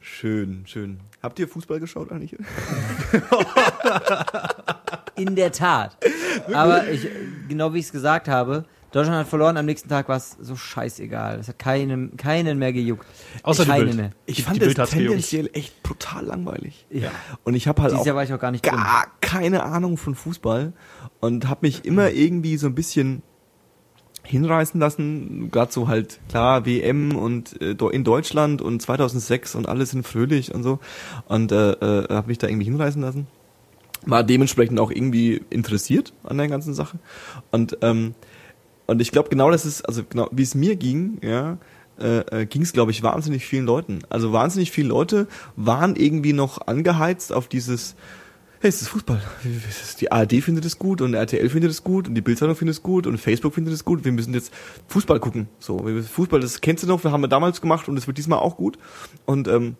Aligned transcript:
Schön, 0.00 0.62
schön. 0.66 1.00
Habt 1.22 1.38
ihr 1.38 1.48
Fußball 1.48 1.78
geschaut 1.80 2.10
eigentlich? 2.10 2.36
In 5.16 5.36
der 5.36 5.52
Tat. 5.52 5.96
Aber 6.52 6.88
ich, 6.88 7.06
genau 7.48 7.74
wie 7.74 7.78
ich 7.80 7.86
es 7.86 7.92
gesagt 7.92 8.28
habe, 8.28 8.64
Deutschland 8.92 9.18
hat 9.18 9.28
verloren, 9.28 9.56
am 9.56 9.66
nächsten 9.66 9.88
Tag 9.88 10.08
war 10.08 10.16
es 10.16 10.36
so 10.40 10.56
scheißegal. 10.56 11.38
Es 11.38 11.48
hat 11.48 11.58
keinen, 11.58 12.16
keinen 12.16 12.58
mehr 12.58 12.72
gejuckt. 12.72 13.06
Außer 13.42 13.64
die 13.64 13.70
keinen 13.70 13.84
Bild. 13.84 13.96
mehr. 13.96 14.10
Ich 14.26 14.36
Die- 14.36 14.42
fand 14.42 14.56
die 14.56 14.60
gejuckt. 14.66 14.90
tendenziell 14.90 15.50
echt 15.52 15.82
brutal 15.82 16.24
langweilig. 16.24 16.86
Ja. 16.90 17.10
Und 17.44 17.54
ich 17.54 17.68
habe 17.68 17.82
halt 17.82 17.92
Dieses 17.92 18.02
auch 18.02 18.06
Jahr 18.06 18.16
war 18.16 18.24
ich 18.24 18.32
auch 18.32 18.40
gar 18.40 18.50
nicht 18.50 18.64
drin. 18.64 18.74
gar 18.76 19.06
keine 19.20 19.62
Ahnung 19.62 19.96
von 19.96 20.14
Fußball 20.14 20.72
und 21.20 21.48
habe 21.48 21.66
mich 21.66 21.84
immer 21.84 22.10
irgendwie 22.10 22.56
so 22.56 22.66
ein 22.66 22.74
bisschen 22.74 23.22
hinreißen 24.30 24.80
lassen, 24.80 25.50
gerade 25.50 25.72
so 25.72 25.88
halt 25.88 26.20
klar 26.28 26.64
WM 26.66 27.16
und 27.16 27.60
äh, 27.60 27.74
in 27.92 28.04
Deutschland 28.04 28.62
und 28.62 28.80
2006 28.80 29.54
und 29.54 29.68
alle 29.68 29.86
sind 29.86 30.06
fröhlich 30.06 30.54
und 30.54 30.62
so 30.62 30.78
und 31.26 31.52
äh, 31.52 31.72
äh, 31.72 32.08
habe 32.08 32.28
mich 32.28 32.38
da 32.38 32.48
irgendwie 32.48 32.64
hinreißen 32.64 33.02
lassen. 33.02 33.26
War 34.06 34.24
dementsprechend 34.24 34.80
auch 34.80 34.90
irgendwie 34.90 35.42
interessiert 35.50 36.14
an 36.24 36.38
der 36.38 36.48
ganzen 36.48 36.74
Sache 36.74 36.98
und 37.50 37.78
ähm, 37.82 38.14
und 38.86 39.00
ich 39.00 39.12
glaube 39.12 39.28
genau 39.28 39.50
das 39.50 39.66
ist 39.66 39.82
also 39.82 40.02
genau 40.08 40.28
wie 40.32 40.42
es 40.42 40.54
mir 40.54 40.76
ging, 40.76 41.18
ja, 41.22 41.58
äh, 42.00 42.42
äh, 42.42 42.46
ging 42.46 42.62
es 42.62 42.72
glaube 42.72 42.92
ich 42.92 43.02
wahnsinnig 43.02 43.44
vielen 43.44 43.66
Leuten. 43.66 44.00
Also 44.08 44.32
wahnsinnig 44.32 44.70
viele 44.70 44.88
Leute 44.88 45.26
waren 45.56 45.96
irgendwie 45.96 46.32
noch 46.32 46.66
angeheizt 46.66 47.32
auf 47.32 47.48
dieses 47.48 47.94
hey, 48.60 48.68
es 48.68 48.82
ist 48.82 48.88
Fußball. 48.88 49.22
Die 50.00 50.12
ARD 50.12 50.42
findet 50.42 50.66
es 50.66 50.78
gut 50.78 51.00
und 51.00 51.14
RTL 51.14 51.48
findet 51.48 51.70
es 51.70 51.82
gut 51.82 52.08
und 52.08 52.14
die 52.14 52.20
Bildzeitung 52.20 52.54
findet 52.54 52.76
es 52.76 52.82
gut 52.82 53.06
und 53.06 53.16
Facebook 53.18 53.54
findet 53.54 53.72
es 53.72 53.86
gut. 53.86 54.04
Wir 54.04 54.12
müssen 54.12 54.34
jetzt 54.34 54.52
Fußball 54.88 55.18
gucken. 55.18 55.48
So, 55.58 55.78
Fußball, 55.78 56.40
das 56.40 56.60
kennst 56.60 56.84
du 56.84 56.86
noch, 56.86 57.02
wir 57.02 57.10
haben 57.10 57.22
wir 57.22 57.28
damals 57.28 57.62
gemacht 57.62 57.88
und 57.88 57.96
es 57.96 58.06
wird 58.06 58.18
diesmal 58.18 58.38
auch 58.38 58.56
gut. 58.56 58.78
Und 59.24 59.48
ähm, 59.48 59.76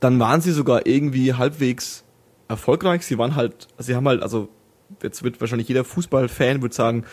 dann 0.00 0.18
waren 0.18 0.40
sie 0.40 0.50
sogar 0.50 0.86
irgendwie 0.86 1.34
halbwegs 1.34 2.02
erfolgreich. 2.48 3.06
Sie 3.06 3.16
waren 3.16 3.36
halt, 3.36 3.68
sie 3.78 3.94
haben 3.94 4.08
halt, 4.08 4.24
also 4.24 4.48
jetzt 5.00 5.22
wird 5.22 5.40
wahrscheinlich 5.40 5.68
jeder 5.68 5.84
Fußballfan 5.84 6.62
wird 6.62 6.74
sagen, 6.74 7.04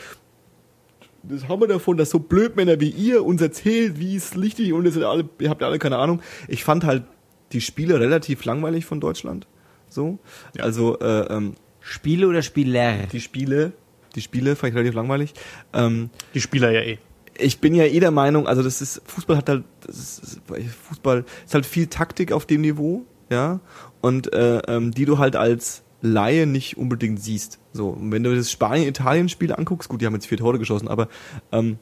das 1.22 1.48
haben 1.48 1.62
wir 1.62 1.68
davon, 1.68 1.96
dass 1.96 2.10
so 2.10 2.18
Blödmänner 2.18 2.80
wie 2.80 2.90
ihr 2.90 3.24
uns 3.24 3.40
erzählt, 3.40 4.00
wie 4.00 4.16
es 4.16 4.36
richtig 4.36 4.74
und 4.74 4.86
ihr, 4.86 5.08
alle, 5.08 5.30
ihr 5.40 5.50
habt 5.52 5.62
alle 5.62 5.78
keine 5.78 5.98
Ahnung. 5.98 6.22
Ich 6.48 6.64
fand 6.64 6.86
halt 6.86 7.04
die 7.52 7.62
Spiele 7.62 8.00
relativ 8.00 8.44
langweilig 8.46 8.86
von 8.86 9.00
Deutschland. 9.00 9.48
So. 9.94 10.20
Ja. 10.56 10.64
Also 10.64 11.00
äh, 11.00 11.34
ähm, 11.34 11.54
Spiele 11.80 12.28
oder 12.28 12.42
Spieler? 12.42 13.08
die 13.12 13.22
Spiele, 13.22 13.74
die 14.16 14.22
Spiele 14.22 14.56
fand 14.56 14.72
ich 14.72 14.76
relativ 14.76 14.96
langweilig. 14.96 15.34
Ähm, 15.74 16.10
Die 16.34 16.42
Spieler 16.42 16.72
ja 16.72 16.82
eh. 16.82 16.98
ich 17.38 17.60
bin 17.60 17.76
ja 17.76 17.86
eh 17.86 18.00
der 18.00 18.12
Meinung, 18.12 18.48
also 18.48 18.64
das 18.64 18.82
ist 18.82 19.02
Fußball 19.06 19.38
hat 19.38 19.50
halt 19.50 19.64
das 19.86 20.20
ist, 20.20 20.42
Fußball 20.88 21.26
ist 21.46 21.54
halt 21.54 21.66
viel 21.66 21.88
Taktik 21.88 22.32
auf 22.32 22.46
dem 22.46 22.62
Niveau, 22.62 23.06
ja, 23.30 23.60
und 24.02 24.34
äh, 24.34 24.60
ähm, 24.68 24.92
die 24.92 25.06
du 25.06 25.18
halt 25.18 25.36
als 25.36 25.84
Laie 26.02 26.46
nicht 26.46 26.78
unbedingt 26.78 27.22
siehst. 27.22 27.60
So, 27.72 27.90
und 27.90 28.12
wenn 28.12 28.24
du 28.24 28.36
das 28.36 28.52
Spanien-Italien-Spiel 28.52 29.54
anguckst, 29.54 29.90
gut, 29.90 30.02
die 30.02 30.06
haben 30.06 30.14
jetzt 30.14 30.28
vier 30.28 30.38
Tore 30.38 30.60
geschossen, 30.60 30.90
aber 30.90 31.08
ähm, 31.52 31.78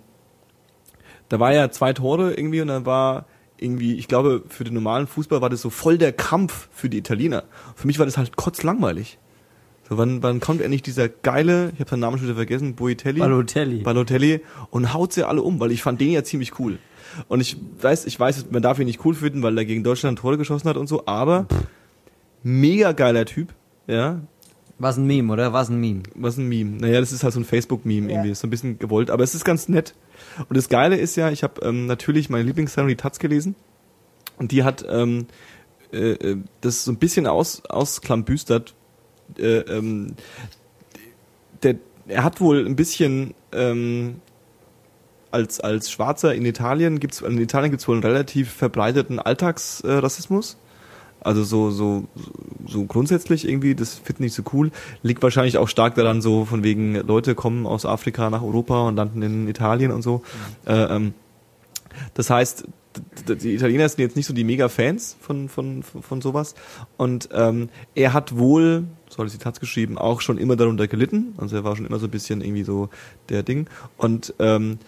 da 1.27 1.39
war 1.39 1.53
ja 1.53 1.71
zwei 1.71 1.93
Tore 1.93 2.33
irgendwie 2.33 2.61
und 2.61 2.67
dann 2.67 2.85
war 2.85 3.25
irgendwie, 3.61 3.95
ich 3.95 4.07
glaube, 4.07 4.43
für 4.49 4.63
den 4.63 4.73
normalen 4.73 5.07
Fußball 5.07 5.41
war 5.41 5.49
das 5.49 5.61
so 5.61 5.69
voll 5.69 5.97
der 5.97 6.11
Kampf 6.11 6.67
für 6.71 6.89
die 6.89 6.97
Italiener. 6.97 7.43
Für 7.75 7.87
mich 7.87 7.99
war 7.99 8.05
das 8.05 8.17
halt 8.17 8.35
kotzlangweilig. 8.35 9.19
So, 9.87 9.97
wann, 9.97 10.23
wann 10.23 10.39
kommt 10.39 10.61
endlich 10.61 10.81
dieser 10.81 11.09
geile, 11.09 11.71
ich 11.73 11.79
habe 11.79 11.89
seinen 11.89 11.99
Namen 11.99 12.17
schon 12.17 12.27
wieder 12.27 12.35
vergessen, 12.35 12.75
Boitelli? 12.75 13.19
Balotelli. 13.19 13.83
Balotelli 13.83 14.41
und 14.71 14.93
haut 14.93 15.13
sie 15.13 15.27
alle 15.27 15.41
um, 15.41 15.59
weil 15.59 15.71
ich 15.71 15.83
fand 15.83 16.01
den 16.01 16.11
ja 16.11 16.23
ziemlich 16.23 16.59
cool. 16.59 16.79
Und 17.27 17.41
ich 17.41 17.57
weiß, 17.81 18.05
ich 18.05 18.19
weiß, 18.19 18.47
man 18.51 18.61
darf 18.61 18.79
ihn 18.79 18.85
nicht 18.85 19.05
cool 19.05 19.13
finden, 19.13 19.43
weil 19.43 19.57
er 19.57 19.65
gegen 19.65 19.83
Deutschland 19.83 20.17
Tore 20.19 20.37
geschossen 20.37 20.69
hat 20.69 20.77
und 20.77 20.87
so, 20.87 21.05
aber 21.05 21.45
mega 22.41 22.93
geiler 22.93 23.25
Typ, 23.25 23.53
ja. 23.85 24.21
Was 24.79 24.97
ein 24.97 25.05
Meme, 25.05 25.31
oder? 25.31 25.53
Was 25.53 25.69
ein 25.69 25.79
Meme? 25.79 26.01
Was 26.15 26.37
ein 26.37 26.49
Meme. 26.49 26.77
Naja, 26.77 26.99
das 26.99 27.11
ist 27.11 27.23
halt 27.23 27.33
so 27.33 27.39
ein 27.39 27.45
Facebook-Meme 27.45 28.11
irgendwie, 28.11 28.31
ist 28.31 28.39
so 28.39 28.47
ein 28.47 28.49
bisschen 28.49 28.79
gewollt, 28.79 29.11
aber 29.11 29.23
es 29.23 29.35
ist 29.35 29.45
ganz 29.45 29.69
nett. 29.69 29.93
Und 30.47 30.57
das 30.57 30.69
Geile 30.69 30.97
ist 30.97 31.15
ja, 31.15 31.29
ich 31.29 31.43
habe 31.43 31.61
ähm, 31.65 31.85
natürlich 31.85 32.29
meine 32.29 32.43
Lieblingszeitung, 32.43 32.87
die 32.87 32.95
Taz, 32.95 33.19
gelesen 33.19 33.55
und 34.37 34.51
die 34.51 34.63
hat 34.63 34.85
ähm, 34.89 35.27
äh, 35.91 36.11
äh, 36.11 36.37
das 36.61 36.85
so 36.85 36.91
ein 36.91 36.97
bisschen 36.97 37.27
aus, 37.27 37.63
ausklambüstert. 37.65 38.73
Äh, 39.37 39.59
ähm, 39.59 40.15
der, 41.63 41.75
er 42.07 42.23
hat 42.23 42.41
wohl 42.41 42.65
ein 42.65 42.75
bisschen 42.75 43.33
ähm, 43.51 44.21
als, 45.31 45.59
als 45.59 45.91
Schwarzer 45.91 46.33
in 46.35 46.45
Italien 46.45 46.99
gibt's 46.99 47.21
in 47.21 47.37
Italien 47.37 47.71
gibt's 47.71 47.87
wohl 47.87 47.95
einen 47.95 48.03
relativ 48.03 48.51
verbreiteten 48.51 49.19
Alltagsrassismus. 49.19 50.53
Äh. 50.53 50.70
Also 51.21 51.43
so, 51.43 51.71
so, 51.71 52.07
so 52.67 52.85
grundsätzlich 52.85 53.47
irgendwie, 53.47 53.75
das 53.75 53.95
finde 53.95 54.13
ich 54.13 54.19
nicht 54.19 54.33
so 54.33 54.43
cool. 54.53 54.71
Liegt 55.03 55.23
wahrscheinlich 55.23 55.57
auch 55.57 55.67
stark 55.67 55.95
daran, 55.95 56.21
so 56.21 56.45
von 56.45 56.63
wegen 56.63 56.95
Leute 56.95 57.35
kommen 57.35 57.65
aus 57.65 57.85
Afrika 57.85 58.29
nach 58.29 58.41
Europa 58.41 58.87
und 58.87 58.95
landen 58.95 59.21
in 59.21 59.47
Italien 59.47 59.91
und 59.91 60.01
so. 60.01 60.21
Äh, 60.65 60.95
ähm, 60.95 61.13
das 62.13 62.29
heißt, 62.29 62.65
die 63.27 63.55
Italiener 63.55 63.87
sind 63.87 63.99
jetzt 63.99 64.15
nicht 64.15 64.25
so 64.25 64.33
die 64.33 64.43
Mega-Fans 64.43 65.15
von, 65.19 65.47
von, 65.47 65.83
von, 65.83 66.01
von 66.01 66.21
sowas. 66.21 66.55
Und 66.97 67.29
ähm, 67.31 67.69
er 67.95 68.13
hat 68.13 68.37
wohl, 68.37 68.85
so 69.09 69.19
hat 69.19 69.27
es 69.27 69.33
die 69.33 69.39
Taz 69.39 69.59
geschrieben, 69.59 69.97
auch 69.97 70.21
schon 70.21 70.37
immer 70.37 70.55
darunter 70.55 70.87
gelitten. 70.87 71.33
Also 71.37 71.55
er 71.55 71.63
war 71.63 71.75
schon 71.75 71.85
immer 71.85 71.99
so 71.99 72.07
ein 72.07 72.11
bisschen 72.11 72.41
irgendwie 72.41 72.63
so 72.63 72.89
der 73.29 73.43
Ding. 73.43 73.67
Und 73.97 74.33
ähm, 74.39 74.79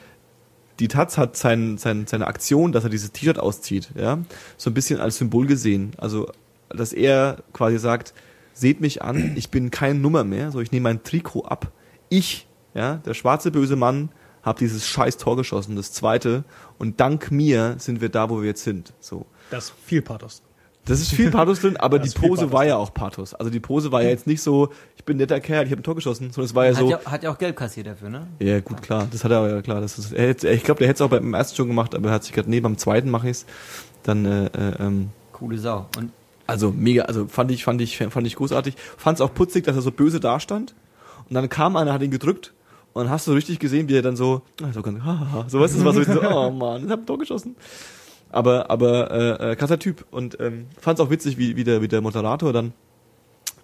die 0.79 0.87
Taz 0.87 1.17
hat 1.17 1.37
sein, 1.37 1.77
sein, 1.77 2.07
seine 2.07 2.27
Aktion, 2.27 2.71
dass 2.71 2.83
er 2.83 2.89
dieses 2.89 3.11
T-Shirt 3.11 3.39
auszieht, 3.39 3.91
ja, 3.95 4.19
so 4.57 4.69
ein 4.69 4.73
bisschen 4.73 4.99
als 4.99 5.17
Symbol 5.17 5.45
gesehen. 5.47 5.91
Also, 5.97 6.31
dass 6.69 6.93
er 6.93 7.43
quasi 7.53 7.77
sagt, 7.77 8.13
seht 8.53 8.81
mich 8.81 9.01
an, 9.01 9.33
ich 9.35 9.49
bin 9.49 9.71
keine 9.71 9.99
Nummer 9.99 10.23
mehr, 10.23 10.51
so 10.51 10.59
ich 10.59 10.71
nehme 10.71 10.83
mein 10.83 11.03
Trikot 11.03 11.45
ab. 11.45 11.71
Ich, 12.09 12.47
ja, 12.73 12.95
der 12.97 13.13
schwarze 13.13 13.51
böse 13.51 13.75
Mann, 13.75 14.09
habe 14.41 14.59
dieses 14.59 14.87
scheiß 14.87 15.17
Tor 15.17 15.37
geschossen, 15.37 15.75
das 15.75 15.93
zweite, 15.93 16.43
und 16.77 16.99
dank 16.99 17.31
mir 17.31 17.75
sind 17.79 18.01
wir 18.01 18.09
da, 18.09 18.29
wo 18.29 18.41
wir 18.41 18.47
jetzt 18.47 18.63
sind. 18.63 18.93
So. 18.99 19.25
Das 19.49 19.65
ist 19.65 19.73
viel 19.85 20.01
Pathos. 20.01 20.41
Das 20.85 20.99
ist 20.99 21.11
viel 21.11 21.31
Pathos 21.31 21.61
drin, 21.61 21.77
aber 21.77 21.99
die 21.99 22.09
Pose 22.09 22.51
war 22.51 22.65
ja 22.65 22.75
auch 22.75 22.93
Pathos. 22.93 23.33
Also 23.33 23.49
die 23.49 23.59
Pose 23.59 23.91
war 23.91 24.03
ja 24.03 24.09
jetzt 24.09 24.27
nicht 24.27 24.41
so, 24.41 24.69
ich 24.97 25.03
bin 25.03 25.17
netter 25.17 25.39
Kerl, 25.39 25.65
ich 25.65 25.71
habe 25.71 25.81
ein 25.81 25.83
Tor 25.83 25.95
geschossen, 25.95 26.31
sondern 26.31 26.45
es 26.45 26.55
war 26.55 26.65
ja 26.65 26.71
Hat, 26.71 26.79
so, 26.79 26.89
ja, 26.89 26.99
hat 27.05 27.23
ja 27.23 27.31
auch 27.31 27.37
Geld 27.37 27.55
kassiert 27.55 27.87
dafür, 27.87 28.09
ne? 28.09 28.27
ja, 28.39 28.59
gut, 28.59 28.81
klar. 28.81 29.07
Das 29.09 29.23
hat 29.23 29.31
er 29.31 29.47
ja 29.47 29.61
klar. 29.61 29.79
Das 29.79 29.97
ist, 29.97 30.11
er 30.11 30.29
ich 30.29 30.63
glaube, 30.63 30.79
der 30.79 30.87
hätte 30.87 30.97
es 30.97 31.01
auch 31.01 31.09
beim 31.09 31.33
ersten 31.33 31.55
schon 31.55 31.67
gemacht, 31.67 31.95
aber 31.95 32.09
er 32.09 32.15
hat 32.15 32.23
sich 32.23 32.33
gerade, 32.33 32.49
nee, 32.49 32.59
beim 32.59 32.77
zweiten 32.77 33.09
mache 33.09 33.29
ich's. 33.29 33.45
Dann, 34.03 34.25
äh, 34.25 34.45
äh, 34.47 34.73
ähm, 34.79 35.09
Coole 35.31 35.57
Sau. 35.57 35.87
Und 35.97 36.11
also 36.45 36.71
mega, 36.71 37.03
also 37.03 37.27
fand 37.27 37.51
ich, 37.51 37.63
fand 37.63 37.79
ich, 37.81 37.97
fand 37.97 38.27
ich 38.27 38.35
großartig. 38.35 38.75
Fand 38.97 39.17
es 39.17 39.21
auch 39.21 39.33
putzig, 39.33 39.63
dass 39.63 39.75
er 39.75 39.81
so 39.81 39.91
böse 39.91 40.19
dastand. 40.19 40.73
Und 41.29 41.35
dann 41.35 41.47
kam 41.47 41.77
einer, 41.77 41.93
hat 41.93 42.01
ihn 42.01 42.11
gedrückt. 42.11 42.53
Und 42.93 43.05
dann 43.05 43.11
hast 43.11 43.27
du 43.27 43.31
richtig 43.31 43.59
gesehen, 43.59 43.87
wie 43.89 43.95
er 43.95 44.01
dann 44.01 44.15
so, 44.15 44.41
so 44.73 44.81
ganz, 44.81 45.03
haha, 45.03 45.45
so 45.47 45.59
weißt 45.59 45.73
du, 45.73 45.83
das 45.83 45.85
war 45.85 45.93
so, 45.93 46.03
so 46.03 46.21
oh 46.21 46.51
Mann, 46.51 46.85
ich 46.85 46.91
hab 46.91 46.99
ein 46.99 47.05
Tor 47.05 47.17
geschossen. 47.17 47.55
Aber, 48.33 48.69
aber 48.69 49.11
äh, 49.11 49.51
äh, 49.51 49.55
krasser 49.55 49.79
Typ. 49.79 50.05
Und 50.11 50.39
ähm, 50.39 50.65
fand 50.79 50.99
es 50.99 51.05
auch 51.05 51.09
witzig, 51.09 51.37
wie, 51.37 51.55
wie, 51.55 51.63
der, 51.63 51.81
wie 51.81 51.87
der 51.87 52.01
Moderator 52.01 52.51
dann 52.51 52.73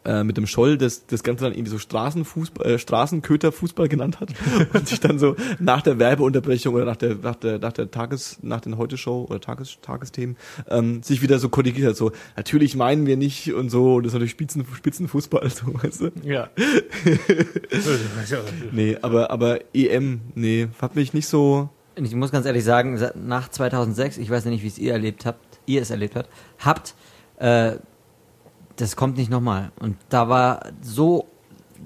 äh, 0.05 0.23
mit 0.23 0.37
dem 0.37 0.47
Scholl 0.47 0.77
das, 0.77 1.05
das 1.07 1.23
Ganze 1.23 1.43
dann 1.43 1.53
irgendwie 1.53 1.71
so 1.71 1.77
Straßenfußball, 1.77 2.65
äh, 2.65 2.79
Straßenköterfußball 2.79 3.89
genannt 3.89 4.19
hat 4.19 4.29
und 4.73 4.87
sich 4.87 4.99
dann 4.99 5.19
so 5.19 5.35
nach 5.59 5.81
der 5.81 5.99
Werbeunterbrechung 5.99 6.73
oder 6.73 6.85
nach 6.85 6.95
der 6.95 7.15
nach 7.15 7.35
der 7.35 7.59
nach 7.59 7.73
der 7.73 7.91
Tages 7.91 8.39
nach 8.41 8.61
den 8.61 8.77
Heute 8.77 8.97
Show 8.97 9.25
oder 9.29 9.41
Tages 9.41 9.77
Tagesthemen 9.81 10.37
ähm, 10.69 11.03
sich 11.03 11.21
wieder 11.21 11.39
so 11.39 11.49
korrigiert 11.49 11.89
hat 11.89 11.97
so 11.97 12.11
natürlich 12.37 12.75
meinen 12.75 13.05
wir 13.05 13.17
nicht 13.17 13.53
und 13.53 13.69
so 13.69 13.95
und 13.95 14.03
das 14.03 14.11
ist 14.11 14.13
natürlich 14.13 14.31
Spitzen 14.31 14.65
Spitzenfußball 14.73 15.49
so 15.49 15.73
weißt 15.83 16.01
du 16.01 16.11
Ja. 16.23 16.49
nee 18.71 18.97
aber 19.01 19.31
aber 19.31 19.59
EM 19.73 20.21
nee 20.35 20.67
hat 20.81 20.95
mich 20.95 21.13
nicht 21.13 21.27
so 21.27 21.69
ich 22.05 22.15
muss 22.15 22.31
ganz 22.31 22.45
ehrlich 22.45 22.63
sagen, 22.63 22.99
nach 23.15 23.49
2006, 23.49 24.17
ich 24.17 24.29
weiß 24.29 24.45
ja 24.45 24.51
nicht, 24.51 24.63
wie 24.63 24.67
es 24.67 24.77
ihr 24.77 24.93
erlebt 24.93 25.25
habt, 25.25 25.59
ihr 25.65 25.81
es 25.81 25.89
erlebt 25.89 26.15
habt, 26.15 26.29
habt, 26.59 26.95
äh, 27.37 27.77
das 28.75 28.95
kommt 28.95 29.17
nicht 29.17 29.29
nochmal. 29.29 29.71
Und 29.79 29.97
da 30.09 30.29
war 30.29 30.61
so, 30.81 31.27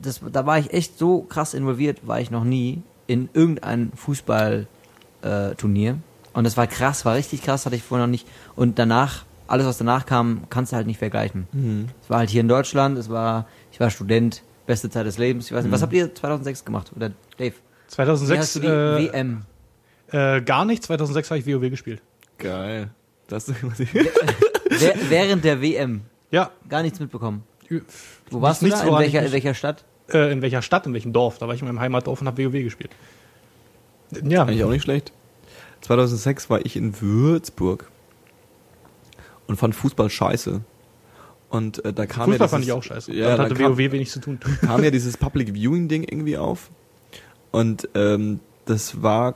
das, 0.01 0.21
da 0.31 0.45
war 0.45 0.59
ich 0.59 0.73
echt 0.73 0.97
so 0.97 1.21
krass 1.21 1.53
involviert, 1.53 2.07
war 2.07 2.19
ich 2.19 2.31
noch 2.31 2.43
nie 2.43 2.81
in 3.07 3.29
irgendein 3.33 3.91
Fußballturnier. 3.95 5.91
Äh. 5.91 5.97
Und 6.37 6.43
das 6.45 6.57
war 6.57 6.67
krass, 6.67 7.05
war 7.05 7.15
richtig 7.15 7.43
krass, 7.43 7.65
hatte 7.65 7.75
ich 7.75 7.83
vorher 7.83 8.07
noch 8.07 8.11
nicht. 8.11 8.27
Und 8.55 8.79
danach, 8.79 9.25
alles 9.47 9.65
was 9.65 9.77
danach 9.77 10.05
kam, 10.05 10.43
kannst 10.49 10.71
du 10.71 10.75
halt 10.75 10.87
nicht 10.87 10.97
vergleichen. 10.97 11.47
Es 12.01 12.09
war 12.09 12.19
halt 12.19 12.29
hier 12.29 12.41
in 12.41 12.47
Deutschland, 12.47 12.97
es 12.97 13.09
war, 13.09 13.47
ich 13.71 13.79
war 13.79 13.89
Student, 13.89 14.41
beste 14.65 14.89
Zeit 14.89 15.05
des 15.05 15.17
Lebens. 15.17 15.47
Ich 15.47 15.53
weiß 15.53 15.63
nicht, 15.63 15.71
was 15.71 15.81
habt 15.81 15.93
ihr 15.93 16.13
2006 16.13 16.65
gemacht? 16.65 16.91
Oder 16.95 17.11
Dave? 17.37 17.53
Wie 17.53 17.91
2006 17.93 18.41
hast 18.41 18.55
du 18.55 18.59
die 18.61 18.67
äh, 18.67 19.11
WM? 19.11 19.45
Äh, 20.13 20.41
gar 20.41 20.63
nicht. 20.65 20.83
2006 20.83 21.29
habe 21.31 21.39
ich 21.39 21.45
WoW 21.47 21.69
gespielt. 21.69 22.01
geil 22.37 22.89
das 23.27 23.51
während 25.09 25.43
der 25.43 25.61
WM 25.61 26.01
Ja. 26.31 26.51
gar 26.69 26.81
nichts 26.83 26.99
mitbekommen. 26.99 27.43
Wo 28.29 28.41
warst 28.41 28.61
nichts, 28.61 28.81
du 28.81 28.87
da? 28.87 28.93
In 28.93 28.99
welcher, 28.99 29.25
in 29.25 29.31
welcher 29.31 29.53
Stadt? 29.53 29.83
Äh, 30.11 30.31
in 30.31 30.41
welcher 30.41 30.61
Stadt, 30.61 30.85
in 30.85 30.93
welchem 30.93 31.13
Dorf? 31.13 31.37
Da 31.39 31.47
war 31.47 31.55
ich 31.55 31.61
in 31.61 31.67
meinem 31.67 31.79
Heimatdorf 31.79 32.21
und 32.21 32.27
habe 32.27 32.43
WoW 32.45 32.51
gespielt. 32.63 32.91
Ja, 34.23 34.43
eigentlich 34.43 34.63
auch 34.63 34.69
nicht 34.69 34.83
schlecht 34.83 35.11
2006 35.81 36.49
war 36.49 36.65
ich 36.65 36.75
in 36.75 37.01
Würzburg 37.01 37.89
und 39.47 39.57
fand 39.57 39.75
Fußball 39.75 40.09
scheiße. 40.09 40.61
Und 41.49 41.83
äh, 41.85 41.93
da 41.93 42.05
kam 42.05 42.25
Fußball 42.29 42.45
ja 42.45 42.47
fand 42.49 42.63
dieses- 42.63 42.67
ich 42.67 42.77
auch 42.77 42.83
scheiße. 42.83 43.13
Ja, 43.13 43.35
Damit 43.35 43.39
da 43.39 43.43
hatte 43.43 43.55
kam, 43.63 43.71
WoW 43.73 43.91
wenig 43.91 44.09
zu 44.11 44.19
tun. 44.19 44.39
kam 44.61 44.83
ja 44.83 44.91
dieses 44.91 45.17
Public 45.17 45.53
Viewing 45.53 45.87
Ding 45.87 46.03
irgendwie 46.03 46.37
auf. 46.37 46.69
Und 47.51 47.89
ähm, 47.95 48.39
das 48.65 49.01
war, 49.01 49.35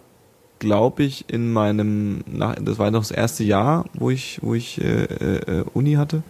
glaube 0.59 1.03
ich, 1.03 1.25
in 1.27 1.51
meinem, 1.51 2.23
nach, 2.25 2.55
das 2.55 2.79
war 2.79 2.89
noch 2.91 3.01
das 3.01 3.11
erste 3.11 3.43
Jahr, 3.43 3.85
wo 3.93 4.09
ich, 4.09 4.39
wo 4.41 4.53
ich 4.53 4.81
äh, 4.81 5.03
äh, 5.03 5.65
Uni 5.73 5.93
hatte, 5.93 6.23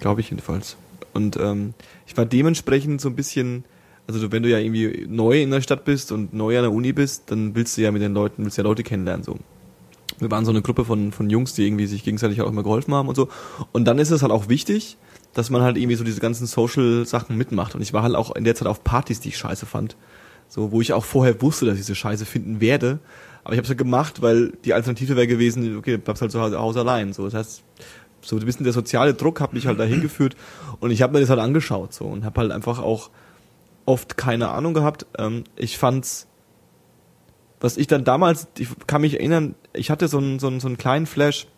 glaube 0.00 0.20
ich 0.20 0.30
jedenfalls. 0.30 0.76
Und 1.14 1.36
ähm, 1.36 1.74
ich 2.06 2.16
war 2.16 2.24
dementsprechend 2.24 3.00
so 3.00 3.08
ein 3.08 3.16
bisschen, 3.16 3.64
also 4.06 4.32
wenn 4.32 4.42
du 4.42 4.48
ja 4.48 4.58
irgendwie 4.58 5.06
neu 5.08 5.42
in 5.42 5.50
der 5.50 5.60
Stadt 5.60 5.84
bist 5.84 6.12
und 6.12 6.32
neu 6.32 6.56
an 6.56 6.64
der 6.64 6.72
Uni 6.72 6.92
bist, 6.92 7.24
dann 7.26 7.54
willst 7.54 7.76
du 7.76 7.82
ja 7.82 7.90
mit 7.90 8.02
den 8.02 8.14
Leuten, 8.14 8.44
willst 8.44 8.58
ja 8.58 8.64
Leute 8.64 8.82
kennenlernen 8.82 9.24
so. 9.24 9.38
Wir 10.18 10.30
waren 10.30 10.44
so 10.44 10.50
eine 10.50 10.62
Gruppe 10.62 10.84
von, 10.84 11.10
von 11.10 11.30
Jungs, 11.30 11.54
die 11.54 11.66
irgendwie 11.66 11.86
sich 11.86 12.04
gegenseitig 12.04 12.40
auch 12.42 12.48
immer 12.48 12.62
geholfen 12.62 12.94
haben 12.94 13.08
und 13.08 13.16
so. 13.16 13.28
Und 13.72 13.86
dann 13.86 13.98
ist 13.98 14.10
es 14.10 14.22
halt 14.22 14.30
auch 14.30 14.48
wichtig, 14.48 14.96
dass 15.34 15.50
man 15.50 15.62
halt 15.62 15.76
irgendwie 15.76 15.96
so 15.96 16.04
diese 16.04 16.20
ganzen 16.20 16.46
Social-Sachen 16.46 17.36
mitmacht. 17.36 17.74
Und 17.74 17.82
ich 17.82 17.92
war 17.92 18.02
halt 18.02 18.14
auch 18.14 18.34
in 18.36 18.44
der 18.44 18.54
Zeit 18.54 18.68
auf 18.68 18.84
Partys, 18.84 19.20
die 19.20 19.30
ich 19.30 19.38
scheiße 19.38 19.66
fand. 19.66 19.96
So, 20.48 20.70
wo 20.70 20.80
ich 20.80 20.92
auch 20.92 21.04
vorher 21.04 21.40
wusste, 21.40 21.64
dass 21.64 21.76
ich 21.76 21.80
diese 21.80 21.94
Scheiße 21.94 22.26
finden 22.26 22.60
werde. 22.60 22.98
Aber 23.44 23.54
ich 23.54 23.58
habe 23.58 23.64
es 23.64 23.70
halt 23.70 23.78
gemacht, 23.78 24.22
weil 24.22 24.52
die 24.64 24.72
Alternative 24.72 25.16
wäre 25.16 25.26
gewesen, 25.26 25.76
okay, 25.76 25.96
bleibst 25.96 26.22
halt 26.22 26.30
zu 26.30 26.40
Hause, 26.40 26.58
Hause 26.58 26.80
allein. 26.80 27.12
So, 27.12 27.24
das 27.24 27.34
heißt, 27.34 27.64
so 28.20 28.36
ein 28.36 28.46
bisschen 28.46 28.64
der 28.64 28.72
soziale 28.72 29.14
Druck 29.14 29.40
hat 29.40 29.52
mich 29.52 29.66
halt 29.66 29.78
dahin 29.78 30.00
geführt 30.02 30.36
und 30.80 30.90
ich 30.90 31.02
habe 31.02 31.12
mir 31.12 31.20
das 31.20 31.30
halt 31.30 31.40
angeschaut 31.40 31.92
so 31.92 32.04
und 32.06 32.24
habe 32.24 32.40
halt 32.40 32.52
einfach 32.52 32.78
auch 32.78 33.10
oft 33.84 34.16
keine 34.16 34.50
Ahnung 34.50 34.74
gehabt. 34.74 35.06
Ähm, 35.18 35.44
ich 35.56 35.76
fand's, 35.76 36.28
was 37.60 37.76
ich 37.76 37.86
dann 37.88 38.04
damals, 38.04 38.48
ich 38.58 38.68
kann 38.86 39.00
mich 39.00 39.14
erinnern, 39.14 39.54
ich 39.72 39.90
hatte 39.90 40.08
so 40.08 40.18
einen, 40.18 40.38
so 40.38 40.46
einen, 40.46 40.60
so 40.60 40.68
einen 40.68 40.78
kleinen 40.78 41.06
Flash, 41.06 41.48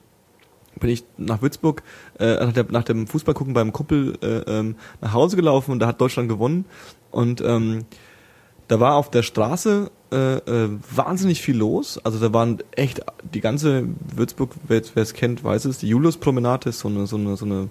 bin 0.81 0.91
ich 0.91 1.05
nach 1.19 1.41
Würzburg 1.41 1.83
äh, 2.19 2.35
nach, 2.45 2.53
der, 2.53 2.67
nach 2.71 2.83
dem 2.83 3.07
Fußballgucken 3.07 3.55
beim 3.55 3.73
Kumpel 3.73 4.19
äh, 4.23 4.39
ähm, 4.51 4.77
nach 5.01 5.13
Hause 5.13 5.37
gelaufen 5.37 5.71
und 5.71 5.79
da 5.79 5.87
hat 5.87 6.01
Deutschland 6.01 6.29
gewonnen 6.29 6.65
und 7.11 7.41
ähm, 7.43 7.85
da 8.67 8.81
war 8.81 8.97
auf 8.97 9.11
der 9.11 9.23
Straße 9.23 9.91
äh, 10.14 10.64
äh, 10.64 10.69
wahnsinnig 10.94 11.43
viel 11.43 11.56
los. 11.56 12.00
Also 12.05 12.19
da 12.19 12.32
waren 12.32 12.58
echt 12.72 13.00
die 13.32 13.40
ganze 13.40 13.84
Würzburg, 14.14 14.50
wer 14.69 14.82
es 14.94 15.12
kennt, 15.14 15.43
weiß 15.44 15.64
es, 15.66 15.78
die 15.78 15.88
Julius-Promenade 15.88 16.69
ist 16.70 16.78
so 16.81 16.88
eine, 16.88 17.06
so 17.06 17.16
eine, 17.16 17.37
so 17.37 17.44
eine, 17.44 17.69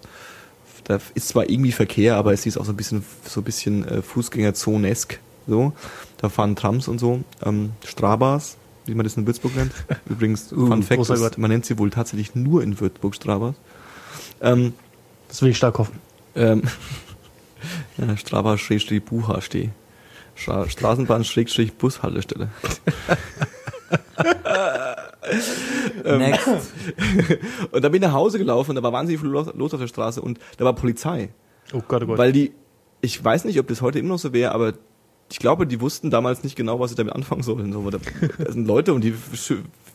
da 0.84 1.00
ist 1.16 1.30
zwar 1.30 1.50
irgendwie 1.50 1.72
Verkehr, 1.72 2.18
aber 2.18 2.34
es 2.34 2.46
ist 2.46 2.58
auch 2.58 2.66
so 2.66 2.74
ein 2.74 2.76
bisschen, 2.78 3.04
so 3.26 3.42
ein 3.42 3.44
bisschen 3.44 3.88
äh, 3.88 4.02
Fußgängerzonesk. 4.02 5.20
So, 5.48 5.74
da 6.18 6.30
fahren 6.30 6.56
Trams 6.56 6.88
und 6.88 7.00
so, 7.00 7.22
ähm, 7.46 7.72
Strabas, 7.86 8.56
wie 8.86 8.94
man 8.96 9.04
das 9.04 9.18
in 9.18 9.26
Würzburg 9.28 9.56
nennt. 9.56 9.72
Übrigens, 10.10 10.52
Uh, 10.54 10.68
Fun 10.68 10.84
Fact, 10.84 11.06
Gott. 11.08 11.38
man 11.38 11.52
nennt 11.52 11.66
sie 11.66 11.78
wohl 11.78 11.90
tatsächlich 11.90 12.34
nur 12.36 12.64
in 12.64 12.80
Würzburg 12.80 13.14
Strabas. 13.16 13.56
Ähm, 14.42 14.74
Das 15.28 15.42
will 15.42 15.50
ich 15.50 15.58
stark 15.58 15.80
hoffen. 15.80 16.00
ähm, 16.36 16.64
ja, 17.98 18.16
Strava 18.18 18.58
Schrägstrich 18.58 19.04
Bucha 19.04 19.42
steh. 19.42 19.70
Stra 20.36 20.70
Straßenbahn 20.70 21.24
Schrägstrich 21.24 21.74
Bushaltestelle. 21.74 22.50
Ähm. 26.04 26.20
Next. 26.20 26.48
Und 27.72 27.84
da 27.84 27.90
bin 27.90 28.02
ich 28.02 28.08
nach 28.08 28.14
Hause 28.14 28.38
gelaufen 28.38 28.72
und 28.72 28.76
da 28.76 28.84
war 28.84 28.92
wahnsinnig 28.92 29.22
viel 29.22 29.30
los 29.30 29.48
los 29.56 29.74
auf 29.74 29.80
der 29.80 29.88
Straße 29.88 30.22
und 30.22 30.40
da 30.58 30.66
war 30.66 30.74
Polizei. 30.74 31.30
Oh 31.74 31.82
Gott, 31.88 32.04
oh 32.04 32.08
Gott. 32.08 32.18
Weil 32.18 32.32
die, 32.32 32.52
ich 33.02 33.24
weiß 33.24 33.46
nicht, 33.46 33.60
ob 33.60 33.68
das 33.68 33.82
heute 33.82 34.00
immer 34.00 34.10
noch 34.10 34.20
so 34.20 34.34
wäre, 34.34 34.52
aber 34.52 34.74
ich 35.32 35.40
glaube, 35.40 35.66
die 35.66 35.82
wussten 35.82 36.12
damals 36.12 36.44
nicht 36.44 36.56
genau, 36.56 36.80
was 36.80 36.92
sie 36.92 36.96
damit 36.96 37.14
anfangen 37.14 37.42
sollen. 37.42 37.72
So, 37.72 37.90
da, 37.90 38.00
da 38.38 38.52
sind 38.52 38.68
Leute 38.68 38.94
und 38.94 39.04
die 39.04 39.16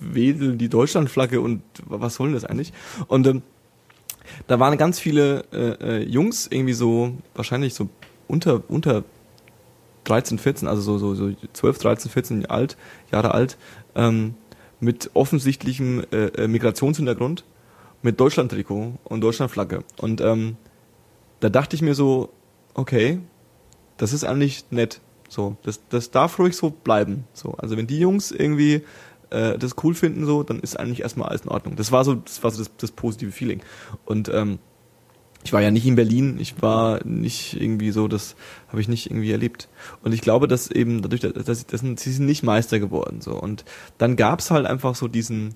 wedeln 0.01 0.59
die 0.59 0.69
Deutschlandflagge 0.69 1.41
und 1.41 1.63
was 1.85 2.15
soll 2.15 2.29
denn 2.29 2.35
das 2.35 2.45
eigentlich? 2.45 2.73
Und 3.07 3.27
ähm, 3.27 3.43
da 4.47 4.59
waren 4.59 4.77
ganz 4.79 4.99
viele 4.99 5.45
äh, 5.53 6.01
äh, 6.01 6.03
Jungs 6.05 6.49
irgendwie 6.51 6.73
so, 6.73 7.13
wahrscheinlich 7.35 7.75
so 7.75 7.89
unter, 8.27 8.63
unter 8.69 9.05
13, 10.09 10.39
14, 10.39 10.69
also 10.69 10.81
so, 10.81 11.15
so, 11.15 11.31
so 11.31 11.37
12, 11.53 11.79
13, 11.79 12.11
14 12.11 12.47
alt, 12.47 12.77
Jahre 13.13 13.35
alt, 13.35 13.59
ähm, 13.95 14.35
mit 14.81 15.11
offensichtlichem 15.15 16.05
äh, 16.13 16.27
äh, 16.27 16.49
Migrationshintergrund, 16.49 17.45
mit 18.03 18.21
Deutschlandtrikot 18.21 18.95
und 19.05 19.21
Deutschlandflagge. 19.21 19.85
Und 19.99 20.21
ähm, 20.21 20.57
da 21.41 21.49
dachte 21.49 21.77
ich 21.77 21.83
mir 21.83 21.95
so, 21.95 22.31
okay, 22.75 23.21
das 23.97 24.13
ist 24.13 24.25
eigentlich 24.25 24.67
nett. 24.71 25.01
So, 25.29 25.57
das, 25.63 25.81
das 25.89 26.11
darf 26.11 26.39
ruhig 26.39 26.57
so 26.57 26.71
bleiben. 26.71 27.25
So, 27.33 27.53
also 27.53 27.77
wenn 27.77 27.87
die 27.87 27.99
Jungs 27.99 28.31
irgendwie 28.31 28.85
äh, 29.31 29.59
das 29.59 29.75
cool 29.83 29.95
finden, 29.95 30.25
so, 30.25 30.43
dann 30.43 30.61
ist 30.61 30.79
eigentlich 30.79 31.03
erstmal 31.03 31.29
alles 31.29 31.43
in 31.43 31.51
Ordnung. 31.51 31.77
Das 31.77 31.93
war 31.93 32.05
so, 32.05 32.15
das 32.15 32.43
war 32.43 32.51
so 32.51 32.63
das, 32.63 32.71
das 32.77 32.93
positive 32.93 33.33
Feeling. 33.33 33.61
Und 34.05 34.31
ähm, 34.33 34.59
ich 35.45 35.53
war 35.53 35.63
ja 35.63 35.71
nicht 35.71 35.87
in 35.87 35.97
Berlin, 35.97 36.39
ich 36.41 36.61
war 36.61 37.05
nicht 37.05 37.61
irgendwie 37.61 37.91
so, 37.91 38.09
das 38.09 38.37
habe 38.69 38.81
ich 38.81 38.89
nicht 38.89 39.11
irgendwie 39.11 39.31
erlebt. 39.31 39.69
Und 40.03 40.13
ich 40.13 40.21
glaube, 40.21 40.49
dass 40.49 40.71
eben 40.71 41.03
dadurch, 41.03 41.21
dass, 41.21 41.67
dass, 41.67 41.81
sie 41.81 42.13
sind 42.13 42.27
nicht 42.27 42.43
Meister 42.43 42.79
geworden. 42.81 43.21
So. 43.21 43.33
Und 43.33 43.65
dann 43.99 44.17
gab's 44.17 44.51
halt 44.51 44.67
einfach 44.67 44.95
so 44.95 45.09
diesen, 45.09 45.55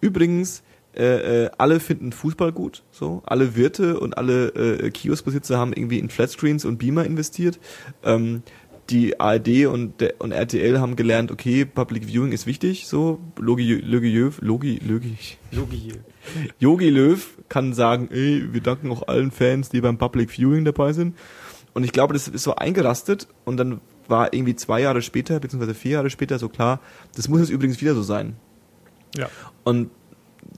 übrigens, 0.00 0.62
äh, 0.94 1.44
äh, 1.44 1.50
alle 1.56 1.80
finden 1.80 2.12
Fußball 2.12 2.52
gut, 2.52 2.82
so, 2.90 3.22
alle 3.24 3.56
Wirte 3.56 3.98
und 3.98 4.18
alle 4.18 4.48
äh, 4.48 4.90
Kioskbesitzer 4.90 5.56
haben 5.56 5.72
irgendwie 5.72 5.98
in 5.98 6.10
Flatscreens 6.10 6.66
und 6.66 6.76
Beamer 6.76 7.06
investiert. 7.06 7.58
Ähm, 8.04 8.42
die 8.90 9.18
ARD 9.18 9.66
und, 9.66 10.00
der, 10.00 10.14
und 10.18 10.32
RTL 10.32 10.78
haben 10.78 10.96
gelernt, 10.96 11.30
okay, 11.30 11.64
Public 11.64 12.06
Viewing 12.08 12.32
ist 12.32 12.46
wichtig, 12.46 12.86
so, 12.86 13.20
Logi, 13.38 13.74
Logi, 13.76 14.10
Löw, 14.10 14.38
Logi, 14.42 14.80
Logi, 14.84 15.16
Logi. 15.50 15.92
Yogi 16.58 16.90
Löw 16.90 17.38
kann 17.48 17.72
sagen, 17.74 18.08
ey, 18.10 18.52
wir 18.52 18.60
danken 18.60 18.90
auch 18.90 19.08
allen 19.08 19.30
Fans, 19.30 19.68
die 19.68 19.80
beim 19.80 19.98
Public 19.98 20.30
Viewing 20.30 20.64
dabei 20.64 20.92
sind. 20.92 21.16
Und 21.74 21.84
ich 21.84 21.92
glaube, 21.92 22.12
das 22.14 22.28
ist 22.28 22.42
so 22.42 22.54
eingerastet 22.54 23.28
und 23.44 23.56
dann 23.56 23.80
war 24.08 24.32
irgendwie 24.32 24.54
zwei 24.54 24.80
Jahre 24.80 25.02
später, 25.02 25.40
beziehungsweise 25.40 25.74
vier 25.74 25.92
Jahre 25.92 26.10
später 26.10 26.38
so 26.38 26.48
klar, 26.48 26.80
das 27.16 27.28
muss 27.28 27.40
jetzt 27.40 27.50
übrigens 27.50 27.80
wieder 27.80 27.94
so 27.94 28.02
sein. 28.02 28.36
Ja. 29.16 29.28
Und 29.64 29.90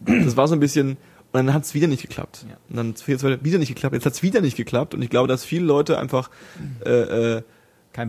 das 0.04 0.36
war 0.36 0.48
so 0.48 0.54
ein 0.54 0.60
bisschen, 0.60 0.90
und 0.90 0.98
dann 1.32 1.54
hat 1.54 1.64
es 1.64 1.74
wieder 1.74 1.86
nicht 1.86 2.02
geklappt. 2.02 2.46
Ja. 2.48 2.56
Und 2.68 2.76
dann 2.76 2.88
hat 2.88 2.98
es 2.98 3.08
wieder 3.44 3.58
nicht 3.58 3.68
geklappt, 3.68 3.94
jetzt 3.94 4.06
hat 4.06 4.14
es 4.14 4.22
wieder 4.22 4.40
nicht 4.40 4.56
geklappt 4.56 4.94
und 4.94 5.02
ich 5.02 5.10
glaube, 5.10 5.28
dass 5.28 5.44
viele 5.44 5.64
Leute 5.64 5.98
einfach, 5.98 6.30
äh, 6.84 7.36
äh, 7.36 7.42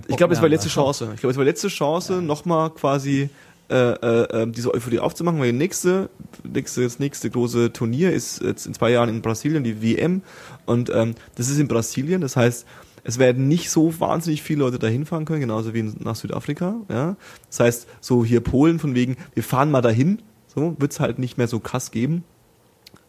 ich 0.07 0.17
glaube, 0.17 0.33
es 0.33 0.41
war 0.41 0.49
letzte 0.49 0.69
Chance. 0.69 1.11
Ich 1.13 1.19
glaube, 1.19 1.31
es 1.31 1.37
war 1.37 1.45
letzte 1.45 1.67
Chance, 1.67 2.13
nochmal 2.21 2.71
quasi 2.71 3.29
äh, 3.69 3.93
äh, 3.93 4.43
äh, 4.43 4.47
diese 4.47 4.73
Euphorie 4.73 4.99
aufzumachen, 4.99 5.39
weil 5.39 5.51
die 5.51 5.57
nächste, 5.57 6.09
nächste, 6.43 6.83
das 6.83 6.99
nächste 6.99 7.29
große 7.29 7.73
Turnier 7.73 8.13
ist 8.13 8.41
jetzt 8.41 8.67
in 8.67 8.73
zwei 8.73 8.91
Jahren 8.91 9.09
in 9.09 9.21
Brasilien, 9.21 9.63
die 9.63 9.81
WM. 9.81 10.21
Und 10.65 10.91
ähm, 10.93 11.15
das 11.35 11.49
ist 11.49 11.57
in 11.57 11.67
Brasilien, 11.67 12.21
das 12.21 12.35
heißt, 12.35 12.65
es 13.03 13.19
werden 13.19 13.47
nicht 13.47 13.69
so 13.69 13.99
wahnsinnig 13.99 14.41
viele 14.41 14.59
Leute 14.59 14.79
dahin 14.79 15.05
fahren 15.05 15.25
können, 15.25 15.41
genauso 15.41 15.73
wie 15.73 15.83
nach 15.99 16.15
Südafrika. 16.15 16.75
Ja? 16.89 17.17
Das 17.49 17.59
heißt, 17.59 17.87
so 18.01 18.25
hier 18.25 18.41
Polen 18.41 18.79
von 18.79 18.95
wegen, 18.95 19.17
wir 19.33 19.43
fahren 19.43 19.71
mal 19.71 19.81
dahin, 19.81 20.19
so 20.47 20.75
wird's 20.79 20.99
halt 20.99 21.19
nicht 21.19 21.37
mehr 21.37 21.47
so 21.47 21.59
krass 21.59 21.91
geben. 21.91 22.23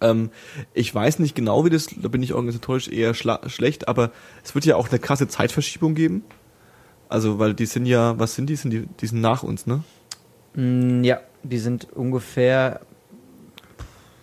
Ähm, 0.01 0.31
ich 0.75 0.95
weiß 0.95 1.19
nicht 1.19 1.35
genau, 1.35 1.65
wie 1.65 1.71
das, 1.71 1.89
da 1.97 2.09
bin 2.09 2.23
ich 2.23 2.35
organisatorisch 2.35 2.89
eher 2.89 3.15
schlecht, 3.15 3.89
aber 3.89 4.11
es 4.45 4.55
wird 4.55 4.65
ja 4.65 4.77
auch 4.77 4.89
eine 4.89 4.99
krasse 4.99 5.29
Zeitverschiebung 5.29 5.95
geben. 5.95 6.25
Also, 7.09 7.39
weil 7.39 7.55
die 7.55 7.67
sind 7.67 7.87
ja, 7.87 8.19
was 8.19 8.35
sind 8.35 8.51
die? 8.51 8.57
Sind 8.57 8.73
die, 8.73 8.87
die 9.01 9.07
sind 9.07 9.21
nach 9.21 9.43
uns, 9.43 9.67
ne? 9.67 9.85
Mm, 10.57 11.05
Ja, 11.05 11.21
die 11.45 11.59
sind 11.59 11.87
ungefähr 11.95 12.81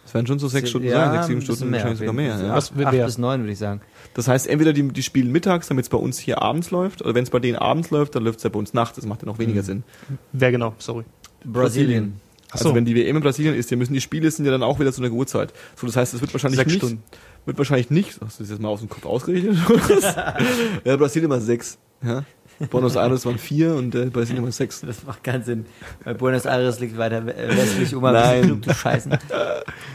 Das 0.03 0.13
werden 0.13 0.27
schon 0.27 0.39
so 0.39 0.47
sechs 0.47 0.69
Stunden 0.69 0.87
ja, 0.89 1.05
sein, 1.05 1.13
sechs, 1.13 1.27
sieben 1.27 1.41
Stunden, 1.41 1.71
wahrscheinlich 1.71 1.99
sogar 1.99 2.13
mehr. 2.13 2.37
Ja. 2.39 2.55
Was- 2.55 2.71
Acht, 2.77 2.91
bis 2.91 3.17
neun, 3.17 3.41
würde 3.41 3.53
ich 3.53 3.59
sagen. 3.59 3.81
Das 4.13 4.27
heißt, 4.27 4.45
entweder 4.47 4.73
die, 4.73 4.87
die 4.89 5.01
spielen 5.03 5.31
mittags, 5.31 5.67
damit 5.69 5.85
es 5.85 5.89
bei 5.89 5.97
uns 5.97 6.19
hier 6.19 6.41
abends 6.41 6.69
läuft, 6.69 7.01
oder 7.01 7.15
wenn 7.15 7.23
es 7.23 7.29
bei 7.31 7.39
denen 7.39 7.55
abends 7.57 7.89
läuft, 7.89 8.13
dann 8.15 8.23
läuft 8.23 8.37
es 8.37 8.43
ja 8.43 8.49
bei 8.51 8.59
uns 8.59 8.73
nachts. 8.73 8.95
Das 8.97 9.05
macht 9.07 9.21
ja 9.21 9.25
noch 9.27 9.39
weniger 9.39 9.61
Mhm. 9.61 9.65
Sinn. 9.65 9.83
Wer 10.33 10.51
genau? 10.51 10.75
Sorry. 10.77 11.03
Brasilien. 11.45 12.19
Also 12.51 12.69
so. 12.69 12.75
wenn 12.75 12.85
die 12.85 12.93
WM 12.95 13.15
in 13.15 13.23
Brasilien 13.23 13.55
ist, 13.55 13.71
dann 13.71 13.79
müssen 13.79 13.93
die 13.93 14.01
Spiele 14.01 14.29
sind 14.29 14.45
ja 14.45 14.51
dann 14.51 14.61
auch 14.61 14.79
wieder 14.79 14.93
zu 14.93 15.01
einer 15.03 15.11
Uhrzeit. 15.11 15.51
So, 15.75 15.87
das 15.87 15.95
heißt, 15.95 16.13
es 16.13 16.21
wird 16.21 16.31
wahrscheinlich 16.31 16.59
Sechs 16.59 16.71
nicht, 16.71 16.77
Stunden. 16.77 17.01
wird 17.47 17.57
wahrscheinlich 17.57 17.89
nicht, 17.89 18.19
hast 18.23 18.39
du 18.39 18.43
das 18.43 18.51
jetzt 18.51 18.61
mal 18.61 18.69
aus 18.69 18.81
dem 18.81 18.89
Kopf 18.89 19.05
ausgerechnet? 19.07 19.57
ja, 20.85 20.95
Brasilien 20.95 21.31
war 21.31 21.41
sechs. 21.41 21.79
Ja? 22.05 22.23
Buenos 22.69 22.95
Aires 22.95 23.25
waren 23.25 23.37
vier 23.37 23.75
und 23.75 23.93
äh, 23.95 24.05
Brasilien 24.05 24.43
war 24.43 24.51
sechs. 24.51 24.81
Das 24.81 25.03
macht 25.05 25.23
keinen 25.23 25.43
Sinn. 25.43 25.65
Weil 26.03 26.15
Buenos 26.15 26.45
Aires 26.45 26.79
liegt 26.79 26.97
weiter 26.97 27.25
we- 27.25 27.35
äh, 27.35 27.49
westlich, 27.57 27.93
um 27.95 28.05
ein 28.05 28.13
bisschen 28.13 28.41
klug 28.43 28.63
zu 28.65 28.73
scheißen. 28.73 29.17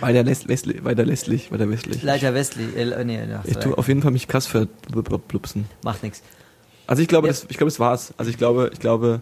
Weiter, 0.01 0.23
lässt, 0.23 0.49
westlich, 0.49 0.85
weiter 0.85 1.07
westlich, 1.07 1.51
weiter 1.53 1.69
westlich. 1.71 2.05
Weiter 2.07 2.35
westlich, 2.35 2.77
äh, 2.77 3.05
nee, 3.05 3.21
ach, 3.35 3.45
Ich 3.45 3.57
tue 3.57 3.77
auf 3.77 3.89
jeden 3.89 4.03
Fall 4.03 4.11
mich 4.11 4.29
krass 4.29 4.47
verblupsen. 4.47 5.67
macht 5.85 6.03
nichts. 6.03 6.23
Also 6.87 7.03
ich 7.03 7.09
glaube, 7.09 7.27
Ja. 7.29 7.33
das, 7.33 7.45
ich 7.49 7.57
glaube, 7.57 7.71
das 7.71 7.81
war's. 7.81 8.15
Also 8.17 8.31
ich 8.31 8.37
glaube, 8.39 8.71
ich 8.73 8.81
glaube, 8.81 9.21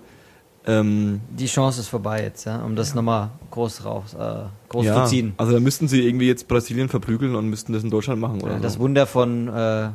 ähm, 0.67 1.21
Die 1.31 1.47
Chance 1.47 1.81
ist 1.81 1.89
vorbei 1.89 2.23
jetzt, 2.23 2.45
ja, 2.47 2.63
um 2.65 2.75
das 2.75 2.95
nochmal 2.95 3.31
groß 3.51 3.85
raus, 3.85 4.15
äh, 4.19 4.45
groß 4.69 4.85
ja, 4.87 5.05
zu 5.05 5.11
ziehen. 5.11 5.35
also 5.37 5.53
da 5.53 5.61
müssten 5.61 5.87
sie 5.89 6.05
irgendwie 6.07 6.27
jetzt 6.27 6.49
Brasilien 6.49 6.89
verprügeln 6.89 7.35
und 7.37 7.49
müssten 7.49 7.73
das 7.73 7.85
in 7.85 7.91
Deutschland 7.91 8.21
machen 8.21 8.41
oder 8.41 8.55
Ja, 8.55 8.59
das 8.61 8.75
so. 8.75 8.81
Wunder 8.81 9.07
von 9.07 9.47
äh, 9.49 9.89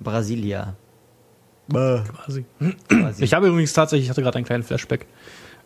Brasilia. 0.00 0.74
Quasi. 1.70 2.44
Quasi. 2.88 3.24
Ich 3.24 3.34
habe 3.34 3.48
übrigens 3.48 3.72
tatsächlich, 3.72 4.06
ich 4.06 4.10
hatte 4.10 4.22
gerade 4.22 4.36
einen 4.36 4.46
kleinen 4.46 4.62
Flashback. 4.62 5.06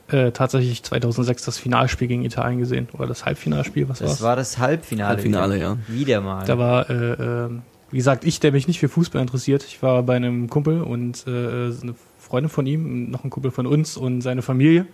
äh, 0.08 0.32
tatsächlich 0.32 0.82
2006 0.82 1.44
das 1.44 1.58
Finalspiel 1.58 2.08
gegen 2.08 2.24
Italien 2.24 2.58
gesehen. 2.58 2.88
Oder 2.94 3.06
das 3.06 3.24
Halbfinalspiel, 3.26 3.88
was 3.88 4.00
Das 4.00 4.08
war's? 4.10 4.22
war 4.22 4.36
das 4.36 4.58
Halbfinale. 4.58 5.08
Halbfinale, 5.10 5.54
wieder. 5.56 5.64
ja. 5.64 5.76
Wieder 5.94 6.20
mal. 6.20 6.44
Da 6.46 6.58
war, 6.58 6.90
äh, 6.90 6.94
äh, 7.44 7.50
wie 7.92 7.96
gesagt, 7.96 8.24
ich, 8.24 8.40
der 8.40 8.50
mich 8.52 8.66
nicht 8.66 8.80
für 8.80 8.88
Fußball 8.88 9.20
interessiert. 9.22 9.62
Ich 9.64 9.82
war 9.82 10.02
bei 10.02 10.16
einem 10.16 10.48
Kumpel 10.50 10.80
und 10.82 11.24
äh, 11.26 11.30
eine 11.30 11.94
Freundin 12.18 12.50
von 12.50 12.66
ihm, 12.66 13.10
noch 13.10 13.22
ein 13.24 13.30
Kumpel 13.30 13.50
von 13.52 13.66
uns 13.66 13.96
und 13.96 14.20
seine 14.20 14.42
Familie. 14.42 14.86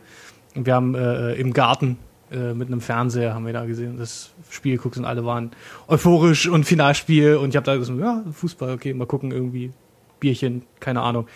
Und 0.54 0.66
wir 0.66 0.74
haben 0.74 0.94
äh, 0.94 1.32
im 1.34 1.52
Garten 1.52 1.96
äh, 2.30 2.52
mit 2.54 2.68
einem 2.68 2.80
Fernseher 2.80 3.34
haben 3.34 3.46
wir 3.46 3.52
da 3.52 3.64
gesehen, 3.66 3.96
das 3.98 4.30
Spiel 4.50 4.76
geguckt 4.76 4.96
und 4.98 5.04
alle 5.04 5.24
waren 5.24 5.50
euphorisch 5.88 6.48
und 6.48 6.64
Finalspiel 6.64 7.36
und 7.36 7.50
ich 7.50 7.56
habe 7.56 7.64
da 7.64 7.76
gesagt, 7.76 7.98
ja, 8.00 8.22
Fußball, 8.32 8.72
okay, 8.74 8.92
mal 8.94 9.06
gucken, 9.06 9.30
irgendwie 9.32 9.70
Bierchen, 10.20 10.62
keine 10.80 11.02
Ahnung. 11.02 11.26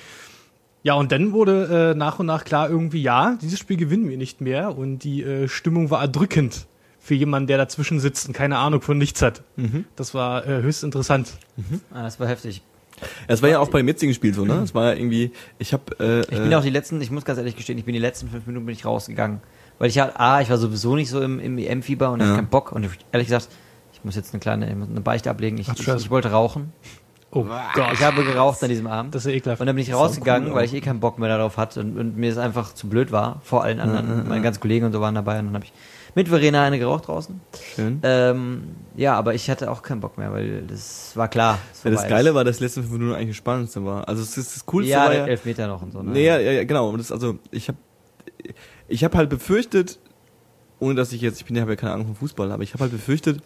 Ja, 0.82 0.94
und 0.94 1.12
dann 1.12 1.32
wurde 1.32 1.90
äh, 1.92 1.94
nach 1.98 2.18
und 2.18 2.26
nach 2.26 2.44
klar 2.44 2.70
irgendwie, 2.70 3.02
ja, 3.02 3.36
dieses 3.42 3.58
Spiel 3.58 3.76
gewinnen 3.76 4.08
wir 4.08 4.16
nicht 4.16 4.40
mehr 4.40 4.76
und 4.76 5.00
die 5.00 5.22
äh, 5.22 5.46
Stimmung 5.48 5.90
war 5.90 6.00
erdrückend 6.00 6.66
für 6.98 7.14
jemanden, 7.14 7.46
der 7.48 7.58
dazwischen 7.58 8.00
sitzt 8.00 8.28
und 8.28 8.34
keine 8.34 8.58
Ahnung 8.58 8.80
von 8.82 8.96
nichts 8.98 9.20
hat. 9.22 9.42
Das 9.96 10.14
war 10.14 10.46
äh, 10.46 10.62
höchst 10.62 10.84
interessant. 10.84 11.32
ah, 11.92 12.02
das 12.02 12.18
war 12.20 12.28
heftig. 12.28 12.62
Es 13.26 13.40
war 13.40 13.48
ja 13.48 13.58
auch 13.60 13.68
beim 13.68 13.86
jetzigen 13.88 14.12
Spiel 14.12 14.34
so, 14.34 14.44
ne? 14.44 14.54
Es 14.62 14.74
war 14.74 14.92
ja 14.92 14.98
irgendwie, 14.98 15.32
ich 15.58 15.72
habe 15.72 15.98
äh, 16.00 16.20
Ich 16.20 16.40
bin 16.42 16.52
auch 16.52 16.62
die 16.62 16.68
letzten, 16.70 17.00
ich 17.00 17.10
muss 17.10 17.24
ganz 17.24 17.38
ehrlich 17.38 17.56
gestehen, 17.56 17.78
ich 17.78 17.84
bin 17.86 17.94
die 17.94 18.00
letzten 18.00 18.28
fünf 18.28 18.46
Minuten 18.46 18.66
bin 18.66 18.74
ich 18.74 18.84
rausgegangen. 18.84 19.40
Weil 19.78 19.88
ich 19.88 19.98
halt, 19.98 20.12
ah, 20.16 20.42
ich 20.42 20.50
war 20.50 20.58
sowieso 20.58 20.94
nicht 20.94 21.08
so 21.08 21.22
im, 21.22 21.40
im 21.40 21.56
EM-Fieber 21.56 22.10
und 22.10 22.20
Ja. 22.20 22.26
hatte 22.26 22.36
keinen 22.36 22.48
Bock. 22.48 22.72
Und 22.72 22.84
ich, 22.84 22.90
ehrlich 23.12 23.28
gesagt, 23.28 23.48
ich 23.94 24.04
muss 24.04 24.16
jetzt 24.16 24.34
eine 24.34 24.40
kleine, 24.40 24.68
ich 24.68 24.76
muss 24.76 24.88
eine 24.90 25.00
Beichte 25.00 25.30
ablegen. 25.30 25.56
Ich, 25.56 25.70
Ach, 25.70 25.74
ich, 25.78 25.88
ich 25.88 26.10
wollte 26.10 26.30
rauchen. 26.30 26.72
Oh 27.32 27.44
Gott, 27.44 27.92
Ich 27.92 28.02
habe 28.02 28.24
geraucht 28.24 28.60
an 28.62 28.68
diesem 28.68 28.88
Abend. 28.88 29.14
das 29.14 29.24
ist 29.24 29.32
ekelhaft. 29.32 29.60
Und 29.60 29.66
dann 29.68 29.76
bin 29.76 29.84
ich 29.84 29.94
rausgegangen, 29.94 30.48
cool, 30.48 30.54
weil 30.56 30.64
ich 30.64 30.74
eh 30.74 30.80
keinen 30.80 30.98
Bock 30.98 31.18
mehr 31.18 31.28
darauf 31.28 31.56
hatte 31.56 31.80
und, 31.80 31.96
und 31.96 32.16
mir 32.16 32.30
es 32.30 32.38
einfach 32.38 32.74
zu 32.74 32.88
blöd 32.88 33.12
war. 33.12 33.40
Vor 33.44 33.62
allen 33.62 33.78
anderen, 33.78 34.28
meine 34.28 34.42
ganzen 34.42 34.60
Kollegen 34.60 34.86
und 34.86 34.92
so 34.92 35.00
waren 35.00 35.14
dabei 35.14 35.38
und 35.38 35.46
dann 35.46 35.54
habe 35.54 35.64
ich 35.64 35.72
mit 36.16 36.28
Verena 36.28 36.64
eine 36.64 36.80
geraucht 36.80 37.06
draußen. 37.06 37.40
schön. 37.76 38.00
Ähm, 38.02 38.62
ja, 38.96 39.14
aber 39.14 39.34
ich 39.34 39.48
hatte 39.48 39.70
auch 39.70 39.82
keinen 39.82 40.00
Bock 40.00 40.18
mehr, 40.18 40.32
weil 40.32 40.62
das 40.62 41.16
war 41.16 41.28
klar. 41.28 41.58
Ja, 41.84 41.90
das 41.92 42.08
Geile 42.08 42.34
war, 42.34 42.42
dass 42.42 42.58
die 42.58 42.64
letzten 42.64 42.82
fünf 42.82 42.94
Minuten 42.94 43.14
eigentlich 43.14 43.28
das 43.28 43.36
Spannendste 43.36 43.84
war. 43.84 44.08
Also 44.08 44.22
es 44.22 44.36
ist 44.36 44.56
das 44.56 44.66
Coolste 44.66 44.90
ja, 44.90 45.04
war 45.04 45.14
ja, 45.14 45.26
Elfmeter 45.26 45.68
noch 45.68 45.82
und 45.82 45.92
so. 45.92 46.02
Ne? 46.02 46.10
Nee, 46.10 46.26
ja, 46.26 46.38
ja, 46.38 46.50
ja, 46.50 46.64
genau. 46.64 46.90
Und 46.90 46.98
das, 46.98 47.12
also 47.12 47.38
ich 47.52 47.68
habe 47.68 47.78
ich 48.88 49.04
hab 49.04 49.14
halt 49.14 49.30
befürchtet, 49.30 50.00
ohne 50.80 50.94
dass 50.96 51.12
ich 51.12 51.20
jetzt, 51.20 51.40
ich 51.40 51.46
bin 51.46 51.54
ja, 51.54 51.62
habe 51.62 51.72
ja 51.72 51.76
keine 51.76 51.92
Ahnung 51.92 52.06
vom 52.06 52.16
Fußball, 52.16 52.50
aber 52.50 52.64
ich 52.64 52.72
habe 52.74 52.82
halt 52.82 52.92
befürchtet, 52.92 53.40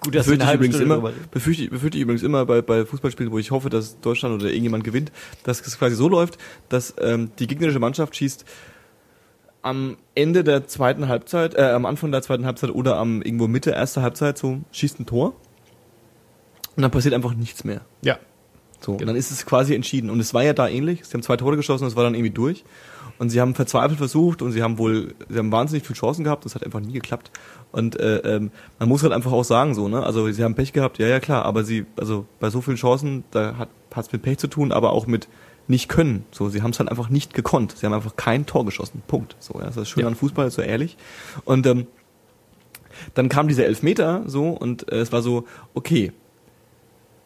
Gut, 0.00 0.14
dass 0.14 0.26
befürchte 0.26 0.46
ich 0.46 0.54
übrigens 0.54 0.76
Stunde 0.76 0.94
immer, 0.94 1.12
befürchte, 1.30 1.68
befürchte 1.68 1.98
ich 1.98 2.02
übrigens 2.02 2.22
immer 2.22 2.46
bei, 2.46 2.62
bei 2.62 2.86
Fußballspielen, 2.86 3.32
wo 3.32 3.38
ich 3.38 3.50
hoffe, 3.50 3.68
dass 3.68 4.00
Deutschland 4.00 4.34
oder 4.34 4.50
irgendjemand 4.50 4.84
gewinnt, 4.84 5.12
dass 5.42 5.60
es 5.60 5.78
quasi 5.78 5.94
so 5.94 6.08
läuft, 6.08 6.38
dass 6.68 6.94
ähm, 7.00 7.30
die 7.38 7.46
gegnerische 7.46 7.80
Mannschaft 7.80 8.16
schießt 8.16 8.44
am 9.62 9.98
Ende 10.14 10.42
der 10.42 10.66
zweiten 10.66 11.08
Halbzeit, 11.08 11.54
äh, 11.54 11.62
am 11.62 11.84
Anfang 11.84 12.12
der 12.12 12.22
zweiten 12.22 12.46
Halbzeit 12.46 12.70
oder 12.70 12.96
am 12.96 13.20
irgendwo 13.20 13.46
Mitte 13.46 13.70
erster 13.72 14.02
Halbzeit 14.02 14.38
so 14.38 14.60
schießt 14.72 15.00
ein 15.00 15.06
Tor 15.06 15.34
und 16.76 16.82
dann 16.82 16.90
passiert 16.90 17.14
einfach 17.14 17.34
nichts 17.34 17.64
mehr. 17.64 17.82
Ja. 18.02 18.18
So, 18.80 18.92
und 18.92 19.06
dann 19.06 19.16
ist 19.16 19.30
es 19.30 19.44
quasi 19.44 19.74
entschieden. 19.74 20.08
Und 20.08 20.20
es 20.20 20.32
war 20.32 20.42
ja 20.42 20.54
da 20.54 20.66
ähnlich. 20.66 21.04
Sie 21.04 21.12
haben 21.12 21.22
zwei 21.22 21.36
Tore 21.36 21.56
geschossen, 21.56 21.86
es 21.86 21.96
war 21.96 22.04
dann 22.04 22.14
irgendwie 22.14 22.30
durch. 22.30 22.64
Und 23.18 23.28
sie 23.28 23.38
haben 23.38 23.54
verzweifelt 23.54 23.98
versucht 23.98 24.40
und 24.40 24.52
sie 24.52 24.62
haben 24.62 24.78
wohl, 24.78 25.14
sie 25.28 25.38
haben 25.38 25.52
wahnsinnig 25.52 25.86
viele 25.86 25.98
Chancen 25.98 26.24
gehabt, 26.24 26.46
das 26.46 26.54
hat 26.54 26.64
einfach 26.64 26.80
nie 26.80 26.94
geklappt. 26.94 27.30
Und 27.72 27.98
äh, 27.98 28.18
ähm, 28.18 28.50
man 28.78 28.88
muss 28.88 29.02
halt 29.02 29.12
einfach 29.12 29.32
auch 29.32 29.44
sagen, 29.44 29.74
so, 29.74 29.88
ne? 29.88 30.02
Also 30.02 30.30
sie 30.32 30.42
haben 30.42 30.54
Pech 30.54 30.72
gehabt, 30.72 30.98
ja, 30.98 31.06
ja 31.06 31.20
klar, 31.20 31.44
aber 31.44 31.64
sie, 31.64 31.86
also 31.96 32.26
bei 32.40 32.50
so 32.50 32.60
vielen 32.60 32.76
Chancen, 32.76 33.24
da 33.30 33.56
hat 33.56 33.68
es 33.96 34.12
mit 34.12 34.22
Pech 34.22 34.38
zu 34.38 34.48
tun, 34.48 34.72
aber 34.72 34.92
auch 34.92 35.06
mit 35.06 35.28
nicht 35.68 35.88
können. 35.88 36.24
So, 36.32 36.48
sie 36.48 36.62
haben 36.62 36.72
es 36.72 36.80
halt 36.80 36.90
einfach 36.90 37.10
nicht 37.10 37.32
gekonnt. 37.32 37.76
Sie 37.76 37.86
haben 37.86 37.92
einfach 37.92 38.16
kein 38.16 38.44
Tor 38.44 38.64
geschossen. 38.64 39.02
Punkt. 39.06 39.36
So, 39.38 39.54
ja, 39.58 39.66
das 39.66 39.76
ist 39.76 39.88
schön 39.88 40.02
Ja. 40.02 40.08
an 40.08 40.16
Fußball, 40.16 40.50
so 40.50 40.62
ehrlich. 40.62 40.96
Und 41.44 41.64
ähm, 41.66 41.86
dann 43.14 43.28
kam 43.28 43.46
dieser 43.46 43.66
Elfmeter 43.66 44.24
so 44.26 44.48
und 44.48 44.90
äh, 44.90 44.96
es 44.96 45.12
war 45.12 45.22
so, 45.22 45.44
okay, 45.74 46.12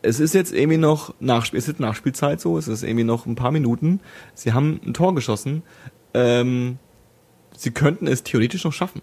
es 0.03 0.21
ist 0.21 0.35
jetzt 0.35 0.53
irgendwie 0.53 0.77
noch 0.77 1.15
Nachspiel, 1.21 1.59
es 1.59 1.69
ist 1.69 1.81
Nachspielzeit 1.81 2.39
so, 2.39 2.59
es 2.59 2.69
ist 2.69 2.83
irgendwie 2.83 3.05
noch 3.05 3.25
ein 3.25 3.37
paar 3.37 3.51
Minuten. 3.51 4.01
Sie 4.35 4.53
haben 4.53 4.79
ein 4.85 4.93
Tor 4.93 5.15
geschossen. 5.15 5.63
Ähm, 6.13 6.79
sie 7.57 7.71
könnten 7.71 8.07
es 8.07 8.23
theoretisch 8.23 8.65
noch 8.65 8.73
schaffen. 8.75 9.01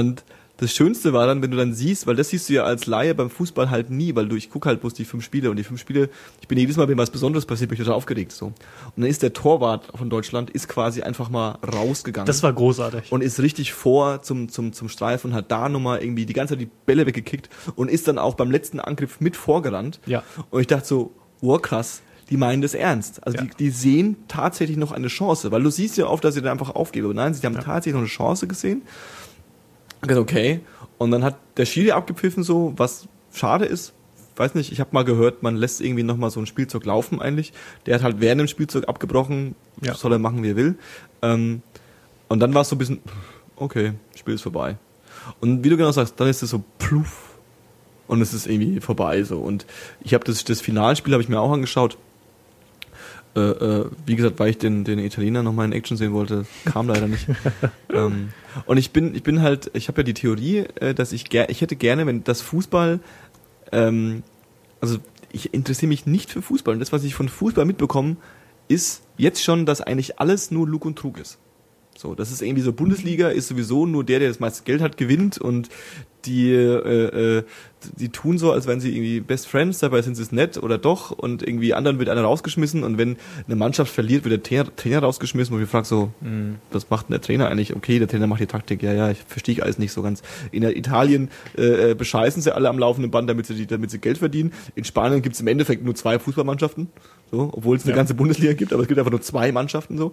Und 0.00 0.24
das 0.58 0.72
Schönste 0.72 1.12
war 1.12 1.26
dann, 1.26 1.42
wenn 1.42 1.50
du 1.50 1.56
dann 1.56 1.72
siehst, 1.74 2.06
weil 2.06 2.14
das 2.14 2.28
siehst 2.28 2.48
du 2.48 2.52
ja 2.52 2.62
als 2.62 2.86
Laie 2.86 3.14
beim 3.16 3.30
Fußball 3.30 3.68
halt 3.70 3.90
nie, 3.90 4.14
weil 4.14 4.28
du, 4.28 4.36
ich 4.36 4.48
gucke 4.48 4.68
halt 4.68 4.80
bloß 4.80 4.94
die 4.94 5.04
fünf 5.04 5.24
Spiele 5.24 5.50
und 5.50 5.56
die 5.56 5.64
fünf 5.64 5.80
Spiele, 5.80 6.08
ich 6.40 6.46
bin 6.46 6.56
jedes 6.56 6.76
Mal, 6.76 6.86
wenn 6.86 6.98
was 6.98 7.10
Besonderes 7.10 7.46
passiert, 7.46 7.68
bin 7.70 7.74
ich 7.78 7.84
total 7.84 7.96
aufgeregt. 7.96 8.30
So. 8.30 8.46
Und 8.46 8.54
dann 8.96 9.06
ist 9.06 9.22
der 9.24 9.32
Torwart 9.32 9.88
von 9.96 10.08
Deutschland, 10.08 10.50
ist 10.50 10.68
quasi 10.68 11.02
einfach 11.02 11.30
mal 11.30 11.58
rausgegangen 11.66 12.26
Das 12.26 12.44
war 12.44 12.52
großartig. 12.52 13.10
und 13.10 13.22
ist 13.22 13.40
richtig 13.40 13.72
vor 13.72 14.22
zum, 14.22 14.50
zum, 14.50 14.72
zum 14.72 14.88
Streif 14.88 15.24
und 15.24 15.34
hat 15.34 15.50
da 15.50 15.68
nochmal 15.68 16.00
irgendwie 16.00 16.26
die 16.26 16.32
ganze 16.34 16.54
Zeit 16.54 16.60
die 16.60 16.70
Bälle 16.86 17.06
weggekickt 17.06 17.48
und 17.74 17.90
ist 17.90 18.06
dann 18.06 18.18
auch 18.18 18.34
beim 18.34 18.52
letzten 18.52 18.78
Angriff 18.78 19.20
mit 19.20 19.36
vorgerannt. 19.36 19.98
Ja. 20.06 20.22
Und 20.50 20.60
ich 20.60 20.68
dachte 20.68 20.86
so, 20.86 21.12
wow, 21.40 21.60
krass, 21.60 22.02
die 22.30 22.36
meinen 22.36 22.62
das 22.62 22.74
ernst. 22.74 23.26
Also 23.26 23.38
Ja. 23.38 23.44
die, 23.44 23.50
die 23.58 23.70
sehen 23.70 24.16
tatsächlich 24.28 24.76
noch 24.76 24.92
eine 24.92 25.08
Chance, 25.08 25.50
weil 25.50 25.62
du 25.64 25.70
siehst 25.70 25.96
ja 25.96 26.06
oft, 26.06 26.22
dass 26.22 26.34
sie 26.34 26.40
dann 26.42 26.52
einfach 26.52 26.72
aufgeben. 26.76 27.06
Aber 27.06 27.14
nein, 27.14 27.34
sie 27.34 27.44
haben 27.44 27.54
Ja. 27.54 27.62
tatsächlich 27.62 27.94
noch 27.94 28.00
eine 28.02 28.08
Chance 28.08 28.46
gesehen. 28.46 28.82
Okay. 30.06 30.60
Und 30.98 31.10
dann 31.10 31.24
hat 31.24 31.36
der 31.56 31.64
Schiri 31.66 31.92
abgepfiffen 31.92 32.42
so, 32.42 32.72
was 32.76 33.08
schade 33.32 33.64
ist. 33.64 33.92
Weiß 34.36 34.54
nicht, 34.54 34.72
ich 34.72 34.80
habe 34.80 34.90
mal 34.92 35.04
gehört, 35.04 35.42
man 35.42 35.56
lässt 35.56 35.80
irgendwie 35.80 36.02
nochmal 36.02 36.30
so 36.30 36.40
ein 36.40 36.46
Spielzeug 36.46 36.84
laufen 36.86 37.20
eigentlich. 37.20 37.52
Der 37.86 37.94
hat 37.96 38.02
halt 38.02 38.20
während 38.20 38.40
dem 38.40 38.48
Spielzeug 38.48 38.88
abgebrochen, 38.88 39.54
Ja. 39.82 39.94
soll 39.94 40.12
er 40.12 40.18
machen, 40.18 40.42
wie 40.42 40.50
er 40.50 40.56
will. 40.56 40.74
Ähm, 41.20 41.62
und 42.28 42.40
dann 42.40 42.54
war 42.54 42.62
es 42.62 42.68
so 42.70 42.76
ein 42.76 42.78
bisschen, 42.78 43.00
okay, 43.56 43.92
Spiel 44.16 44.34
ist 44.34 44.42
vorbei. 44.42 44.76
Und 45.40 45.62
wie 45.64 45.68
du 45.68 45.76
genau 45.76 45.92
sagst, 45.92 46.18
dann 46.18 46.28
ist 46.28 46.42
es 46.42 46.50
so 46.50 46.64
pluff 46.78 47.34
und 48.08 48.20
es 48.22 48.32
ist 48.32 48.46
irgendwie 48.46 48.80
vorbei 48.80 49.22
so. 49.22 49.38
Und 49.38 49.66
ich 50.02 50.14
habe 50.14 50.24
das, 50.24 50.44
das 50.44 50.60
Finalspiel 50.60 51.12
habe 51.12 51.22
ich 51.22 51.28
mir 51.28 51.40
auch 51.40 51.52
angeschaut. 51.52 51.98
Äh, 53.34 53.40
äh, 53.40 53.90
wie 54.04 54.16
gesagt, 54.16 54.38
weil 54.38 54.50
ich 54.50 54.58
den, 54.58 54.84
den 54.84 54.98
Italiener 54.98 55.42
nochmal 55.42 55.64
in 55.64 55.72
Action 55.72 55.96
sehen 55.96 56.12
wollte, 56.12 56.44
kam 56.66 56.88
leider 56.88 57.08
nicht. 57.08 57.26
ähm, 57.92 58.28
und 58.66 58.76
ich 58.76 58.90
bin, 58.90 59.14
ich 59.14 59.22
bin 59.22 59.40
halt, 59.40 59.70
ich 59.74 59.88
habe 59.88 60.00
ja 60.00 60.04
die 60.04 60.14
Theorie, 60.14 60.66
äh, 60.80 60.94
dass 60.94 61.12
ich 61.12 61.30
ger 61.30 61.48
ich 61.48 61.62
hätte 61.62 61.76
gerne, 61.76 62.06
wenn 62.06 62.24
das 62.24 62.42
Fußball, 62.42 63.00
ähm, 63.72 64.22
also 64.82 64.98
ich 65.32 65.54
interessiere 65.54 65.88
mich 65.88 66.04
nicht 66.04 66.30
für 66.30 66.42
Fußball. 66.42 66.74
Und 66.74 66.80
das, 66.80 66.92
was 66.92 67.04
ich 67.04 67.14
von 67.14 67.30
Fußball 67.30 67.64
mitbekomme, 67.64 68.16
ist 68.68 69.02
jetzt 69.16 69.42
schon, 69.42 69.64
dass 69.64 69.80
eigentlich 69.80 70.20
alles 70.20 70.50
nur 70.50 70.68
Lug 70.68 70.84
und 70.84 70.98
Trug 70.98 71.18
ist. 71.18 71.38
So, 71.96 72.14
das 72.14 72.32
ist 72.32 72.42
irgendwie 72.42 72.62
so 72.62 72.72
Bundesliga 72.72 73.28
ist 73.28 73.48
sowieso 73.48 73.86
nur 73.86 74.04
der, 74.04 74.18
der 74.18 74.28
das 74.28 74.40
meiste 74.40 74.64
Geld 74.64 74.82
hat, 74.82 74.96
gewinnt 74.96 75.38
und 75.38 75.68
die 76.24 76.50
äh, 76.52 77.38
äh, 77.38 77.42
die 77.98 78.10
tun 78.10 78.38
so, 78.38 78.52
als 78.52 78.66
wären 78.68 78.80
sie 78.80 78.90
irgendwie 78.94 79.20
Best 79.20 79.48
Friends, 79.48 79.80
dabei 79.80 80.02
sind 80.02 80.14
sie 80.14 80.22
es 80.22 80.30
nett 80.30 80.56
oder 80.56 80.78
doch 80.78 81.10
und 81.10 81.42
irgendwie 81.42 81.74
anderen 81.74 81.98
wird 81.98 82.08
einer 82.08 82.22
rausgeschmissen 82.22 82.84
und 82.84 82.96
wenn 82.96 83.16
eine 83.46 83.56
Mannschaft 83.56 83.92
verliert, 83.92 84.24
wird 84.24 84.32
der 84.34 84.42
Trainer, 84.42 84.76
Trainer 84.76 84.98
rausgeschmissen 85.00 85.52
und 85.52 85.58
wir 85.60 85.66
fragen 85.66 85.84
so, 85.84 86.12
was 86.70 86.90
macht 86.90 87.08
denn 87.08 87.14
der 87.14 87.20
Trainer 87.22 87.48
eigentlich? 87.48 87.74
Okay, 87.74 87.98
der 87.98 88.06
Trainer 88.06 88.28
macht 88.28 88.40
die 88.40 88.46
Taktik, 88.46 88.82
ja, 88.84 88.92
ja, 88.92 89.10
ich 89.10 89.18
verstehe 89.26 89.54
ich 89.54 89.62
alles 89.64 89.78
nicht 89.78 89.92
so 89.92 90.02
ganz. 90.02 90.22
In 90.52 90.62
Italien 90.62 91.28
äh, 91.58 91.90
äh, 91.90 91.94
bescheißen 91.94 92.40
sie 92.40 92.54
alle 92.54 92.68
am 92.68 92.78
laufenden 92.78 93.10
Band, 93.10 93.28
damit 93.28 93.46
sie, 93.46 93.54
die, 93.54 93.66
damit 93.66 93.90
sie 93.90 93.98
Geld 93.98 94.18
verdienen. 94.18 94.52
In 94.76 94.84
Spanien 94.84 95.22
gibt 95.22 95.34
es 95.34 95.40
im 95.40 95.48
Endeffekt 95.48 95.84
nur 95.84 95.96
zwei 95.96 96.20
Fußballmannschaften, 96.20 96.88
so, 97.32 97.50
obwohl 97.52 97.76
es 97.76 97.82
eine 97.82 97.90
Ja. 97.90 97.96
ganze 97.96 98.14
Bundesliga 98.14 98.52
gibt, 98.52 98.72
aber 98.72 98.82
es 98.82 98.88
gibt 98.88 98.98
einfach 99.00 99.10
nur 99.10 99.22
zwei 99.22 99.50
Mannschaften 99.50 99.98
so. 99.98 100.12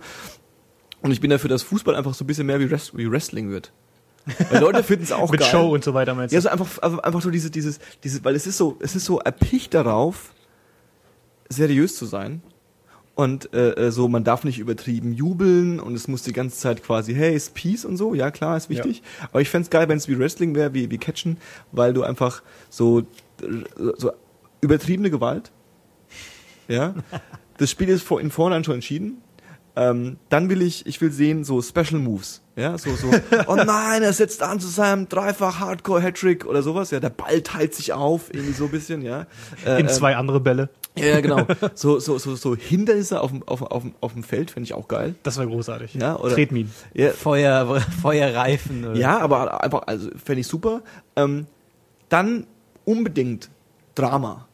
Und 1.01 1.11
ich 1.11 1.21
bin 1.21 1.29
dafür, 1.29 1.49
dass 1.49 1.61
Fußball 1.63 1.95
einfach 1.95 2.13
so 2.13 2.23
ein 2.23 2.27
bisschen 2.27 2.47
mehr 2.47 2.59
wie 2.59 3.11
Wrestling 3.11 3.51
wird. 3.51 3.71
Weil 4.49 4.61
Leute 4.61 4.83
finden 4.83 5.03
es 5.03 5.11
auch 5.11 5.31
Mit 5.31 5.41
geil. 5.41 5.49
Show 5.49 5.73
und 5.73 5.83
so 5.83 5.93
weiter 5.93 6.13
meinst 6.13 6.31
du? 6.31 6.35
Ja, 6.35 6.41
so 6.41 6.49
einfach, 6.49 6.77
einfach 6.79 6.99
einfach 6.99 7.21
so 7.21 7.29
diese, 7.29 7.49
dieses, 7.49 7.79
dieses, 8.03 8.23
weil 8.23 8.35
es 8.35 8.47
ist 8.47 8.57
so, 8.57 8.77
es 8.79 8.95
ist 8.95 9.05
so 9.05 9.19
erpicht 9.19 9.73
darauf, 9.73 10.33
seriös 11.49 11.95
zu 11.95 12.05
sein. 12.05 12.41
Und 13.15 13.53
äh, 13.53 13.71
äh, 13.71 13.91
so, 13.91 14.07
man 14.07 14.23
darf 14.23 14.45
nicht 14.45 14.59
übertrieben 14.59 15.11
jubeln 15.11 15.81
und 15.81 15.93
es 15.93 16.07
muss 16.07 16.23
die 16.23 16.31
ganze 16.31 16.57
Zeit 16.57 16.81
quasi, 16.83 17.13
hey, 17.13 17.35
ist 17.35 17.53
Peace 17.53 17.83
und 17.83 17.97
so, 17.97 18.13
ja 18.13 18.31
klar, 18.31 18.55
ist 18.55 18.69
wichtig. 18.69 19.03
Aber 19.31 19.41
ich 19.41 19.49
fänd's 19.49 19.69
geil, 19.69 19.89
wenn 19.89 19.97
es 19.97 20.07
wie 20.07 20.17
Wrestling 20.17 20.55
wäre, 20.55 20.73
wie, 20.73 20.89
wie 20.89 20.97
Catchen, 20.97 21.35
weil 21.73 21.91
du 21.91 22.03
einfach 22.03 22.41
so, 22.69 23.03
so 23.97 24.13
übertriebene 24.61 25.09
Gewalt, 25.09 25.51
ja, 26.69 26.95
das 27.57 27.69
Spiel 27.69 27.89
ist 27.89 28.03
vor, 28.03 28.21
in 28.21 28.31
Vorhinein 28.31 28.63
schon 28.63 28.75
entschieden. 28.75 29.17
Ähm, 29.81 30.17
dann 30.27 30.49
will 30.49 30.61
ich, 30.61 30.85
ich 30.87 30.99
will 30.99 31.09
sehen 31.09 31.45
so 31.45 31.61
Special 31.61 32.01
Moves, 32.01 32.41
ja, 32.57 32.77
so 32.77 32.93
so. 32.97 33.09
oh 33.47 33.55
nein, 33.65 34.03
er 34.03 34.11
setzt 34.11 34.43
an 34.43 34.59
zu 34.59 34.67
seinem 34.67 35.07
dreifach 35.07 35.61
Hardcore 35.61 36.01
Hattrick 36.01 36.45
oder 36.45 36.61
sowas, 36.61 36.91
ja, 36.91 36.99
der 36.99 37.11
Ball 37.11 37.41
teilt 37.41 37.73
sich 37.73 37.93
auf, 37.93 38.33
irgendwie 38.33 38.51
so 38.51 38.65
ein 38.65 38.71
bisschen, 38.71 39.01
ja. 39.01 39.25
Äh, 39.65 39.79
In 39.79 39.87
ähm, 39.87 39.87
zwei 39.87 40.17
andere 40.17 40.41
Bälle. 40.41 40.67
ja, 40.97 41.05
ja, 41.05 41.21
genau. 41.21 41.47
So 41.75 41.97
so 41.99 42.17
so 42.17 42.35
so 42.35 42.57
Hindernisse 42.57 43.21
auf 43.21 43.31
dem 43.31 43.41
auf, 43.47 43.61
auf, 43.61 43.83
auf 44.01 44.11
dem 44.13 44.23
Feld 44.23 44.51
finde 44.51 44.65
ich 44.65 44.73
auch 44.73 44.89
geil. 44.89 45.15
Das 45.23 45.37
war 45.37 45.45
großartig. 45.45 45.93
Ja, 45.93 46.17
oder- 46.17 46.35
Tretminen. 46.35 46.73
Ja, 46.93 47.11
Feuer, 47.11 47.79
Feuerreifen. 48.01 48.83
Oder? 48.85 48.99
ja, 48.99 49.17
aber 49.19 49.63
einfach, 49.63 49.83
also 49.85 50.09
fände 50.21 50.41
ich 50.41 50.47
super. 50.47 50.81
Ähm, 51.15 51.45
dann 52.09 52.47
unbedingt 52.83 53.49
Drama. 53.95 54.45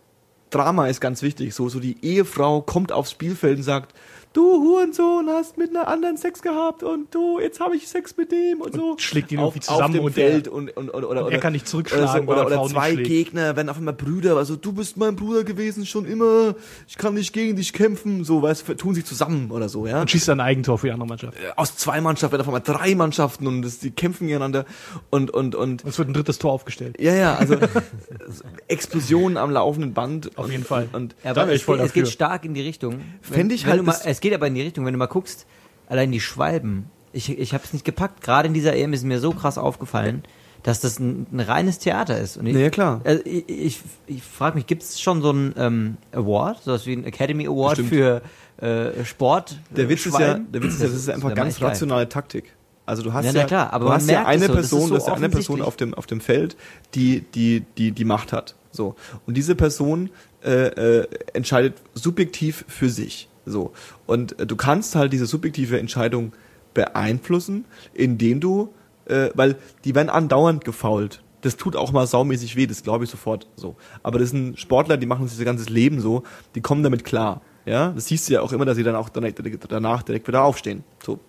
Drama 0.51 0.87
ist 0.87 1.01
ganz 1.01 1.21
wichtig. 1.23 1.55
So, 1.55 1.67
so 1.67 1.79
die 1.79 1.97
Ehefrau 2.05 2.61
kommt 2.61 2.91
aufs 2.91 3.11
Spielfeld 3.11 3.57
und 3.57 3.63
sagt, 3.63 3.95
du 4.35 4.61
Hurensohn 4.61 5.27
hast 5.29 5.57
mit 5.57 5.69
einer 5.69 5.87
anderen 5.87 6.17
Sex 6.17 6.41
gehabt 6.41 6.83
und 6.83 7.13
du, 7.15 7.39
jetzt 7.39 7.59
habe 7.59 7.75
ich 7.75 7.87
Sex 7.87 8.15
mit 8.17 8.31
dem 8.31 8.61
und, 8.61 8.73
so. 8.75 8.95
schlägt 8.99 9.31
ihn 9.31 9.39
auf, 9.39 9.55
irgendwie 9.55 9.59
zusammen 9.65 9.83
auf 9.83 9.91
dem 9.91 10.03
und 10.05 10.13
Feld 10.13 10.47
er- 10.47 10.53
und, 10.53 10.75
und, 10.77 10.89
und, 10.89 11.03
oder, 11.03 11.07
und 11.07 11.15
er 11.17 11.25
oder, 11.27 11.37
kann 11.39 11.53
nicht 11.53 11.63
oder, 11.63 11.69
zurückschlagen, 11.71 12.25
so, 12.27 12.31
oder, 12.31 12.41
er 12.41 12.47
oder 12.47 12.55
Frauen 12.57 12.69
zwei. 12.69 12.95
Gegner 12.95 13.55
werden 13.55 13.69
auf 13.69 13.77
einmal 13.77 13.93
Brüder, 13.93 14.37
also 14.37 14.55
du 14.55 14.73
bist 14.73 14.97
mein 14.97 15.15
Bruder 15.15 15.43
gewesen 15.43 15.85
schon 15.85 16.05
immer, 16.05 16.55
ich 16.87 16.97
kann 16.97 17.13
nicht 17.13 17.33
gegen 17.33 17.55
dich 17.55 17.73
kämpfen, 17.73 18.23
so, 18.23 18.41
weißt 18.41 18.67
du, 18.67 18.73
tun 18.75 18.93
sich 18.93 19.05
zusammen 19.05 19.51
oder 19.51 19.69
so, 19.69 19.87
ja 19.87 20.01
Und 20.01 20.11
schießt 20.11 20.27
dann 20.27 20.39
ein 20.39 20.45
Eigentor 20.47 20.77
für 20.77 20.87
die 20.87 20.93
andere 20.93 21.07
Mannschaft. 21.07 21.37
aus 21.55 21.77
zwei 21.77 22.01
Mannschaften 22.01 22.33
werden 22.33 22.41
auf 22.41 22.47
einmal 22.53 22.61
drei 22.61 22.93
Mannschaften 22.95 23.47
und 23.47 23.61
das, 23.61 23.79
die 23.79 23.91
kämpfen 23.91 24.27
gegeneinander 24.27 24.65
und 25.09 25.31
und 25.31 25.55
und 25.55 25.83
Und 25.83 25.89
es 25.89 25.97
wird 25.97 26.09
ein 26.09 26.13
drittes 26.13 26.39
Tor 26.39 26.51
aufgestellt. 26.51 26.97
ja 26.99 27.13
ja 27.15 27.35
also 27.35 27.55
Explosionen 28.67 29.37
am 29.37 29.51
laufenden 29.51 29.93
Band 29.93 30.37
Auf 30.37 30.45
und, 30.45 30.51
jeden 30.51 30.63
Fall. 30.65 30.89
und 30.93 31.15
Ja, 31.23 31.33
Da 31.33 31.43
aber 31.43 31.51
es, 31.51 31.57
ich 31.57 31.65
voll 31.65 31.77
geht, 31.77 31.85
es 31.87 31.93
geht 31.93 32.07
stark 32.07 32.45
in 32.45 32.53
die 32.53 32.61
Richtung. 32.61 33.01
Fänd 33.21 33.51
ich 33.51 33.65
halt 33.65 33.83
mal, 33.83 33.95
es 34.05 34.19
geht 34.25 34.33
aber 34.33 34.47
in 34.47 34.55
die 34.55 34.61
Richtung, 34.63 34.85
wenn 34.85 34.93
du 34.93 34.97
mal 34.97 35.05
guckst, 35.05 35.45
allein 35.87 36.11
die 36.11 36.19
Schwalben. 36.19 36.89
Ich, 37.13 37.29
ich 37.29 37.53
habe 37.53 37.63
es 37.63 37.73
nicht 37.73 37.85
gepackt. 37.85 38.21
Gerade 38.21 38.47
in 38.47 38.55
dieser 38.55 38.75
EM 38.75 38.91
ist 38.91 39.03
mir 39.03 39.19
so 39.19 39.33
krass 39.33 39.59
aufgefallen, 39.59 40.23
dass 40.63 40.79
das 40.79 40.97
ein, 40.97 41.27
ein 41.31 41.41
reines 41.41 41.77
Theater 41.77 42.19
ist. 42.19 42.35
Und 42.37 42.47
ich, 42.47 42.55
Ja, 42.55 42.71
klar. 42.71 43.01
Also 43.03 43.21
ich 43.23 43.47
ich, 43.47 43.79
ich 44.07 44.23
frage 44.23 44.55
mich, 44.55 44.65
gibt 44.65 44.81
es 44.81 44.99
schon 44.99 45.21
so 45.21 45.29
einen 45.29 45.53
ähm, 45.57 45.97
Award, 46.11 46.63
sowas 46.63 46.87
wie 46.87 46.93
ein 46.93 47.05
Academy 47.05 47.45
Award 47.45 47.77
Bestimmt. 47.77 47.89
für 47.89 48.21
äh, 48.65 49.05
Sport? 49.05 49.59
der 49.69 49.85
äh, 49.85 49.89
Witz 49.89 50.07
ist 50.07 50.17
ja 50.17 50.39
der 50.39 50.63
Witz 50.63 50.73
ist 50.73 50.81
ja 50.81 50.87
das 50.87 50.95
ist 50.95 51.09
einfach 51.09 51.35
ganz 51.35 51.61
rationale 51.61 52.09
Taktik 52.09 52.55
also 52.87 53.03
du 53.03 53.13
hast 53.13 53.25
Ja, 53.25 53.31
ja, 53.31 53.43
klar, 53.45 53.73
aber 53.73 53.85
du 53.85 53.91
hast 53.91 54.09
ja 54.09 54.25
eine 54.25 54.47
so, 54.47 54.53
das 54.53 54.65
ist 54.65 54.69
Person 54.69 54.87
so 54.87 54.93
das 54.95 55.03
ist 55.03 55.09
ja 55.09 55.15
eine 55.15 55.29
Person 55.29 55.61
auf 55.61 55.75
dem 55.75 55.93
auf 55.93 56.05
dem 56.07 56.21
Feld 56.21 56.55
die 56.93 57.21
die 57.35 57.63
die 57.77 57.91
die 57.91 58.05
Macht 58.05 58.31
hat 58.31 58.55
so 58.71 58.95
und 59.25 59.35
diese 59.35 59.55
Person 59.55 60.09
äh, 60.43 61.01
äh, 61.01 61.07
entscheidet 61.33 61.75
subjektiv 61.93 62.63
für 62.67 62.89
sich 62.89 63.27
so 63.45 63.73
und 64.05 64.39
äh, 64.39 64.45
du 64.45 64.55
kannst 64.55 64.95
halt 64.95 65.13
diese 65.13 65.25
subjektive 65.25 65.79
Entscheidung 65.79 66.33
beeinflussen 66.73 67.65
indem 67.93 68.39
du 68.39 68.73
äh, 69.05 69.29
weil 69.33 69.57
die 69.83 69.95
werden 69.95 70.09
andauernd 70.09 70.65
gefault 70.65 71.21
das 71.45 71.57
tut 71.57 71.75
auch 71.75 71.91
mal 71.91 72.07
saumäßig 72.07 72.55
weh, 72.55 72.65
das 72.65 72.81
glaube 72.81 73.03
ich 73.03 73.09
sofort 73.11 73.47
so. 73.55 73.75
Aber 74.01 74.17
das 74.17 74.31
sind 74.31 74.59
Sportler, 74.59 74.97
die 74.97 75.05
machen 75.05 75.25
das 75.25 75.37
ihr 75.37 75.45
ganzes 75.45 75.69
Leben 75.69 76.01
so, 76.01 76.23
die 76.55 76.61
kommen 76.61 76.81
damit 76.81 77.05
klar. 77.05 77.41
Ja, 77.65 77.89
das 77.89 78.07
siehst 78.07 78.27
du 78.27 78.33
ja 78.33 78.41
auch 78.41 78.51
immer, 78.51 78.65
dass 78.65 78.77
sie 78.77 78.83
dann 78.83 78.95
auch 78.95 79.09
danach 79.09 80.01
direkt 80.01 80.27
wieder 80.27 80.43
aufstehen. 80.43 80.83
So. 81.03 81.19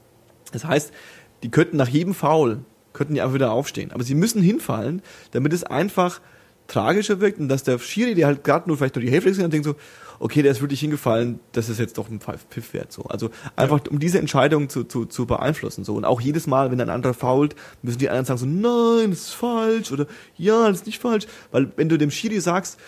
Das 0.52 0.64
heißt, 0.64 0.92
die 1.42 1.50
könnten 1.50 1.76
nach 1.76 1.88
jedem 1.88 2.14
Foul, 2.14 2.61
könnten 2.94 3.14
die 3.14 3.20
einfach 3.20 3.35
wieder 3.35 3.52
aufstehen. 3.52 3.92
Aber 3.92 4.04
sie 4.04 4.14
müssen 4.14 4.40
hinfallen, 4.40 5.02
damit 5.32 5.52
es 5.52 5.64
einfach 5.64 6.23
tragischer 6.66 7.20
wirkt 7.20 7.38
und 7.38 7.49
dass 7.49 7.62
der 7.62 7.78
Schiri, 7.78 8.14
der 8.14 8.26
halt 8.26 8.42
gerade 8.42 8.68
nur 8.68 8.78
vielleicht 8.78 8.96
nur 8.96 9.04
die 9.04 9.11
Hälfte 9.11 9.28
gesehen 9.28 9.44
hat, 9.44 9.52
denkt 9.52 9.66
so, 9.66 9.76
okay, 10.18 10.42
der 10.42 10.52
ist 10.52 10.61
wirklich 10.61 10.80
hingefallen, 10.80 11.40
das 11.52 11.68
ist 11.68 11.78
jetzt 11.78 11.99
doch 11.99 12.08
ein 12.08 12.20
Pfiff 12.20 12.75
wert. 12.75 12.92
So. 12.92 13.02
Also 13.04 13.30
einfach 13.54 13.80
um 13.90 13.99
diese 13.99 14.18
Entscheidung 14.18 14.68
zu, 14.68 14.85
zu, 14.85 15.04
zu 15.04 15.26
beeinflussen. 15.26 15.85
So. 15.85 15.94
Und 15.94 16.04
auch 16.04 16.20
jedes 16.20 16.46
Mal, 16.46 16.70
wenn 16.70 16.80
ein 16.80 16.90
anderer 16.90 17.14
fault, 17.14 17.54
müssen 17.82 17.99
die 17.99 18.08
anderen 18.08 18.25
sagen 18.25 18.38
so, 18.38 18.46
nein, 18.46 19.11
das 19.11 19.20
ist 19.20 19.35
falsch 19.35 19.92
oder 19.92 20.06
ja, 20.37 20.68
das 20.68 20.78
ist 20.78 20.87
nicht 20.87 21.00
falsch. 21.00 21.26
Weil 21.50 21.73
wenn 21.76 21.88
du 21.88 21.99
dem 21.99 22.11
Schiri 22.11 22.40
sagst, 22.40 22.78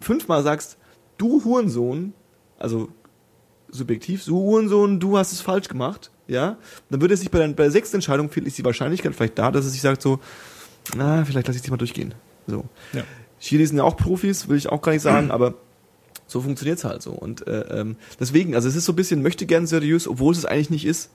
fünfmal 0.00 0.42
sagst, 0.42 0.78
du 1.18 1.44
Hurensohn, 1.44 2.12
also 2.58 2.88
subjektiv, 3.70 4.22
so 4.22 4.36
Hurensohn, 4.36 5.00
du 5.00 5.18
hast 5.18 5.32
es 5.32 5.40
falsch 5.40 5.68
gemacht, 5.68 6.10
ja, 6.26 6.56
dann 6.90 7.00
würde 7.00 7.14
es 7.14 7.20
sich 7.20 7.30
bei 7.30 7.38
der, 7.38 7.48
bei 7.48 7.64
der 7.64 7.72
sechsten 7.72 7.96
Entscheidung, 7.96 8.30
viel 8.30 8.46
ist 8.46 8.58
die 8.58 8.64
Wahrscheinlichkeit 8.64 9.14
vielleicht 9.14 9.38
da, 9.38 9.50
dass 9.50 9.64
es 9.64 9.72
sich 9.72 9.80
sagt 9.80 10.02
so, 10.02 10.20
na, 10.96 11.24
vielleicht 11.24 11.46
lasse 11.46 11.56
ich 11.56 11.62
dich 11.62 11.70
mal 11.70 11.76
durchgehen. 11.76 12.14
So. 12.46 12.64
Ja. 12.92 13.02
Schiris 13.40 13.70
sind 13.70 13.78
ja 13.78 13.84
auch 13.84 13.96
Profis, 13.96 14.48
will 14.48 14.56
ich 14.56 14.68
auch 14.68 14.82
gar 14.82 14.92
nicht 14.92 15.02
sagen, 15.02 15.30
aber 15.32 15.54
so 16.32 16.40
funktioniert's 16.40 16.84
halt 16.84 17.02
so. 17.02 17.12
Und 17.12 17.46
äh, 17.46 17.80
ähm, 17.80 17.96
deswegen, 18.18 18.54
also 18.54 18.68
es 18.68 18.76
ist 18.76 18.84
so 18.84 18.92
ein 18.92 18.96
bisschen 18.96 19.22
möchte 19.22 19.46
gern 19.46 19.66
seriös, 19.66 20.08
obwohl 20.08 20.32
es 20.32 20.38
es 20.38 20.46
eigentlich 20.46 20.70
nicht 20.70 20.84
ist. 20.84 21.10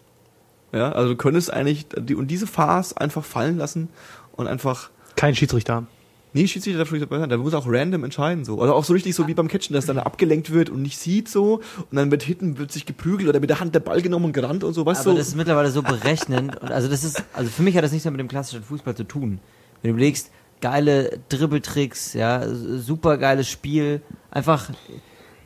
Ja, 0.73 0.91
also 0.91 1.11
du 1.11 1.15
könntest 1.15 1.51
eigentlich 1.51 1.87
die, 1.97 2.15
und 2.15 2.27
diese 2.27 2.47
Farce 2.47 2.93
einfach 2.93 3.23
fallen 3.23 3.57
lassen 3.57 3.89
und 4.33 4.47
einfach 4.47 4.89
Kein 5.15 5.35
Schiedsrichter 5.35 5.75
haben. 5.75 5.87
Nee, 6.33 6.45
Schiedsrichter 6.45 6.79
dafür 6.79 6.99
dabei 6.99 7.19
sein. 7.19 7.29
Da 7.29 7.37
muss 7.37 7.53
auch 7.53 7.65
random 7.67 8.03
entscheiden 8.03 8.43
so. 8.43 8.59
Oder 8.61 8.75
auch 8.75 8.83
so 8.83 8.93
richtig 8.93 9.15
so 9.15 9.27
wie 9.27 9.33
beim 9.33 9.47
Catchen, 9.47 9.73
dass 9.73 9.85
dann 9.85 9.97
abgelenkt 9.97 10.51
wird 10.51 10.69
und 10.69 10.81
nicht 10.81 10.99
sieht 10.99 11.29
so 11.29 11.61
und 11.89 11.95
dann 11.95 12.11
wird 12.11 12.21
hinten 12.21 12.57
wird 12.57 12.71
sich 12.71 12.85
geprügelt 12.85 13.29
oder 13.29 13.39
mit 13.39 13.49
der 13.49 13.59
Hand 13.59 13.73
der 13.73 13.79
Ball 13.79 14.01
genommen 14.01 14.25
und 14.25 14.33
gerannt 14.33 14.63
und 14.63 14.73
so, 14.73 14.85
weißt 14.85 15.01
Aber 15.01 15.11
du? 15.11 15.17
das 15.17 15.29
ist 15.29 15.35
mittlerweile 15.35 15.71
so 15.71 15.81
berechnend. 15.81 16.61
Und 16.61 16.69
also 16.69 16.89
das 16.89 17.03
ist, 17.03 17.23
also 17.33 17.49
für 17.49 17.63
mich 17.63 17.75
hat 17.77 17.83
das 17.83 17.91
nichts 17.91 18.05
mehr 18.05 18.11
mit 18.11 18.19
dem 18.19 18.27
klassischen 18.27 18.63
Fußball 18.63 18.95
zu 18.95 19.05
tun. 19.05 19.39
Wenn 19.81 19.89
du 19.89 19.95
überlegst, 19.95 20.31
geile 20.61 21.19
Dribbeltricks, 21.29 22.13
ja, 22.13 22.43
super 22.47 23.17
geiles 23.17 23.49
Spiel, 23.49 24.01
einfach 24.29 24.69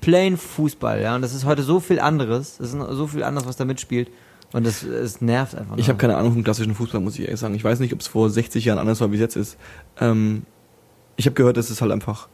plain 0.01 0.35
Fußball, 0.35 1.01
ja. 1.01 1.15
Und 1.15 1.21
das 1.21 1.33
ist 1.33 1.45
heute 1.45 1.63
so 1.63 1.79
viel 1.79 1.99
anderes. 1.99 2.57
Das 2.57 2.73
ist 2.73 2.79
so 2.91 3.07
viel 3.07 3.23
anderes, 3.23 3.47
was 3.47 3.55
da 3.55 3.65
mitspielt. 3.65 4.09
Und 4.53 4.65
das, 4.65 4.83
es 4.83 5.21
nervt 5.21 5.55
einfach. 5.55 5.77
Ich 5.77 5.87
habe 5.87 5.97
keine 5.97 6.17
Ahnung 6.17 6.33
vom 6.33 6.43
klassischen 6.43 6.75
Fußball, 6.75 6.99
muss 6.99 7.17
ich 7.17 7.21
ehrlich 7.21 7.39
sagen. 7.39 7.55
Ich 7.55 7.63
weiß 7.63 7.79
nicht, 7.79 7.93
ob 7.93 8.01
es 8.01 8.07
vor 8.07 8.29
60 8.29 8.65
Jahren 8.65 8.79
anders 8.79 8.99
war, 8.99 9.11
wie 9.11 9.15
es 9.15 9.21
jetzt 9.21 9.35
ist. 9.37 9.57
Ähm, 9.99 10.43
ich 11.15 11.25
habe 11.25 11.35
gehört, 11.35 11.55
dass 11.55 11.69
es 11.69 11.81
halt 11.81 11.91
einfach, 11.91 12.27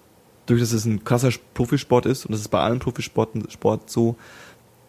durch 0.47 0.60
dass 0.60 0.71
es 0.71 0.86
ein 0.86 1.03
krasser 1.03 1.30
Profisport 1.53 2.06
ist, 2.06 2.25
und 2.25 2.32
das 2.32 2.41
ist 2.41 2.47
bei 2.47 2.60
allen 2.60 2.80
Profisporten 2.80 3.47
Sport 3.51 3.91
so, 3.91 4.15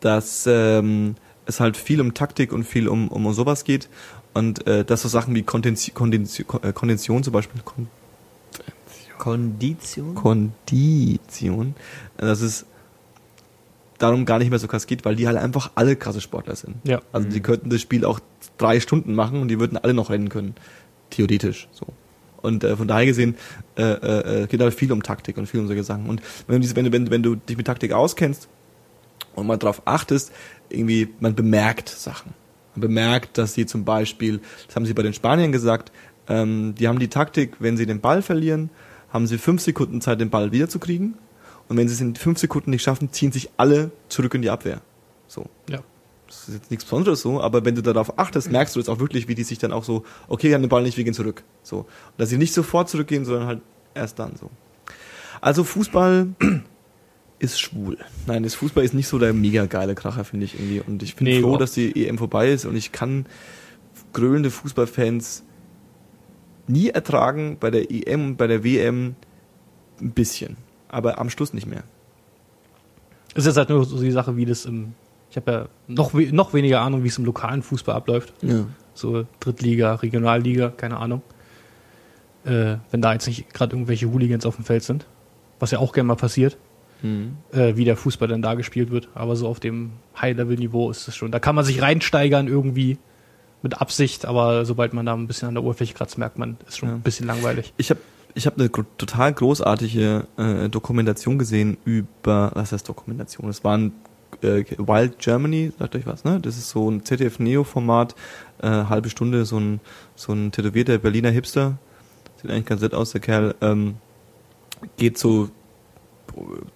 dass 0.01 0.47
ähm, 0.47 1.17
es 1.45 1.61
halt 1.61 1.77
viel 1.77 2.01
um 2.01 2.15
Taktik 2.15 2.53
und 2.53 2.65
viel 2.65 2.89
um, 2.89 3.09
um 3.09 3.31
sowas 3.35 3.65
geht. 3.65 3.89
Und 4.33 4.67
äh, 4.67 4.85
dass 4.85 5.03
so 5.03 5.09
Sachen 5.09 5.35
wie 5.35 5.43
Kondensi 5.43 5.91
Kondensi 5.91 6.45
äh, 6.63 6.73
Kondension 6.73 7.23
zum 7.25 7.33
Beispiel, 7.33 7.61
Kon 7.63 7.89
Kondition? 9.19 10.15
Kondition, 10.15 11.75
äh, 12.17 12.23
dass 12.23 12.41
es 12.41 12.65
darum 13.99 14.25
gar 14.25 14.39
nicht 14.39 14.51
mehr 14.51 14.59
so 14.59 14.69
krass 14.69 14.87
geht, 14.87 15.05
weil 15.05 15.17
die 15.17 15.27
halt 15.27 15.37
einfach 15.37 15.73
alle 15.75 15.97
krasse 15.97 16.21
Sportler 16.21 16.55
sind. 16.57 16.77
Ja. 16.85 17.01
Also 17.13 17.29
die 17.29 17.41
könnten 17.41 17.69
das 17.71 17.81
Spiel 17.81 18.05
auch 18.05 18.21
drei 18.57 18.79
Stunden 18.81 19.15
machen 19.15 19.43
und 19.43 19.49
die 19.49 19.59
würden 19.59 19.77
alle 19.77 19.93
noch 19.95 20.11
rennen 20.11 20.29
können. 20.29 20.55
Theoretisch 21.11 21.69
so. 21.73 21.87
Und 22.41 22.63
äh, 22.63 22.77
von 22.77 22.87
daher 22.87 23.07
gesehen 23.07 23.35
äh, 23.77 23.83
äh, 24.43 24.47
geht 24.47 24.61
halt 24.61 24.73
viel 24.75 24.93
um 24.93 25.03
Taktik 25.03 25.37
und 25.37 25.47
viel 25.47 25.59
um 25.59 25.67
solche 25.67 25.83
Sachen. 25.83 26.07
Und 26.09 26.23
wenn 26.47 26.57
du, 26.57 26.61
diese, 26.61 26.77
wenn, 26.77 26.85
du, 26.85 26.93
wenn, 26.93 27.05
du- 27.07 27.11
wenn 27.11 27.23
du 27.25 27.35
dich 27.35 27.57
mit 27.57 27.67
Taktik 27.67 27.93
auskennst 27.93 28.49
und 29.35 29.49
mal 29.49 29.57
drauf 29.57 29.83
achtest, 29.87 30.31
irgendwie, 30.69 31.09
man 31.19 31.35
bemerkt 31.35 31.89
Sachen. 31.89 32.35
Man 32.77 32.83
bemerkt, 32.83 33.39
dass 33.39 33.55
sie 33.55 33.67
zum 33.67 33.85
Beispiel, 33.85 34.41
das 34.69 34.77
haben 34.77 34.87
sie 34.87 34.95
bei 34.95 35.03
den 35.03 35.15
Spaniern 35.15 35.51
gesagt, 35.51 35.91
ähm, 36.29 36.77
die 36.79 36.87
haben 36.87 37.01
die 37.01 37.09
Taktik, 37.09 37.57
wenn 37.59 37.77
sie 37.77 37.87
den 37.87 38.01
Ball 38.01 38.23
verlieren, 38.23 38.71
haben 39.11 39.27
sie 39.27 39.39
fünf 39.39 39.63
Sekunden 39.63 40.01
Zeit, 40.01 40.21
den 40.21 40.31
Ball 40.31 40.53
wiederzukriegen. 40.53 41.15
Und 41.69 41.77
wenn 41.77 41.89
sie 41.89 41.95
es 41.95 42.01
in 42.01 42.15
fünf 42.17 42.39
Sekunden 42.39 42.71
nicht 42.71 42.83
schaffen, 42.83 43.13
ziehen 43.13 43.33
sich 43.33 43.51
alle 43.57 43.91
zurück 44.09 44.35
in 44.35 44.43
die 44.43 44.51
Abwehr. 44.51 44.81
So. 45.27 45.47
Ja. 45.69 45.81
Das 46.27 46.49
ist 46.49 46.55
jetzt 46.55 46.71
nichts 46.71 46.85
Besonderes 46.85 47.23
so, 47.23 47.41
aber 47.41 47.65
wenn 47.65 47.75
du 47.75 47.83
darauf 47.83 48.19
achtest, 48.19 48.51
merkst 48.53 48.77
du 48.77 48.81
jetzt 48.81 48.89
auch 48.91 48.99
wirklich, 49.01 49.29
wie 49.29 49.35
die 49.35 49.45
sich 49.45 49.59
dann 49.59 49.73
auch 49.73 49.85
so, 49.85 50.05
okay, 50.29 50.49
wir 50.49 50.55
haben 50.55 50.63
den 50.63 50.69
Ball 50.69 50.83
nicht, 50.83 50.97
wir 50.99 51.05
gehen 51.05 51.15
zurück. 51.15 51.43
So. 51.63 51.79
Und 51.79 51.87
dass 52.19 52.29
sie 52.29 52.37
nicht 52.37 52.53
sofort 52.53 52.89
zurückgehen, 52.91 53.25
sondern 53.25 53.47
halt 53.47 53.61
erst 53.95 54.19
dann 54.19 54.37
so. 54.37 54.51
Also 55.41 55.65
Fußball 55.65 56.29
ist 57.39 57.61
schwul. 57.61 57.97
Nein, 58.27 58.43
das 58.43 58.55
Fußball 58.57 58.85
ist 58.85 58.93
nicht 58.95 59.09
so 59.09 59.19
der 59.19 59.33
mega 59.33 59.65
geile 59.67 59.95
Kracher, 59.95 60.25
finde 60.25 60.45
ich 60.45 60.55
irgendwie. 60.55 60.81
Und 60.87 61.03
ich 61.03 61.17
bin 61.17 61.25
Nee, 61.27 61.35
froh, 61.37 61.41
überhaupt. 61.49 61.63
dass 61.63 61.73
die 61.73 62.07
EM 62.07 62.19
vorbei 62.19 62.51
ist 62.51 62.65
und 62.67 62.77
ich 62.77 62.93
kann 62.93 63.25
grölende 64.13 64.51
Fußballfans 64.51 65.45
nie 66.69 66.91
ertragen 66.91 67.57
bei 67.59 67.71
der 67.71 67.91
EM 67.91 68.27
und 68.27 68.37
bei 68.37 68.47
der 68.47 68.65
WM 68.65 69.15
ein 70.01 70.11
bisschen. 70.13 70.57
Aber 70.89 71.19
am 71.19 71.31
Schluss 71.31 71.53
nicht 71.53 71.67
mehr. 71.67 71.83
Es 73.35 73.47
ist 73.47 73.57
halt 73.57 73.69
nur 73.69 73.85
so 73.85 74.01
die 74.01 74.11
Sache, 74.11 74.37
wie 74.37 74.45
das 74.47 74.65
im. 74.65 74.95
Ich 75.31 75.37
habe 75.37 75.53
ja 75.53 75.69
noch, 75.87 76.15
we 76.15 76.33
noch 76.33 76.55
weniger 76.55 76.81
Ahnung, 76.81 77.05
wie 77.05 77.09
es 77.09 77.19
im 77.19 77.25
lokalen 77.27 77.63
Fußball 77.63 77.95
abläuft. 77.95 78.33
Ja. 78.43 78.65
So 78.95 79.27
Drittliga, 79.41 79.95
Regionalliga, 79.95 80.71
keine 80.71 80.97
Ahnung. 80.97 81.23
Äh, 82.45 82.77
wenn 82.91 83.03
da 83.03 83.13
jetzt 83.13 83.27
nicht 83.27 83.53
gerade 83.53 83.77
irgendwelche 83.77 84.11
Hooligans 84.11 84.47
auf 84.47 84.57
dem 84.57 84.65
Feld 84.65 84.83
sind. 84.83 85.07
Was 85.61 85.71
ja 85.73 85.81
auch 85.81 85.93
gerne 85.93 86.07
mal 86.09 86.15
passiert, 86.17 86.57
Mhm. 87.03 87.37
äh, 87.53 87.77
wie 87.77 87.85
der 87.85 87.97
Fußball 87.97 88.29
dann 88.29 88.43
da 88.43 88.55
gespielt 88.55 88.91
wird. 88.91 89.09
Aber 89.15 89.37
so 89.37 89.47
auf 89.49 89.61
dem 89.61 89.91
High-Level-Niveau 90.21 90.91
ist 90.91 91.07
es 91.09 91.17
schon. 91.17 91.31
Da 91.31 91.39
kann 91.41 91.55
man 91.55 91.65
sich 91.65 91.83
reinsteigern 91.83 92.49
irgendwie 92.49 92.97
mit 93.63 93.81
Absicht, 93.81 94.25
aber 94.27 94.65
sobald 94.65 94.93
man 94.95 95.07
da 95.07 95.15
ein 95.15 95.27
bisschen 95.27 95.49
an 95.49 95.55
der 95.55 95.65
Oberfläche 95.65 95.95
kratzt, 95.95 96.19
merkt 96.19 96.39
man, 96.39 96.57
ist 96.69 96.79
schon 96.79 96.89
Ja. 96.89 96.95
ein 96.95 97.03
bisschen 97.03 97.27
langweilig. 97.27 97.73
Ich 97.77 97.91
habe 97.91 98.01
ich 98.35 98.47
hab 98.47 98.57
eine 98.59 98.71
total 98.71 99.33
großartige 99.33 100.27
äh, 100.37 100.69
Dokumentation 100.69 101.39
gesehen 101.39 101.77
über, 101.85 102.53
was 102.55 102.71
heißt 102.73 102.89
Dokumentation? 102.89 103.49
Es 103.49 103.65
war 103.65 103.77
ein 103.77 103.93
äh, 104.43 104.65
Wild 104.77 105.19
Germany, 105.19 105.73
sagt 105.77 105.97
euch 105.97 106.07
was, 106.07 106.23
ne? 106.25 106.39
Das 106.41 106.57
ist 106.57 106.69
so 106.71 106.89
ein 106.89 107.05
ZDF-Neo-Format, 107.05 108.15
äh, 108.63 108.69
halbe 108.69 109.09
Stunde, 109.11 109.45
so 109.45 109.59
ein, 109.59 109.81
so 110.15 110.33
ein 110.33 110.53
tätowierter 110.53 110.99
Berliner 110.99 111.31
Hipster, 111.31 111.79
sieht 112.41 112.51
eigentlich 112.51 112.67
ganz 112.67 112.83
nett 112.83 112.95
aus, 112.95 113.11
der 113.11 113.21
Kerl, 113.23 113.55
ähm, 113.61 113.97
geht 114.99 115.19
so 115.19 115.49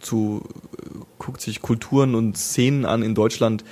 zu, 0.00 0.42
guckt 1.18 1.40
sich 1.40 1.62
Kulturen 1.62 2.14
und 2.16 2.36
Szenen 2.36 2.84
an 2.84 3.02
in 3.02 3.14
Deutschland, 3.14 3.62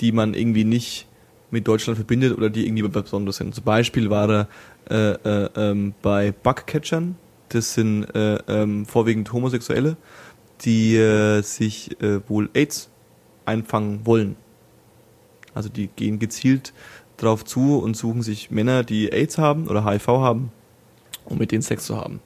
die 0.00 0.12
man 0.12 0.34
irgendwie 0.34 0.64
nicht 0.64 1.06
mit 1.50 1.66
Deutschland 1.66 1.96
verbindet 1.96 2.36
oder 2.36 2.50
die 2.50 2.66
irgendwie 2.66 2.86
besonders 2.86 3.36
sind. 3.36 3.54
Zum 3.54 3.64
Beispiel 3.64 4.10
war 4.10 4.28
er 4.30 4.48
äh, 4.90 5.44
äh, 5.44 5.50
ähm, 5.56 5.94
bei 6.02 6.32
Bugcatchern, 6.32 7.16
das 7.48 7.74
sind 7.74 8.04
äh, 8.14 8.36
ähm, 8.48 8.84
vorwiegend 8.86 9.32
Homosexuelle, 9.32 9.96
die 10.62 10.96
äh, 10.96 11.42
sich 11.42 12.00
äh, 12.02 12.20
wohl 12.28 12.50
AIDS 12.54 12.90
einfangen 13.46 14.04
wollen. 14.04 14.36
Also 15.54 15.68
die 15.68 15.88
gehen 15.88 16.18
gezielt 16.18 16.72
drauf 17.16 17.44
zu 17.44 17.78
und 17.78 17.96
suchen 17.96 18.22
sich 18.22 18.50
Männer, 18.50 18.84
die 18.84 19.10
AIDS 19.12 19.38
haben 19.38 19.66
oder 19.66 19.84
HIV 19.84 20.06
haben, 20.08 20.52
um 21.24 21.38
mit 21.38 21.52
denen 21.52 21.62
Sex 21.62 21.84
zu 21.84 21.96
haben. 21.96 22.20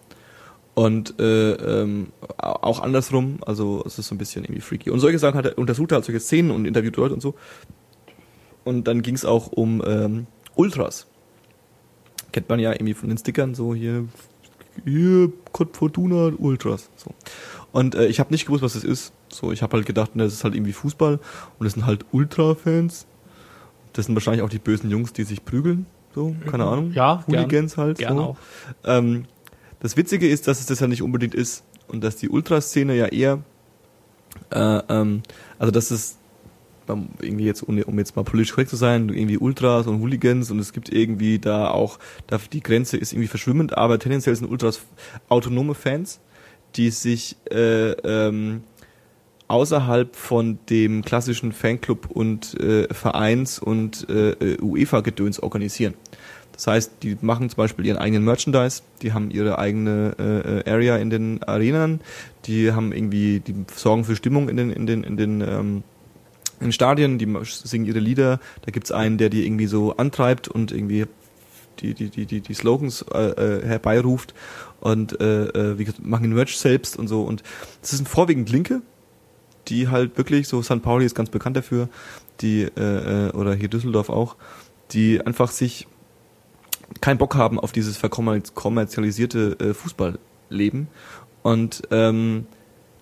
Und 0.74 1.20
äh, 1.20 1.52
ähm, 1.52 2.12
auch 2.38 2.80
andersrum, 2.80 3.38
also 3.44 3.82
es 3.86 3.98
ist 3.98 4.08
so 4.08 4.14
ein 4.14 4.18
bisschen 4.18 4.44
irgendwie 4.44 4.62
freaky. 4.62 4.90
Und 4.90 5.00
solche 5.00 5.18
Sachen 5.18 5.36
hat 5.36 5.44
er 5.44 5.58
untersucht, 5.58 5.92
er 5.92 5.98
hat 5.98 6.04
solche 6.04 6.20
Szenen 6.20 6.50
und 6.50 6.64
interviewt 6.64 6.96
Leute 6.96 7.14
und 7.14 7.20
so. 7.20 7.34
Und 8.64 8.86
dann 8.88 9.02
ging 9.02 9.14
es 9.14 9.24
auch 9.24 9.48
um 9.48 9.82
ähm, 9.86 10.26
Ultras. 10.54 11.06
Kennt 12.32 12.48
man 12.48 12.60
ja 12.60 12.72
irgendwie 12.72 12.94
von 12.94 13.08
den 13.08 13.18
Stickern 13.18 13.54
so 13.54 13.74
hier, 13.74 14.06
hier 14.84 15.32
Code 15.52 15.70
Fortuna 15.72 16.32
Ultras. 16.38 16.90
So. 16.96 17.10
Und 17.72 17.94
äh, 17.94 18.06
ich 18.06 18.20
habe 18.20 18.30
nicht 18.30 18.46
gewusst, 18.46 18.62
was 18.62 18.74
das 18.74 18.84
ist. 18.84 19.12
So, 19.28 19.52
ich 19.52 19.62
habe 19.62 19.76
halt 19.76 19.86
gedacht, 19.86 20.14
ne, 20.14 20.24
das 20.24 20.34
ist 20.34 20.44
halt 20.44 20.54
irgendwie 20.54 20.72
Fußball 20.72 21.18
und 21.58 21.64
das 21.64 21.72
sind 21.74 21.86
halt 21.86 22.04
Ultra-Fans. 22.12 23.06
Das 23.92 24.06
sind 24.06 24.14
wahrscheinlich 24.14 24.42
auch 24.42 24.48
die 24.48 24.58
bösen 24.58 24.90
Jungs, 24.90 25.12
die 25.12 25.24
sich 25.24 25.44
prügeln. 25.44 25.86
So, 26.14 26.36
keine 26.50 26.64
Ahnung. 26.64 26.92
Ja, 26.92 27.24
Hooligans 27.26 27.76
halt. 27.76 27.98
Gern 27.98 28.16
so. 28.16 28.36
Ähm, 28.84 29.24
das 29.80 29.96
Witzige 29.96 30.28
ist, 30.28 30.46
dass 30.46 30.60
es 30.60 30.66
das 30.66 30.80
ja 30.80 30.86
nicht 30.86 31.02
unbedingt 31.02 31.34
ist 31.34 31.64
und 31.88 32.04
dass 32.04 32.16
die 32.16 32.28
Ultraszene 32.28 32.94
ja 32.94 33.06
eher, 33.06 33.40
äh, 34.50 34.80
ähm, 34.88 35.22
also 35.58 35.70
dass 35.70 35.90
es 35.90 36.18
irgendwie 36.88 37.44
jetzt, 37.44 37.62
um 37.62 37.98
jetzt 37.98 38.16
mal 38.16 38.22
politisch 38.22 38.52
korrekt 38.52 38.70
zu 38.70 38.76
sein, 38.76 39.08
irgendwie 39.08 39.38
Ultras 39.38 39.86
und 39.86 40.00
Hooligans 40.00 40.50
und 40.50 40.58
es 40.58 40.72
gibt 40.72 40.92
irgendwie 40.92 41.38
da 41.38 41.70
auch, 41.70 41.98
da 42.26 42.38
die 42.52 42.62
Grenze 42.62 42.96
ist 42.96 43.12
irgendwie 43.12 43.28
verschwimmend, 43.28 43.76
aber 43.76 43.98
tendenziell 43.98 44.34
sind 44.36 44.50
Ultras 44.50 44.80
autonome 45.28 45.74
Fans, 45.74 46.20
die 46.76 46.90
sich 46.90 47.36
äh, 47.50 47.90
ähm, 47.90 48.62
außerhalb 49.48 50.16
von 50.16 50.58
dem 50.70 51.02
klassischen 51.02 51.52
Fanclub 51.52 52.10
und 52.10 52.58
äh, 52.60 52.92
Vereins- 52.92 53.58
und 53.58 54.08
äh, 54.08 54.56
UEFA-Gedöns 54.60 55.40
organisieren. 55.40 55.94
Das 56.52 56.66
heißt, 56.66 56.92
die 57.02 57.16
machen 57.20 57.50
zum 57.50 57.56
Beispiel 57.56 57.86
ihren 57.86 57.98
eigenen 57.98 58.24
Merchandise, 58.24 58.82
die 59.00 59.12
haben 59.12 59.30
ihre 59.30 59.58
eigene 59.58 60.14
äh, 60.18 60.60
äh, 60.60 60.70
Area 60.70 60.96
in 60.96 61.10
den 61.10 61.42
Arenen, 61.42 62.00
die 62.44 62.72
haben 62.72 62.92
irgendwie, 62.92 63.40
die 63.40 63.54
sorgen 63.74 64.04
für 64.04 64.16
Stimmung 64.16 64.48
in 64.48 64.56
den, 64.56 64.70
in 64.70 64.86
den, 64.86 65.02
in 65.02 65.16
den, 65.16 65.40
ähm, 65.40 65.82
in 66.62 66.72
Stadien, 66.72 67.18
die 67.18 67.28
singen 67.44 67.84
ihre 67.84 67.98
Lieder, 67.98 68.40
da 68.62 68.70
gibt's 68.70 68.92
einen, 68.92 69.18
der 69.18 69.28
die 69.28 69.44
irgendwie 69.46 69.66
so 69.66 69.96
antreibt 69.96 70.48
und 70.48 70.72
irgendwie 70.72 71.06
die, 71.80 71.94
die, 71.94 72.10
die, 72.10 72.26
die, 72.26 72.40
die 72.40 72.54
Slogans 72.54 73.04
äh, 73.12 73.30
äh, 73.30 73.66
herbeiruft 73.66 74.34
und 74.80 75.20
äh, 75.20 75.44
äh, 75.46 75.78
wie 75.78 75.84
gesagt, 75.84 76.04
machen 76.04 76.24
den 76.24 76.34
Merch 76.34 76.56
selbst 76.56 76.98
und 76.98 77.08
so. 77.08 77.22
Und 77.22 77.42
das 77.80 77.90
sind 77.90 78.08
vorwiegend 78.08 78.50
Linke, 78.50 78.82
die 79.68 79.88
halt 79.88 80.16
wirklich, 80.16 80.48
so 80.48 80.62
St. 80.62 80.82
Pauli 80.82 81.06
ist 81.06 81.14
ganz 81.14 81.30
bekannt 81.30 81.56
dafür, 81.56 81.88
die, 82.40 82.62
äh, 82.62 83.28
äh, 83.28 83.30
oder 83.32 83.54
hier 83.54 83.68
Düsseldorf 83.68 84.10
auch, 84.10 84.36
die 84.92 85.24
einfach 85.24 85.50
sich 85.50 85.86
keinen 87.00 87.18
Bock 87.18 87.36
haben 87.36 87.58
auf 87.58 87.72
dieses 87.72 87.96
verkommerzialisierte 87.96 89.56
äh, 89.60 89.74
Fußballleben. 89.74 90.88
Und 91.42 91.82
ähm, 91.90 92.46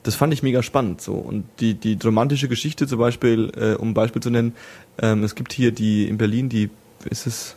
das 0.03 0.15
fand 0.15 0.33
ich 0.33 0.43
mega 0.43 0.63
spannend 0.63 1.01
so. 1.01 1.15
Und 1.15 1.45
die, 1.61 1.75
die 1.75 1.99
romantische 2.03 2.49
Geschichte 2.49 2.87
zum 2.87 2.99
Beispiel, 2.99 3.53
äh, 3.57 3.75
um 3.75 3.91
ein 3.91 3.95
Beispiel 3.95 4.23
zu 4.23 4.31
nennen, 4.31 4.55
ähm, 5.01 5.23
es 5.25 5.35
gibt 5.35 5.53
hier 5.53 5.73
die 5.73 6.09
in 6.09 6.19
Berlin 6.19 6.49
die, 6.49 6.71
ist 7.09 7.27
es, 7.27 7.57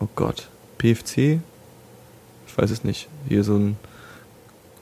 oh 0.00 0.08
Gott, 0.14 0.48
PFC? 0.78 1.40
Ich 2.46 2.56
weiß 2.56 2.70
es 2.70 2.84
nicht. 2.84 3.08
Hier 3.28 3.44
so 3.44 3.56
ein, 3.56 3.76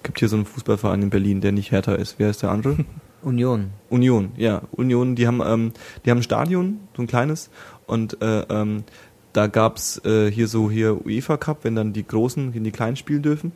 gibt 0.02 0.18
hier 0.18 0.28
so 0.28 0.36
einen 0.36 0.46
Fußballverein 0.46 1.02
in 1.02 1.10
Berlin, 1.10 1.40
der 1.40 1.52
nicht 1.52 1.70
härter 1.70 1.98
ist. 1.98 2.16
Wer 2.18 2.30
ist 2.30 2.42
der 2.42 2.50
andere? 2.50 2.84
Union. 3.22 3.70
Union, 3.88 4.32
ja. 4.36 4.62
Union, 4.72 5.14
die 5.14 5.26
haben, 5.26 5.40
ähm, 5.44 5.72
die 6.04 6.10
haben 6.10 6.18
ein 6.18 6.24
Stadion, 6.24 6.80
so 6.96 7.02
ein 7.02 7.06
kleines, 7.06 7.50
und 7.86 8.20
äh, 8.20 8.40
ähm, 8.48 8.84
da 9.32 9.46
gab's 9.46 10.04
äh, 10.04 10.30
hier 10.30 10.48
so 10.48 10.70
hier 10.70 11.04
UEFA 11.06 11.36
Cup, 11.36 11.60
wenn 11.62 11.74
dann 11.74 11.92
die 11.92 12.06
Großen 12.06 12.52
gegen 12.52 12.64
die 12.64 12.72
Kleinen 12.72 12.96
spielen 12.96 13.22
dürfen. 13.22 13.52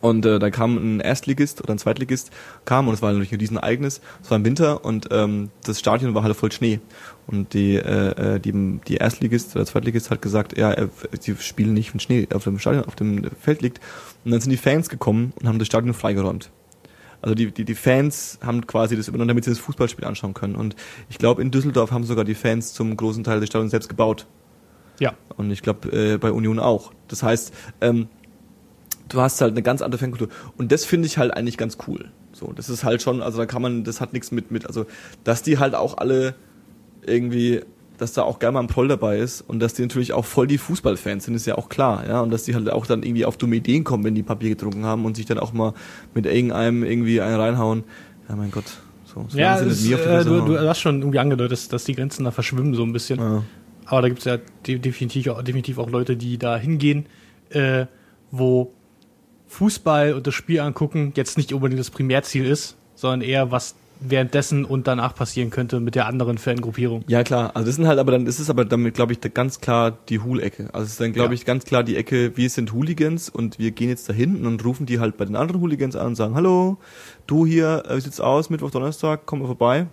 Und 0.00 0.24
äh, 0.24 0.38
da 0.38 0.50
kam 0.50 0.76
ein 0.76 1.00
Erstligist 1.00 1.62
oder 1.62 1.74
ein 1.74 1.78
Zweitligist, 1.78 2.30
kam 2.64 2.88
und 2.88 2.94
es 2.94 3.02
war 3.02 3.12
natürlich 3.12 3.32
ein 3.32 3.40
Riesenereignis. 3.40 4.00
Es 4.22 4.30
war 4.30 4.38
im 4.38 4.44
Winter 4.44 4.84
und 4.84 5.08
ähm, 5.10 5.50
das 5.64 5.78
Stadion 5.78 6.14
war 6.14 6.22
halt 6.22 6.34
voll 6.36 6.52
Schnee. 6.52 6.80
Und 7.26 7.52
die, 7.52 7.76
äh, 7.76 8.36
äh, 8.36 8.40
die, 8.40 8.80
die 8.88 8.96
Erstligist 8.96 9.54
oder 9.54 9.66
Zweitligist 9.66 10.10
hat 10.10 10.22
gesagt, 10.22 10.56
ja, 10.56 10.74
sie 11.20 11.36
spielen 11.36 11.74
nicht, 11.74 11.92
wenn 11.92 12.00
Schnee 12.00 12.26
auf 12.32 12.44
dem 12.44 12.58
Stadion, 12.58 12.84
auf 12.84 12.96
dem 12.96 13.24
Feld 13.38 13.62
liegt. 13.62 13.80
Und 14.24 14.30
dann 14.32 14.40
sind 14.40 14.50
die 14.50 14.56
Fans 14.56 14.88
gekommen 14.88 15.32
und 15.40 15.46
haben 15.46 15.58
das 15.58 15.66
Stadion 15.66 15.94
freigeräumt. 15.94 16.50
Also 17.22 17.34
die, 17.34 17.50
die, 17.52 17.64
die 17.64 17.74
Fans 17.74 18.38
haben 18.42 18.66
quasi 18.66 18.96
das 18.96 19.08
übernommen, 19.08 19.28
damit 19.28 19.44
sie 19.44 19.50
das 19.50 19.58
Fußballspiel 19.58 20.06
anschauen 20.06 20.32
können. 20.32 20.54
Und 20.54 20.74
ich 21.10 21.18
glaube, 21.18 21.42
in 21.42 21.50
Düsseldorf 21.50 21.90
haben 21.90 22.04
sogar 22.04 22.24
die 22.24 22.34
Fans 22.34 22.72
zum 22.72 22.96
großen 22.96 23.24
Teil 23.24 23.40
des 23.40 23.50
Stadions 23.50 23.72
selbst 23.72 23.88
gebaut. 23.88 24.26
Ja. 24.98 25.14
Und 25.36 25.50
ich 25.50 25.62
glaube, 25.62 25.90
äh, 25.92 26.18
bei 26.18 26.32
Union 26.32 26.58
auch. 26.58 26.92
Das 27.08 27.22
heißt, 27.22 27.52
ähm, 27.80 28.08
du 29.10 29.20
hast 29.20 29.40
halt 29.40 29.52
eine 29.52 29.62
ganz 29.62 29.82
andere 29.82 29.98
Fankultur. 29.98 30.28
Und 30.56 30.72
das 30.72 30.84
finde 30.84 31.06
ich 31.06 31.18
halt 31.18 31.32
eigentlich 31.36 31.56
ganz 31.58 31.76
cool. 31.86 32.06
So, 32.32 32.52
das 32.54 32.68
ist 32.70 32.84
halt 32.84 33.02
schon, 33.02 33.22
also 33.22 33.38
da 33.38 33.46
kann 33.46 33.60
man, 33.62 33.84
das 33.84 34.00
hat 34.00 34.12
nichts 34.12 34.30
mit, 34.32 34.50
mit, 34.50 34.66
also, 34.66 34.86
dass 35.24 35.42
die 35.42 35.58
halt 35.58 35.74
auch 35.74 35.98
alle 35.98 36.34
irgendwie, 37.06 37.60
dass 37.98 38.12
da 38.12 38.22
auch 38.22 38.38
gerne 38.38 38.54
mal 38.54 38.60
ein 38.60 38.66
Proll 38.66 38.88
dabei 38.88 39.18
ist 39.18 39.42
und 39.42 39.60
dass 39.60 39.74
die 39.74 39.82
natürlich 39.82 40.12
auch 40.12 40.24
voll 40.24 40.46
die 40.46 40.58
Fußballfans 40.58 41.24
sind, 41.24 41.34
ist 41.34 41.46
ja 41.46 41.56
auch 41.58 41.68
klar, 41.68 42.04
ja, 42.08 42.20
und 42.20 42.30
dass 42.30 42.44
die 42.44 42.54
halt 42.54 42.70
auch 42.70 42.86
dann 42.86 43.02
irgendwie 43.02 43.24
auf 43.24 43.36
dumme 43.36 43.56
Ideen 43.56 43.84
kommen, 43.84 44.04
wenn 44.04 44.14
die 44.14 44.22
Papier 44.22 44.50
getrunken 44.50 44.84
haben 44.84 45.04
und 45.04 45.16
sich 45.16 45.26
dann 45.26 45.38
auch 45.38 45.52
mal 45.52 45.74
mit 46.14 46.26
irgendeinem 46.26 46.82
irgendwie 46.84 47.20
einen 47.20 47.36
reinhauen. 47.38 47.84
Ja, 48.28 48.36
mein 48.36 48.50
Gott. 48.50 48.64
So, 49.04 49.26
so 49.28 49.36
Ja, 49.38 49.60
die 49.62 49.92
äh, 49.92 50.24
du, 50.24 50.40
du 50.46 50.68
hast 50.68 50.80
schon 50.80 51.00
irgendwie 51.00 51.18
angedeutet, 51.18 51.52
dass, 51.52 51.68
dass 51.68 51.84
die 51.84 51.94
Grenzen 51.94 52.24
da 52.24 52.30
verschwimmen 52.30 52.74
so 52.74 52.84
ein 52.84 52.92
bisschen. 52.92 53.18
ja. 53.18 53.42
Aber 53.86 54.02
da 54.02 54.08
gibt 54.08 54.20
es 54.20 54.24
ja 54.24 54.38
de 54.68 54.78
definitiv, 54.78 55.26
auch- 55.28 55.42
definitiv 55.42 55.78
auch 55.78 55.90
Leute, 55.90 56.16
die 56.16 56.38
da 56.38 56.56
hingehen, 56.56 57.06
äh, 57.48 57.86
wo 58.30 58.72
Fußball 59.50 60.14
und 60.14 60.26
das 60.26 60.34
Spiel 60.34 60.60
angucken 60.60 61.12
jetzt 61.16 61.36
nicht 61.36 61.52
unbedingt 61.52 61.80
das 61.80 61.90
Primärziel 61.90 62.46
ist, 62.46 62.76
sondern 62.94 63.20
eher 63.22 63.50
was 63.50 63.74
währenddessen 64.02 64.64
und 64.64 64.86
danach 64.86 65.14
passieren 65.14 65.50
könnte 65.50 65.78
mit 65.78 65.94
der 65.94 66.06
anderen 66.06 66.38
Fangruppierung. 66.38 67.04
Ja 67.08 67.22
klar, 67.22 67.50
also 67.54 67.66
das 67.66 67.76
sind 67.76 67.86
halt 67.86 67.98
aber 67.98 68.12
dann, 68.12 68.24
das 68.24 68.40
ist 68.40 68.48
aber 68.48 68.64
damit, 68.64 68.94
glaube 68.94 69.12
ich, 69.12 69.20
da 69.20 69.28
ganz 69.28 69.60
klar 69.60 69.90
die 70.08 70.20
Hool-Ecke. 70.20 70.70
Also 70.72 70.84
es 70.86 70.92
ist 70.92 71.00
dann, 71.00 71.12
glaube 71.12 71.30
Ja. 71.30 71.34
ich, 71.34 71.44
ganz 71.44 71.64
klar 71.66 71.82
die 71.82 71.96
Ecke, 71.96 72.34
wir 72.36 72.48
sind 72.48 72.72
Hooligans 72.72 73.28
und 73.28 73.58
wir 73.58 73.72
gehen 73.72 73.90
jetzt 73.90 74.08
dahin 74.08 74.46
und 74.46 74.64
rufen 74.64 74.86
die 74.86 75.00
halt 75.00 75.18
bei 75.18 75.26
den 75.26 75.36
anderen 75.36 75.60
Hooligans 75.60 75.96
an 75.96 76.06
und 76.06 76.14
sagen, 76.14 76.34
hallo, 76.34 76.78
du 77.26 77.44
hier, 77.44 77.82
äh, 77.88 77.96
wie 77.96 78.00
sieht's 78.00 78.20
aus, 78.20 78.48
Mittwoch, 78.48 78.70
Donnerstag, 78.70 79.22
komm 79.26 79.40
mal 79.40 79.46
vorbei. 79.46 79.86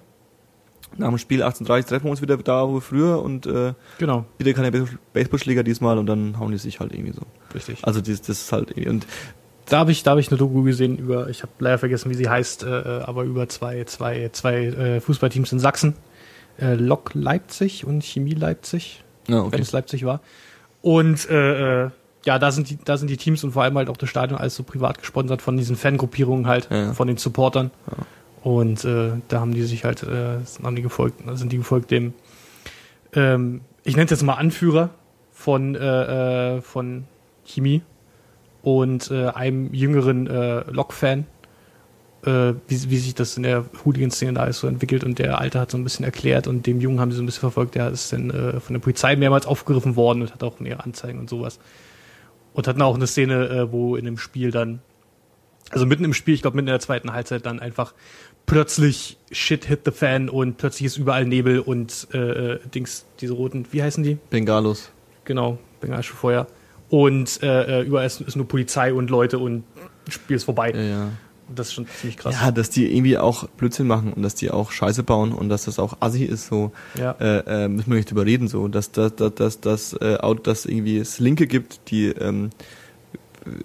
Nach 0.95 1.09
dem 1.09 1.17
Spiel 1.17 1.43
18.30 1.43 1.85
treffen 1.87 2.05
wir 2.05 2.11
uns 2.11 2.21
wieder 2.21 2.37
da, 2.37 2.65
wo 2.65 2.75
wir 2.75 2.81
früher 2.81 3.21
und 3.21 3.45
äh, 3.45 3.73
Genau, 3.97 4.23
bitte 4.37 4.53
keine 4.53 4.71
Bas- 4.71 4.87
Baseballschläger 5.11 5.63
diesmal 5.63 5.97
und 5.97 6.05
dann 6.05 6.39
hauen 6.39 6.53
die 6.53 6.57
sich 6.57 6.79
halt 6.79 6.93
irgendwie 6.93 7.11
so. 7.11 7.23
richtig. 7.53 7.79
Also 7.83 7.99
das, 7.99 8.21
das 8.21 8.29
ist 8.43 8.51
halt 8.53 8.69
irgendwie, 8.71 8.87
und 8.89 9.05
Da 9.69 9.79
habe 9.79 9.91
ich, 9.91 10.03
da 10.03 10.11
habe 10.11 10.21
ich 10.21 10.29
eine 10.29 10.37
Doku 10.37 10.63
gesehen 10.63 10.97
über, 10.97 11.29
ich 11.29 11.41
habe 11.41 11.51
leider 11.59 11.77
vergessen, 11.77 12.09
wie 12.09 12.15
sie 12.15 12.29
heißt, 12.29 12.63
äh, 12.63 13.01
aber 13.05 13.23
über 13.23 13.49
zwei, 13.49 13.83
zwei, 13.83 14.29
zwei 14.31 14.65
äh, 14.65 15.01
Fußballteams 15.01 15.51
in 15.51 15.59
Sachsen. 15.59 15.95
Äh, 16.59 16.75
Lok 16.75 17.11
Leipzig 17.13 17.85
und 17.85 18.03
Chemie 18.03 18.33
Leipzig, 18.33 19.03
wenn 19.27 19.39
okay. 19.39 19.61
es 19.61 19.71
Leipzig 19.71 20.05
war. 20.05 20.21
Und 20.81 21.29
äh, 21.29 21.85
äh, 21.85 21.89
ja, 22.25 22.39
da 22.39 22.51
sind 22.51 22.69
die, 22.69 22.77
da 22.83 22.97
sind 22.97 23.09
die 23.09 23.17
Teams 23.17 23.43
und 23.43 23.51
vor 23.51 23.63
allem 23.63 23.77
halt 23.77 23.89
auch 23.89 23.97
das 23.97 24.09
Stadion 24.09 24.39
alles 24.39 24.55
so 24.55 24.63
privat 24.63 24.99
gesponsert 24.99 25.41
von 25.41 25.57
diesen 25.57 25.75
Fangruppierungen 25.75 26.47
halt, 26.47 26.69
Ja, 26.71 26.77
ja. 26.77 26.93
von 26.93 27.07
den 27.07 27.17
Supportern. 27.17 27.71
Ja. 27.87 28.05
Und 28.43 28.85
äh, 28.85 29.11
da 29.27 29.41
haben 29.41 29.53
die 29.53 29.63
sich 29.63 29.83
halt, 29.83 30.03
äh, 30.03 30.39
haben 30.63 30.75
die 30.75 30.81
gefolgt, 30.81 31.21
sind 31.37 31.51
die 31.51 31.57
gefolgt 31.57 31.91
dem, 31.91 32.13
ähm, 33.13 33.61
ich 33.83 33.95
nenne 33.95 34.05
es 34.05 34.11
jetzt 34.11 34.23
mal 34.23 34.35
Anführer 34.35 34.91
von, 35.31 35.75
äh, 35.75 36.57
äh, 36.57 36.61
von 36.61 37.05
Chemie 37.45 37.81
und 38.67 39.11
äh, 39.11 39.27
einem 39.27 39.73
jüngeren 39.73 40.27
äh, 40.27 40.69
Lok-Fan, 40.69 41.25
äh, 42.25 42.53
wie, 42.67 42.89
wie 42.89 42.97
sich 42.97 43.15
das 43.15 43.37
in 43.37 43.43
der 43.43 43.63
Hooligan-Szene 43.85 44.33
da 44.33 44.41
alles 44.41 44.59
so 44.59 44.67
entwickelt 44.67 45.05
und 45.05 45.19
der 45.19 45.39
Alte 45.39 45.61
hat 45.61 45.71
so 45.71 45.77
ein 45.77 45.85
bisschen 45.85 46.03
erklärt 46.03 46.47
und 46.47 46.67
dem 46.67 46.81
Jungen 46.81 46.99
haben 46.99 47.11
sie 47.11 47.15
so 47.15 47.23
ein 47.23 47.27
bisschen 47.27 47.39
verfolgt, 47.39 47.75
der 47.75 47.91
ist 47.91 48.11
dann 48.11 48.29
äh, 48.29 48.59
von 48.59 48.73
der 48.73 48.81
Polizei 48.81 49.15
mehrmals 49.15 49.45
aufgegriffen 49.45 49.95
worden 49.95 50.21
und 50.21 50.33
hat 50.33 50.43
auch 50.43 50.59
mehrere 50.59 50.83
Anzeigen 50.83 51.17
und 51.17 51.29
sowas. 51.29 51.59
Und 52.51 52.67
hatten 52.67 52.81
auch 52.81 52.95
eine 52.95 53.07
Szene, 53.07 53.47
äh, 53.47 53.71
wo 53.71 53.95
in 53.95 54.03
dem 54.03 54.17
Spiel 54.17 54.51
dann, 54.51 54.81
also 55.69 55.85
mitten 55.85 56.03
im 56.03 56.13
Spiel, 56.13 56.33
ich 56.33 56.41
glaube 56.41 56.57
mitten 56.57 56.67
in 56.67 56.73
der 56.73 56.81
zweiten 56.81 57.13
Halbzeit 57.13 57.45
dann 57.45 57.61
einfach 57.61 57.93
plötzlich 58.47 59.17
Shit 59.31 59.63
hit 59.63 59.83
the 59.85 59.91
fan 59.91 60.27
und 60.27 60.57
plötzlich 60.57 60.87
ist 60.87 60.97
überall 60.97 61.25
Nebel 61.25 61.61
und 61.61 62.09
äh, 62.13 62.17
äh, 62.55 62.59
Dings, 62.75 63.05
diese 63.21 63.31
roten, 63.31 63.65
wie 63.71 63.81
heißen 63.81 64.03
die? 64.03 64.17
Bengalos. 64.29 64.91
Genau, 65.23 65.57
bengalische 65.79 66.15
Feuer. 66.15 66.47
Und 66.89 67.41
äh, 67.43 67.81
äh, 67.81 67.83
überall 67.83 68.05
ist, 68.05 68.21
ist 68.21 68.35
nur 68.35 68.47
Polizei 68.47 68.93
und 68.93 69.09
Leute 69.09 69.39
und 69.39 69.63
das 70.05 70.13
Spiel 70.15 70.35
ist 70.37 70.45
vorbei. 70.45 70.71
Ja, 70.71 70.81
ja. 70.81 71.09
Das 71.55 71.67
ist 71.67 71.73
schon 71.75 71.87
ziemlich 71.87 72.17
krass. 72.17 72.35
Ja, 72.41 72.51
dass 72.51 72.69
die 72.69 72.93
irgendwie 72.93 73.17
auch 73.17 73.47
Blödsinn 73.47 73.87
machen 73.87 74.11
und 74.11 74.21
dass 74.21 74.35
die 74.35 74.51
auch 74.51 74.71
Scheiße 74.71 75.03
bauen 75.03 75.31
und 75.31 75.47
dass 75.47 75.63
das 75.63 75.79
auch 75.79 75.97
assi 76.01 76.25
ist, 76.25 76.47
so 76.47 76.71
Ja. 76.99 77.11
äh, 77.21 77.65
äh, 77.65 77.67
müssen 77.69 77.89
wir 77.89 77.95
nicht 77.95 78.09
drüber 78.11 78.25
reden, 78.25 78.49
so 78.49 78.67
dass 78.67 78.91
dass 78.91 79.15
dass 79.15 79.33
dass 79.33 79.61
dass, 79.61 79.93
äh, 79.93 80.17
auch, 80.19 80.35
dass 80.35 80.65
irgendwie 80.65 80.97
es 80.97 81.19
Linke 81.19 81.47
gibt, 81.47 81.89
die 81.89 82.07
ähm, 82.07 82.49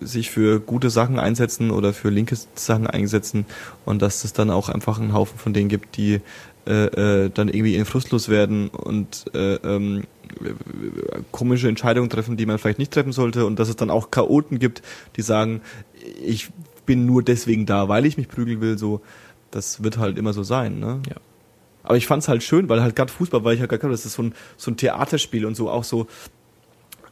sich 0.00 0.30
für 0.30 0.61
gute 0.61 0.90
Sachen 0.90 1.18
einsetzen 1.18 1.72
oder 1.72 1.92
für 1.92 2.08
linke 2.11 2.37
Sachen 2.54 2.87
einsetzen 2.87 3.46
und 3.85 4.00
dass 4.00 4.22
es 4.22 4.32
dann 4.32 4.50
auch 4.50 4.68
einfach 4.68 5.00
einen 5.00 5.12
Haufen 5.12 5.38
von 5.38 5.52
denen 5.52 5.68
gibt, 5.68 5.96
die 5.96 6.20
äh, 6.66 7.24
äh, 7.24 7.30
dann 7.35 7.48
irgendwie 7.48 7.74
in 7.74 7.85
frustlos 7.85 8.28
werden 8.28 8.68
und 8.68 9.24
äh, 9.35 9.54
ähm, 9.56 10.04
komische 11.31 11.68
Entscheidungen 11.68 12.11
treffen, 12.11 12.37
die 12.37 12.47
man 12.47 12.59
vielleicht 12.59 12.79
nicht 12.79 12.92
treffen 12.92 13.12
sollte 13.12 13.47
und 13.47 13.59
dass 13.59 13.68
es 13.68 13.77
dann 13.77 13.90
auch 13.90 14.11
Chaoten 14.11 14.59
gibt, 14.59 14.83
die 15.16 15.23
sagen, 15.23 15.61
ich 16.25 16.51
bin 16.87 17.07
nur 17.07 17.23
deswegen 17.23 17.66
da, 17.66 17.88
weil 17.88 18.07
ich 18.07 18.16
mich 18.16 18.29
prügeln 18.29 18.61
will, 18.61 18.79
so, 18.79 19.01
das 19.51 19.83
wird 19.83 19.99
halt 19.99 20.18
immer 20.18 20.33
so 20.33 20.42
sein, 20.42 20.79
ne? 20.79 21.01
Ja. 21.09 21.16
Aber 21.85 21.97
ich 21.97 22.07
fand's 22.07 22.29
halt 22.29 22.42
schön, 22.42 22.68
weil 22.68 22.81
halt 22.81 22.95
gerade 22.95 23.12
Fußball, 23.12 23.42
weil 23.45 23.55
ich 23.55 23.61
halt 23.61 23.71
gerade 23.71 23.90
das 23.90 24.07
ist 24.07 24.14
so 24.14 24.23
ein, 24.23 24.35
so 24.57 24.71
ein 24.71 24.77
Theaterspiel 24.77 25.45
und 25.45 25.57
so 25.57 25.68
auch 25.68 25.85
so 25.85 26.07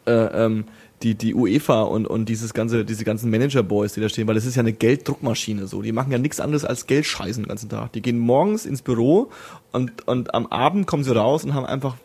äh, 0.06 0.12
ähm, 0.12 0.64
die, 1.02 1.14
die 1.14 1.34
UEFA 1.34 1.82
und, 1.82 2.06
und 2.06 2.28
dieses 2.28 2.52
ganze, 2.52 2.84
diese 2.84 3.04
ganzen 3.04 3.30
Manager-Boys, 3.30 3.94
die 3.94 4.00
da 4.00 4.08
stehen, 4.08 4.28
weil 4.28 4.34
das 4.34 4.44
ist 4.44 4.56
ja 4.56 4.60
eine 4.60 4.72
Gelddruckmaschine 4.72 5.66
so. 5.66 5.82
Die 5.82 5.92
machen 5.92 6.12
ja 6.12 6.18
nichts 6.18 6.40
anderes 6.40 6.64
als 6.64 6.86
Geld 6.86 7.06
scheißen 7.06 7.42
den 7.42 7.48
ganzen 7.48 7.70
Tag. 7.70 7.92
Die 7.92 8.02
gehen 8.02 8.18
morgens 8.18 8.66
ins 8.66 8.82
Büro 8.82 9.30
und, 9.72 10.06
und 10.06 10.34
am 10.34 10.46
Abend 10.46 10.86
kommen 10.86 11.02
sie 11.02 11.14
raus 11.14 11.44
und 11.44 11.54
haben 11.54 11.66
einfach 11.66 11.96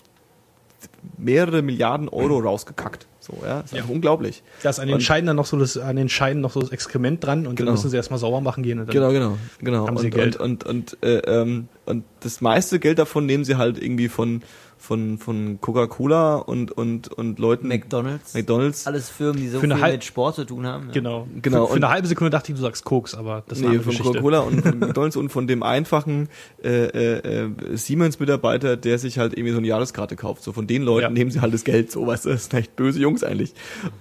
mehrere 1.18 1.62
Milliarden 1.62 2.10
Euro 2.10 2.40
rausgekackt. 2.40 3.08
So, 3.20 3.40
ja, 3.44 3.62
das 3.62 3.72
ist 3.72 3.78
Ja. 3.80 3.86
unglaublich. 3.88 4.44
Da 4.62 4.70
ist 4.70 4.80
an 4.80 4.88
den 4.88 4.96
Und- 4.96 5.02
Scheiden 5.02 5.26
dann 5.28 5.36
noch 5.36 5.46
so 5.48 5.58
das, 5.58 5.78
an 5.78 5.96
den 5.96 6.10
Scheiden 6.10 6.42
noch 6.42 6.52
so 6.52 6.60
das 6.60 6.70
Exkrement 6.70 7.24
dran 7.24 7.48
und 7.48 7.56
Genau. 7.56 7.68
dann 7.70 7.74
müssen 7.76 7.90
sie 7.90 7.96
erstmal 7.98 8.20
sauber 8.20 8.40
machen 8.42 8.62
gehen. 8.64 8.80
Und 8.80 8.88
dann 8.88 8.94
Genau, 8.94 9.12
genau, 9.12 9.38
genau. 9.60 9.88
Haben 9.88 9.98
sie 9.98 10.06
und, 10.08 10.14
Geld. 10.14 10.36
und 10.36 10.64
und 10.64 10.94
und, 10.94 11.04
äh, 11.04 11.18
ähm, 11.42 11.68
und 11.86 12.04
das 12.20 12.42
meiste 12.42 12.80
Geld 12.80 13.00
davon 13.00 13.26
nehmen 13.26 13.44
sie 13.44 13.56
halt 13.56 13.82
irgendwie 13.82 14.10
von 14.10 14.44
von 14.78 15.18
von 15.18 15.60
Coca-Cola 15.62 16.36
und 16.36 16.72
und 16.72 17.08
und 17.12 17.40
Leuten 17.40 17.68
McDonalds. 17.68 18.34
McDonald's. 18.34 18.86
Alles 18.86 19.10
Firmen, 19.10 19.42
die 19.42 19.48
so 19.50 19.60
viel 19.60 19.70
mit 19.74 20.04
Sport 20.04 20.36
zu 20.36 20.46
tun 20.46 20.66
haben. 20.68 20.88
Ja. 20.88 20.94
Genau. 20.94 21.28
Genau, 21.42 21.66
Für, 21.66 21.72
für 21.74 21.78
eine 21.78 21.90
halbe 21.90 22.08
Sekunde 22.08 22.30
dachte 22.30 22.52
ich, 22.52 22.58
du 22.58 22.62
sagst 22.64 22.84
Koks, 22.86 23.16
aber 23.16 23.44
das 23.48 23.60
ist 23.60 23.64
Nee, 23.64 23.72
eine 23.72 23.82
von. 23.82 23.96
Coca-Cola 23.98 24.40
und 24.40 24.62
von 24.62 24.80
McDonalds 24.80 25.16
und 25.16 25.30
von 25.30 25.48
dem 25.48 25.64
einfachen 25.64 26.30
äh, 26.64 26.86
äh, 26.86 27.46
äh, 27.46 27.78
Siemens-Mitarbeiter, 27.78 28.78
der 28.78 29.00
sich 29.00 29.18
halt 29.18 29.34
irgendwie 29.34 29.52
so 29.52 29.58
eine 29.58 29.68
Jahreskarte 29.68 30.16
kauft. 30.16 30.44
So 30.44 30.54
von 30.54 30.68
den 30.68 30.84
Leuten 30.84 31.04
Ja. 31.04 31.10
nehmen 31.10 31.32
sie 31.32 31.42
halt 31.42 31.54
das 31.54 31.64
Geld, 31.64 31.92
so 31.92 32.06
weißt 32.06 32.26
du, 32.26 32.30
das 32.30 32.44
sind 32.46 32.54
echt 32.60 32.76
böse 32.76 33.00
Jungs 33.00 33.24
eigentlich. 33.24 33.54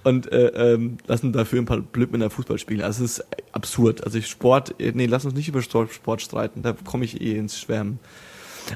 Und 0.03 0.31
äh, 0.31 0.47
ähm, 0.73 0.97
lassen 1.07 1.33
dafür 1.33 1.61
ein 1.61 1.65
paar 1.65 1.79
Blödmänner 1.81 2.29
Fußball 2.29 2.57
spielen. 2.59 2.81
Also 2.81 3.03
es 3.03 3.19
ist 3.19 3.25
absurd. 3.51 4.03
Also 4.03 4.17
ich 4.17 4.27
Sport, 4.27 4.75
äh, 4.79 4.91
nee, 4.93 5.05
lass 5.07 5.25
uns 5.25 5.33
nicht 5.33 5.47
über 5.47 5.61
Sport 5.61 5.91
Sport 5.93 6.21
streiten, 6.21 6.61
da 6.61 6.73
komme 6.73 7.05
ich 7.05 7.21
eh 7.21 7.37
ins 7.37 7.59
Schwärmen. 7.59 7.99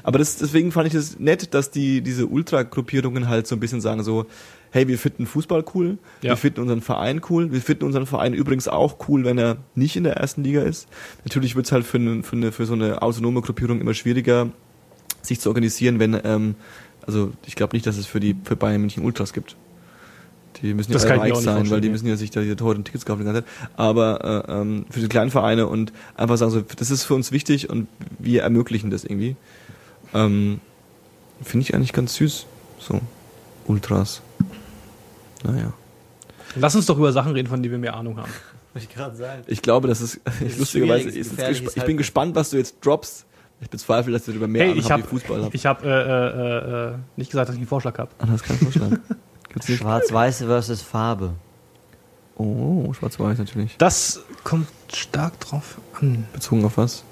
Aber 0.02 0.18
das, 0.18 0.36
deswegen 0.36 0.72
fand 0.72 0.88
ich 0.88 0.94
es 0.94 1.10
das 1.10 1.18
nett, 1.20 1.54
dass 1.54 1.70
die 1.70 2.00
diese 2.00 2.26
Ultra-Gruppierungen 2.26 3.28
halt 3.28 3.46
so 3.46 3.56
ein 3.56 3.60
bisschen 3.60 3.80
sagen 3.80 4.02
so, 4.02 4.26
hey, 4.70 4.86
wir 4.86 4.98
finden 4.98 5.26
Fußball 5.26 5.64
cool, 5.74 5.98
Ja. 6.22 6.30
wir 6.30 6.36
finden 6.36 6.60
unseren 6.60 6.80
Verein 6.80 7.20
cool, 7.28 7.52
wir 7.52 7.60
finden 7.60 7.84
unseren 7.84 8.06
Verein 8.06 8.34
übrigens 8.34 8.68
auch 8.68 9.08
cool, 9.08 9.24
wenn 9.24 9.38
er 9.38 9.56
nicht 9.74 9.96
in 9.96 10.04
der 10.04 10.16
ersten 10.16 10.44
Liga 10.44 10.62
ist. 10.62 10.88
Natürlich 11.24 11.56
wird 11.56 11.66
es 11.66 11.72
halt 11.72 11.84
für, 11.84 11.98
eine, 11.98 12.22
für, 12.22 12.36
eine, 12.36 12.52
für 12.52 12.66
so 12.66 12.74
eine 12.74 13.02
autonome 13.02 13.40
Gruppierung 13.40 13.80
immer 13.80 13.94
schwieriger, 13.94 14.50
sich 15.22 15.40
zu 15.40 15.48
organisieren, 15.48 15.98
wenn, 15.98 16.18
ähm, 16.24 16.54
also 17.06 17.32
ich 17.46 17.56
glaube 17.56 17.74
nicht, 17.76 17.86
dass 17.86 17.96
es 17.96 18.06
für 18.06 18.20
die 18.20 18.36
für 18.44 18.56
Bayern 18.56 18.80
München 18.80 19.04
Ultras 19.04 19.32
gibt. 19.32 19.56
Die 20.62 20.74
müssen 20.74 20.92
Das 20.92 21.04
ja 21.04 21.14
reich 21.14 21.34
sein, 21.36 21.70
weil 21.70 21.80
die 21.80 21.88
müssen 21.88 22.06
ja 22.06 22.16
sich 22.16 22.30
da 22.30 22.40
diese 22.40 22.56
teuren 22.56 22.84
Tickets 22.84 23.06
kaufen 23.06 23.20
die 23.20 23.24
ganze 23.24 23.42
Zeit. 23.44 23.50
Aber 23.76 24.44
äh, 24.48 24.52
ähm, 24.60 24.84
für 24.90 25.00
die 25.00 25.08
kleinen 25.08 25.30
Vereine 25.30 25.66
und 25.66 25.92
einfach 26.16 26.36
sagen 26.36 26.50
so, 26.50 26.60
das 26.60 26.90
ist 26.90 27.04
für 27.04 27.14
uns 27.14 27.32
wichtig 27.32 27.70
und 27.70 27.88
wir 28.18 28.42
ermöglichen 28.42 28.90
das 28.90 29.04
irgendwie. 29.04 29.36
Ähm, 30.14 30.60
Finde 31.42 31.64
ich 31.64 31.74
eigentlich 31.74 31.92
ganz 31.92 32.14
süß. 32.14 32.46
So, 32.78 33.00
Ultras. 33.66 34.22
Naja. 35.44 35.72
Lass 36.56 36.74
uns 36.74 36.86
doch 36.86 36.98
über 36.98 37.12
Sachen 37.12 37.32
reden, 37.32 37.48
von 37.48 37.62
denen 37.62 37.72
wir 37.72 37.78
mehr 37.78 37.94
Ahnung 37.94 38.18
haben. 38.18 38.30
Wollte 38.72 38.86
ich 38.88 38.94
gerade 38.94 39.16
sagen. 39.16 39.42
Ich 39.46 39.62
glaube, 39.62 39.88
das 39.88 40.00
ist, 40.00 40.20
ist 40.40 40.58
lustigerweise, 40.58 41.08
ist 41.18 41.40
ich 41.76 41.84
bin 41.84 41.96
gespannt, 41.96 42.34
was 42.34 42.50
du 42.50 42.56
jetzt 42.56 42.76
droppst. 42.84 43.26
Ich 43.62 43.68
bezweifle, 43.68 44.12
dass 44.12 44.24
du 44.24 44.32
darüber 44.32 44.48
mehr 44.48 44.62
Hey, 44.62 44.70
Ahnung 44.70 44.78
ich 44.78 44.84
hast, 44.84 44.90
habe 44.92 45.02
wie 45.02 45.08
Fußball 45.08 45.44
habt. 45.44 45.54
ich 45.54 45.66
hab, 45.66 45.84
äh, 45.84 45.88
äh, 45.88 46.88
äh, 46.92 46.94
nicht 47.16 47.30
gesagt, 47.30 47.48
dass 47.48 47.54
ich 47.54 47.60
einen 47.60 47.68
Vorschlag 47.68 47.98
habe. 47.98 48.10
Ah, 48.18 48.26
das 48.26 48.40
vorschlagen. 48.42 49.00
Gibt's 49.52 49.68
nicht? 49.68 49.80
Schwarz-Weiß 49.80 50.44
versus 50.44 50.80
Farbe. 50.80 51.34
Oh, 52.36 52.92
schwarz-weiß 52.94 53.38
natürlich. 53.38 53.76
Das 53.76 54.22
kommt 54.44 54.68
stark 54.94 55.38
drauf 55.40 55.78
an. 56.00 56.26
Bezogen 56.32 56.64
auf 56.64 56.78
was? 56.78 57.04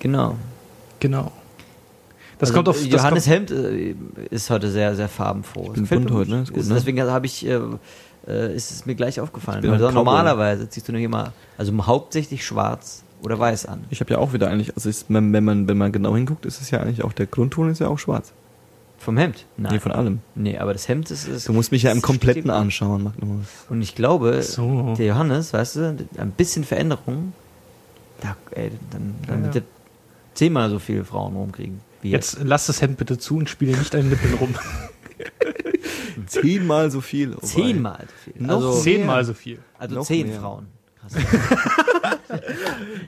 Genau. 0.00 0.36
Genau. 0.98 1.30
Das 2.40 2.48
Also, 2.48 2.54
kommt 2.54 2.68
auf 2.68 2.84
Johannes 2.84 3.24
kommt, 3.26 3.50
Hemd 3.50 3.50
äh, 3.50 3.94
ist 4.30 4.50
heute 4.50 4.70
sehr, 4.70 4.96
sehr 4.96 5.08
farbenfroh. 5.08 5.72
Ich 5.74 5.88
bin 5.88 6.04
bunt 6.04 6.10
heute, 6.10 6.30
ne? 6.30 6.42
Ist 6.42 6.52
gut, 6.52 6.66
ne? 6.66 6.74
Deswegen 6.74 7.00
habe 7.02 7.26
ich, 7.26 7.46
äh, 7.46 7.60
äh, 8.26 8.54
ist 8.56 8.70
es 8.70 8.86
mir 8.86 8.94
gleich 8.94 9.20
aufgefallen. 9.20 9.62
Ich 9.62 9.70
Weil 9.70 9.74
ein 9.74 9.80
so 9.80 9.86
Cowboy. 9.86 9.94
normalerweise 9.94 10.68
ziehst 10.68 10.88
du 10.88 10.92
nur 10.92 11.00
immer, 11.02 11.32
also 11.58 11.72
hauptsächlich 11.86 12.44
schwarz 12.44 13.02
oder 13.22 13.38
weiß 13.38 13.66
an. 13.66 13.84
Ich 13.90 14.00
habe 14.00 14.12
ja 14.14 14.18
auch 14.18 14.32
wieder 14.32 14.48
eigentlich, 14.48 14.74
also 14.74 14.88
ist, 14.88 15.06
wenn, 15.08 15.44
man 15.44 15.68
wenn 15.68 15.76
man 15.76 15.92
genau 15.92 16.16
hinguckt, 16.16 16.46
ist 16.46 16.60
es 16.62 16.70
ja 16.70 16.80
eigentlich 16.80 17.04
auch 17.04 17.12
der 17.12 17.26
Grundton 17.26 17.68
ist 17.70 17.78
ja 17.80 17.88
auch 17.88 17.98
schwarz. 17.98 18.32
Vom 18.98 19.16
Hemd? 19.16 19.46
Nein. 19.56 19.72
Nee, 19.74 19.80
von 19.80 19.92
allem. 19.92 20.20
Nee, 20.34 20.58
aber 20.58 20.72
das 20.72 20.88
Hemd 20.88 21.10
ist. 21.10 21.26
ist 21.28 21.48
Du 21.48 21.52
musst 21.54 21.72
mich 21.72 21.82
ja 21.84 21.92
im 21.92 22.02
kompletten 22.02 22.50
anschauen, 22.50 23.02
Magnus. 23.04 23.46
Und 23.70 23.80
ich 23.82 23.94
glaube, 23.94 24.42
So. 24.42 24.94
der 24.96 25.06
Johannes, 25.06 25.52
weißt 25.54 25.76
du, 25.76 25.96
ein 26.18 26.30
bisschen 26.32 26.64
Veränderung, 26.64 27.32
da, 28.20 28.36
ey, 28.52 28.70
dann, 28.90 29.14
dann 29.26 29.38
Ja, 29.38 29.44
wird 29.44 29.54
der 29.56 29.62
zehnmal 30.34 30.68
so 30.70 30.78
viele 30.78 31.04
Frauen 31.04 31.34
rumkriegen. 31.34 31.80
Wie 32.02 32.10
Jetzt 32.10 32.38
lass 32.42 32.66
das 32.66 32.80
Hemd 32.82 32.96
bitte 32.98 33.18
zu 33.18 33.36
und 33.36 33.48
spiele 33.50 33.76
nicht 33.76 33.94
an 33.94 34.02
den 34.02 34.10
Nippeln 34.10 34.34
rum. 34.34 34.54
Zehnmal 36.26 36.90
so 36.90 37.00
viel. 37.00 37.34
Oh, 37.34 37.40
Zehnmal 37.44 38.06
so 38.08 38.14
viel. 38.32 38.42
Noch 38.42 38.54
Also, 38.56 38.72
zehn- 38.72 38.82
Zehnmal 38.98 39.24
so 39.24 39.34
viel. 39.34 39.58
also 39.78 39.94
Noch 39.96 40.06
zehn 40.06 40.28
mehr. 40.28 40.40
Frauen. 40.40 40.66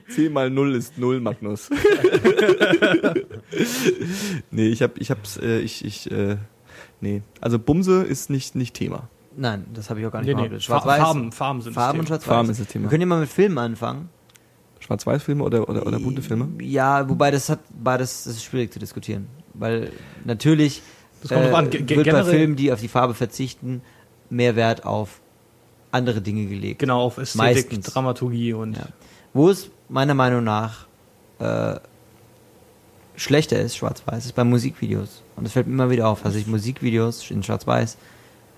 Zehn 0.09 0.33
mal 0.33 0.49
null 0.49 0.75
ist 0.75 0.97
null, 0.97 1.19
Magnus. 1.19 1.69
nee, 4.51 4.67
ich 4.67 4.81
hab, 4.81 4.97
ich 4.99 5.11
hab's, 5.11 5.37
äh, 5.37 5.59
ich, 5.59 5.85
ich, 5.85 6.11
äh, 6.11 6.37
nee. 7.01 7.21
Also 7.41 7.59
Bumse 7.59 8.03
ist 8.03 8.29
nicht, 8.29 8.55
nicht 8.55 8.75
Thema. 8.75 9.09
Nein, 9.35 9.65
das 9.73 9.89
habe 9.89 9.99
ich 9.99 10.05
auch 10.05 10.11
gar 10.11 10.21
nicht 10.21 10.35
Nee, 10.35 10.49
nee. 10.49 10.59
Farben, 10.59 11.31
Farben 11.31 11.61
sind 11.61 11.73
Farben 11.73 11.99
und 11.99 12.09
das 12.09 12.19
Thema. 12.21 12.33
Farben 12.35 12.49
ist 12.49 12.59
das 12.61 12.67
Thema. 12.67 12.83
Wir 12.85 12.89
können 12.89 13.01
ja 13.01 13.07
mal 13.07 13.19
mit 13.21 13.29
Filmen 13.29 13.57
anfangen. 13.57 14.09
Schwarz-Weiß-Filme 14.83 15.43
oder, 15.43 15.67
oder, 15.69 15.85
oder 15.87 15.99
bunte 15.99 16.21
Filme? 16.21 16.49
Ja, 16.61 17.07
wobei 17.09 17.31
das 17.31 17.49
hat 17.49 17.59
beides 17.83 18.25
das 18.25 18.33
ist 18.35 18.43
schwierig 18.43 18.71
zu 18.71 18.79
diskutieren. 18.79 19.27
Weil 19.53 19.91
natürlich 20.25 20.81
Das 21.21 21.29
kommt 21.31 21.45
drauf 21.45 21.53
an. 21.55 21.69
Ge- 21.69 21.87
wird 21.97 22.11
bei 22.11 22.23
Filmen, 22.23 22.55
die 22.55 22.71
auf 22.71 22.79
die 22.81 22.87
Farbe 22.87 23.13
verzichten, 23.13 23.81
mehr 24.29 24.55
Wert 24.55 24.85
auf 24.85 25.19
andere 25.91 26.21
Dinge 26.21 26.45
gelegt. 26.47 26.79
Genau, 26.79 27.01
auf 27.01 27.17
Ästhetik, 27.17 27.67
Meistens. 27.71 27.85
Dramaturgie 27.93 28.53
und 28.53 28.77
Ja. 28.77 28.87
Wo 29.33 29.49
es 29.49 29.69
meiner 29.89 30.13
Meinung 30.15 30.43
nach 30.43 30.85
äh, 31.39 31.75
schlechter 33.15 33.59
ist, 33.59 33.77
schwarz-weiß, 33.77 34.25
ist 34.25 34.33
bei 34.35 34.43
Musikvideos. 34.43 35.21
Und 35.35 35.45
es 35.45 35.53
fällt 35.53 35.67
mir 35.67 35.73
immer 35.73 35.89
wieder 35.89 36.07
auf, 36.07 36.21
dass 36.23 36.35
ich 36.35 36.47
Musikvideos 36.47 37.29
in 37.31 37.43
schwarz-weiß 37.43 37.97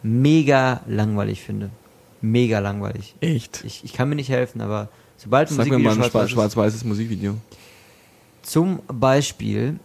mega 0.03 0.81
langweilig 0.88 1.41
finde. 1.41 1.69
Mega 2.21 2.59
langweilig. 2.59 3.15
Echt? 3.21 3.63
Ich, 3.65 3.83
ich 3.83 3.93
kann 3.93 4.09
mir 4.09 4.15
nicht 4.15 4.29
helfen, 4.29 4.61
aber 4.61 4.89
sobald 5.17 5.49
ein 5.49 5.56
Sag 5.56 5.65
mir 5.65 5.73
Musikvideo 5.73 5.84
mal 5.84 5.91
ein 6.06 6.10
schwarz- 6.12 6.12
schwarz-weiß 6.12 6.25
ist, 6.28 6.32
schwarz-weißes 6.34 6.84
Musikvideo. 6.86 7.36
zum 8.43 8.80
Beispiel, 8.88 9.80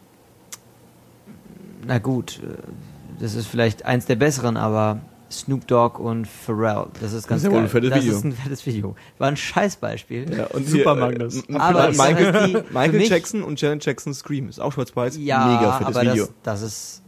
na 1.87 1.99
gut, 1.99 2.40
äh, 2.43 2.57
das 3.21 3.35
ist 3.35 3.47
vielleicht 3.47 3.85
eins 3.85 4.07
der 4.07 4.16
besseren, 4.16 4.57
aber 4.57 5.01
Snoop 5.31 5.66
Dogg 5.69 6.01
und 6.03 6.27
Pharrell, 6.27 6.87
das 7.01 7.12
ist 7.12 7.29
ganz 7.29 7.43
ist 7.43 7.45
ja 7.47 7.51
wohl 7.51 7.59
geil. 7.59 7.66
ein 7.66 7.71
fettes 7.71 7.90
das 7.90 8.03
Video. 8.03 8.16
ist 8.16 8.25
ein 8.25 8.33
fettes 8.33 8.66
Video. 8.66 8.97
War 9.19 9.29
ein 9.29 9.37
Scheißbeispiel. 9.37 10.37
Ja, 10.37 10.47
und 10.47 10.66
Super, 10.66 10.95
hier, 10.95 11.01
Magnus. 11.01 11.37
Äh, 11.37 11.55
Aber 11.57 11.79
Ma- 11.83 11.88
ich 11.90 11.97
sag 11.97 12.09
Michael, 12.19 12.47
die- 12.49 12.73
Michael 12.75 12.99
mich- 12.99 13.09
Jackson 13.09 13.43
und 13.45 13.61
Janet 13.61 13.85
Jackson 13.85 14.12
Scream 14.12 14.49
ist 14.49 14.61
auch 14.61 14.73
schwarz-weiß. 14.73 15.16
Ja, 15.19 15.47
Mega 15.47 15.73
fettes 15.79 15.97
aber 15.97 16.11
Video. 16.11 16.25
Das, 16.43 16.61
das 16.61 16.62
ist, 16.62 17.03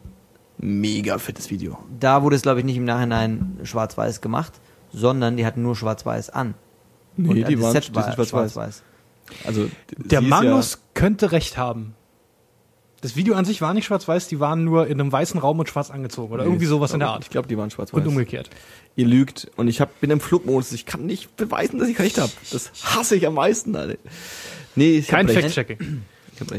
Mega 0.58 1.18
fettes 1.18 1.50
Video. 1.50 1.78
da 1.98 2.22
wurde 2.22 2.36
es 2.36 2.42
glaube 2.42 2.60
ich 2.60 2.64
nicht 2.64 2.76
im 2.76 2.84
Nachhinein 2.84 3.58
schwarz-weiß 3.64 4.20
gemacht, 4.20 4.52
sondern 4.92 5.36
die 5.36 5.44
hatten 5.44 5.62
nur 5.62 5.74
schwarz-weiß 5.74 6.30
an. 6.30 6.54
Nee, 7.16 7.28
Und 7.42 7.48
die 7.48 7.60
waren 7.60 7.72
Set 7.72 7.94
war 7.94 8.12
schwarz-weiß. 8.12 8.82
Also, 9.44 9.68
Der 9.96 10.20
Magnus 10.20 10.78
könnte 10.94 11.32
recht 11.32 11.56
haben. 11.56 11.94
Das 13.00 13.16
Video 13.16 13.34
an 13.34 13.44
sich 13.44 13.60
war 13.60 13.74
nicht 13.74 13.86
schwarz-weiß, 13.86 14.28
die 14.28 14.38
waren 14.38 14.64
nur 14.64 14.86
in 14.86 15.00
einem 15.00 15.10
weißen 15.10 15.40
Raum 15.40 15.58
und 15.58 15.68
schwarz 15.68 15.90
angezogen 15.90 16.32
oder 16.32 16.44
Ja, 16.44 16.48
irgendwie 16.48 16.64
ich 16.64 16.68
sowas 16.70 16.92
in 16.92 17.00
der 17.00 17.06
glaube- 17.06 17.14
Art. 17.16 17.24
Ich 17.24 17.30
glaube, 17.30 17.48
die 17.48 17.58
waren 17.58 17.68
schwarz-weiß. 17.70 18.00
Und 18.00 18.06
umgekehrt. 18.06 18.48
Ihr 18.94 19.06
lügt. 19.06 19.50
Und 19.56 19.66
ich 19.66 19.80
hab, 19.80 20.00
bin 20.00 20.10
im 20.10 20.20
Flugmodus. 20.20 20.70
Ich 20.72 20.86
kann 20.86 21.04
nicht 21.06 21.36
beweisen, 21.36 21.80
dass 21.80 21.88
ich 21.88 21.98
recht 21.98 22.18
habe. 22.18 22.30
Das 22.52 22.70
hasse 22.84 23.16
ich 23.16 23.26
am 23.26 23.34
meisten, 23.34 23.74
Alter. 23.74 23.98
Nee, 24.76 24.98
ich 24.98 25.08
Kein. 25.08 25.28
Fact-Checking. 25.28 26.02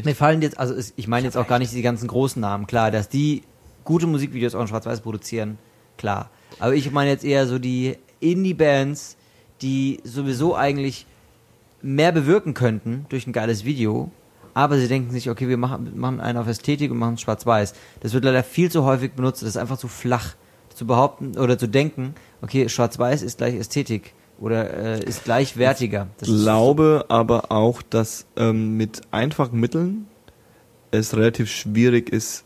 Mir 0.04 0.14
fallen 0.14 0.42
jetzt, 0.42 0.58
also 0.58 0.74
ich 0.96 1.08
meine 1.08 1.26
jetzt 1.26 1.36
auch 1.36 1.46
gar 1.48 1.58
nicht 1.58 1.72
die 1.72 1.82
ganzen 1.82 2.08
großen 2.08 2.40
Namen, 2.40 2.66
klar, 2.66 2.90
dass 2.90 3.08
die 3.08 3.42
gute 3.84 4.06
Musikvideos 4.06 4.54
auch 4.54 4.60
in 4.62 4.68
Schwarz-Weiß 4.68 5.00
produzieren, 5.00 5.58
klar. 5.98 6.30
Aber 6.58 6.74
ich 6.74 6.90
meine 6.90 7.10
jetzt 7.10 7.24
eher 7.24 7.46
so 7.46 7.58
die 7.58 7.96
Indie-Bands, 8.20 9.16
die 9.64 10.00
sowieso 10.04 10.54
eigentlich 10.54 11.06
mehr 11.82 12.12
bewirken 12.12 12.54
könnten 12.54 13.06
durch 13.08 13.26
ein 13.26 13.32
geiles 13.32 13.64
Video, 13.64 14.10
aber 14.52 14.78
sie 14.78 14.88
denken 14.88 15.10
sich, 15.10 15.30
okay, 15.30 15.48
wir 15.48 15.56
machen, 15.56 15.98
machen 15.98 16.20
einen 16.20 16.38
auf 16.38 16.46
Ästhetik 16.46 16.90
und 16.90 16.98
machen 16.98 17.18
Schwarz-Weiß. 17.18 17.74
Das 18.00 18.12
wird 18.12 18.24
leider 18.24 18.44
viel 18.44 18.70
zu 18.70 18.84
häufig 18.84 19.12
benutzt, 19.12 19.42
das 19.42 19.50
ist 19.50 19.56
einfach 19.56 19.78
zu 19.78 19.88
flach 19.88 20.34
zu 20.74 20.86
behaupten 20.86 21.38
oder 21.38 21.56
zu 21.56 21.68
denken, 21.68 22.14
okay, 22.42 22.68
Schwarz-Weiß 22.68 23.22
ist 23.22 23.38
gleich 23.38 23.54
Ästhetik. 23.54 24.12
Oder 24.40 24.98
äh, 24.98 25.04
ist 25.04 25.22
gleichwertiger? 25.22 26.08
Das 26.18 26.28
Ich 26.28 26.42
glaube 26.42 27.04
aber 27.08 27.52
auch, 27.52 27.82
dass 27.82 28.26
ähm, 28.36 28.76
mit 28.76 29.02
einfachen 29.12 29.60
Mitteln 29.60 30.08
es 30.90 31.16
relativ 31.16 31.48
schwierig 31.48 32.10
ist, 32.10 32.44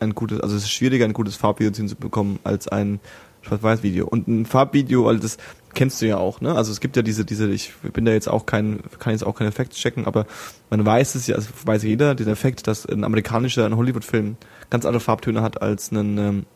ein 0.00 0.14
gutes, 0.14 0.40
also 0.40 0.56
es 0.56 0.64
ist 0.64 0.70
schwieriger, 0.70 1.06
ein 1.06 1.14
gutes 1.14 1.36
Farbvideo 1.36 1.74
hinzubekommen 1.74 2.38
als 2.44 2.68
ein 2.68 3.00
Schwarz-Weiß-Video. 3.42 4.06
Und 4.06 4.28
ein 4.28 4.46
Farbvideo, 4.46 5.04
weil 5.04 5.18
das 5.18 5.38
kennst 5.74 6.02
du 6.02 6.06
ja 6.06 6.16
auch, 6.16 6.40
ne? 6.40 6.54
Also 6.54 6.72
es 6.72 6.80
gibt 6.80 6.96
ja 6.96 7.02
diese, 7.02 7.24
diese, 7.24 7.48
ich 7.50 7.72
bin 7.92 8.04
da 8.04 8.12
jetzt 8.12 8.28
auch 8.28 8.44
kein, 8.44 8.80
kann 8.98 9.12
jetzt 9.12 9.24
auch 9.24 9.36
keinen 9.36 9.48
Effekt 9.48 9.74
checken, 9.74 10.06
aber 10.06 10.26
man 10.68 10.84
weiß 10.84 11.14
es 11.14 11.26
ja, 11.26 11.36
also 11.36 11.48
weiß 11.64 11.84
jeder, 11.84 12.14
den 12.14 12.28
Effekt, 12.28 12.66
dass 12.66 12.86
ein 12.86 13.04
amerikanischer, 13.04 13.66
ein 13.66 13.76
Hollywood-Film 13.76 14.36
ganz 14.68 14.84
andere 14.84 15.00
Farbtöne 15.00 15.42
hat 15.42 15.62
als 15.62 15.92
ein, 15.92 16.18
ähm, 16.18 16.46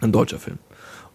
ein 0.00 0.12
deutscher 0.12 0.38
Film. 0.38 0.58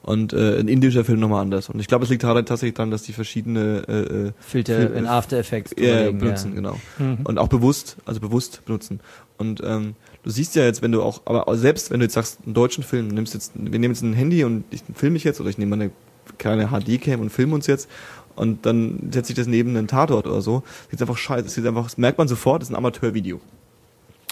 Und 0.03 0.33
äh, 0.33 0.59
ein 0.59 0.67
indischer 0.67 1.05
Film 1.05 1.19
nochmal 1.19 1.43
anders. 1.43 1.69
Und 1.69 1.79
ich 1.79 1.87
glaube, 1.87 2.05
es 2.05 2.09
liegt 2.09 2.23
daran, 2.23 2.43
tatsächlich 2.43 2.73
daran, 2.73 2.89
dass 2.89 3.03
die 3.03 3.13
verschiedene 3.13 3.83
äh, 3.87 3.91
äh, 3.91 4.31
Filter 4.39 4.77
Fil- 4.77 4.97
in 4.97 5.05
After 5.05 5.37
Effects 5.37 5.75
ja, 5.77 5.91
überlegen, 5.91 6.17
benutzen, 6.17 6.55
genau. 6.55 6.79
Mhm. 6.97 7.19
Und 7.23 7.37
auch 7.37 7.49
bewusst, 7.49 7.97
also 8.05 8.19
bewusst 8.19 8.65
benutzen. 8.65 8.99
Und 9.37 9.61
ähm, 9.63 9.93
du 10.23 10.29
siehst 10.29 10.55
ja 10.55 10.63
jetzt, 10.63 10.81
wenn 10.81 10.91
du 10.91 11.01
auch, 11.01 11.21
aber 11.25 11.55
selbst 11.57 11.91
wenn 11.91 11.99
du 11.99 12.05
jetzt 12.05 12.13
sagst, 12.13 12.39
einen 12.45 12.53
deutschen 12.53 12.83
Film, 12.83 13.07
nimmst 13.07 13.33
jetzt, 13.33 13.53
wir 13.55 13.79
nehmen 13.79 13.93
jetzt 13.93 14.01
ein 14.03 14.13
Handy 14.13 14.43
und 14.43 14.63
ich 14.71 14.83
filme 14.95 15.13
mich 15.13 15.23
jetzt 15.23 15.39
oder 15.41 15.49
ich 15.49 15.57
nehme 15.57 15.75
meine 15.75 15.91
kleine 16.37 16.67
HD-Cam 16.69 17.19
und 17.19 17.29
filme 17.29 17.55
uns 17.55 17.67
jetzt 17.67 17.89
und 18.35 18.65
dann 18.65 19.09
setze 19.11 19.31
ich 19.31 19.35
das 19.37 19.47
neben 19.47 19.75
einen 19.75 19.87
Tatort 19.87 20.27
oder 20.27 20.41
so, 20.41 20.63
sieht 20.89 21.01
einfach 21.01 21.17
scheiße, 21.17 21.49
sieht 21.49 21.65
einfach, 21.65 21.83
das 21.83 21.97
merkt 21.97 22.17
man 22.17 22.27
sofort, 22.27 22.61
das 22.61 22.69
ist 22.69 22.73
ein 22.73 22.77
Amateurvideo. 22.77 23.39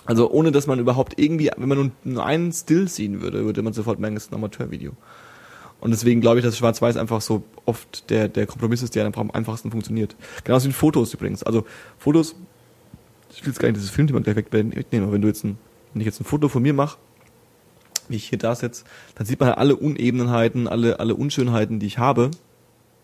Also 0.06 0.32
ohne, 0.32 0.52
dass 0.52 0.66
man 0.66 0.80
überhaupt 0.80 1.20
irgendwie, 1.20 1.52
wenn 1.58 1.70
man 1.70 1.78
nur- 1.78 1.92
nur 2.04 2.26
einen 2.26 2.52
Still 2.52 2.88
sehen 2.88 3.22
würde, 3.22 3.46
würde 3.46 3.62
man 3.62 3.74
sofort 3.74 4.00
merken, 4.00 4.18
es 4.18 4.24
ist 4.26 4.32
ein 4.32 4.36
Amateurvideo. 4.36 4.94
Und 5.82 5.92
deswegen 5.92 6.20
glaube 6.20 6.40
ich, 6.40 6.46
dass 6.46 6.58
Schwarz-Weiß 6.58 6.98
einfach 6.98 7.22
so 7.22 7.44
oft 7.66 8.10
der, 8.10 8.28
der 8.28 8.46
Kompromiss 8.48 8.82
ist, 8.82 8.96
der 8.96 9.06
einfach 9.06 9.22
am 9.22 9.32
einfachsten 9.32 9.72
funktioniert. 9.72 10.16
Genauso 10.44 10.68
wie 10.68 10.74
Fotos 10.74 11.14
übrigens. 11.14 11.44
Also 11.44 11.66
Fotos, 11.98 12.36
ich 13.34 13.42
will 13.44 13.50
jetzt 13.50 13.60
gar 13.60 13.68
nicht 13.70 13.78
dieses 13.78 13.90
Filmthema 13.92 14.20
gleich 14.20 14.36
wegnehmen, 14.36 15.04
aber 15.04 15.14
wenn 15.14 15.22
du 15.22 15.28
jetzt 15.28 15.46
ein, 15.46 15.58
wenn 15.94 16.02
ich 16.02 16.06
jetzt 16.06 16.20
ein 16.20 16.26
Foto 16.26 16.50
von 16.50 16.62
mir 16.62 16.74
mache, 16.74 16.98
wie 18.08 18.16
ich 18.16 18.30
hier 18.30 18.38
da 18.38 18.56
sitze, 18.56 18.84
dann 19.16 19.26
sieht 19.26 19.40
man 19.40 19.50
halt 19.50 19.58
alle 19.58 19.76
Unebenheiten, 19.76 20.68
alle, 20.68 21.00
alle 21.00 21.16
Unschönheiten, 21.16 21.80
die 21.80 21.86
ich 21.86 21.98
habe. 21.98 22.32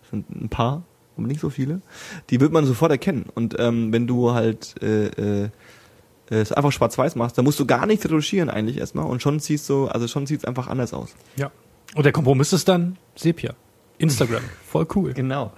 Das 0.02 0.10
sind 0.12 0.30
ein 0.30 0.50
paar, 0.50 0.84
aber 1.17 1.28
nicht 1.28 1.39
so 1.41 1.50
viele. 1.50 1.82
Die 2.30 2.39
wird 2.39 2.52
man 2.52 2.65
sofort 2.65 2.91
erkennen. 2.91 3.26
Und 3.34 3.56
ähm, 3.60 3.93
wenn 3.93 4.08
du 4.08 4.34
halt 4.34 4.82
äh, 4.82 5.45
äh, 5.45 5.50
es 6.30 6.52
einfach 6.52 6.71
schwarz-weiß 6.71 7.15
machst, 7.15 7.38
dann 7.38 7.45
musst 7.45 7.60
du 7.60 7.65
gar 7.65 7.86
nichts 7.86 8.06
retuschieren 8.06 8.50
eigentlich 8.50 8.78
erstmal 8.78 9.06
und 9.06 9.21
schon 9.21 9.39
siehst 9.39 9.69
du, 9.69 9.88
also 9.88 10.08
schon 10.08 10.26
sieht 10.26 10.39
es 10.39 10.45
einfach 10.45 10.67
anders 10.67 10.93
aus. 10.93 11.15
Ja. 11.36 11.52
Und 11.93 12.04
der 12.04 12.12
Kompromiss 12.12 12.52
ist 12.52 12.67
dann 12.67 12.98
Sepia. 13.15 13.54
Instagram. 14.00 14.41
Voll 14.67 14.88
cool. 14.95 15.13
Genau. 15.13 15.54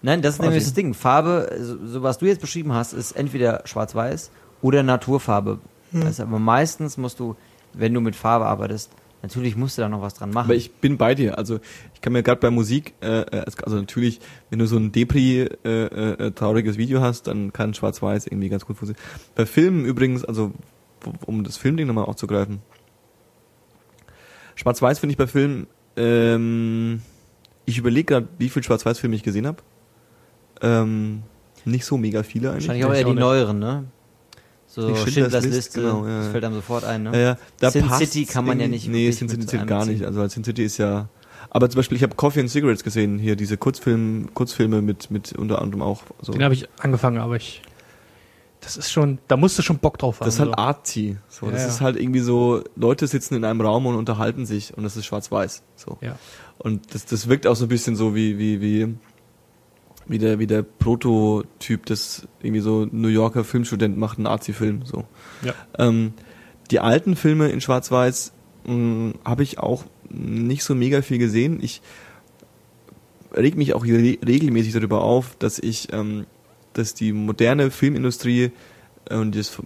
Nein, 0.00 0.22
das 0.22 0.34
ist 0.34 0.38
Quasi. 0.38 0.48
nämlich 0.48 0.64
das 0.64 0.74
Ding. 0.74 0.94
Farbe, 0.94 1.56
so, 1.60 1.86
so 1.86 2.02
was 2.02 2.18
du 2.18 2.26
jetzt 2.26 2.40
beschrieben 2.40 2.72
hast, 2.72 2.92
ist 2.92 3.12
entweder 3.12 3.62
schwarz-weiß 3.64 4.30
oder 4.60 4.82
Naturfarbe. 4.82 5.58
Hm. 5.92 6.02
Also, 6.02 6.24
aber 6.24 6.38
meistens 6.38 6.96
musst 6.96 7.20
du, 7.20 7.36
wenn 7.72 7.94
du 7.94 8.00
mit 8.00 8.16
Farbe 8.16 8.46
arbeitest, 8.46 8.90
natürlich 9.22 9.56
musst 9.56 9.78
du 9.78 9.82
da 9.82 9.88
noch 9.88 10.02
was 10.02 10.14
dran 10.14 10.30
machen. 10.30 10.46
Aber 10.46 10.54
ich 10.54 10.72
bin 10.72 10.98
bei 10.98 11.14
dir. 11.14 11.38
Also 11.38 11.60
ich 11.94 12.00
kann 12.00 12.12
mir 12.12 12.22
gerade 12.22 12.40
bei 12.40 12.50
Musik, 12.50 12.94
äh, 13.00 13.20
äh, 13.20 13.44
also 13.62 13.76
natürlich, 13.76 14.20
wenn 14.50 14.58
du 14.58 14.66
so 14.66 14.76
ein 14.76 14.92
Depri 14.92 15.48
äh, 15.64 15.68
äh, 15.68 16.30
trauriges 16.32 16.76
Video 16.76 17.00
hast, 17.00 17.28
dann 17.28 17.52
kann 17.52 17.74
Schwarz-Weiß 17.74 18.26
irgendwie 18.26 18.48
ganz 18.48 18.66
gut 18.66 18.76
funktionieren. 18.76 19.04
Bei 19.34 19.46
Filmen 19.46 19.84
übrigens, 19.84 20.24
also 20.24 20.52
um 21.26 21.44
das 21.44 21.56
Filmding 21.56 21.86
nochmal 21.86 22.04
aufzugreifen. 22.04 22.60
Schwarz-Weiß 24.54 24.98
finde 24.98 25.12
ich 25.12 25.18
bei 25.18 25.26
Filmen, 25.26 25.66
ähm, 25.96 27.02
ich 27.64 27.78
überlege 27.78 28.04
gerade, 28.04 28.28
wie 28.38 28.48
viel 28.48 28.62
Schwarz-Weiß-Filme 28.62 29.16
ich 29.16 29.22
gesehen 29.22 29.46
habe. 29.46 29.58
Ähm, 30.60 31.22
nicht 31.64 31.84
so 31.84 31.96
mega 31.96 32.22
viele 32.22 32.50
eigentlich. 32.50 32.68
Wahrscheinlich 32.68 32.84
auch 32.84 32.92
Ich 32.92 32.98
eher 32.98 33.14
die 33.14 33.20
neueren, 33.20 33.58
ne? 33.58 33.84
So 34.74 34.88
Die 34.88 34.94
Schindlers 34.96 35.12
Schindlers 35.14 35.44
List, 35.44 35.54
Liste, 35.54 35.82
genau, 35.82 36.06
ja, 36.06 36.20
das 36.20 36.28
fällt 36.28 36.44
einem 36.44 36.54
sofort 36.54 36.84
ein, 36.84 37.02
ne? 37.02 37.10
Ja, 37.12 37.18
ja, 37.18 37.38
da 37.60 37.70
Sin 37.70 37.90
City 37.90 38.24
kann 38.24 38.46
man 38.46 38.58
ja 38.58 38.68
nicht 38.68 38.88
Nee, 38.88 39.10
Sin 39.10 39.28
City 39.28 39.44
zählt 39.44 39.66
gar 39.66 39.84
nicht. 39.84 40.02
Also 40.02 40.22
als 40.22 40.32
Sin 40.32 40.44
City 40.44 40.64
ist 40.64 40.78
ja. 40.78 41.08
Aber 41.50 41.68
zum 41.68 41.80
Beispiel, 41.80 41.96
ich 41.96 42.02
habe 42.02 42.14
Coffee 42.14 42.40
and 42.40 42.48
Cigarettes 42.48 42.82
gesehen, 42.82 43.18
hier 43.18 43.36
diese 43.36 43.58
Kurzfilm, 43.58 44.30
Kurzfilme 44.32 44.80
mit, 44.80 45.10
mit 45.10 45.34
unter 45.34 45.60
anderem 45.60 45.82
auch 45.82 46.04
so. 46.22 46.32
Den 46.32 46.42
habe 46.42 46.54
ich 46.54 46.66
angefangen, 46.80 47.18
aber 47.18 47.36
ich. 47.36 47.60
Das 48.62 48.78
ist 48.78 48.90
schon, 48.90 49.18
da 49.28 49.36
musst 49.36 49.58
du 49.58 49.62
schon 49.62 49.76
Bock 49.78 49.98
drauf 49.98 50.20
haben. 50.20 50.24
Das 50.24 50.34
ist 50.34 50.40
halt 50.40 50.52
so. 50.52 50.56
arty. 50.56 51.16
So, 51.28 51.46
Ja, 51.46 51.52
das 51.52 51.62
ja. 51.62 51.68
ist 51.68 51.80
halt 51.82 51.96
irgendwie 51.96 52.20
so, 52.20 52.62
Leute 52.74 53.06
sitzen 53.08 53.34
in 53.34 53.44
einem 53.44 53.60
Raum 53.60 53.84
und 53.84 53.96
unterhalten 53.96 54.46
sich 54.46 54.74
und 54.74 54.84
das 54.84 54.96
ist 54.96 55.04
schwarz-weiß. 55.04 55.64
So. 55.76 55.98
Ja. 56.00 56.16
Und 56.58 56.94
das, 56.94 57.04
das 57.04 57.28
wirkt 57.28 57.46
auch 57.46 57.56
so 57.56 57.66
ein 57.66 57.68
bisschen 57.68 57.96
so 57.96 58.14
wie, 58.14 58.38
wie, 58.38 58.60
wie, 58.62 58.94
wie 60.06 60.18
der, 60.18 60.38
wie 60.38 60.46
der 60.46 60.62
Prototyp 60.62 61.86
des 61.86 62.26
irgendwie 62.40 62.60
so 62.60 62.86
New 62.90 63.08
Yorker 63.08 63.44
Filmstudent 63.44 63.96
macht 63.96 64.18
einen 64.18 64.26
Arzi-Film. 64.26 64.82
So. 64.84 65.04
Ja. 65.42 65.54
Ähm, 65.78 66.14
die 66.70 66.80
alten 66.80 67.16
Filme 67.16 67.48
in 67.48 67.60
Schwarz-Weiß 67.60 68.32
habe 69.24 69.42
ich 69.42 69.58
auch 69.58 69.84
nicht 70.08 70.62
so 70.62 70.74
mega 70.74 71.02
viel 71.02 71.18
gesehen. 71.18 71.58
Ich 71.62 71.82
reg 73.34 73.56
mich 73.56 73.74
auch 73.74 73.84
re 73.84 74.18
regelmäßig 74.24 74.72
darüber 74.72 75.02
auf, 75.02 75.36
dass 75.38 75.58
ich, 75.58 75.92
ähm, 75.92 76.26
dass 76.72 76.94
die 76.94 77.12
moderne 77.12 77.70
Filmindustrie 77.70 78.52
äh, 79.06 79.16
und 79.16 79.34
das 79.34 79.58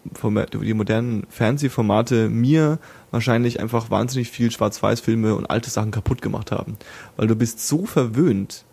die 0.53 0.75
modernen 0.75 1.27
Fernsehformate 1.29 2.29
mir 2.29 2.79
wahrscheinlich 3.11 3.61
einfach 3.61 3.91
wahnsinnig 3.91 4.31
viel 4.31 4.51
Schwarz-Weiß-Filme 4.51 5.35
und 5.35 5.47
alte 5.47 5.71
Sachen 5.71 5.91
kaputt 5.91 6.23
gemacht 6.23 6.53
haben. 6.53 6.77
Weil 7.17 7.27
du 7.27 7.37
bist 7.37 7.67
so 7.67 7.87
verwöhnt, 7.87 8.65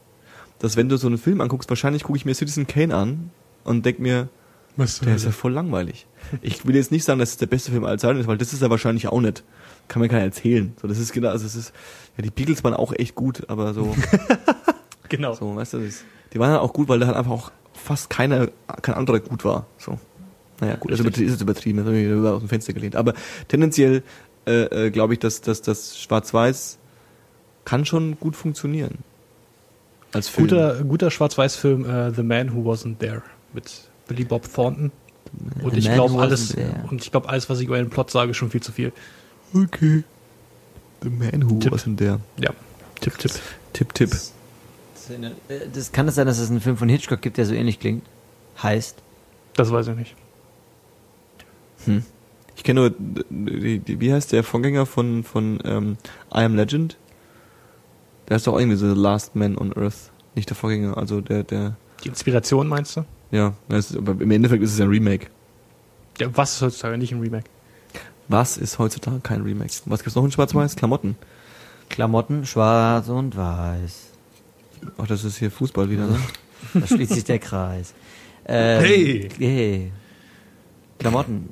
dass 0.63 0.77
wenn 0.77 0.87
du 0.87 0.95
so 0.95 1.07
einen 1.07 1.17
Film 1.17 1.41
anguckst, 1.41 1.69
wahrscheinlich 1.69 2.03
gucke 2.03 2.15
ich 2.15 2.23
mir 2.23 2.33
Citizen 2.33 2.67
Kane 2.67 2.95
an 2.95 3.31
und 3.65 3.85
denk 3.85 3.99
mir, 3.99 4.29
Was 4.77 5.01
der 5.01 5.13
ist 5.13 5.25
ja 5.25 5.31
voll 5.31 5.51
langweilig. 5.51 6.07
Ich 6.41 6.65
will 6.65 6.73
jetzt 6.73 6.89
nicht 6.89 7.03
sagen, 7.03 7.19
dass 7.19 7.31
es 7.31 7.37
der 7.37 7.47
beste 7.47 7.71
Film 7.71 7.83
aller 7.83 7.97
Zeiten 7.97 8.17
ist, 8.17 8.27
weil 8.27 8.37
das 8.37 8.53
ist 8.53 8.61
er 8.61 8.69
wahrscheinlich 8.69 9.09
auch 9.09 9.19
nicht. 9.19 9.43
Kann 9.89 10.01
mir 10.01 10.07
keiner 10.07 10.23
erzählen. 10.23 10.71
So, 10.81 10.87
das 10.87 10.99
ist 10.99 11.11
genau, 11.11 11.31
also 11.31 11.45
es 11.45 11.55
ist, 11.55 11.73
ja, 12.15 12.23
die 12.23 12.29
Beatles 12.29 12.63
waren 12.63 12.73
auch 12.75 12.93
echt 12.93 13.13
gut, 13.13 13.49
aber 13.49 13.73
so, 13.73 13.93
genau. 15.09 15.33
so, 15.33 15.53
weißt 15.53 15.73
du, 15.73 15.79
das 15.79 16.05
die 16.31 16.39
waren 16.39 16.51
halt 16.51 16.61
auch 16.61 16.71
gut, 16.71 16.87
weil 16.87 16.97
da 16.99 17.07
halt 17.07 17.17
einfach 17.17 17.31
auch 17.31 17.51
fast 17.73 18.09
keiner, 18.09 18.47
kein 18.81 18.95
anderer 18.95 19.19
gut 19.19 19.43
war, 19.43 19.67
so. 19.77 19.99
Naja, 20.61 20.77
gut, 20.77 20.91
also 20.91 21.03
ist 21.03 21.19
jetzt 21.19 21.41
übertrieben, 21.41 21.79
das 21.79 21.87
habe 21.87 21.99
ich 21.99 22.09
aus 22.09 22.39
dem 22.39 22.47
Fenster 22.47 22.71
gelehnt. 22.71 22.95
Aber 22.95 23.15
tendenziell, 23.49 24.01
äh, 24.47 24.85
äh, 24.85 24.91
glaube 24.91 25.11
ich, 25.11 25.19
dass, 25.19 25.41
dass 25.41 25.61
das 25.61 25.99
Schwarz-Weiß 25.99 26.79
kann 27.65 27.85
schon 27.85 28.17
gut 28.17 28.37
funktionieren. 28.37 28.99
Als 30.13 30.29
Film. 30.29 30.47
Guter, 30.47 30.83
guter 30.83 31.11
Schwarz-Weiß-Film, 31.11 31.85
äh, 31.89 32.11
The 32.11 32.23
Man 32.23 32.53
Who 32.55 32.69
Wasn't 32.71 32.97
There 32.99 33.23
mit 33.53 33.71
Billy 34.07 34.23
Bob 34.23 34.51
Thornton. 34.53 34.91
Und 35.63 35.75
ich 35.75 35.91
glaube 35.91 36.19
alles, 36.21 36.51
Wasn't 36.51 36.55
There. 36.55 36.87
Und 36.89 37.01
ich 37.03 37.11
glaube 37.11 37.29
alles, 37.29 37.49
was 37.49 37.59
ich 37.59 37.65
über 37.67 37.77
den 37.77 37.89
Plot 37.89 38.11
sage, 38.11 38.31
ist 38.31 38.37
schon 38.37 38.51
viel 38.51 38.61
zu 38.61 38.71
viel. 38.71 38.91
Okay. 39.53 40.03
The 41.01 41.09
Man 41.09 41.49
Who, 41.49 41.59
Tipp. 41.59 41.71
was 41.71 41.83
denn 41.83 41.95
der? 41.97 42.19
Ja. 42.39 42.51
Tipp, 43.01 43.17
Tipp. 43.17 43.31
Tipp, 43.73 43.93
Tipp. 43.93 44.11
Äh, 45.49 45.59
Das 45.73 45.91
kann 45.91 46.07
es 46.07 46.15
sein, 46.15 46.27
dass 46.27 46.37
es 46.39 46.49
einen 46.49 46.61
Film 46.61 46.77
von 46.77 46.87
Hitchcock 46.89 47.21
gibt, 47.21 47.37
der 47.37 47.45
so 47.45 47.53
ähnlich 47.53 47.79
klingt. 47.79 48.03
Heißt. 48.61 48.95
Das 49.55 49.71
weiß 49.71 49.87
ich 49.89 49.95
nicht. 49.95 50.15
Hm. 51.85 52.03
Ich 52.55 52.63
kenne 52.63 52.79
nur, 52.81 52.93
wie 53.29 54.13
heißt 54.13 54.31
der 54.31 54.43
Vorgänger 54.43 54.85
von, 54.85 55.23
von 55.23 55.59
ähm, 55.65 55.97
I 56.33 56.39
Am 56.43 56.55
Legend? 56.55 56.97
Der 58.29 58.37
ist 58.37 58.47
doch 58.47 58.57
irgendwie 58.57 58.77
so 58.77 58.93
The 58.93 58.99
Last 58.99 59.35
Man 59.35 59.57
on 59.57 59.73
Earth. 59.75 60.11
Nicht 60.35 60.49
der 60.49 60.55
Vorgänger, 60.55 60.97
also 60.97 61.21
der, 61.21 61.43
der, 61.43 61.75
Die 62.03 62.09
Inspiration 62.09 62.67
meinst 62.67 62.97
du? 62.97 63.05
ja, 63.31 63.53
ist, 63.69 63.95
aber 63.95 64.11
im 64.19 64.31
Endeffekt 64.31 64.63
ist 64.63 64.73
es 64.73 64.81
ein 64.81 64.87
Remake. 64.89 65.27
Ja, 66.19 66.27
was 66.35 66.53
ist 66.53 66.61
heutzutage 66.61 66.97
nicht 66.97 67.11
ein 67.13 67.19
Remake? 67.19 67.45
Was 68.27 68.57
ist 68.57 68.79
heutzutage 68.79 69.19
kein 69.19 69.41
Remake? 69.41 69.71
Was 69.85 69.99
gibt's 70.01 70.15
noch 70.15 70.23
in 70.23 70.31
Schwarz-Weiß? 70.31 70.75
Klamotten. 70.75 71.15
Klamotten, 71.89 72.45
schwarz 72.45 73.09
und 73.09 73.35
weiß. 73.35 74.07
Ach, 74.97 75.07
das 75.07 75.23
ist 75.23 75.37
hier 75.37 75.51
Fußball 75.51 75.89
wieder, 75.89 76.07
ne? 76.07 76.19
Da 76.73 76.87
schließt 76.87 77.13
sich 77.13 77.23
der 77.25 77.39
Kreis. 77.39 77.93
Ähm, 78.45 78.79
Hey! 78.81 79.29
hey. 79.37 79.91
Klamotten. 80.97 81.49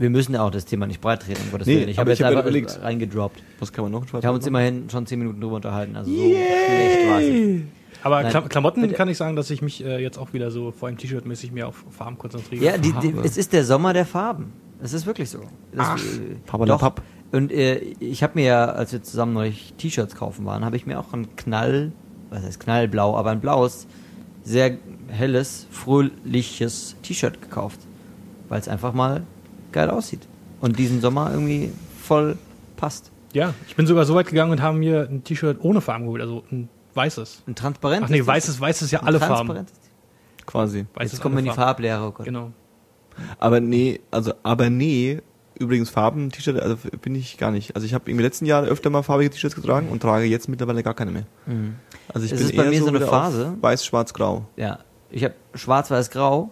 Wir 0.00 0.08
müssen 0.08 0.32
ja 0.32 0.42
auch 0.42 0.50
das 0.50 0.64
Thema 0.64 0.86
nicht 0.86 1.02
breit 1.02 1.20
treten, 1.20 1.42
um 1.44 1.50
Gottes 1.50 1.66
Nee, 1.66 1.76
Willen. 1.76 1.88
Ich 1.90 1.98
habe 1.98 2.10
ich 2.10 2.18
jetzt 2.18 2.24
hab 2.24 2.30
einfach 2.32 2.44
überlegt. 2.44 2.80
reingedroppt. 2.82 3.42
Was 3.58 3.70
kann 3.70 3.84
man 3.84 3.92
noch 3.92 4.10
Wir 4.10 4.22
haben 4.22 4.34
uns 4.34 4.46
immerhin 4.46 4.88
schon 4.88 5.04
zehn 5.06 5.18
Minuten 5.18 5.42
drüber 5.42 5.56
unterhalten, 5.56 5.94
also 5.94 6.10
so 6.10 6.16
schlecht 6.16 7.08
war 7.10 7.20
es 7.20 7.28
nicht. 7.28 7.64
Aber 8.02 8.22
Nein, 8.22 8.30
Klam 8.30 8.48
Klamotten 8.48 8.80
bitte. 8.80 8.94
kann 8.94 9.10
ich 9.10 9.18
sagen, 9.18 9.36
dass 9.36 9.50
ich 9.50 9.60
mich 9.60 9.84
äh, 9.84 9.98
jetzt 10.02 10.16
auch 10.16 10.32
wieder 10.32 10.50
so 10.50 10.72
vor 10.72 10.88
allem 10.88 10.96
T-Shirt-mäßig 10.96 11.52
mehr 11.52 11.68
auf 11.68 11.84
Farben 11.90 12.16
konzentriere. 12.16 12.64
Ja, 12.64 12.78
die, 12.78 12.92
die, 12.94 13.14
es 13.22 13.36
ist 13.36 13.52
der 13.52 13.62
Sommer 13.62 13.92
der 13.92 14.06
Farben. 14.06 14.54
Es 14.82 14.94
ist 14.94 15.04
wirklich 15.04 15.28
so. 15.28 15.40
Das, 15.72 15.86
Ach, 15.86 15.98
äh, 15.98 16.36
Papperlapapp. 16.46 17.02
doch. 17.30 17.38
Und 17.38 17.52
äh, 17.52 17.80
ich 18.00 18.22
habe 18.22 18.38
mir 18.38 18.46
ja, 18.46 18.64
als 18.70 18.94
wir 18.94 19.02
zusammen 19.02 19.34
neulich 19.34 19.74
T-Shirts 19.76 20.14
kaufen 20.16 20.46
waren, 20.46 20.64
habe 20.64 20.76
ich 20.76 20.86
mir 20.86 20.98
auch 20.98 21.12
ein 21.12 21.36
Knall, 21.36 21.92
was 22.30 22.42
heißt 22.42 22.58
Knallblau, 22.58 23.18
aber 23.18 23.32
ein 23.32 23.40
blaues, 23.40 23.86
sehr 24.44 24.78
helles, 25.08 25.66
fröhliches 25.70 26.96
T-Shirt 27.02 27.42
gekauft. 27.42 27.80
Weil 28.48 28.60
es 28.60 28.68
einfach 28.68 28.94
mal 28.94 29.24
geil 29.72 29.90
aussieht. 29.90 30.26
Und 30.60 30.78
diesen 30.78 31.00
Sommer 31.00 31.30
irgendwie 31.32 31.72
voll 32.00 32.36
passt. 32.76 33.10
Ja, 33.32 33.54
ich 33.68 33.76
bin 33.76 33.86
sogar 33.86 34.04
so 34.04 34.14
weit 34.14 34.26
gegangen 34.26 34.50
und 34.50 34.60
habe 34.60 34.76
mir 34.76 35.08
ein 35.08 35.22
T-Shirt 35.24 35.58
ohne 35.60 35.80
Farben 35.80 36.04
geholt, 36.04 36.20
also 36.20 36.42
ein 36.50 36.68
weißes. 36.94 37.42
Ein 37.46 37.54
transparent? 37.54 38.02
Ach 38.04 38.08
nee, 38.08 38.26
weißes, 38.26 38.60
weiß 38.60 38.82
ist 38.82 38.90
ja 38.90 39.02
alle 39.02 39.20
Farben. 39.20 39.66
Quasi. 40.46 40.86
Weiß 40.94 41.12
Jetzt 41.12 41.20
kommen 41.20 41.36
wir 41.36 41.40
in 41.40 41.44
die. 41.46 41.52
Farblehre. 41.52 42.08
Oh 42.08 42.10
Gott. 42.10 42.26
Genau. 42.26 42.50
Aber 43.38 43.60
nee, 43.60 44.00
also 44.10 44.32
aber 44.42 44.70
nee, 44.70 45.20
übrigens 45.58 45.90
Farben, 45.90 46.30
T-Shirt, 46.30 46.60
also 46.60 46.76
bin 47.02 47.14
ich 47.14 47.38
gar 47.38 47.52
nicht. 47.52 47.76
Also 47.76 47.86
ich 47.86 47.94
habe 47.94 48.10
im 48.10 48.18
letzten 48.18 48.46
Jahr 48.46 48.64
öfter 48.64 48.90
mal 48.90 49.02
farbige 49.02 49.30
T-Shirts 49.30 49.54
getragen 49.54 49.88
und 49.90 50.00
trage 50.00 50.24
jetzt 50.24 50.48
mittlerweile 50.48 50.82
gar 50.82 50.94
keine 50.94 51.12
mehr. 51.12 51.26
Mhm. 51.46 51.76
Also 52.12 52.24
ich 52.26 52.32
Es 52.32 52.38
bin 52.38 52.48
ist 52.48 52.56
bei 52.56 52.64
eher 52.64 52.70
mir 52.70 52.80
so 52.80 52.88
eine 52.88 52.96
wieder 52.96 53.06
auf 53.06 53.10
Phase. 53.12 53.56
Weiß, 53.60 53.84
schwarz, 53.84 54.12
grau. 54.14 54.46
Ja, 54.56 54.80
ich 55.10 55.22
habe 55.22 55.34
schwarz-weiß-grau 55.54 56.50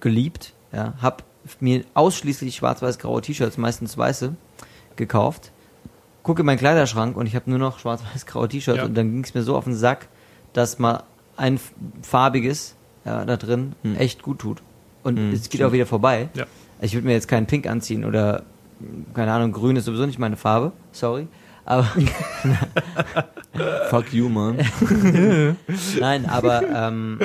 geliebt. 0.00 0.54
Ja, 0.72 0.94
habe 1.00 1.22
mir 1.60 1.84
ausschließlich 1.94 2.56
schwarz-weiß-graue 2.56 3.20
T-Shirts, 3.22 3.58
meistens 3.58 3.96
weiße, 3.98 4.34
gekauft. 4.96 5.50
Gucke 6.22 6.40
in 6.42 6.46
meinen 6.46 6.58
Kleiderschrank 6.58 7.16
und 7.16 7.26
ich 7.26 7.36
habe 7.36 7.48
nur 7.50 7.58
noch 7.58 7.78
schwarz-weiß-graue 7.78 8.48
T-Shirts 8.48 8.78
Ja. 8.78 8.84
und 8.84 8.94
dann 8.96 9.12
ging 9.12 9.24
es 9.24 9.34
mir 9.34 9.42
so 9.42 9.56
auf 9.56 9.64
den 9.64 9.74
Sack, 9.76 10.08
dass 10.52 10.78
mal 10.78 11.02
ein 11.36 11.60
farbiges 12.02 12.74
ja, 13.04 13.24
da 13.24 13.36
drin 13.36 13.74
Hm. 13.82 13.96
echt 13.96 14.22
gut 14.22 14.40
tut. 14.40 14.62
Und 15.04 15.18
Hm, 15.18 15.32
es 15.32 15.42
geht 15.42 15.54
stimmt. 15.54 15.64
auch 15.64 15.72
wieder 15.72 15.86
vorbei. 15.86 16.28
Ja. 16.34 16.46
Ich 16.80 16.94
würde 16.94 17.06
mir 17.06 17.12
jetzt 17.12 17.28
keinen 17.28 17.46
Pink 17.46 17.66
anziehen 17.68 18.04
oder 18.04 18.42
keine 19.14 19.32
Ahnung, 19.32 19.52
grün 19.52 19.76
ist 19.76 19.84
sowieso 19.86 20.04
nicht 20.06 20.18
meine 20.18 20.36
Farbe, 20.36 20.72
sorry. 20.92 21.28
Aber 21.64 21.84
Fuck 23.90 24.12
you, 24.12 24.28
man. 24.28 24.58
Nein, 26.00 26.26
aber 26.26 26.62
ähm, 26.68 27.20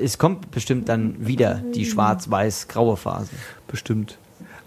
es 0.00 0.18
kommt 0.18 0.50
bestimmt 0.50 0.88
dann 0.88 1.26
wieder 1.26 1.62
die 1.74 1.84
schwarz-weiß-graue 1.86 2.96
Phase. 2.96 3.30
Bestimmt. 3.68 4.18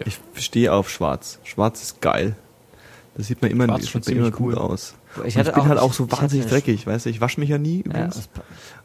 Ich 0.04 0.18
stehe 0.34 0.72
auf 0.72 0.90
schwarz. 0.90 1.38
Schwarz 1.44 1.82
ist 1.82 2.00
geil. 2.02 2.36
Das 3.16 3.28
sieht 3.28 3.40
man 3.40 3.50
immer, 3.50 3.64
Schwarz 3.64 3.82
sieht 3.84 3.94
man 3.94 4.02
immer 4.02 4.12
ziemlich 4.26 4.32
gut 4.34 4.54
cool. 4.56 4.58
aus. 4.58 4.94
Ich 5.24 5.38
Und 5.38 5.46
ich 5.48 5.54
bin 5.54 5.68
halt 5.68 5.78
auch 5.78 5.94
so 5.94 6.10
wahnsinnig 6.12 6.46
dreckig, 6.46 6.86
weißt 6.86 7.06
du? 7.06 7.10
Ich 7.10 7.22
wasche 7.22 7.40
mich 7.40 7.48
ja 7.48 7.56
nie 7.56 7.78
Ja, 7.78 7.84
übrigens. 7.86 8.26
pa- 8.28 8.42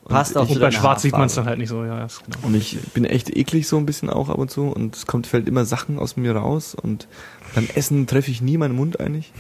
passt 0.08 0.38
auch 0.38 0.44
ich- 0.44 0.50
zu 0.50 0.56
Und 0.56 0.62
bei 0.62 0.72
Schwarz 0.72 1.02
sieht 1.02 1.12
man 1.12 1.24
es 1.24 1.36
dann 1.36 1.44
halt 1.46 1.58
nicht 1.58 1.68
so, 1.68 1.84
ja. 1.84 2.00
Das, 2.00 2.22
genau. 2.24 2.38
Und 2.48 2.56
ich 2.56 2.78
bin 2.94 3.04
echt 3.04 3.36
eklig 3.36 3.68
so 3.68 3.76
ein 3.76 3.86
bisschen 3.86 4.10
auch 4.10 4.30
ab 4.30 4.38
und 4.38 4.50
zu 4.50 4.68
und 4.70 4.96
es 4.96 5.06
kommt, 5.06 5.28
fällt 5.28 5.50
immer 5.50 5.66
Sachen 5.66 6.00
aus 6.00 6.16
mir 6.16 6.34
raus 6.34 6.74
und 6.74 7.08
beim 7.54 7.68
Essen 7.76 8.08
treffe 8.08 8.32
ich 8.32 8.42
nie 8.42 8.58
meinen 8.58 8.76
Mund 8.76 9.02
eigentlich. 9.02 9.34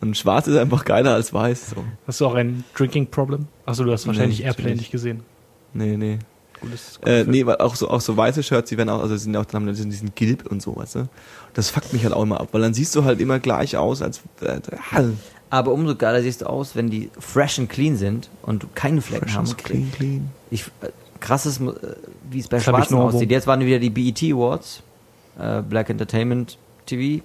Und 0.00 0.16
schwarz 0.16 0.46
ist 0.46 0.56
einfach 0.56 0.84
geiler 0.84 1.14
als 1.14 1.32
weiß. 1.32 1.70
So. 1.70 1.84
Hast 2.06 2.20
du 2.20 2.26
auch 2.26 2.34
ein 2.34 2.62
Drinking 2.76 3.08
Problem? 3.08 3.48
Achso, 3.66 3.82
du 3.82 3.90
hast 3.90 4.06
wahrscheinlich 4.06 4.38
Nee, 4.38 4.44
Airplane 4.46 4.76
nicht 4.76 4.92
gesehen. 4.92 5.24
Nee, 5.74 5.96
nee. 5.96 6.18
Gutes, 6.60 7.00
Äh, 7.04 7.24
nee, 7.24 7.44
weil 7.46 7.56
auch 7.56 7.74
so, 7.74 7.88
auch 7.90 8.00
so 8.00 8.16
weiße 8.16 8.42
Shirts, 8.42 8.68
die 8.70 8.78
werden 8.78 8.88
auch, 8.90 9.00
also 9.00 9.16
sind 9.16 9.36
auch, 9.36 9.44
dann 9.44 9.66
haben 9.66 9.74
die 9.74 9.84
diesen 9.88 10.14
Gilb 10.14 10.46
und 10.46 10.62
so, 10.62 10.76
weißt 10.76 10.94
du? 10.96 11.08
Das 11.54 11.70
fuckt 11.70 11.92
mich 11.92 12.04
halt 12.04 12.14
auch 12.14 12.22
immer 12.22 12.40
ab, 12.40 12.48
weil 12.52 12.60
dann 12.60 12.72
siehst 12.74 12.94
du 12.94 13.04
halt 13.04 13.20
immer 13.20 13.38
gleich 13.40 13.76
aus, 13.76 14.00
als, 14.00 14.20
äh, 14.42 14.60
Aber 15.50 15.72
umso 15.72 15.96
geiler 15.96 16.22
siehst 16.22 16.42
du 16.42 16.46
aus, 16.46 16.76
wenn 16.76 16.88
die 16.88 17.10
fresh 17.18 17.58
and 17.58 17.68
clean 17.68 17.96
sind 17.96 18.30
und 18.42 18.62
du 18.62 18.68
keine 18.74 19.00
Flecken 19.00 19.26
fresh 19.26 19.36
haben. 19.36 19.46
and 19.48 19.58
clean, 19.58 19.92
clean. 19.92 20.30
Ich, 20.50 20.66
äh, 20.82 20.88
krasses, 21.20 21.60
äh, 21.60 21.72
wie 22.30 22.38
es 22.38 22.48
bei 22.48 22.58
Das 22.58 22.64
Schwarzen 22.64 22.96
aussieht. 22.96 23.30
Jetzt 23.30 23.46
waren 23.48 23.60
wieder 23.60 23.78
die 23.80 23.90
BET 23.90 24.22
Awards, 24.32 24.82
äh, 25.38 25.62
Black 25.62 25.90
Entertainment 25.90 26.58
TV. 26.86 27.22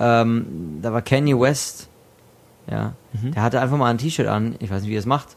Ähm, 0.00 0.78
da 0.82 0.92
war 0.92 1.02
Kanye 1.02 1.38
West, 1.38 1.88
ja, 2.70 2.92
Mhm. 3.12 3.32
der 3.32 3.42
hatte 3.42 3.60
einfach 3.60 3.76
mal 3.76 3.88
ein 3.90 3.98
T-Shirt 3.98 4.26
an. 4.26 4.54
Ich 4.58 4.70
weiß 4.70 4.82
nicht, 4.82 4.90
wie 4.90 4.96
er 4.96 5.00
es 5.00 5.06
macht. 5.06 5.36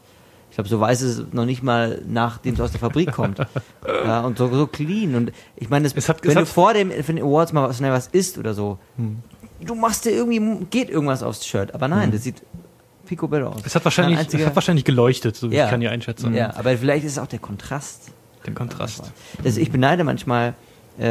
Ich 0.52 0.56
glaube, 0.56 0.68
so 0.68 0.78
weiß 0.80 1.00
es 1.00 1.22
noch 1.32 1.46
nicht 1.46 1.62
mal, 1.62 2.02
nachdem 2.06 2.52
es 2.52 2.60
aus 2.60 2.72
der 2.72 2.80
Fabrik 2.80 3.10
kommt. 3.10 3.38
ja, 4.04 4.20
und 4.20 4.36
so, 4.36 4.52
so 4.54 4.66
clean. 4.66 5.14
Und 5.14 5.32
ich 5.56 5.70
meine, 5.70 5.84
das- 5.84 5.94
Es 5.96 6.10
hat- 6.10 6.22
wenn 6.24 6.34
du 6.36 6.44
vor 6.44 6.74
dem, 6.74 6.90
für 6.90 7.14
den 7.14 7.24
Awards 7.24 7.54
mal 7.54 7.72
schnell 7.72 7.90
was 7.90 8.08
isst 8.08 8.36
oder 8.36 8.52
so, 8.52 8.78
Hm. 8.96 9.20
du 9.64 9.74
machst 9.74 10.04
dir 10.04 10.10
irgendwie, 10.10 10.66
geht 10.66 10.90
irgendwas 10.90 11.22
aufs 11.22 11.46
Shirt. 11.46 11.72
Aber 11.74 11.88
nein, 11.88 12.12
das 12.12 12.24
sieht 12.24 12.42
picobello 13.06 13.48
aus. 13.48 13.62
Es 13.64 13.74
hat 13.74 13.82
wahrscheinlich, 13.86 14.16
Kein 14.16 14.26
es 14.26 14.32
einziger- 14.34 14.44
hat 14.46 14.54
wahrscheinlich 14.54 14.84
geleuchtet, 14.84 15.36
so 15.36 15.50
wie 15.50 15.56
Ja. 15.56 15.64
ich 15.64 15.70
kann 15.70 15.80
ja 15.80 15.90
einschätzen. 15.90 16.34
Ja, 16.34 16.54
aber 16.54 16.76
vielleicht 16.76 17.06
ist 17.06 17.12
es 17.12 17.18
auch 17.18 17.26
der 17.28 17.38
Kontrast. 17.38 18.10
Den 18.46 18.54
Kontrast. 18.54 19.10
Das, 19.42 19.56
ich 19.56 19.70
beneide 19.72 20.04
manchmal 20.04 20.52
äh, 21.00 21.06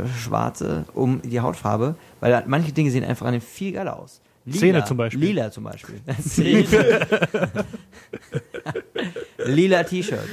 äh, 0.00 0.08
Schwarze 0.20 0.86
um 0.94 1.22
die 1.22 1.38
Hautfarbe, 1.40 1.94
weil 2.18 2.42
manche 2.48 2.72
Dinge 2.72 2.90
sehen 2.90 3.04
einfach 3.04 3.26
an 3.26 3.32
dem 3.34 3.40
viel 3.42 3.70
geiler 3.72 3.96
aus. 4.00 4.20
Lila, 4.44 4.58
Zähne 4.58 4.84
zum 4.84 4.96
Beispiel. 4.96 5.20
Lila 5.20 5.50
zum 5.50 5.64
Beispiel. 5.64 6.00
Lila 9.44 9.82
T-Shirts. 9.84 10.28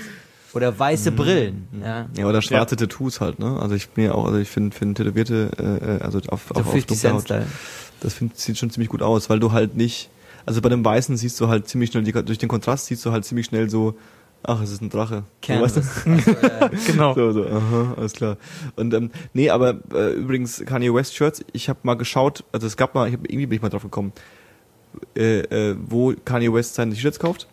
Oder 0.53 0.77
weiße 0.77 1.11
Brillen. 1.11 1.67
Ja. 1.79 2.07
Ja, 2.17 2.25
oder 2.25 2.41
schwarze 2.41 2.75
Tattoos 2.75 3.21
halt, 3.21 3.39
ne? 3.39 3.59
Also 3.61 3.75
ich 3.75 3.89
bin 3.89 4.05
ja 4.05 4.13
auch, 4.13 4.25
also 4.25 4.39
ich 4.39 4.49
finde 4.49 4.75
find 4.75 4.97
tätowierte, 4.97 5.51
äh, 5.59 5.97
äh, 5.97 6.01
also 6.01 6.19
auf, 6.27 6.49
auf, 6.51 6.57
auf 6.57 6.71
50 6.71 7.01
dunkler 7.01 7.41
Haut, 7.41 7.47
das 7.99 8.15
find, 8.15 8.35
sieht 8.35 8.57
schon 8.57 8.71
ziemlich 8.71 8.89
gut 8.89 9.03
aus, 9.03 9.29
weil 9.29 9.39
du 9.39 9.51
halt 9.51 9.75
nicht, 9.75 10.09
also 10.45 10.61
bei 10.61 10.69
dem 10.69 10.83
Weißen 10.83 11.17
siehst 11.17 11.39
du 11.39 11.49
halt 11.49 11.67
ziemlich 11.67 11.91
schnell, 11.91 12.03
die, 12.03 12.13
durch 12.13 12.39
den 12.39 12.49
Kontrast 12.49 12.87
siehst 12.87 13.05
du 13.05 13.11
halt 13.11 13.25
ziemlich 13.25 13.45
schnell 13.45 13.69
so, 13.69 13.95
ach, 14.43 14.61
es 14.61 14.71
ist 14.71 14.81
ein 14.81 14.89
Drache. 14.89 15.23
So, 15.45 15.53
weißt 15.53 15.77
du? 15.77 15.81
Canvas. 15.81 16.05
Also, 16.05 16.31
äh, 16.31 16.69
Genau. 16.87 17.13
So, 17.13 17.31
so, 17.31 17.45
aha, 17.47 17.93
alles 17.97 18.13
klar. 18.13 18.37
Und 18.75 18.93
ähm, 18.93 19.11
nee, 19.33 19.49
aber 19.49 19.79
äh, 19.93 20.13
übrigens 20.13 20.63
Kanye 20.65 20.93
West 20.93 21.15
Shirts, 21.15 21.43
ich 21.53 21.69
habe 21.69 21.79
mal 21.83 21.95
geschaut, 21.95 22.43
also 22.51 22.65
es 22.67 22.77
gab 22.77 22.95
mal, 22.95 23.07
ich 23.07 23.13
hab, 23.13 23.21
irgendwie 23.25 23.45
bin 23.47 23.55
ich 23.57 23.61
mal 23.61 23.69
drauf 23.69 23.83
gekommen, 23.83 24.13
äh, 25.15 25.39
äh, 25.41 25.75
wo 25.79 26.13
Kanye 26.25 26.51
West 26.53 26.75
seine 26.75 26.93
T-Shirts 26.93 27.19
kauft, 27.19 27.47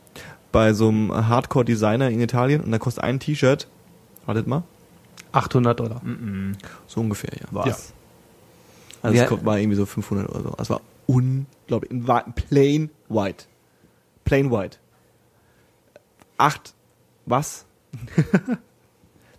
bei 0.53 0.73
so 0.73 0.89
einem 0.89 1.13
Hardcore 1.29 1.65
Designer 1.65 2.09
in 2.11 2.21
Italien 2.21 2.61
und 2.63 2.71
da 2.73 2.79
kostet 2.79 3.05
ein 3.05 3.21
T-Shirt, 3.21 3.67
wartet 4.25 4.47
mal, 4.47 4.63
800 5.33 5.79
Dollar. 5.79 6.01
so 6.87 7.01
ungefähr, 7.01 7.31
ja. 7.35 7.47
was? 7.51 7.67
Ja. 7.67 7.77
Also 9.03 9.17
Ja. 9.17 9.23
es 9.25 9.29
kommt, 9.29 9.45
war 9.45 9.59
irgendwie 9.59 9.77
so 9.77 9.85
500 9.87 10.29
oder 10.31 10.43
so. 10.43 10.51
Das 10.57 10.71
war 10.71 10.81
unglaublich. 11.07 11.91
Plain 12.49 12.91
white. 13.09 13.45
Plain 14.25 14.51
white. 14.51 14.79
Acht. 16.39 16.75
Was? 17.27 17.67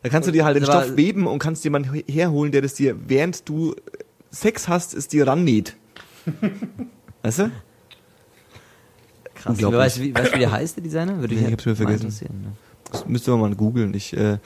da 0.04 0.10
kannst 0.10 0.28
du 0.28 0.32
dir 0.32 0.46
halt 0.46 0.56
den 0.58 0.64
Stoff 0.66 0.96
weben 0.98 1.28
und 1.28 1.40
kannst 1.40 1.64
jemanden 1.64 1.94
he- 1.94 2.06
herholen, 2.08 2.52
der 2.52 2.62
das 2.62 2.74
dir, 2.74 2.96
während 3.08 3.48
du 3.50 3.76
Sex 4.32 4.68
hast, 4.68 4.94
es 4.94 5.08
dir 5.08 5.26
rannäht. 5.28 5.76
weißt 7.24 7.40
du? 7.40 7.52
Krass. 9.36 9.62
Weißt 9.62 9.98
du, 9.98 10.02
wie, 10.02 10.16
weißt 10.16 10.32
du, 10.32 10.36
wie 10.36 10.40
der 10.40 10.52
heißt, 10.52 10.76
der 10.78 10.84
Designer? 10.84 11.20
Würde 11.20 11.36
Nee, 11.36 11.46
ich 11.46 11.52
hab's 11.54 11.66
mir 11.66 11.76
vergessen. 11.76 12.08
ne? 12.08 12.52
Das 12.92 13.06
müsste 13.08 13.32
man 13.32 13.40
mal 13.42 13.56
googeln. 13.56 13.94
Ich, 13.94 14.16
äh, 14.16 14.38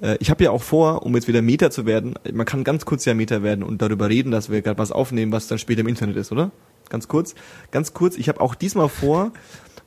äh, 0.00 0.16
ich 0.20 0.30
habe 0.30 0.42
ja 0.44 0.50
auch 0.50 0.62
vor, 0.62 1.04
um 1.04 1.14
jetzt 1.14 1.28
wieder 1.28 1.42
Meta 1.42 1.70
zu 1.70 1.86
werden, 1.86 2.14
man 2.32 2.46
kann 2.46 2.64
ganz 2.64 2.84
kurz 2.84 3.04
ja 3.04 3.14
Meta 3.14 3.42
werden 3.42 3.62
und 3.62 3.80
darüber 3.82 4.08
reden, 4.08 4.30
dass 4.32 4.50
wir 4.50 4.62
gerade 4.62 4.78
was 4.78 4.90
aufnehmen, 4.90 5.32
was 5.32 5.48
dann 5.48 5.58
später 5.58 5.80
im 5.82 5.88
Internet 5.88 6.16
ist, 6.16 6.32
oder? 6.32 6.50
Ganz 6.88 7.08
kurz. 7.08 7.34
Ganz 7.70 7.94
kurz, 7.94 8.16
ich 8.16 8.28
habe 8.28 8.40
auch 8.40 8.54
diesmal 8.54 8.88
vor, 8.88 9.32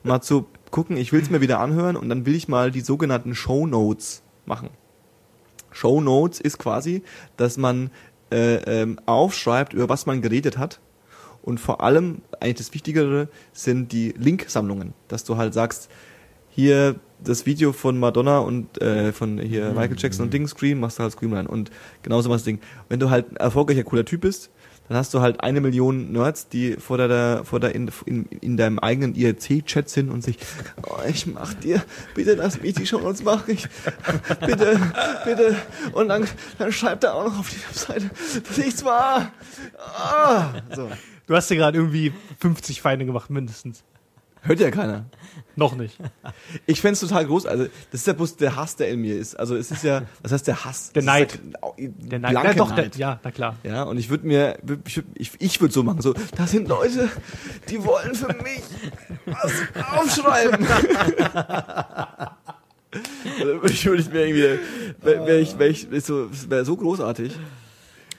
mal 0.03 0.21
zu 0.21 0.45
gucken, 0.73 0.97
ich 0.97 1.13
will 1.13 1.21
es 1.21 1.29
mir 1.29 1.39
wieder 1.39 1.59
anhören 1.59 1.95
und 1.95 2.09
dann 2.09 2.25
will 2.25 2.35
ich 2.35 2.49
mal 2.49 2.71
die 2.71 2.81
sogenannten 2.81 3.35
Show 3.35 3.67
Notes 3.67 4.23
machen. 4.45 4.69
Show 5.71 6.01
Notes 6.01 6.41
ist 6.41 6.57
quasi, 6.57 7.03
dass 7.37 7.57
man 7.57 7.91
äh, 8.31 8.55
ähm, 8.55 8.99
aufschreibt, 9.05 9.73
über 9.73 9.87
was 9.87 10.05
man 10.07 10.21
geredet 10.21 10.57
hat. 10.57 10.81
Und 11.43 11.59
vor 11.59 11.81
allem, 11.81 12.21
eigentlich 12.39 12.55
das 12.55 12.73
Wichtigere, 12.73 13.27
sind 13.53 13.91
die 13.91 14.15
Linksammlungen. 14.17 14.93
Dass 15.07 15.23
du 15.23 15.37
halt 15.37 15.53
sagst, 15.53 15.89
hier 16.49 16.95
das 17.23 17.45
Video 17.45 17.71
von 17.71 17.99
Madonna 17.99 18.39
und 18.39 18.81
äh, 18.81 19.11
von 19.11 19.37
hier 19.37 19.73
Michael 19.73 19.97
Jackson 19.97 20.25
und 20.25 20.33
Ding 20.33 20.47
Scream, 20.47 20.79
machst 20.79 20.97
du 20.97 21.03
halt 21.03 21.13
Scream 21.13 21.33
rein. 21.33 21.45
Und 21.45 21.69
genauso 22.01 22.31
was 22.31 22.43
Ding. 22.43 22.59
Wenn 22.89 22.99
du 22.99 23.11
halt 23.11 23.31
ein 23.31 23.35
erfolgreicher, 23.37 23.83
cooler 23.83 24.05
Typ 24.05 24.21
bist, 24.21 24.49
dann 24.87 24.97
hast 24.97 25.13
du 25.13 25.21
halt 25.21 25.41
eine 25.41 25.61
Million 25.61 26.11
Nerds, 26.11 26.49
die 26.49 26.73
vor 26.73 26.97
der, 26.97 27.43
vor 27.45 27.59
der 27.59 27.73
in, 27.73 27.89
in, 28.05 28.25
in 28.25 28.57
deinem 28.57 28.79
eigenen 28.79 29.15
IRC-Chat 29.15 29.89
sind 29.89 30.09
und 30.09 30.23
sich, 30.23 30.37
oh, 30.83 30.99
ich 31.07 31.25
mach 31.25 31.53
dir, 31.53 31.81
bitte 32.15 32.35
lass 32.35 32.61
mich 32.61 32.73
die 32.75 32.85
Show 32.85 32.97
uns 32.97 33.23
machen, 33.23 33.43
ich, 33.47 33.67
bitte, 34.41 34.79
bitte. 35.25 35.55
Und 35.93 36.09
dann, 36.09 36.27
dann 36.57 36.71
schreibt 36.71 37.03
er 37.05 37.15
auch 37.15 37.25
noch 37.25 37.39
auf 37.39 37.49
die 37.49 37.61
Webseite, 37.67 38.09
dass 38.47 38.57
ich's 38.57 38.83
war. 38.83 39.31
Ah, 39.79 40.53
so. 40.75 40.89
Du 41.27 41.35
hast 41.35 41.49
dir 41.49 41.55
gerade 41.55 41.77
irgendwie 41.77 42.11
50 42.39 42.81
Feinde 42.81 43.05
gemacht, 43.05 43.29
mindestens. 43.29 43.83
Hört 44.41 44.59
ja 44.59 44.71
keiner. 44.71 45.05
Noch 45.55 45.75
nicht. 45.75 45.97
Ich 46.65 46.81
fänd's 46.81 46.99
total 46.99 47.25
groß. 47.25 47.45
Also, 47.45 47.65
das 47.91 48.01
ist 48.01 48.07
ja 48.07 48.13
bloß 48.13 48.37
der 48.37 48.55
Hass, 48.55 48.75
der 48.75 48.89
in 48.89 49.01
mir 49.01 49.17
ist. 49.17 49.35
Also, 49.35 49.55
es 49.55 49.71
ist 49.71 49.83
ja, 49.83 50.03
was 50.21 50.31
heißt 50.31 50.47
der 50.47 50.65
Hass? 50.65 50.91
Der 50.93 51.03
Neid. 51.03 51.39
Ja, 51.77 51.85
Der 51.87 52.19
Neid. 52.19 52.33
Ja, 52.33 52.53
doch, 52.53 52.71
der, 52.71 52.85
Neid. 52.85 52.95
ja, 52.95 53.19
na 53.23 53.31
klar. 53.31 53.55
Ja, 53.63 53.83
und 53.83 53.97
ich 53.97 54.09
würde 54.09 54.25
mir, 54.27 54.57
ich, 55.15 55.31
ich, 55.39 55.61
würde 55.61 55.73
so 55.73 55.83
machen, 55.83 56.01
so, 56.01 56.13
das 56.35 56.51
sind 56.51 56.67
Leute, 56.67 57.09
die 57.69 57.83
wollen 57.83 58.15
für 58.15 58.33
mich 58.41 58.63
was 59.25 59.53
aufschreiben. 59.97 60.67
Also, 63.39 63.63
ich 63.63 63.85
würde 63.85 64.07
mir 64.11 64.27
irgendwie, 64.27 64.59
wäre 65.01 65.25
wär 65.25 65.39
ich, 65.39 65.57
wär 65.57 65.67
ich, 65.67 65.87
so, 66.03 66.29
wäre 66.47 66.63
so 66.63 66.75
großartig. 66.77 67.33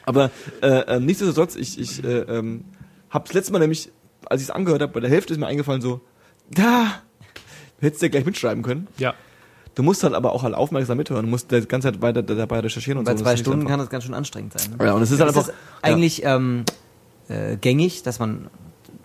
Aber 0.04 0.30
äh, 0.62 0.66
äh, 0.66 1.00
nichtsdestotrotz, 1.00 1.54
ich, 1.56 1.78
ich 1.78 2.02
äh, 2.02 2.22
ähm, 2.22 2.64
habe 3.08 3.24
das 3.26 3.34
letzte 3.34 3.52
Mal 3.52 3.60
nämlich, 3.60 3.92
als 4.26 4.42
ich 4.42 4.48
es 4.48 4.54
angehört 4.54 4.82
habe, 4.82 4.92
bei 4.92 5.00
der 5.00 5.10
Hälfte 5.10 5.32
ist 5.32 5.38
mir 5.38 5.46
eingefallen 5.46 5.80
so, 5.80 6.00
da, 6.50 7.02
hättest 7.84 8.02
du 8.02 8.06
ja 8.06 8.10
gleich 8.10 8.24
mitschreiben 8.24 8.62
können. 8.62 8.88
Ja. 8.98 9.14
Du 9.74 9.82
musst 9.82 10.04
halt 10.04 10.14
aber 10.14 10.32
auch 10.32 10.44
halt 10.44 10.54
aufmerksam 10.54 10.98
mithören, 10.98 11.24
du 11.24 11.30
musst 11.30 11.50
die 11.50 11.60
ganze 11.62 11.88
Zeit 11.90 12.00
weiter 12.00 12.22
dabei 12.22 12.60
recherchieren 12.60 12.98
und 12.98 13.04
Bei 13.04 13.16
so. 13.16 13.24
zwei 13.24 13.32
ist 13.32 13.40
nicht 13.40 13.46
Stunden 13.46 13.66
kann 13.66 13.80
das 13.80 13.90
ganz 13.90 14.04
schön 14.04 14.14
anstrengend 14.14 14.58
sein. 14.58 14.76
Ne? 14.78 14.86
Ja, 14.86 14.92
und 14.92 15.02
es 15.02 15.10
ist 15.10 15.20
halt 15.20 15.30
ist 15.30 15.36
einfach 15.36 15.52
das 15.52 15.82
eigentlich 15.82 16.24
ähm, 16.24 16.64
äh, 17.28 17.56
gängig, 17.56 18.02
dass 18.04 18.18
man 18.20 18.50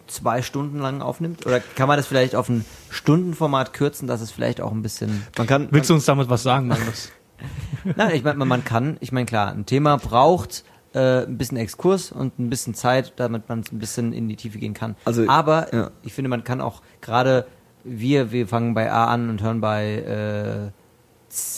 zwei 0.10 0.42
Stunden 0.42 0.80
lang 0.80 1.02
aufnimmt? 1.02 1.46
Oder 1.46 1.60
kann 1.60 1.88
man 1.88 1.98
das 1.98 2.08
vielleicht 2.08 2.36
auf 2.36 2.50
ein 2.50 2.66
Stundenformat 2.90 3.74
kürzen, 3.74 4.08
dass 4.08 4.22
es 4.22 4.32
vielleicht 4.32 4.62
auch 4.62 4.72
ein 4.72 4.82
bisschen. 4.82 5.24
Man 5.38 5.48
kann, 5.48 5.68
Willst 5.72 5.90
du 5.90 5.94
uns 5.94 6.06
damit 6.06 6.30
was 6.30 6.44
sagen, 6.44 6.68
Magnus? 6.68 7.12
Nein, 7.96 8.16
ich 8.16 8.24
meine, 8.24 8.44
man 8.46 8.64
kann, 8.66 8.98
ich 9.00 9.12
meine, 9.12 9.26
klar, 9.26 9.52
ein 9.52 9.66
Thema 9.66 9.98
braucht 9.98 10.64
äh, 10.94 11.24
ein 11.24 11.38
bisschen 11.38 11.58
Exkurs 11.58 12.12
und 12.12 12.38
ein 12.40 12.50
bisschen 12.50 12.74
Zeit, 12.74 13.14
damit 13.16 13.48
man 13.48 13.64
ein 13.72 13.80
bisschen 13.80 14.12
in 14.12 14.28
die 14.28 14.36
Tiefe 14.36 14.58
gehen 14.58 14.74
kann. 14.74 14.96
Also, 15.06 15.28
Aber 15.28 15.74
ja. 15.74 15.92
ich 16.04 16.14
finde, 16.14 16.30
man 16.30 16.44
kann 16.44 16.60
auch 16.60 16.82
gerade 17.02 17.46
wir, 17.84 18.32
wir 18.32 18.48
fangen 18.48 18.74
bei 18.74 18.92
A 18.92 19.06
an 19.06 19.30
und 19.30 19.42
hören 19.42 19.62
bei 19.62 20.72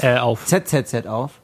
äh, 0.01 0.05
Äh, 0.05 0.17
auf. 0.19 0.45
ZZZ 0.45 1.05
auf. 1.07 1.41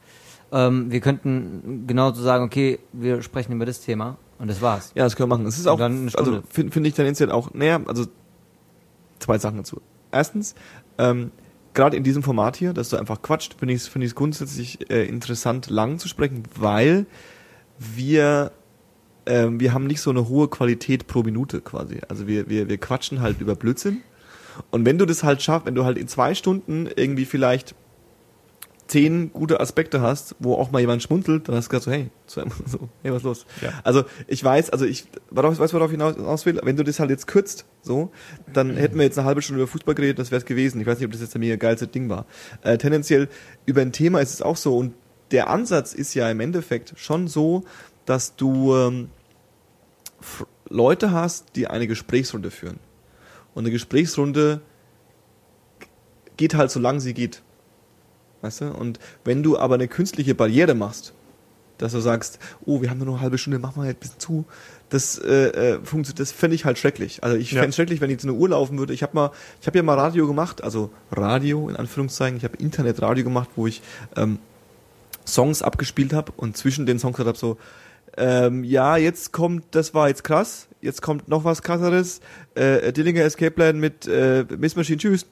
Ähm, 0.52 0.90
wir 0.90 1.00
könnten 1.00 1.84
genau 1.86 2.12
so 2.12 2.22
sagen, 2.22 2.44
okay, 2.44 2.78
wir 2.92 3.22
sprechen 3.22 3.52
über 3.52 3.66
das 3.66 3.80
Thema 3.80 4.16
und 4.38 4.48
das 4.48 4.62
war's. 4.62 4.92
Ja, 4.94 5.04
das 5.04 5.16
können 5.16 5.28
wir 5.30 5.36
machen. 5.36 5.46
Es 5.46 5.58
ist 5.58 5.66
auch, 5.66 5.80
also 5.80 6.42
finde 6.48 6.72
find 6.72 6.86
ich 6.86 6.94
tendenziell 6.94 7.30
auch, 7.30 7.52
naja, 7.52 7.80
also 7.86 8.06
zwei 9.18 9.38
Sachen 9.38 9.58
dazu. 9.58 9.80
Erstens, 10.10 10.54
ähm, 10.96 11.32
gerade 11.74 11.96
in 11.96 12.02
diesem 12.04 12.22
Format 12.22 12.56
hier, 12.56 12.72
dass 12.72 12.88
du 12.88 12.96
einfach 12.96 13.20
quatscht, 13.20 13.54
finde 13.58 13.74
ich 13.74 13.82
es 13.82 13.88
find 13.88 14.04
ich's 14.04 14.14
grundsätzlich 14.14 14.90
äh, 14.90 15.04
interessant, 15.06 15.68
lang 15.68 15.98
zu 15.98 16.08
sprechen, 16.08 16.44
weil 16.56 17.06
wir 17.78 18.52
ähm, 19.26 19.60
wir 19.60 19.74
haben 19.74 19.86
nicht 19.86 20.00
so 20.00 20.10
eine 20.10 20.28
hohe 20.28 20.48
Qualität 20.48 21.06
pro 21.06 21.22
Minute 21.22 21.60
quasi. 21.60 22.00
Also 22.08 22.26
wir, 22.26 22.48
wir, 22.48 22.68
wir 22.68 22.78
quatschen 22.78 23.20
halt 23.20 23.40
über 23.40 23.54
Blödsinn. 23.54 24.02
Und 24.70 24.84
wenn 24.84 24.98
du 24.98 25.06
das 25.06 25.22
halt 25.22 25.42
schaffst, 25.42 25.66
wenn 25.66 25.74
du 25.74 25.84
halt 25.84 25.98
in 25.98 26.08
zwei 26.08 26.34
Stunden 26.34 26.88
irgendwie 26.96 27.24
vielleicht 27.24 27.74
zehn 28.88 29.32
gute 29.32 29.60
Aspekte 29.60 30.00
hast, 30.00 30.34
wo 30.38 30.54
auch 30.54 30.70
mal 30.70 30.80
jemand 30.80 31.02
schmunzelt, 31.02 31.48
dann 31.48 31.54
hast 31.54 31.66
du 31.66 31.70
gesagt 31.70 31.84
so, 31.84 31.90
hey, 31.92 32.10
so, 32.26 32.88
hey, 33.02 33.12
was 33.12 33.22
los? 33.22 33.46
Ja. 33.62 33.72
Also 33.84 34.04
ich 34.26 34.42
weiß, 34.42 34.70
also 34.70 34.84
ich 34.86 35.06
worauf, 35.30 35.58
weißt 35.58 35.72
du, 35.72 35.76
worauf 35.76 35.92
ich 35.92 35.98
hinaus, 35.98 36.46
will? 36.46 36.58
Wenn 36.62 36.76
du 36.76 36.84
das 36.84 36.98
halt 36.98 37.10
jetzt 37.10 37.26
kürzt, 37.26 37.66
so, 37.82 38.10
dann 38.52 38.76
hätten 38.76 38.96
wir 38.96 39.04
jetzt 39.04 39.18
eine 39.18 39.26
halbe 39.26 39.42
Stunde 39.42 39.62
über 39.62 39.70
Fußball 39.70 39.94
geredet, 39.94 40.18
das 40.18 40.30
wäre 40.30 40.40
es 40.40 40.46
gewesen. 40.46 40.80
Ich 40.80 40.86
weiß 40.86 40.98
nicht, 40.98 41.06
ob 41.06 41.12
das 41.12 41.20
jetzt 41.20 41.34
der 41.34 41.40
mega 41.40 41.56
geilste 41.56 41.86
Ding 41.86 42.08
war. 42.08 42.26
Äh, 42.62 42.78
tendenziell 42.78 43.28
über 43.66 43.82
ein 43.82 43.92
Thema 43.92 44.20
ist 44.20 44.32
es 44.32 44.42
auch 44.42 44.56
so 44.56 44.76
und 44.76 44.94
der 45.30 45.50
Ansatz 45.50 45.92
ist 45.92 46.14
ja 46.14 46.30
im 46.30 46.40
Endeffekt 46.40 46.94
schon 46.96 47.28
so, 47.28 47.64
dass 48.06 48.36
du 48.36 48.74
ähm, 48.74 49.10
Leute 50.70 51.12
hast, 51.12 51.56
die 51.56 51.66
eine 51.66 51.86
Gesprächsrunde 51.86 52.50
führen. 52.50 52.78
Und 53.54 53.64
eine 53.64 53.70
Gesprächsrunde 53.70 54.60
geht 56.36 56.54
halt 56.54 56.70
so 56.70 56.80
lang 56.80 57.00
sie 57.00 57.14
geht. 57.14 57.42
Weißt 58.42 58.60
du? 58.60 58.70
Und 58.72 59.00
wenn 59.24 59.42
du 59.42 59.58
aber 59.58 59.74
eine 59.74 59.88
künstliche 59.88 60.34
Barriere 60.34 60.74
machst, 60.74 61.12
dass 61.78 61.92
du 61.92 62.00
sagst, 62.00 62.38
oh, 62.66 62.82
wir 62.82 62.90
haben 62.90 62.98
nur 62.98 63.06
noch 63.06 63.14
eine 63.14 63.22
halbe 63.22 63.38
Stunde, 63.38 63.58
mach 63.58 63.76
mal 63.76 63.86
halt 63.86 63.98
ein 63.98 64.00
bisschen 64.00 64.18
zu, 64.18 64.44
das 64.90 65.18
äh, 65.18 65.74
äh, 65.74 65.78
funktioniert, 65.84 66.18
das 66.20 66.32
fände 66.32 66.54
ich 66.56 66.64
halt 66.64 66.78
schrecklich. 66.78 67.22
Also 67.22 67.36
ich 67.36 67.52
Ja. 67.52 67.58
fände 67.60 67.70
es 67.70 67.76
schrecklich, 67.76 68.00
wenn 68.00 68.10
ich 68.10 68.18
zu 68.18 68.28
einer 68.28 68.36
Uhr 68.36 68.48
laufen 68.48 68.78
würde. 68.78 68.92
Ich 68.92 69.02
habe 69.02 69.14
mal, 69.14 69.30
ich 69.60 69.66
habe 69.66 69.78
ja 69.78 69.82
mal 69.82 69.94
Radio 69.98 70.26
gemacht, 70.26 70.62
also 70.62 70.90
Radio 71.12 71.68
in 71.68 71.76
Anführungszeichen. 71.76 72.36
Ich 72.36 72.44
habe 72.44 72.56
Internetradio 72.56 73.22
gemacht, 73.24 73.50
wo 73.56 73.66
ich 73.66 73.82
ähm, 74.16 74.38
Songs 75.26 75.62
abgespielt 75.62 76.12
habe 76.12 76.32
und 76.36 76.56
zwischen 76.56 76.86
den 76.86 76.98
Songs 76.98 77.16
gesagt 77.16 77.28
habe 77.28 77.38
so, 77.38 77.58
ähm, 78.16 78.64
ja, 78.64 78.96
jetzt 78.96 79.32
kommt, 79.32 79.64
das 79.72 79.94
war 79.94 80.08
jetzt 80.08 80.24
krass, 80.24 80.67
jetzt 80.80 81.02
kommt 81.02 81.28
noch 81.28 81.44
was 81.44 81.62
krasseres, 81.62 82.20
äh, 82.54 82.92
Dillinger 82.92 83.22
Escape 83.22 83.50
Plan 83.50 83.78
mit 83.78 84.06
äh, 84.06 84.44
Miss 84.56 84.76
Machine, 84.76 84.98
tschüss. 84.98 85.26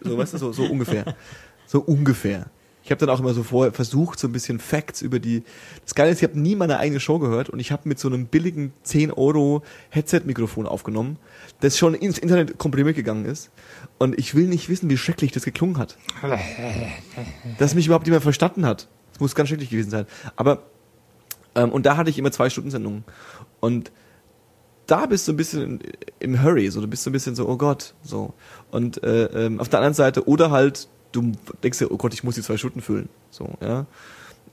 So, 0.00 0.18
weißt 0.18 0.34
du, 0.34 0.38
so, 0.38 0.52
so 0.52 0.64
ungefähr. 0.64 1.16
So 1.70 1.80
ungefähr. 1.80 2.46
Ich 2.88 2.90
habe 2.90 3.04
dann 3.04 3.14
auch 3.14 3.20
immer 3.20 3.34
so 3.34 3.42
vorher 3.42 3.74
versucht, 3.74 4.18
so 4.18 4.26
ein 4.26 4.32
bisschen 4.32 4.58
Facts 4.58 5.02
über 5.02 5.18
die. 5.18 5.42
Das 5.84 5.94
Geile 5.94 6.10
ist, 6.10 6.22
ich 6.22 6.26
habe 6.26 6.40
nie 6.40 6.56
meine 6.56 6.78
eigene 6.78 6.98
Show 6.98 7.18
gehört 7.18 7.50
und 7.50 7.60
ich 7.60 7.70
habe 7.70 7.86
mit 7.86 7.98
so 7.98 8.08
einem 8.08 8.24
billigen 8.24 8.72
10 8.84 9.12
Euro 9.12 9.62
Headset-Mikrofon 9.90 10.66
aufgenommen, 10.66 11.18
das 11.60 11.76
schon 11.76 11.92
ins 11.92 12.16
Internet 12.16 12.56
komprimiert 12.56 12.96
gegangen 12.96 13.26
ist. 13.26 13.50
Und 13.98 14.18
ich 14.18 14.34
will 14.34 14.46
nicht 14.46 14.70
wissen, 14.70 14.88
wie 14.88 14.96
schrecklich 14.96 15.32
das 15.32 15.44
geklungen 15.44 15.76
hat. 15.76 15.98
Dass 17.58 17.74
mich 17.74 17.84
überhaupt 17.84 18.06
niemand 18.06 18.22
verstanden 18.22 18.64
hat. 18.64 18.88
Das 19.12 19.20
muss 19.20 19.34
ganz 19.34 19.50
schrecklich 19.50 19.68
gewesen 19.68 19.90
sein. 19.90 20.06
Aber, 20.36 20.62
ähm, 21.54 21.70
und 21.70 21.84
da 21.84 21.98
hatte 21.98 22.08
ich 22.08 22.18
immer 22.18 22.32
zwei 22.32 22.48
Stunden 22.48 22.70
Sendungen. 22.70 23.04
Und 23.60 23.92
da 24.88 25.06
bist 25.06 25.28
du 25.28 25.32
ein 25.32 25.36
bisschen 25.36 25.80
im 26.18 26.42
Hurry, 26.42 26.68
so 26.70 26.80
du 26.80 26.88
bist 26.88 27.04
so 27.04 27.10
ein 27.10 27.12
bisschen 27.12 27.34
so, 27.36 27.46
oh 27.48 27.56
Gott, 27.56 27.94
so. 28.02 28.34
Und 28.70 29.02
äh, 29.04 29.26
ähm, 29.26 29.60
auf 29.60 29.68
der 29.68 29.78
anderen 29.78 29.94
Seite, 29.94 30.26
oder 30.26 30.50
halt, 30.50 30.88
du 31.12 31.32
denkst 31.62 31.78
dir, 31.78 31.92
oh 31.92 31.96
Gott, 31.96 32.14
ich 32.14 32.24
muss 32.24 32.34
die 32.34 32.42
zwei 32.42 32.56
Stunden 32.56 32.80
füllen. 32.80 33.08
So, 33.30 33.50
ja. 33.60 33.86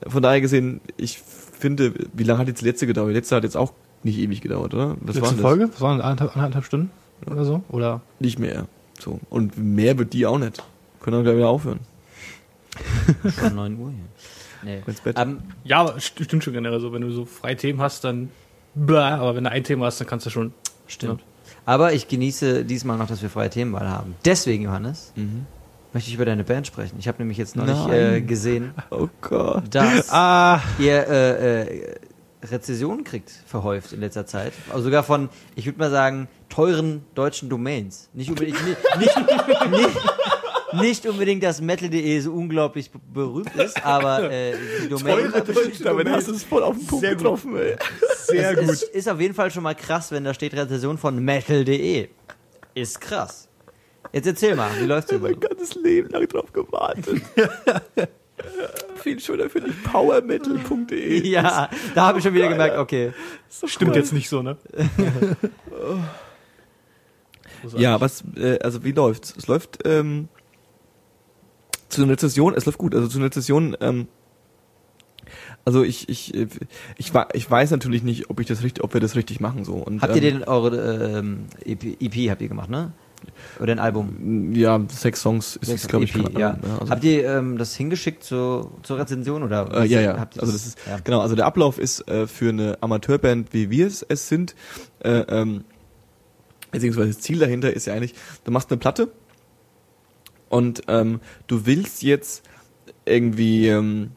Von 0.05 0.21
daher 0.21 0.41
gesehen, 0.41 0.81
ich 0.97 1.19
finde, 1.19 1.93
wie 2.13 2.23
lange 2.23 2.39
hat 2.39 2.47
jetzt 2.47 2.61
die 2.61 2.65
letzte 2.65 2.85
gedauert? 2.85 3.09
Die 3.09 3.13
letzte 3.13 3.35
hat 3.35 3.43
jetzt 3.43 3.55
auch 3.55 3.73
nicht 4.03 4.19
ewig 4.19 4.41
gedauert, 4.41 4.73
oder? 4.73 4.97
Was 4.99 5.15
war 5.15 5.29
Letzte? 5.29 5.41
Folge? 5.41 5.69
Was 5.71 5.81
waren 5.81 6.01
anderthalb, 6.01 6.35
anderthalb 6.35 6.65
Stunden 6.65 6.91
oder 7.25 7.45
so? 7.45 7.63
Oder? 7.69 8.01
Nicht 8.19 8.37
mehr. 8.37 8.67
So. 8.99 9.19
Und 9.29 9.57
mehr 9.57 9.97
wird 9.97 10.11
die 10.13 10.25
auch 10.25 10.37
nicht. 10.37 10.61
Können 11.01 11.17
wir 11.17 11.23
gleich 11.23 11.37
wieder 11.37 11.47
aufhören. 11.47 11.79
Schon 13.39 13.55
9 13.55 13.79
Uhr 13.79 13.91
hier. 13.91 13.99
Nee. 14.63 14.81
Ins 14.85 14.99
Bett. 14.99 15.17
Ähm, 15.17 15.39
Ja, 15.63 15.97
stimmt 15.99 16.43
schon 16.43 16.53
generell 16.53 16.79
so. 16.79 16.91
Wenn 16.91 17.03
du 17.03 17.11
so 17.11 17.25
freie 17.25 17.55
Themen 17.55 17.79
hast, 17.79 18.03
dann 18.03 18.29
bläh, 18.75 18.97
aber 18.99 19.35
wenn 19.35 19.43
du 19.45 19.51
ein 19.51 19.63
Thema 19.63 19.85
hast, 19.87 19.99
dann 19.99 20.07
kannst 20.07 20.25
du 20.25 20.29
schon. 20.29 20.53
stimmt. 20.87 21.21
Aber 21.65 21.93
ich 21.93 22.07
genieße 22.07 22.63
diesmal 22.63 22.97
noch, 22.97 23.07
dass 23.07 23.21
wir 23.23 23.29
freie 23.29 23.49
Themenwahl 23.49 23.89
haben. 23.89 24.15
Deswegen, 24.23 24.65
Johannes, 24.65 25.11
Mhm. 25.15 25.47
möchte 25.93 26.09
ich 26.09 26.15
über 26.15 26.25
deine 26.25 26.43
Band 26.43 26.67
sprechen. 26.67 26.97
Ich 26.99 27.07
habe 27.07 27.17
nämlich 27.19 27.37
jetzt 27.39 27.55
neulich 27.55 27.75
Nein. 27.87 28.13
äh, 28.15 28.21
gesehen, 28.21 28.73
Oh 28.91 29.07
Gott. 29.21 29.63
dass 29.73 30.11
Ah, 30.11 30.59
ihr 30.77 31.07
äh, 31.07 31.61
äh, 31.61 31.95
Rezessionen 32.43 33.03
kriegt, 33.03 33.31
verhäuft 33.47 33.93
in 33.93 34.01
letzter 34.01 34.27
Zeit. 34.27 34.53
Also 34.69 34.83
sogar 34.83 35.01
von, 35.01 35.29
ich 35.55 35.65
würde 35.65 35.79
mal 35.79 35.89
sagen, 35.89 36.27
teuren 36.49 37.03
deutschen 37.15 37.49
Domains. 37.49 38.09
Nicht 38.13 38.29
unbedingt, 38.29 38.63
nicht, 38.67 38.77
nicht, 38.99 39.17
nicht, 39.71 39.89
nicht 40.75 41.05
unbedingt, 41.05 41.43
dass 41.43 41.61
metal.de 41.61 42.19
so 42.19 42.31
unglaublich 42.33 42.91
berühmt 43.13 43.55
ist, 43.55 43.83
aber 43.85 44.31
äh, 44.31 44.53
die 44.83 44.89
Domain 44.89 45.31
Damit 45.83 46.09
hast 46.09 46.27
du 46.27 46.33
es 46.33 46.43
voll 46.43 46.63
auf 46.63 46.77
den 46.77 46.85
Punkt 46.85 47.05
Sehr 47.05 47.15
gut. 47.15 47.23
getroffen, 47.23 47.57
ey. 47.57 47.75
sehr 48.25 48.51
es 48.51 48.59
gut. 48.59 48.69
Ist, 48.69 48.83
ist 48.83 49.09
auf 49.09 49.19
jeden 49.19 49.33
Fall 49.33 49.51
schon 49.51 49.63
mal 49.63 49.75
krass, 49.75 50.11
wenn 50.11 50.23
da 50.23 50.33
steht 50.33 50.53
Rezension 50.53 50.97
von 50.97 51.17
metal.de. 51.23 52.09
Ist 52.73 53.01
krass. 53.01 53.47
Jetzt 54.11 54.27
erzähl 54.27 54.55
mal, 54.55 54.69
wie 54.79 54.85
läuft's 54.85 55.11
über? 55.11 55.29
mein 55.29 55.39
ganzes 55.39 55.75
Leben 55.75 56.09
lang 56.09 56.27
drauf 56.27 56.51
gewartet. 56.53 57.21
Viel 58.97 59.19
schöner 59.19 59.49
finde 59.49 59.69
ich 59.69 59.83
powermetal.de. 59.83 61.25
Ja, 61.27 61.69
da 61.93 62.07
habe 62.07 62.19
ich 62.19 62.23
schon 62.23 62.33
wieder 62.33 62.45
geil, 62.45 62.53
gemerkt, 62.53 62.77
okay. 62.77 63.13
Stimmt 63.65 63.95
jetzt 63.95 64.13
nicht 64.13 64.29
so, 64.29 64.41
ne? 64.41 64.57
Ja, 67.75 67.99
was, 67.99 68.23
äh, 68.37 68.59
also 68.59 68.83
wie 68.83 68.91
läuft's? 68.91 69.33
Es 69.35 69.47
läuft 69.47 69.79
ähm, 69.85 70.27
zu 71.95 72.03
einer 72.03 72.11
Rezession, 72.11 72.53
es 72.55 72.65
läuft 72.65 72.77
gut, 72.77 72.93
also 72.93 73.07
zu 73.07 73.17
einer 73.17 73.27
Rezession, 73.27 73.75
ähm, 73.79 74.07
also 75.65 75.83
ich, 75.83 76.09
ich, 76.09 76.33
ich, 76.35 77.11
ich 77.33 77.51
weiß 77.51 77.71
natürlich 77.71 78.03
nicht, 78.03 78.29
ob 78.29 78.39
ich 78.39 78.45
das 78.45 78.61
richtig, 78.61 78.83
ob 78.83 78.93
wir 78.93 79.01
das 79.01 79.15
richtig 79.15 79.39
machen 79.39 79.65
so. 79.65 79.73
Und, 79.73 80.03
Habt 80.03 80.15
ihr 80.15 80.21
ähm, 80.21 80.39
den 80.39 80.43
eure 80.47 81.17
ähm, 81.17 81.45
EP, 81.65 81.99
EP 81.99 82.29
habt 82.29 82.41
ihr 82.41 82.49
gemacht, 82.49 82.69
ne? 82.69 82.91
Oder 83.59 83.71
ein 83.71 83.79
Album? 83.79 84.53
Ja, 84.53 84.79
sechs 84.89 85.21
Songs 85.21 85.55
ist 85.55 85.69
es, 85.69 85.87
glaube 85.87 86.05
ich, 86.05 86.15
EP, 86.15 86.37
ja. 86.37 86.59
Also, 86.79 86.91
Habt 86.91 87.03
ihr 87.03 87.25
ähm, 87.25 87.57
das 87.57 87.75
hingeschickt 87.75 88.23
zur, 88.23 88.71
zur 88.83 88.99
Rezension 88.99 89.41
oder? 89.41 89.73
äh, 89.73 89.87
ja, 89.87 90.01
ja. 90.01 90.19
Habt 90.19 90.35
ihr 90.35 90.41
Also 90.43 90.53
das 90.53 90.67
ist 90.67 90.77
ja. 90.87 90.99
genau. 91.03 91.21
Also 91.21 91.35
der 91.35 91.47
Ablauf 91.47 91.79
ist 91.79 92.07
äh, 92.07 92.27
für 92.27 92.49
eine 92.49 92.77
Amateurband, 92.81 93.51
wie 93.51 93.71
wir 93.71 93.87
es, 93.87 94.03
es 94.03 94.29
sind, 94.29 94.53
äh, 94.99 95.21
ähm, 95.29 95.63
beziehungsweise 96.71 97.07
das 97.07 97.19
Ziel 97.21 97.39
dahinter 97.39 97.73
ist 97.73 97.87
ja 97.87 97.95
eigentlich, 97.95 98.13
du 98.43 98.51
machst 98.51 98.69
eine 98.69 98.77
Platte 98.77 99.11
und 100.49 100.83
ähm, 100.87 101.19
du 101.47 101.65
willst 101.65 102.03
jetzt 102.03 102.43
irgendwie, 103.05 103.67
ähm, 103.67 104.11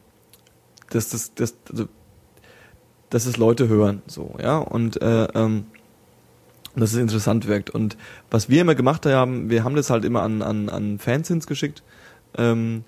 dass 0.89 1.09
das, 1.09 1.33
das, 1.33 1.55
also, 1.69 1.87
dass 3.09 3.25
es 3.25 3.37
Leute 3.37 3.67
hören, 3.67 4.01
so, 4.07 4.35
ja, 4.41 4.57
und 4.57 5.01
äh, 5.01 5.25
ähm, 5.33 5.65
dass 6.75 6.91
es 6.93 6.97
interessant 6.97 7.47
wirkt. 7.47 7.69
Und 7.69 7.97
was 8.29 8.49
wir 8.49 8.61
immer 8.61 8.75
gemacht 8.75 9.05
haben, 9.05 9.49
wir 9.49 9.63
haben 9.63 9.75
das 9.75 9.89
halt 9.89 10.05
immer 10.05 10.21
an, 10.21 10.41
an, 10.41 10.69
an 10.69 10.99
Fansins 10.99 11.47
geschickt, 11.47 11.83
ähm, 12.37 12.83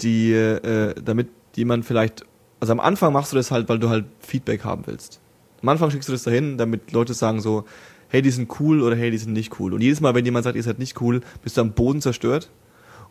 die, 0.00 0.32
äh, 0.32 0.94
damit 1.02 1.28
jemand 1.54 1.84
vielleicht, 1.84 2.24
also 2.60 2.72
am 2.72 2.80
Anfang 2.80 3.12
machst 3.12 3.32
du 3.32 3.36
das 3.36 3.50
halt, 3.50 3.68
weil 3.68 3.78
du 3.78 3.88
halt 3.88 4.06
Feedback 4.20 4.64
haben 4.64 4.86
willst. 4.86 5.20
Am 5.62 5.68
Anfang 5.68 5.90
schickst 5.90 6.08
du 6.08 6.12
das 6.12 6.24
dahin, 6.24 6.58
damit 6.58 6.92
Leute 6.92 7.14
sagen 7.14 7.40
so, 7.40 7.64
hey, 8.08 8.20
die 8.20 8.30
sind 8.30 8.60
cool 8.60 8.82
oder 8.82 8.96
hey, 8.96 9.10
die 9.10 9.18
sind 9.18 9.32
nicht 9.32 9.58
cool. 9.60 9.72
Und 9.72 9.80
jedes 9.80 10.00
Mal, 10.00 10.14
wenn 10.14 10.24
jemand 10.24 10.44
sagt, 10.44 10.56
ihr 10.56 10.62
seid 10.62 10.78
nicht 10.78 11.00
cool, 11.00 11.20
bist 11.42 11.56
du 11.56 11.60
am 11.60 11.72
Boden 11.72 12.00
zerstört. 12.00 12.50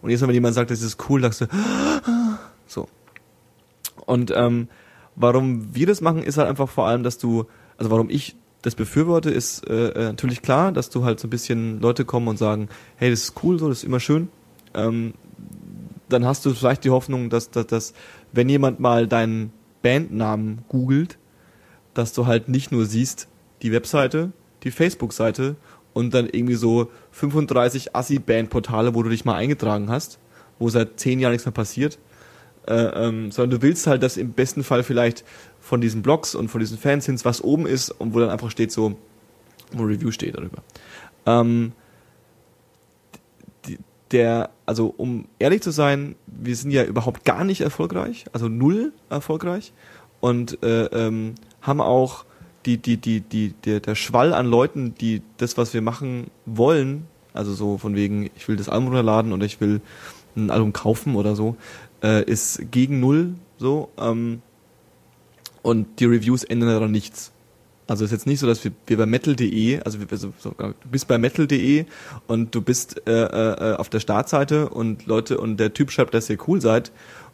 Und 0.01 0.09
Mal, 0.09 0.27
wenn 0.27 0.33
jemand 0.33 0.55
sagt, 0.55 0.71
das 0.71 0.81
ist 0.81 0.97
cool, 1.09 1.21
sagst 1.21 1.41
du, 1.41 1.45
so. 2.67 2.87
Und 4.05 4.33
ähm, 4.35 4.67
warum 5.15 5.75
wir 5.75 5.87
das 5.87 6.01
machen, 6.01 6.23
ist 6.23 6.37
halt 6.37 6.49
einfach 6.49 6.69
vor 6.69 6.87
allem, 6.87 7.03
dass 7.03 7.17
du, 7.17 7.45
also 7.77 7.91
warum 7.91 8.09
ich 8.09 8.35
das 8.61 8.75
befürworte, 8.75 9.29
ist 9.29 9.67
äh, 9.67 9.89
äh, 9.89 10.03
natürlich 10.05 10.41
klar, 10.41 10.71
dass 10.71 10.89
du 10.89 11.03
halt 11.03 11.19
so 11.19 11.27
ein 11.27 11.29
bisschen 11.31 11.79
Leute 11.81 12.05
kommen 12.05 12.27
und 12.27 12.37
sagen, 12.37 12.69
hey, 12.95 13.09
das 13.09 13.23
ist 13.23 13.43
cool, 13.43 13.59
so, 13.59 13.69
das 13.69 13.79
ist 13.79 13.83
immer 13.83 13.99
schön. 13.99 14.29
Ähm, 14.73 15.13
dann 16.09 16.25
hast 16.25 16.45
du 16.45 16.53
vielleicht 16.53 16.83
die 16.83 16.89
Hoffnung, 16.89 17.29
dass, 17.29 17.49
dass, 17.49 17.67
dass 17.67 17.93
wenn 18.31 18.49
jemand 18.49 18.79
mal 18.79 19.07
deinen 19.07 19.51
Bandnamen 19.81 20.63
googelt, 20.67 21.17
dass 21.93 22.13
du 22.13 22.25
halt 22.25 22.49
nicht 22.49 22.71
nur 22.71 22.85
siehst 22.85 23.27
die 23.61 23.71
Webseite, 23.71 24.31
die 24.63 24.71
Facebook-Seite 24.71 25.55
und 25.93 26.13
dann 26.13 26.27
irgendwie 26.27 26.55
so 26.55 26.89
35 27.12 27.95
Assi-Band-Portale, 27.95 28.95
wo 28.95 29.03
du 29.03 29.09
dich 29.09 29.26
mal 29.26 29.36
eingetragen 29.36 29.89
hast, 29.89 30.20
wo 30.59 30.70
seit 30.70 30.99
zehn 30.99 31.20
Jahren 31.20 31.32
nichts 31.32 31.45
mehr 31.45 31.53
passiert. 31.53 31.99
Äh, 32.68 32.74
ähm, 32.74 33.32
sondern 33.32 33.59
du 33.59 33.66
willst 33.66 33.88
halt, 33.88 34.03
dass 34.03 34.18
im 34.18 34.34
besten 34.34 34.64
Fall 34.64 34.84
vielleicht 34.84 35.24
von 35.59 35.82
diesen 35.82 36.03
Blogs 36.03 36.36
und 36.36 36.49
von 36.49 36.59
diesen 36.59 36.78
Fansins 36.78 37.26
was 37.26 37.43
oben 37.43 37.66
ist 37.66 37.89
und 37.89 38.14
wo 38.14 38.20
dann 38.20 38.30
einfach 38.30 38.51
steht 38.51 38.72
so, 38.72 38.97
wo 39.72 39.84
Review 39.84 40.12
steht 40.12 40.38
darüber. 40.38 40.62
Ähm, 41.26 41.74
der, 44.12 44.49
also 44.66 44.93
um 44.95 45.26
ehrlich 45.39 45.62
zu 45.62 45.72
sein, 45.72 46.16
wir 46.28 46.55
sind 46.55 46.72
ja 46.72 46.84
überhaupt 46.84 47.24
gar 47.26 47.43
nicht 47.43 47.62
erfolgreich, 47.62 48.26
also 48.34 48.47
null 48.47 48.93
erfolgreich 49.09 49.74
und 50.20 50.62
äh, 50.64 50.86
ähm, 50.86 51.36
haben 51.62 51.82
auch 51.82 52.26
die, 52.66 52.78
die, 52.78 52.97
die, 52.97 53.22
die, 53.22 53.53
der, 53.66 53.80
der 53.80 53.95
Schwall 53.95 54.34
an 54.34 54.47
Leuten, 54.47 54.95
die 54.95 55.22
das, 55.38 55.57
was 55.57 55.74
wir 55.74 55.82
machen 55.82 56.28
wollen, 56.45 57.07
also 57.34 57.53
so 57.53 57.78
von 57.78 57.95
wegen, 57.95 58.30
ich 58.36 58.47
will 58.47 58.55
das 58.55 58.70
Album 58.70 58.88
runterladen 58.88 59.34
oder 59.34 59.45
ich 59.45 59.62
will 59.62 59.82
ein 60.36 60.49
Album 60.49 60.74
kaufen 60.74 61.16
oder 61.16 61.36
so, 61.36 61.55
äh, 62.03 62.24
ist 62.24 62.72
gegen 62.72 62.99
null 62.99 63.36
so. 63.57 63.89
Ähm, 63.97 64.41
und 65.62 65.99
die 65.99 66.05
Reviews 66.05 66.43
ändern 66.43 66.70
daran 66.70 66.91
nichts. 66.91 67.32
Also 67.88 68.05
ist 68.05 68.12
jetzt 68.12 68.26
nicht 68.26 68.39
so, 68.39 68.47
dass 68.47 68.64
wir, 68.64 68.72
wir 68.88 68.97
bei 68.97 69.05
metal.de, 69.05 69.82
also, 69.82 69.99
wir, 69.99 70.07
also 70.09 70.34
so, 70.39 70.51
du 70.51 70.74
bist 70.89 71.07
bei 71.07 71.18
metal.de 71.18 71.86
und 72.28 72.55
du 72.55 72.62
bist 72.62 73.05
äh, 73.05 73.24
äh, 73.24 73.76
auf 73.76 73.89
der 73.89 73.99
Startseite 73.99 74.70
und 74.70 75.05
Leute 75.05 75.38
und 75.38 75.57
der 75.57 75.74
Typ 75.74 75.91
schreibt, 75.91 76.14
dass 76.14 76.30
ihr 76.30 76.38
cool 76.47 76.62
seid 76.62 76.91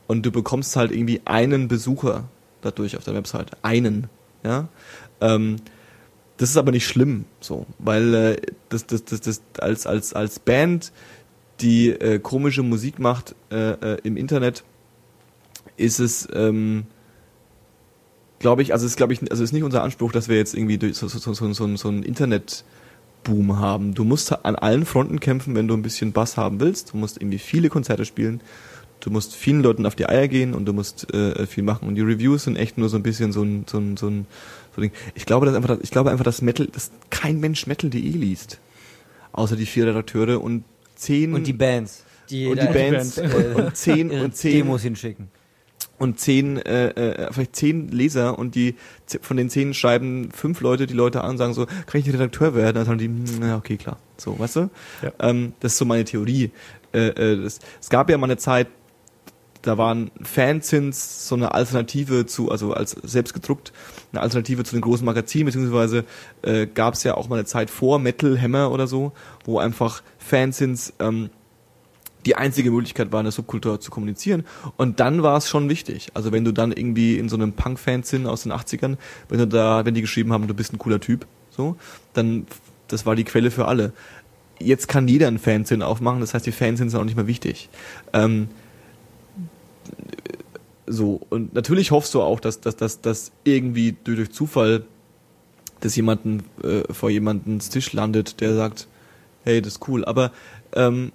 und 0.07 0.25
du 0.25 0.31
bekommst 0.31 0.75
halt 0.75 0.91
irgendwie 0.91 1.21
einen 1.25 1.67
Besucher 1.67 2.23
dadurch 2.61 2.97
auf 2.97 3.03
der 3.03 3.13
Website. 3.13 3.51
Einen. 3.61 4.07
Ja. 4.43 4.67
Ähm, 5.21 5.57
das 6.37 6.51
ist 6.51 6.57
aber 6.57 6.71
nicht 6.71 6.85
schlimm, 6.85 7.25
so, 7.39 7.65
weil 7.79 8.13
äh, 8.13 8.35
das, 8.69 8.85
das, 8.85 9.03
das, 9.05 9.21
das 9.21 9.41
als, 9.59 9.87
als, 9.87 10.13
als 10.13 10.39
Band, 10.39 10.91
die 11.61 11.89
äh, 11.89 12.19
komische 12.19 12.61
Musik 12.61 12.99
macht 12.99 13.35
äh, 13.51 13.71
äh, 13.71 13.97
im 14.03 14.17
Internet, 14.17 14.63
ist 15.77 15.99
es, 15.99 16.27
ähm, 16.33 16.85
glaube 18.39 18.61
ich, 18.61 18.71
also 18.73 18.85
ist 18.85 18.97
glaube 18.97 19.13
ich, 19.13 19.31
also 19.31 19.43
ist 19.43 19.51
nicht 19.51 19.63
unser 19.63 19.83
Anspruch, 19.83 20.11
dass 20.11 20.29
wir 20.29 20.37
jetzt 20.37 20.53
irgendwie 20.53 20.77
durch 20.77 20.95
so, 20.95 21.07
so, 21.07 21.17
so, 21.17 21.33
so, 21.33 21.53
so, 21.53 21.75
so 21.75 21.89
ein 21.89 22.03
Internetboom 22.03 23.57
haben. 23.57 23.95
Du 23.95 24.03
musst 24.03 24.45
an 24.45 24.55
allen 24.55 24.85
Fronten 24.85 25.19
kämpfen, 25.19 25.55
wenn 25.55 25.67
du 25.67 25.73
ein 25.73 25.81
bisschen 25.81 26.11
Bass 26.11 26.37
haben 26.37 26.59
willst. 26.59 26.93
Du 26.93 26.97
musst 26.97 27.17
irgendwie 27.19 27.39
viele 27.39 27.69
Konzerte 27.69 28.05
spielen. 28.05 28.41
Du 28.99 29.09
musst 29.11 29.35
vielen 29.35 29.61
Leuten 29.61 29.85
auf 29.85 29.95
die 29.95 30.07
Eier 30.07 30.27
gehen 30.27 30.53
und 30.53 30.65
du 30.65 30.73
musst 30.73 31.13
äh, 31.13 31.45
viel 31.45 31.63
machen. 31.63 31.87
Und 31.87 31.95
die 31.95 32.01
Reviews 32.01 32.43
sind 32.43 32.55
echt 32.55 32.77
nur 32.77 32.89
so 32.89 32.97
ein 32.97 33.03
bisschen 33.03 33.31
so 33.31 33.43
ein, 33.43 33.65
so 33.67 33.77
ein, 33.77 33.97
so 33.97 34.07
ein, 34.07 34.25
so 34.77 34.81
Ding. 34.81 34.91
Ich 35.15 35.25
glaube, 35.25 35.45
dass 35.45 35.55
einfach, 35.55 35.77
ich 35.81 35.91
glaube 35.91 36.11
einfach, 36.11 36.23
dass 36.23 36.41
Metal, 36.41 36.67
dass 36.67 36.91
kein 37.09 37.39
Mensch 37.41 37.67
Metal.de 37.67 37.99
liest. 37.99 38.59
Außer 39.33 39.55
die 39.57 39.65
vier 39.65 39.87
Redakteure 39.87 40.41
und 40.41 40.63
zehn. 40.95 41.33
Und 41.33 41.45
die 41.45 41.53
Bands. 41.53 42.03
Die 42.29 42.47
und 42.47 42.61
die 42.61 42.67
Bands 42.67 43.17
äh, 43.17 43.53
und 43.55 43.75
zehn 43.75 44.11
und 44.21 44.35
zehn 44.35 44.51
Demos 44.53 44.81
hinschicken. 44.81 45.29
und 45.97 46.19
zehn, 46.19 46.57
äh, 46.57 46.89
äh, 46.89 47.31
vielleicht 47.33 47.55
zehn 47.55 47.89
Leser 47.89 48.37
und 48.37 48.55
die 48.55 48.75
von 49.21 49.37
den 49.37 49.49
zehn 49.49 49.73
schreiben 49.73 50.29
fünf 50.31 50.61
Leute 50.61 50.87
die 50.87 50.93
Leute 50.93 51.23
an 51.23 51.31
und 51.31 51.37
sagen 51.37 51.53
so, 51.53 51.65
kann 51.65 51.99
ich 51.99 52.05
nicht 52.05 52.13
Redakteur 52.15 52.53
werden? 52.55 52.75
Dann 52.75 52.85
sagen 52.85 52.97
die, 52.99 53.05
"Hm, 53.05 53.41
ja, 53.47 53.57
okay, 53.57 53.77
klar. 53.77 53.97
So, 54.17 54.37
weißt 54.37 54.55
du? 54.57 54.69
Ja. 55.01 55.11
Ähm, 55.19 55.53
das 55.59 55.73
ist 55.73 55.77
so 55.79 55.85
meine 55.85 56.03
Theorie. 56.05 56.51
Äh, 56.93 57.07
äh, 57.09 57.41
das, 57.43 57.59
es 57.79 57.89
gab 57.89 58.09
ja 58.09 58.17
mal 58.17 58.25
eine 58.27 58.37
Zeit, 58.37 58.67
da 59.61 59.77
waren 59.77 60.11
Fanzins 60.21 61.27
so 61.27 61.35
eine 61.35 61.53
Alternative 61.53 62.25
zu, 62.25 62.51
also 62.51 62.73
als 62.73 62.91
selbst 63.03 63.33
gedruckt, 63.33 63.73
eine 64.11 64.21
Alternative 64.21 64.63
zu 64.63 64.75
den 64.75 64.81
großen 64.81 65.05
Magazinen, 65.05 65.45
beziehungsweise 65.45 66.05
äh, 66.41 66.65
gab 66.67 66.93
es 66.93 67.03
ja 67.03 67.15
auch 67.15 67.27
mal 67.29 67.35
eine 67.35 67.45
Zeit 67.45 67.69
vor 67.69 67.99
Metal 67.99 68.39
Hammer 68.39 68.71
oder 68.71 68.87
so, 68.87 69.11
wo 69.45 69.59
einfach 69.59 70.01
Fanzins 70.17 70.93
ähm, 70.99 71.29
die 72.25 72.35
einzige 72.35 72.71
Möglichkeit 72.71 73.11
war, 73.11 73.21
eine 73.21 73.31
Subkultur 73.31 73.79
zu 73.79 73.89
kommunizieren. 73.89 74.45
Und 74.75 74.99
dann 74.99 75.23
war 75.23 75.37
es 75.37 75.49
schon 75.49 75.69
wichtig. 75.69 76.09
Also 76.13 76.31
wenn 76.31 76.43
du 76.43 76.51
dann 76.51 76.71
irgendwie 76.71 77.17
in 77.17 77.29
so 77.29 77.37
einem 77.37 77.53
Punk-Fanzin 77.53 78.27
aus 78.27 78.43
den 78.43 78.51
80ern, 78.51 78.97
wenn 79.29 79.39
du 79.39 79.47
da, 79.47 79.85
wenn 79.85 79.93
die 79.93 80.01
geschrieben 80.01 80.33
haben, 80.33 80.47
du 80.47 80.53
bist 80.53 80.73
ein 80.73 80.77
cooler 80.77 80.99
Typ, 80.99 81.25
so, 81.49 81.77
dann, 82.13 82.45
das 82.87 83.05
war 83.05 83.15
die 83.15 83.23
Quelle 83.23 83.49
für 83.49 83.67
alle. 83.67 83.93
Jetzt 84.59 84.87
kann 84.87 85.07
jeder 85.07 85.27
einen 85.27 85.39
Fanzin 85.39 85.81
aufmachen, 85.81 86.19
das 86.19 86.33
heißt, 86.33 86.45
die 86.45 86.51
Fanzins 86.51 86.91
sind 86.91 86.99
auch 86.99 87.05
nicht 87.05 87.15
mehr 87.15 87.27
wichtig. 87.27 87.69
Ähm, 88.11 88.49
so, 90.87 91.21
und 91.29 91.53
natürlich 91.53 91.91
hoffst 91.91 92.13
du 92.13 92.21
auch, 92.21 92.39
dass, 92.39 92.61
dass, 92.61 92.75
dass, 92.75 93.01
dass 93.01 93.31
irgendwie 93.43 93.95
durch, 94.03 94.31
Zufall 94.31 94.85
das 95.81 95.95
jemanden 95.95 96.43
äh, 96.63 96.91
vor 96.91 97.09
jemandens 97.09 97.69
Tisch 97.69 97.93
landet, 97.93 98.41
der 98.41 98.55
sagt, 98.55 98.87
hey, 99.43 99.61
das 99.61 99.73
ist 99.73 99.87
cool. 99.87 100.05
Aber 100.05 100.31
ähm, 100.73 101.11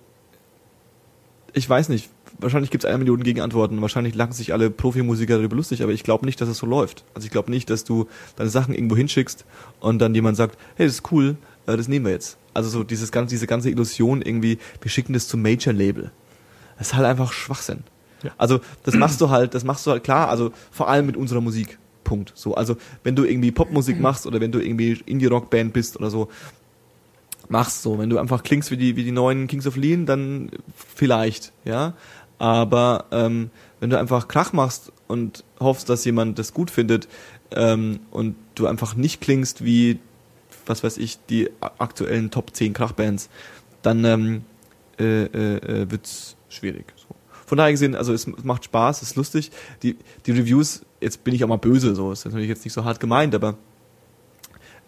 ich 1.52 1.68
weiß 1.68 1.88
nicht, 1.88 2.10
wahrscheinlich 2.38 2.70
gibt 2.70 2.84
es 2.84 2.88
eine 2.88 2.98
Million 2.98 3.22
Gegenantworten, 3.22 3.80
wahrscheinlich 3.80 4.14
lachen 4.14 4.32
sich 4.32 4.52
alle 4.52 4.70
Profimusiker 4.70 5.36
darüber 5.36 5.56
lustig, 5.56 5.82
aber 5.82 5.92
ich 5.92 6.04
glaube 6.04 6.26
nicht, 6.26 6.40
dass 6.40 6.48
es 6.48 6.58
so 6.58 6.66
läuft. 6.66 7.04
Also 7.14 7.26
ich 7.26 7.32
glaube 7.32 7.50
nicht, 7.50 7.70
dass 7.70 7.84
du 7.84 8.06
deine 8.36 8.50
Sachen 8.50 8.74
irgendwo 8.74 8.96
hinschickst 8.96 9.44
und 9.80 9.98
dann 9.98 10.14
jemand 10.14 10.36
sagt, 10.36 10.58
hey, 10.76 10.86
das 10.86 10.96
ist 10.96 11.12
cool, 11.12 11.36
äh, 11.66 11.76
das 11.76 11.88
nehmen 11.88 12.06
wir 12.06 12.12
jetzt. 12.12 12.36
Also 12.54 12.68
so 12.68 12.84
dieses 12.84 13.10
ganze, 13.10 13.34
diese 13.34 13.46
ganze 13.46 13.70
Illusion 13.70 14.22
irgendwie, 14.22 14.58
wir 14.80 14.90
schicken 14.90 15.12
das 15.14 15.28
zum 15.28 15.42
Major-Label. 15.42 16.10
Das 16.78 16.88
ist 16.88 16.94
halt 16.94 17.06
einfach 17.06 17.32
Schwachsinn. 17.32 17.84
Also 18.38 18.60
das 18.84 18.94
machst 18.94 19.20
du 19.20 19.30
halt, 19.30 19.54
das 19.54 19.64
machst 19.64 19.86
du 19.86 19.90
halt 19.90 20.04
klar, 20.04 20.28
also 20.28 20.52
vor 20.70 20.88
allem 20.88 21.06
mit 21.06 21.16
unserer 21.16 21.40
Musik. 21.40 21.78
Punkt. 22.04 22.32
So, 22.34 22.56
also 22.56 22.76
wenn 23.04 23.14
du 23.14 23.24
irgendwie 23.24 23.52
Popmusik 23.52 24.00
machst 24.00 24.26
oder 24.26 24.40
wenn 24.40 24.52
du 24.52 24.58
irgendwie 24.58 25.00
Indie-Rock-Band 25.06 25.72
bist 25.72 25.96
oder 25.96 26.10
so, 26.10 26.28
machst 27.48 27.82
so. 27.82 27.98
Wenn 27.98 28.10
du 28.10 28.18
einfach 28.18 28.42
klingst 28.42 28.70
wie 28.70 28.76
die, 28.76 28.96
wie 28.96 29.04
die 29.04 29.12
neuen 29.12 29.46
Kings 29.46 29.66
of 29.66 29.76
Leon, 29.76 30.06
dann 30.06 30.50
vielleicht, 30.74 31.52
ja. 31.64 31.94
Aber 32.38 33.04
ähm, 33.12 33.50
wenn 33.78 33.90
du 33.90 33.98
einfach 33.98 34.26
Krach 34.26 34.52
machst 34.52 34.92
und 35.06 35.44
hoffst, 35.60 35.88
dass 35.88 36.04
jemand 36.04 36.38
das 36.38 36.52
gut 36.52 36.70
findet 36.70 37.08
ähm, 37.52 38.00
und 38.10 38.34
du 38.56 38.66
einfach 38.66 38.96
nicht 38.96 39.20
klingst 39.20 39.64
wie, 39.64 40.00
was 40.66 40.82
weiß 40.82 40.98
ich, 40.98 41.18
die 41.30 41.50
aktuellen 41.78 42.30
Top 42.30 42.54
10 42.54 42.72
Krachbands, 42.72 43.28
dann 43.82 44.04
ähm, 44.04 44.44
äh, 44.98 45.24
äh, 45.24 45.82
äh, 45.82 45.90
wird's 45.90 46.36
schwierig. 46.48 46.86
Von 47.52 47.58
daher 47.58 47.70
gesehen, 47.70 47.94
also 47.94 48.14
es 48.14 48.26
macht 48.44 48.64
Spaß, 48.64 49.02
es 49.02 49.10
ist 49.10 49.16
lustig. 49.16 49.50
Die, 49.82 49.98
die 50.24 50.30
Reviews, 50.30 50.86
jetzt 51.02 51.22
bin 51.22 51.34
ich 51.34 51.44
auch 51.44 51.48
mal 51.48 51.58
böse, 51.58 51.94
so 51.94 52.10
ist 52.10 52.24
natürlich 52.24 52.48
jetzt 52.48 52.64
nicht 52.64 52.72
so 52.72 52.86
hart 52.86 52.98
gemeint, 52.98 53.34
aber 53.34 53.58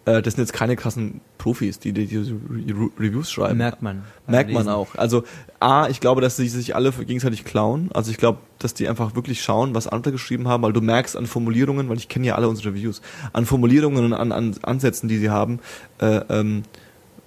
äh, 0.05 0.23
das 0.23 0.33
sind 0.33 0.45
jetzt 0.45 0.53
keine 0.53 0.75
krassen 0.75 1.21
Profis, 1.37 1.77
die 1.77 1.93
die, 1.93 2.07
die 2.07 2.17
Re 2.17 2.89
Reviews 2.99 3.29
schreiben. 3.29 3.59
Merkt 3.59 3.83
man. 3.83 4.01
Merkt 4.25 4.51
man 4.51 4.67
auch. 4.67 4.95
Also 4.95 5.25
A, 5.59 5.89
ich 5.89 5.99
glaube, 5.99 6.21
dass 6.21 6.37
sie 6.37 6.47
sich 6.47 6.73
alle 6.73 6.91
gegenseitig 6.91 7.45
klauen. 7.45 7.91
Also 7.93 8.09
ich 8.09 8.17
glaube, 8.17 8.39
dass 8.57 8.73
die 8.73 8.89
einfach 8.89 9.13
wirklich 9.13 9.43
schauen, 9.43 9.75
was 9.75 9.85
andere 9.85 10.13
geschrieben 10.13 10.47
haben, 10.47 10.63
weil 10.63 10.73
du 10.73 10.81
merkst 10.81 11.15
an 11.15 11.27
Formulierungen, 11.27 11.87
weil 11.87 11.97
ich 11.97 12.09
kenne 12.09 12.25
ja 12.25 12.33
alle 12.33 12.49
unsere 12.49 12.69
Reviews, 12.69 13.03
an 13.31 13.45
Formulierungen 13.45 14.05
und 14.05 14.13
an, 14.13 14.31
an 14.31 14.55
Ansätzen, 14.63 15.07
die 15.07 15.19
sie 15.19 15.29
haben, 15.29 15.59
äh, 15.99 16.21
ähm, 16.29 16.63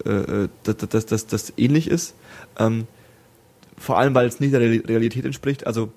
äh, 0.03 0.49
dass 0.63 0.75
das, 0.89 1.05
das, 1.05 1.27
das 1.27 1.53
ähnlich 1.55 1.87
ist. 1.87 2.13
Ähm, 2.57 2.87
vor 3.79 3.97
allem, 3.97 4.13
weil 4.13 4.27
es 4.27 4.39
nicht 4.39 4.53
der 4.53 4.59
Real- 4.59 4.83
Realität 4.85 5.25
entspricht. 5.25 5.65
Also 5.65 5.91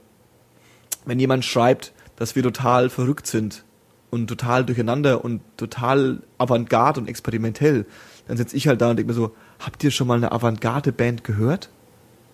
wenn 1.05 1.19
jemand 1.19 1.45
schreibt, 1.45 1.93
dass 2.17 2.37
wir 2.37 2.43
total 2.43 2.89
verrückt 2.91 3.27
sind 3.27 3.65
und 4.11 4.29
total 4.29 4.65
durcheinander 4.65 5.25
und 5.25 5.41
total 5.57 6.23
avantgarde 6.39 7.01
und 7.01 7.09
experimentell, 7.09 7.87
dann 8.29 8.37
sitze 8.37 8.57
ich 8.57 8.69
halt 8.69 8.81
da 8.81 8.91
und 8.91 8.97
denke 8.97 9.09
mir 9.13 9.17
so, 9.17 9.35
habt 9.59 9.83
ihr 9.83 9.91
schon 9.91 10.07
mal 10.07 10.17
eine 10.17 10.33
Avantgarde-Band 10.33 11.25
gehört? 11.25 11.71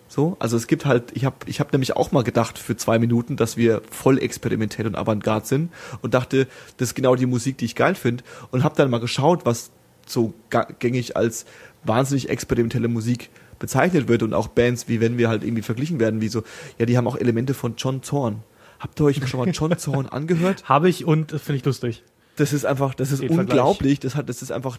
So, 0.07 0.35
also 0.39 0.57
es 0.57 0.65
gibt 0.65 0.85
halt, 0.85 1.11
ich 1.13 1.23
habe 1.23 1.35
ich 1.45 1.59
hab 1.59 1.71
nämlich 1.71 1.95
auch 1.95 2.11
mal 2.11 2.23
gedacht 2.23 2.57
für 2.57 2.75
zwei 2.75 2.97
Minuten, 2.97 3.35
dass 3.35 3.57
wir 3.57 3.81
voll 3.91 4.17
experimentell 4.17 4.87
und 4.87 4.95
avantgarde 4.95 5.45
sind 5.45 5.71
und 6.01 6.15
dachte, 6.15 6.47
das 6.77 6.89
ist 6.89 6.95
genau 6.95 7.15
die 7.15 7.27
Musik, 7.27 7.59
die 7.59 7.65
ich 7.65 7.75
geil 7.75 7.93
finde 7.93 8.23
und 8.49 8.63
habe 8.63 8.75
dann 8.75 8.89
mal 8.89 8.99
geschaut, 8.99 9.45
was 9.45 9.69
so 10.07 10.33
gängig 10.79 11.15
als 11.15 11.45
wahnsinnig 11.83 12.29
experimentelle 12.29 12.87
Musik 12.87 13.29
bezeichnet 13.59 14.07
wird 14.07 14.23
und 14.23 14.33
auch 14.33 14.47
Bands, 14.47 14.87
wie 14.87 14.99
wenn 15.01 15.17
wir 15.17 15.29
halt 15.29 15.43
irgendwie 15.43 15.61
verglichen 15.61 15.99
werden, 15.99 16.21
wie 16.21 16.29
so, 16.29 16.43
ja, 16.77 16.85
die 16.85 16.97
haben 16.97 17.07
auch 17.07 17.15
Elemente 17.17 17.53
von 17.53 17.75
John 17.77 18.01
Zorn. 18.03 18.43
Habt 18.79 18.99
ihr 18.99 19.05
euch 19.05 19.27
schon 19.27 19.39
mal 19.39 19.49
John 19.49 19.77
Zorn 19.77 20.05
angehört? 20.09 20.63
Habe 20.67 20.89
ich 20.89 21.05
und 21.05 21.33
das 21.33 21.41
finde 21.41 21.57
ich 21.57 21.65
lustig. 21.65 22.03
Das 22.37 22.53
ist 22.53 22.65
einfach, 22.65 22.93
das 22.95 23.11
ist 23.11 23.21
Den 23.21 23.27
Vergleich. 23.33 23.57
unglaublich. 23.59 23.99
Das 23.99 24.15
hat, 24.15 24.29
das 24.29 24.41
ist 24.41 24.51
einfach 24.51 24.77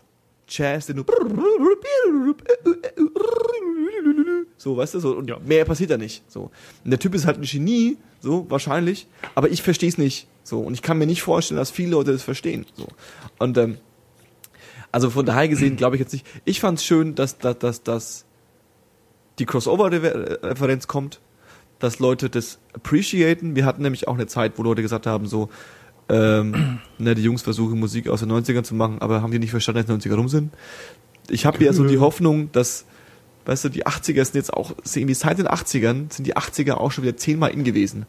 Jazz, 0.49 0.87
den 0.87 0.97
du 0.97 1.05
so, 4.57 4.77
weißt 4.77 4.95
du, 4.95 5.01
so 5.01 5.17
und 5.17 5.29
Ja. 5.29 5.39
mehr 5.45 5.65
passiert 5.65 5.91
da 5.91 5.97
nicht. 5.97 6.23
So, 6.29 6.51
und 6.85 6.91
der 6.91 6.99
Typ 6.99 7.15
ist 7.15 7.27
halt 7.27 7.39
ein 7.39 7.43
Genie, 7.45 7.97
so 8.21 8.47
wahrscheinlich, 8.51 9.07
aber 9.35 9.49
ich 9.51 9.63
verstehe 9.63 9.89
es 9.89 9.99
nicht. 9.99 10.27
So 10.43 10.61
und 10.61 10.75
ich 10.75 10.83
kann 10.83 10.99
mir 10.99 11.07
nicht 11.07 11.23
vorstellen, 11.23 11.59
dass 11.59 11.71
viele 11.71 11.91
Leute 11.93 12.13
das 12.13 12.23
verstehen. 12.23 12.67
So 12.77 12.87
und 13.39 13.57
ähm, 13.59 13.79
also 14.93 15.11
von 15.11 15.25
daher 15.25 15.49
gesehen 15.49 15.77
glaube 15.77 15.97
ich 15.97 16.01
jetzt 16.01 16.13
nicht. 16.13 16.27
Ich 16.45 16.61
fand 16.61 16.79
es 16.79 16.85
schön, 16.85 17.15
dass 17.15 17.39
dass 17.39 17.59
dass, 17.59 17.83
dass 17.83 18.25
die 19.41 19.47
Crossover-Referenz 19.47 20.87
kommt, 20.87 21.21
dass 21.79 21.99
Leute 21.99 22.31
das 22.31 22.59
appreciaten. 22.75 23.57
Wir 23.57 23.65
hatten 23.65 23.83
nämlich 23.83 24.07
auch 24.07 24.15
eine 24.15 24.27
Zeit, 24.27 24.53
wo 24.57 24.63
Leute 24.63 24.83
gesagt 24.83 25.07
haben, 25.07 25.27
so, 25.27 25.49
ähm, 26.09 26.79
ne, 26.99 27.15
die 27.15 27.23
Jungs 27.23 27.43
versuchen 27.43 27.81
Musik 27.81 28.09
aus 28.09 28.21
den 28.21 28.31
90ern 28.31 28.63
zu 28.63 28.75
machen, 28.75 28.99
aber 29.01 29.23
haben 29.23 29.33
die 29.33 29.39
nicht 29.39 29.51
verstanden, 29.51 29.87
dass 29.87 29.99
die 29.99 30.09
90er 30.09 30.15
rum 30.15 30.29
sind? 30.29 30.53
Ich 31.29 31.47
habe 31.47 31.65
ja 31.65 31.73
so 31.73 31.85
die 31.85 31.99
Hoffnung, 31.99 32.53
dass, 32.53 32.85
weißt 33.47 33.65
du, 33.65 33.69
die 33.69 33.87
80er 33.87 34.25
sind 34.25 34.35
jetzt 34.35 34.53
auch, 34.53 34.73
irgendwie 34.95 35.15
seit 35.15 35.39
den 35.39 35.49
80ern 35.49 36.13
sind 36.13 36.27
die 36.27 36.37
80er 36.37 36.75
auch 36.75 36.93
schon 36.93 37.05
wieder 37.05 37.17
zehnmal 37.17 37.51
in 37.51 37.65
gewesen. 37.65 38.07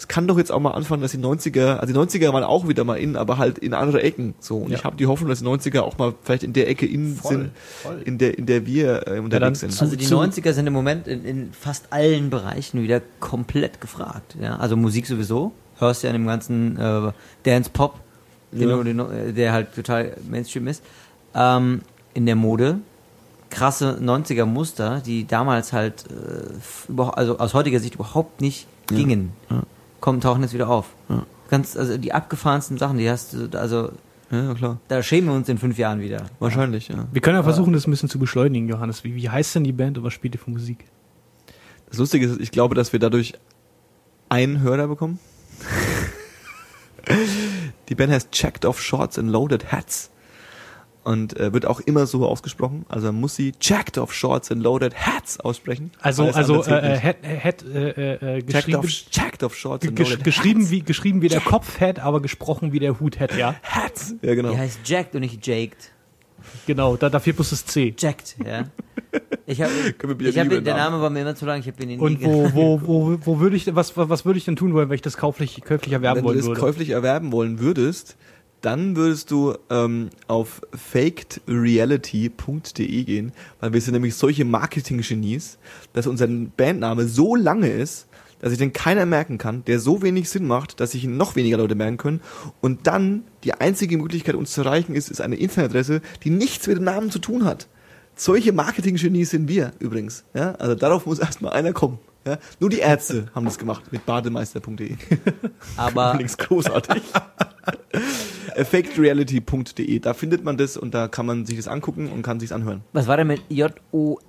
Es 0.00 0.08
kann 0.08 0.26
doch 0.26 0.38
jetzt 0.38 0.50
auch 0.50 0.60
mal 0.60 0.70
anfangen, 0.70 1.02
dass 1.02 1.10
die 1.12 1.18
90er, 1.18 1.76
also 1.76 1.92
die 1.92 1.98
90er 1.98 2.32
waren 2.32 2.42
auch 2.42 2.66
wieder 2.66 2.84
mal 2.84 2.94
in, 2.96 3.16
aber 3.16 3.36
halt 3.36 3.58
in 3.58 3.74
andere 3.74 4.02
Ecken. 4.02 4.34
So. 4.40 4.56
Und 4.56 4.70
Ja. 4.70 4.78
ich 4.78 4.84
habe 4.84 4.96
die 4.96 5.06
Hoffnung, 5.06 5.28
dass 5.28 5.40
die 5.40 5.44
90er 5.44 5.82
auch 5.82 5.98
mal 5.98 6.14
vielleicht 6.22 6.42
in 6.42 6.54
der 6.54 6.70
Ecke 6.70 6.86
in 6.86 7.16
Voll, 7.16 7.30
sind, 7.32 7.50
voll. 7.82 8.00
in 8.06 8.16
der, 8.16 8.38
in 8.38 8.46
der 8.46 8.64
wir 8.64 9.06
äh, 9.06 9.18
unterwegs 9.18 9.60
dann 9.60 9.68
sind. 9.70 9.82
Also 9.82 9.96
die 9.96 10.06
zu- 10.06 10.16
90er 10.16 10.54
sind 10.54 10.66
im 10.66 10.72
Moment 10.72 11.06
in, 11.06 11.22
in 11.26 11.52
fast 11.52 11.92
allen 11.92 12.30
Bereichen 12.30 12.82
wieder 12.82 13.02
komplett 13.20 13.82
gefragt. 13.82 14.36
Ja? 14.40 14.56
Also 14.56 14.74
Musik 14.74 15.06
sowieso. 15.06 15.52
Hörst 15.78 16.02
ja 16.02 16.08
in 16.08 16.14
dem 16.14 16.26
ganzen 16.26 16.78
äh, 16.78 17.12
Dance-Pop, 17.42 17.96
den 18.52 18.70
Ja. 18.70 18.76
du- 18.76 18.82
den 18.84 18.96
du- 18.96 19.04
äh, 19.04 19.32
der 19.34 19.52
halt 19.52 19.74
total 19.74 20.16
Mainstream 20.30 20.66
ist. 20.66 20.82
Ähm, 21.34 21.82
in 22.14 22.24
der 22.24 22.36
Mode 22.36 22.78
krasse 23.50 23.98
90er 24.00 24.46
Muster, 24.46 25.02
die 25.04 25.26
damals 25.26 25.74
halt 25.74 26.04
äh, 26.08 27.02
also 27.12 27.38
aus 27.38 27.52
heutiger 27.52 27.80
Sicht 27.80 27.96
überhaupt 27.96 28.40
nicht 28.40 28.66
gingen, 28.86 29.32
Ja. 29.50 29.62
Kommen 30.00 30.20
tauchen 30.20 30.42
jetzt 30.42 30.54
wieder 30.54 30.68
auf. 30.68 30.86
Ja. 31.08 31.24
Ganz 31.50 31.76
also 31.76 31.96
die 31.98 32.12
abgefahrensten 32.12 32.78
Sachen, 32.78 32.98
die 32.98 33.10
hast 33.10 33.32
du 33.32 33.58
also 33.58 33.90
Ja, 34.30 34.54
klar. 34.54 34.78
da 34.88 35.02
schämen 35.02 35.28
wir 35.30 35.34
uns 35.34 35.48
in 35.48 35.58
fünf 35.58 35.78
Jahren 35.78 36.00
wieder. 36.00 36.26
Wahrscheinlich, 36.38 36.88
ja. 36.88 37.06
Wir 37.12 37.20
können 37.20 37.36
ja 37.36 37.42
versuchen, 37.42 37.72
das 37.72 37.86
ein 37.86 37.90
bisschen 37.90 38.08
zu 38.08 38.18
beschleunigen, 38.18 38.68
Johannes. 38.68 39.04
Wie, 39.04 39.14
wie 39.14 39.28
heißt 39.28 39.54
denn 39.56 39.64
die 39.64 39.72
Band 39.72 39.98
und 39.98 40.04
was 40.04 40.12
spielt 40.12 40.34
ihr 40.34 40.40
für 40.40 40.50
Musik? 40.50 40.84
Das 41.88 41.98
Lustige 41.98 42.26
ist, 42.26 42.40
ich 42.40 42.52
glaube, 42.52 42.74
dass 42.76 42.92
wir 42.92 43.00
dadurch 43.00 43.34
einen 44.28 44.60
Hörer 44.60 44.86
bekommen. 44.86 45.18
Die 47.88 47.94
Band 47.96 48.12
heißt 48.12 48.30
Checked 48.30 48.64
Off 48.64 48.80
Shorts 48.80 49.18
and 49.18 49.30
Loaded 49.30 49.72
Hats. 49.72 50.10
Und 51.02 51.38
äh, 51.40 51.52
wird 51.52 51.64
auch 51.64 51.80
immer 51.80 52.06
so 52.06 52.26
ausgesprochen. 52.26 52.84
Also 52.88 53.06
man 53.06 53.20
muss 53.20 53.34
sie 53.34 53.52
Checked 53.52 53.96
Off 53.96 54.12
Shorts 54.12 54.50
and 54.50 54.62
Loaded 54.62 54.94
Hats 54.94 55.40
aussprechen. 55.40 55.90
Also, 56.00 56.24
also 56.26 56.60
zählt 56.60 56.82
äh, 56.82 56.90
nicht. 56.90 57.02
Head, 57.02 57.16
Head 57.22 57.64
äh, 57.74 57.88
äh, 57.88 58.18
checked, 58.42 58.46
geschrieben, 58.46 58.78
off, 58.78 58.86
checked 58.86 59.42
Off 59.42 59.56
Shorts 59.56 59.88
and 59.88 59.98
Loaded 59.98 60.24
geschrieben, 60.24 60.60
Hats. 60.60 60.70
wie, 60.70 60.82
geschrieben 60.82 61.22
wie 61.22 61.28
der 61.28 61.40
Kopfhead, 61.40 62.00
aber 62.00 62.20
gesprochen 62.20 62.72
wie 62.72 62.80
der 62.80 63.00
Huthead, 63.00 63.34
ja. 63.34 63.54
Hats. 63.62 64.14
Ja, 64.20 64.34
genau. 64.34 64.50
Die 64.50 64.58
heißt 64.58 64.80
Jacked 64.84 65.14
und 65.14 65.22
nicht 65.22 65.46
Jaked. 65.46 65.90
Genau, 66.66 66.96
da, 66.96 67.08
da 67.08 67.18
fehlt 67.18 67.36
bloß 67.36 67.50
das 67.50 67.64
C. 67.64 67.94
Jacked, 67.96 68.36
ja. 68.44 68.64
Ich 69.46 69.58
wieder 69.58 70.28
ich 70.28 70.38
hab, 70.38 70.48
der 70.48 70.60
Namen. 70.60 70.64
Name 70.64 71.02
war 71.02 71.10
mir 71.10 71.22
immer 71.22 71.34
zu 71.34 71.46
lang, 71.46 71.60
ich 71.60 71.66
habe 71.66 71.82
ihn 71.82 71.88
nie 71.88 71.98
Und 71.98 72.22
wo, 72.22 72.52
wo, 72.54 72.80
wo, 72.82 73.18
wo 73.24 73.40
würde 73.40 73.56
ich, 73.56 73.74
was, 73.74 73.96
was 73.96 74.24
würde 74.24 74.38
ich 74.38 74.44
denn 74.44 74.56
tun 74.56 74.72
wollen, 74.74 74.88
wenn 74.88 74.94
ich 74.94 75.02
das 75.02 75.16
kauflich, 75.16 75.62
käuflich 75.64 75.92
erwerben 75.92 76.18
Wenn 76.18 76.22
du 76.22 76.28
wollen 76.28 76.38
das 76.38 76.46
würde? 76.46 76.60
käuflich 76.60 76.90
erwerben 76.90 77.32
wollen 77.32 77.58
würdest, 77.58 78.16
dann 78.60 78.96
würdest 78.96 79.30
du 79.30 79.54
ähm, 79.70 80.10
auf 80.26 80.60
fakedreality.de 80.72 83.04
gehen, 83.04 83.32
weil 83.60 83.72
wir 83.72 83.80
sind 83.80 83.94
nämlich 83.94 84.14
solche 84.14 84.44
Marketing-Genies, 84.44 85.56
dass 85.92 86.06
unser 86.06 86.28
Bandname 86.28 87.06
so 87.06 87.36
lange 87.36 87.70
ist, 87.70 88.06
dass 88.40 88.50
sich 88.50 88.58
den 88.58 88.72
keiner 88.72 89.06
merken 89.06 89.38
kann, 89.38 89.64
der 89.66 89.80
so 89.80 90.02
wenig 90.02 90.30
Sinn 90.30 90.46
macht, 90.46 90.80
dass 90.80 90.92
sich 90.92 91.04
noch 91.04 91.36
weniger 91.36 91.58
Leute 91.58 91.74
merken 91.74 91.98
können. 91.98 92.20
Und 92.60 92.86
dann 92.86 93.24
die 93.44 93.54
einzige 93.54 93.98
Möglichkeit, 93.98 94.34
uns 94.34 94.52
zu 94.52 94.62
erreichen, 94.62 94.94
ist, 94.94 95.10
ist 95.10 95.20
eine 95.20 95.36
Internetadresse, 95.36 96.00
die 96.24 96.30
nichts 96.30 96.66
mit 96.66 96.78
dem 96.78 96.84
Namen 96.84 97.10
zu 97.10 97.18
tun 97.18 97.44
hat. 97.44 97.68
Solche 98.16 98.52
Marketing-Genies 98.52 99.30
sind 99.30 99.48
wir 99.48 99.72
übrigens. 99.78 100.24
Ja? 100.34 100.52
Also 100.52 100.74
darauf 100.74 101.06
muss 101.06 101.18
erstmal 101.18 101.52
einer 101.52 101.72
kommen. 101.72 101.98
Ja? 102.26 102.38
Nur 102.58 102.68
die 102.70 102.78
Ärzte 102.78 103.26
haben 103.34 103.44
das 103.46 103.58
gemacht 103.58 103.90
mit 103.92 104.04
bademeister.de. 104.06 104.96
aber 105.76 106.14
Links 106.18 106.36
großartig. 106.36 107.02
Fakedreality.de, 108.64 109.98
da 110.00 110.14
findet 110.14 110.44
man 110.44 110.56
das 110.56 110.76
und 110.76 110.92
da 110.94 111.08
kann 111.08 111.26
man 111.26 111.46
sich 111.46 111.56
das 111.56 111.68
angucken 111.68 112.10
und 112.10 112.22
kann 112.22 112.40
sich 112.40 112.52
anhören. 112.52 112.82
was 112.92 113.06
war 113.06 113.16
denn 113.16 113.26
mit 113.28 113.42
J-O-S-A-H? 113.48 114.20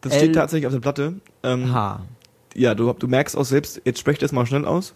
Das 0.00 0.12
L- 0.12 0.18
steht 0.18 0.34
tatsächlich 0.34 0.66
auf 0.66 0.72
der 0.72 0.80
Platte. 0.80 1.14
Ähm, 1.42 1.74
ja, 2.54 2.74
du, 2.74 2.92
du 2.92 3.08
merkst 3.08 3.36
auch 3.36 3.44
selbst, 3.44 3.80
jetzt 3.84 3.98
sprecht 3.98 4.22
das 4.22 4.32
mal 4.32 4.46
schnell 4.46 4.64
aus. 4.64 4.94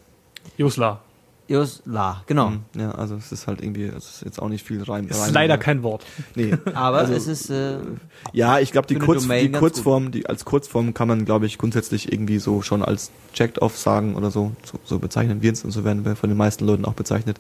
Josla. 1.49 1.79
Josla, 1.87 2.23
genau. 2.27 2.51
Hm, 2.51 2.61
Ja, 2.77 2.91
also 2.93 3.17
es 3.17 3.33
ist 3.33 3.47
halt 3.47 3.63
irgendwie, 3.63 3.85
es 3.85 4.11
ist 4.11 4.23
jetzt 4.25 4.41
auch 4.41 4.49
nicht 4.49 4.67
viel 4.67 4.83
Reim. 4.83 5.09
Ist 5.09 5.21
Reim 5.21 5.33
leider 5.33 5.59
kein 5.59 5.83
Wort. 5.83 6.05
Nee. 6.35 6.55
Aber 6.75 6.99
Also, 6.99 7.15
es 7.15 7.27
ist, 7.27 7.51
äh, 7.51 7.79
Ja, 8.33 8.59
ich 8.59 8.71
glaube, 8.71 8.87
die, 8.87 8.97
Kurz, 8.97 9.27
die 9.27 9.51
Kurzform, 9.51 10.11
die 10.11 10.27
als 10.27 10.45
Kurzform 10.45 10.95
kann 10.95 11.09
man, 11.09 11.25
glaube 11.25 11.47
ich, 11.47 11.59
grundsätzlich 11.59 12.13
irgendwie 12.13 12.39
so 12.39 12.63
schon 12.63 12.83
als 12.83 13.11
checked 13.33 13.61
off 13.61 13.77
sagen 13.79 14.15
oder 14.15 14.31
so. 14.31 14.53
So, 14.65 14.79
so 14.85 14.99
bezeichnen 14.99 15.43
wir 15.43 15.53
es 15.53 15.65
und 15.65 15.71
so 15.71 15.85
werden 15.85 16.05
wir 16.05 16.17
von 16.17 16.29
den 16.29 16.37
meisten 16.37 16.65
Leuten 16.67 16.85
auch 16.85 16.95
bezeichnet. 16.95 17.39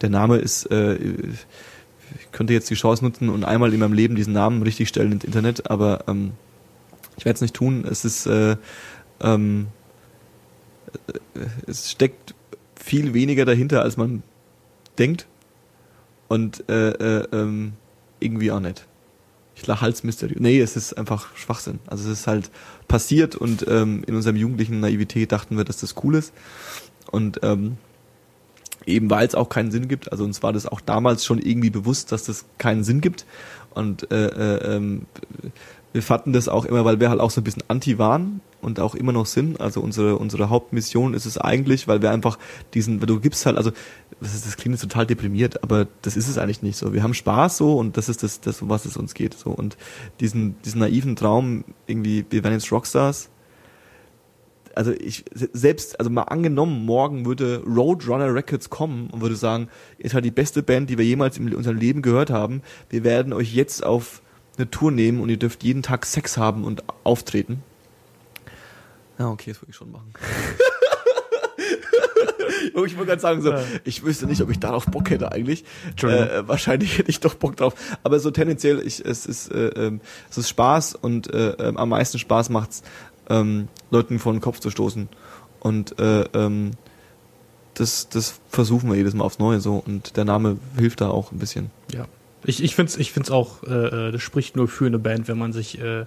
Der 0.00 0.08
Name 0.08 0.38
ist, 0.38 0.70
äh, 0.70 0.94
ich 0.94 2.32
könnte 2.32 2.52
jetzt 2.54 2.70
die 2.70 2.74
Chance 2.74 3.04
nutzen 3.04 3.28
und 3.28 3.44
einmal 3.44 3.72
in 3.72 3.80
meinem 3.80 3.92
Leben 3.92 4.16
diesen 4.16 4.32
Namen 4.32 4.62
richtig 4.62 4.88
stellen 4.88 5.12
ins 5.12 5.24
Internet, 5.24 5.70
aber 5.70 6.04
ähm, 6.08 6.32
ich 7.16 7.24
werde 7.24 7.36
es 7.36 7.40
nicht 7.42 7.54
tun. 7.54 7.84
Es 7.88 8.04
ist, 8.04 8.26
äh, 8.26 8.56
ähm, 9.20 9.68
äh, 11.34 11.40
es 11.66 11.90
steckt 11.90 12.34
viel 12.82 13.14
weniger 13.14 13.44
dahinter, 13.44 13.82
als 13.82 13.96
man 13.96 14.22
denkt. 14.98 15.26
Und 16.28 16.68
äh, 16.68 16.90
äh, 16.90 17.26
ähm, 17.32 17.72
irgendwie 18.20 18.52
auch 18.52 18.60
nicht. 18.60 18.86
Ich 19.56 19.66
lach 19.66 19.82
Halsmysterium. 19.82 20.42
Nee, 20.42 20.60
es 20.60 20.76
ist 20.76 20.94
einfach 20.94 21.36
Schwachsinn. 21.36 21.80
Also 21.86 22.10
es 22.10 22.20
ist 22.20 22.26
halt 22.26 22.50
passiert 22.88 23.36
und 23.36 23.66
ähm, 23.68 24.04
in 24.06 24.14
unserem 24.14 24.36
jugendlichen 24.36 24.80
Naivität 24.80 25.32
dachten 25.32 25.56
wir, 25.56 25.64
dass 25.64 25.78
das 25.78 25.96
cool 26.02 26.14
ist. 26.14 26.32
Und 27.10 27.40
ähm, 27.42 27.76
eben 28.86 29.10
weil 29.10 29.26
es 29.26 29.34
auch 29.34 29.48
keinen 29.48 29.70
Sinn 29.70 29.88
gibt, 29.88 30.12
also 30.12 30.24
uns 30.24 30.42
war 30.42 30.52
das 30.52 30.66
auch 30.66 30.80
damals 30.80 31.24
schon 31.24 31.38
irgendwie 31.38 31.70
bewusst, 31.70 32.12
dass 32.12 32.24
das 32.24 32.46
keinen 32.58 32.84
Sinn 32.84 33.00
gibt. 33.00 33.26
Und 33.74 34.10
äh, 34.10 34.26
äh, 34.26 34.76
ähm, 34.76 35.06
wir 35.92 36.02
fanden 36.02 36.32
das 36.32 36.48
auch 36.48 36.64
immer, 36.64 36.84
weil 36.84 37.00
wir 37.00 37.10
halt 37.10 37.20
auch 37.20 37.30
so 37.30 37.40
ein 37.40 37.44
bisschen 37.44 37.64
anti 37.68 37.98
waren 37.98 38.40
und 38.60 38.78
auch 38.78 38.94
immer 38.94 39.12
noch 39.12 39.26
sind. 39.26 39.60
Also 39.60 39.80
unsere 39.80 40.16
unsere 40.16 40.48
Hauptmission 40.48 41.14
ist 41.14 41.26
es 41.26 41.36
eigentlich, 41.36 41.88
weil 41.88 42.00
wir 42.00 42.10
einfach 42.12 42.38
diesen, 42.74 43.00
weil 43.00 43.06
du 43.06 43.18
gibst 43.18 43.44
halt, 43.44 43.56
also 43.56 43.72
das, 44.20 44.34
ist, 44.34 44.46
das 44.46 44.56
klingt 44.56 44.74
jetzt 44.74 44.82
total 44.82 45.06
deprimiert, 45.06 45.64
aber 45.64 45.88
das 46.02 46.16
ist 46.16 46.28
es 46.28 46.38
eigentlich 46.38 46.62
nicht 46.62 46.76
so. 46.76 46.92
Wir 46.92 47.02
haben 47.02 47.14
Spaß 47.14 47.56
so 47.56 47.76
und 47.76 47.96
das 47.96 48.08
ist 48.08 48.22
das, 48.22 48.40
das 48.40 48.62
um 48.62 48.68
was 48.68 48.84
es 48.84 48.96
uns 48.96 49.14
geht. 49.14 49.34
So 49.34 49.50
und 49.50 49.76
diesen 50.20 50.60
diesen 50.62 50.80
naiven 50.80 51.16
Traum 51.16 51.64
irgendwie, 51.86 52.24
wir 52.30 52.44
werden 52.44 52.54
jetzt 52.54 52.70
Rockstars. 52.70 53.28
Also 54.76 54.92
ich 54.92 55.24
selbst, 55.34 55.98
also 55.98 56.10
mal 56.10 56.22
angenommen, 56.22 56.86
morgen 56.86 57.26
würde 57.26 57.64
Roadrunner 57.66 58.32
Records 58.32 58.70
kommen 58.70 59.10
und 59.10 59.20
würde 59.20 59.34
sagen, 59.34 59.68
ihr 59.98 60.08
seid 60.08 60.24
die 60.24 60.30
beste 60.30 60.62
Band, 60.62 60.88
die 60.88 60.96
wir 60.96 61.04
jemals 61.04 61.36
in 61.36 61.52
unserem 61.52 61.76
Leben 61.76 62.02
gehört 62.02 62.30
haben. 62.30 62.62
Wir 62.88 63.02
werden 63.02 63.32
euch 63.32 63.52
jetzt 63.52 63.84
auf 63.84 64.22
eine 64.56 64.70
Tour 64.70 64.90
nehmen 64.90 65.20
und 65.20 65.28
ihr 65.28 65.38
dürft 65.38 65.62
jeden 65.62 65.82
Tag 65.82 66.06
Sex 66.06 66.36
haben 66.36 66.64
und 66.64 66.84
auftreten. 67.04 67.62
Ja, 69.18 69.28
okay, 69.28 69.50
das 69.50 69.60
würde 69.60 69.70
ich 69.70 69.76
schon 69.76 69.92
machen. 69.92 70.12
Oh, 72.74 72.84
ich 72.84 72.96
wollte 72.96 73.08
gerade 73.08 73.20
sagen, 73.20 73.42
so, 73.42 73.54
ich 73.84 74.04
wüsste 74.04 74.26
nicht, 74.26 74.40
ob 74.42 74.50
ich 74.50 74.58
darauf 74.58 74.86
Bock 74.86 75.10
hätte 75.10 75.32
eigentlich. 75.32 75.64
Äh, 76.02 76.46
wahrscheinlich 76.46 76.98
hätte 76.98 77.10
ich 77.10 77.20
doch 77.20 77.34
Bock 77.34 77.56
drauf. 77.56 77.74
Aber 78.02 78.18
so 78.20 78.30
tendenziell, 78.30 78.80
ich, 78.84 79.04
es 79.04 79.26
ist, 79.26 79.50
äh, 79.50 79.68
ähm, 79.68 80.00
es 80.30 80.38
ist 80.38 80.48
Spaß 80.48 80.94
und 80.94 81.32
äh, 81.32 81.50
ähm, 81.52 81.76
am 81.76 81.88
meisten 81.88 82.18
Spaß 82.18 82.50
macht's, 82.50 82.82
ähm, 83.28 83.68
Leuten 83.90 84.18
vor 84.18 84.32
den 84.32 84.40
Kopf 84.40 84.60
zu 84.60 84.70
stoßen. 84.70 85.08
Und 85.60 85.98
äh, 85.98 86.22
ähm, 86.34 86.72
das, 87.74 88.08
das 88.08 88.40
versuchen 88.48 88.90
wir 88.90 88.96
jedes 88.96 89.14
Mal 89.14 89.24
aufs 89.24 89.38
Neue 89.38 89.60
so. 89.60 89.82
Und 89.84 90.16
der 90.16 90.24
Name 90.24 90.58
hilft 90.78 91.00
da 91.00 91.08
auch 91.08 91.32
ein 91.32 91.38
bisschen. 91.38 91.70
Ja. 91.92 92.06
Ich, 92.44 92.62
ich 92.62 92.74
finde 92.74 92.90
es 92.90 92.96
ich 92.98 93.12
find's 93.12 93.30
auch, 93.30 93.62
äh, 93.64 94.08
äh, 94.08 94.12
das 94.12 94.22
spricht 94.22 94.56
nur 94.56 94.68
für 94.68 94.86
eine 94.86 94.98
Band, 94.98 95.28
wenn 95.28 95.38
man 95.38 95.52
sich 95.52 95.78
äh, 95.80 96.06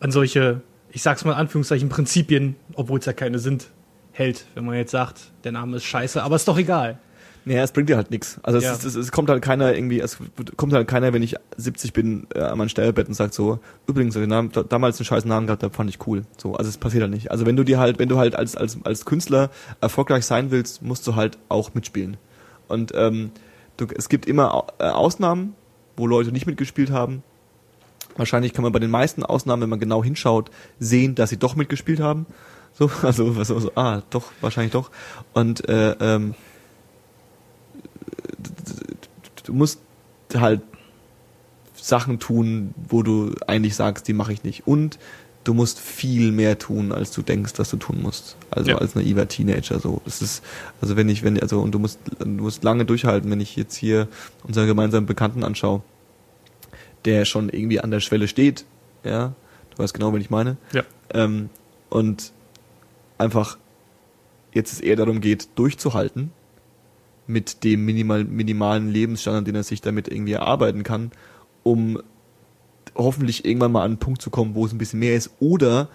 an 0.00 0.10
solche, 0.10 0.62
ich 0.90 1.02
sag's 1.02 1.24
mal 1.24 1.32
in 1.32 1.38
Anführungszeichen, 1.38 1.88
Prinzipien, 1.88 2.56
obwohl 2.74 2.98
es 2.98 3.06
ja 3.06 3.12
keine 3.12 3.38
sind, 3.38 3.68
hält. 4.12 4.46
Wenn 4.54 4.64
man 4.64 4.76
jetzt 4.76 4.90
sagt, 4.92 5.20
der 5.44 5.52
Name 5.52 5.76
ist 5.76 5.84
scheiße, 5.84 6.22
aber 6.22 6.36
ist 6.36 6.48
doch 6.48 6.58
egal. 6.58 6.98
Naja, 7.46 7.62
es 7.62 7.72
bringt 7.72 7.88
dir 7.88 7.96
halt 7.96 8.10
nichts. 8.10 8.38
Also 8.42 8.58
es, 8.58 8.64
Ja. 8.64 8.72
ist, 8.74 8.84
es, 8.84 8.94
es 8.96 9.12
kommt 9.12 9.30
halt 9.30 9.42
keiner 9.42 9.74
irgendwie, 9.74 9.98
es 10.00 10.18
kommt 10.56 10.74
halt 10.74 10.86
keiner, 10.88 11.12
wenn 11.14 11.22
ich 11.22 11.36
70 11.56 11.94
bin, 11.94 12.26
äh, 12.34 12.40
an 12.40 12.58
mein 12.58 12.68
Sterbebett 12.68 13.08
und 13.08 13.14
sagt 13.14 13.32
so, 13.32 13.60
übrigens, 13.86 14.12
den 14.14 14.28
Namen, 14.28 14.52
da- 14.52 14.62
damals 14.62 14.98
einen 14.98 15.06
scheiß 15.06 15.24
Namen 15.24 15.46
gehabt, 15.46 15.62
da 15.62 15.70
fand 15.70 15.88
ich 15.88 16.06
cool. 16.06 16.22
So, 16.36 16.54
also 16.54 16.68
es 16.68 16.76
passiert 16.76 17.02
halt 17.02 17.12
nicht. 17.12 17.30
Also 17.30 17.46
wenn 17.46 17.56
du 17.56 17.64
dir 17.64 17.78
halt, 17.78 17.98
wenn 17.98 18.10
du 18.10 18.18
halt 18.18 18.36
als, 18.36 18.56
als, 18.56 18.78
als 18.84 19.06
Künstler 19.06 19.50
erfolgreich 19.80 20.26
sein 20.26 20.50
willst, 20.50 20.82
musst 20.82 21.06
du 21.06 21.14
halt 21.16 21.38
auch 21.48 21.72
mitspielen. 21.72 22.18
Und 22.68 22.92
ähm, 22.94 23.30
es 23.86 24.08
gibt 24.08 24.26
immer 24.26 24.66
äh, 24.78 24.84
Ausnahmen, 24.84 25.54
wo 25.96 26.06
Leute 26.06 26.32
nicht 26.32 26.46
mitgespielt 26.46 26.90
haben. 26.90 27.22
Wahrscheinlich 28.16 28.52
kann 28.52 28.62
man 28.62 28.72
bei 28.72 28.78
den 28.78 28.90
meisten 28.90 29.24
Ausnahmen, 29.24 29.62
wenn 29.62 29.70
man 29.70 29.80
genau 29.80 30.02
hinschaut, 30.02 30.50
sehen, 30.78 31.14
dass 31.14 31.30
sie 31.30 31.36
doch 31.36 31.56
mitgespielt 31.56 32.00
haben. 32.00 32.26
So, 32.72 32.90
also 33.02 33.36
was 33.36 33.48
so, 33.48 33.72
ah, 33.74 34.02
doch, 34.10 34.32
wahrscheinlich 34.40 34.72
doch. 34.72 34.90
Und 35.32 35.68
äh, 35.68 35.92
ähm, 36.00 36.34
du 39.44 39.52
musst 39.52 39.80
halt 40.34 40.62
Sachen 41.74 42.18
tun, 42.18 42.74
wo 42.88 43.02
du 43.02 43.34
eigentlich 43.46 43.74
sagst, 43.74 44.06
die 44.06 44.12
mache 44.12 44.32
ich 44.32 44.44
nicht. 44.44 44.66
Und 44.66 44.98
du 45.44 45.54
musst 45.54 45.78
viel 45.78 46.32
mehr 46.32 46.58
tun, 46.58 46.92
als 46.92 47.12
du 47.12 47.22
denkst, 47.22 47.54
dass 47.54 47.70
du 47.70 47.76
tun 47.76 48.00
musst. 48.02 48.36
Also 48.50 48.72
Ja. 48.72 48.78
als 48.78 48.94
naiver 48.94 49.26
Teenager 49.26 49.78
so. 49.80 50.02
Das 50.04 50.20
ist 50.20 50.42
also 50.80 50.96
wenn 50.96 51.08
ich 51.08 51.22
wenn 51.22 51.40
also 51.40 51.60
und 51.60 51.72
du 51.72 51.78
musst 51.78 51.98
du 52.18 52.26
musst 52.26 52.62
lange 52.62 52.84
durchhalten, 52.84 53.30
wenn 53.30 53.40
ich 53.40 53.56
jetzt 53.56 53.74
hier 53.76 54.08
unseren 54.44 54.66
gemeinsamen 54.66 55.06
Bekannten 55.06 55.44
anschaue, 55.44 55.82
der 57.04 57.24
schon 57.24 57.48
irgendwie 57.48 57.80
an 57.80 57.90
der 57.90 58.00
Schwelle 58.00 58.28
steht, 58.28 58.64
ja, 59.04 59.32
du 59.70 59.82
weißt 59.82 59.94
genau, 59.94 60.12
wen 60.12 60.20
ich 60.20 60.30
meine. 60.30 60.56
Ja. 60.72 60.82
Ähm, 61.14 61.48
und 61.88 62.32
einfach 63.18 63.56
jetzt 64.52 64.72
es 64.72 64.80
eher 64.80 64.96
darum 64.96 65.20
geht, 65.20 65.48
durchzuhalten 65.54 66.32
mit 67.26 67.64
dem 67.64 67.84
minimal, 67.84 68.24
minimalen 68.24 68.90
Lebensstandard, 68.90 69.46
den 69.46 69.54
er 69.54 69.62
sich 69.62 69.80
damit 69.80 70.08
irgendwie 70.08 70.32
erarbeiten 70.32 70.82
kann, 70.82 71.12
um 71.62 72.02
hoffentlich 73.02 73.44
irgendwann 73.44 73.72
mal 73.72 73.80
an 73.80 73.92
einen 73.92 73.98
Punkt 73.98 74.22
zu 74.22 74.30
kommen, 74.30 74.54
wo 74.54 74.66
es 74.66 74.72
ein 74.72 74.78
bisschen 74.78 75.00
mehr 75.00 75.16
ist 75.16 75.30
oder 75.40 75.88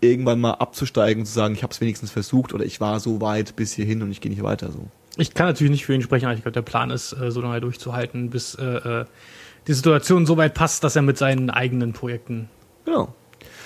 irgendwann 0.00 0.40
mal 0.40 0.52
abzusteigen 0.54 1.22
und 1.22 1.26
zu 1.26 1.32
sagen, 1.32 1.54
ich 1.54 1.62
habe 1.62 1.72
es 1.72 1.80
wenigstens 1.80 2.10
versucht 2.10 2.52
oder 2.52 2.64
ich 2.64 2.80
war 2.80 3.00
so 3.00 3.20
weit 3.20 3.56
bis 3.56 3.72
hierhin 3.72 4.02
und 4.02 4.10
ich 4.10 4.20
gehe 4.20 4.30
nicht 4.30 4.42
weiter 4.42 4.72
so. 4.72 4.86
Ich 5.16 5.34
kann 5.34 5.46
natürlich 5.46 5.70
nicht 5.70 5.84
für 5.84 5.94
ihn 5.94 6.02
sprechen, 6.02 6.26
aber 6.26 6.34
ich 6.34 6.42
glaube, 6.42 6.54
der 6.54 6.62
Plan 6.62 6.90
ist, 6.90 7.12
äh, 7.12 7.30
so 7.30 7.40
lange 7.40 7.60
durchzuhalten, 7.60 8.30
bis 8.30 8.54
äh, 8.54 8.64
äh, 8.64 9.04
die 9.66 9.74
Situation 9.74 10.26
so 10.26 10.36
weit 10.36 10.54
passt, 10.54 10.84
dass 10.84 10.96
er 10.96 11.02
mit 11.02 11.18
seinen 11.18 11.50
eigenen 11.50 11.92
Projekten. 11.92 12.48
Genau. 12.84 13.14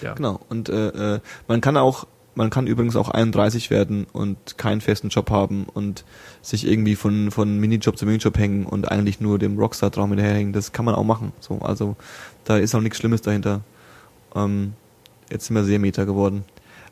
Ja. 0.03 0.15
Genau. 0.15 0.41
Und 0.49 0.69
äh, 0.69 1.15
äh, 1.15 1.21
man 1.49 1.61
kann 1.61 1.77
auch, 1.77 2.07
man 2.37 2.51
kann 2.51 2.67
übrigens 2.67 2.97
auch 2.97 3.09
31 3.09 3.71
werden 3.71 4.07
und 4.13 4.59
keinen 4.59 4.83
festen 4.83 5.09
Job 5.09 5.31
haben 5.31 5.65
und 5.73 6.05
sich 6.43 6.67
irgendwie 6.67 6.95
von, 6.95 7.31
von 7.31 7.59
Minijob 7.59 7.97
zu 7.97 8.05
Minijob 8.05 8.37
hängen 8.39 8.67
und 8.67 8.91
eigentlich 8.91 9.21
nur 9.21 9.39
dem 9.39 9.59
Rockstar-Traum 9.59 10.11
hinterherhängen. 10.11 10.53
Das 10.53 10.73
kann 10.73 10.85
man 10.85 10.95
auch 10.95 11.05
machen. 11.05 11.33
So, 11.41 11.61
also 11.61 11.97
da 12.45 12.59
ist 12.59 12.75
auch 12.75 12.83
nichts 12.83 12.99
Schlimmes 12.99 13.23
dahinter. 13.23 13.63
Ähm, 14.35 14.75
jetzt 15.31 15.47
sind 15.47 15.57
wir 15.57 15.65
sehr 15.65 15.79
meta 15.79 16.05
geworden. 16.05 16.45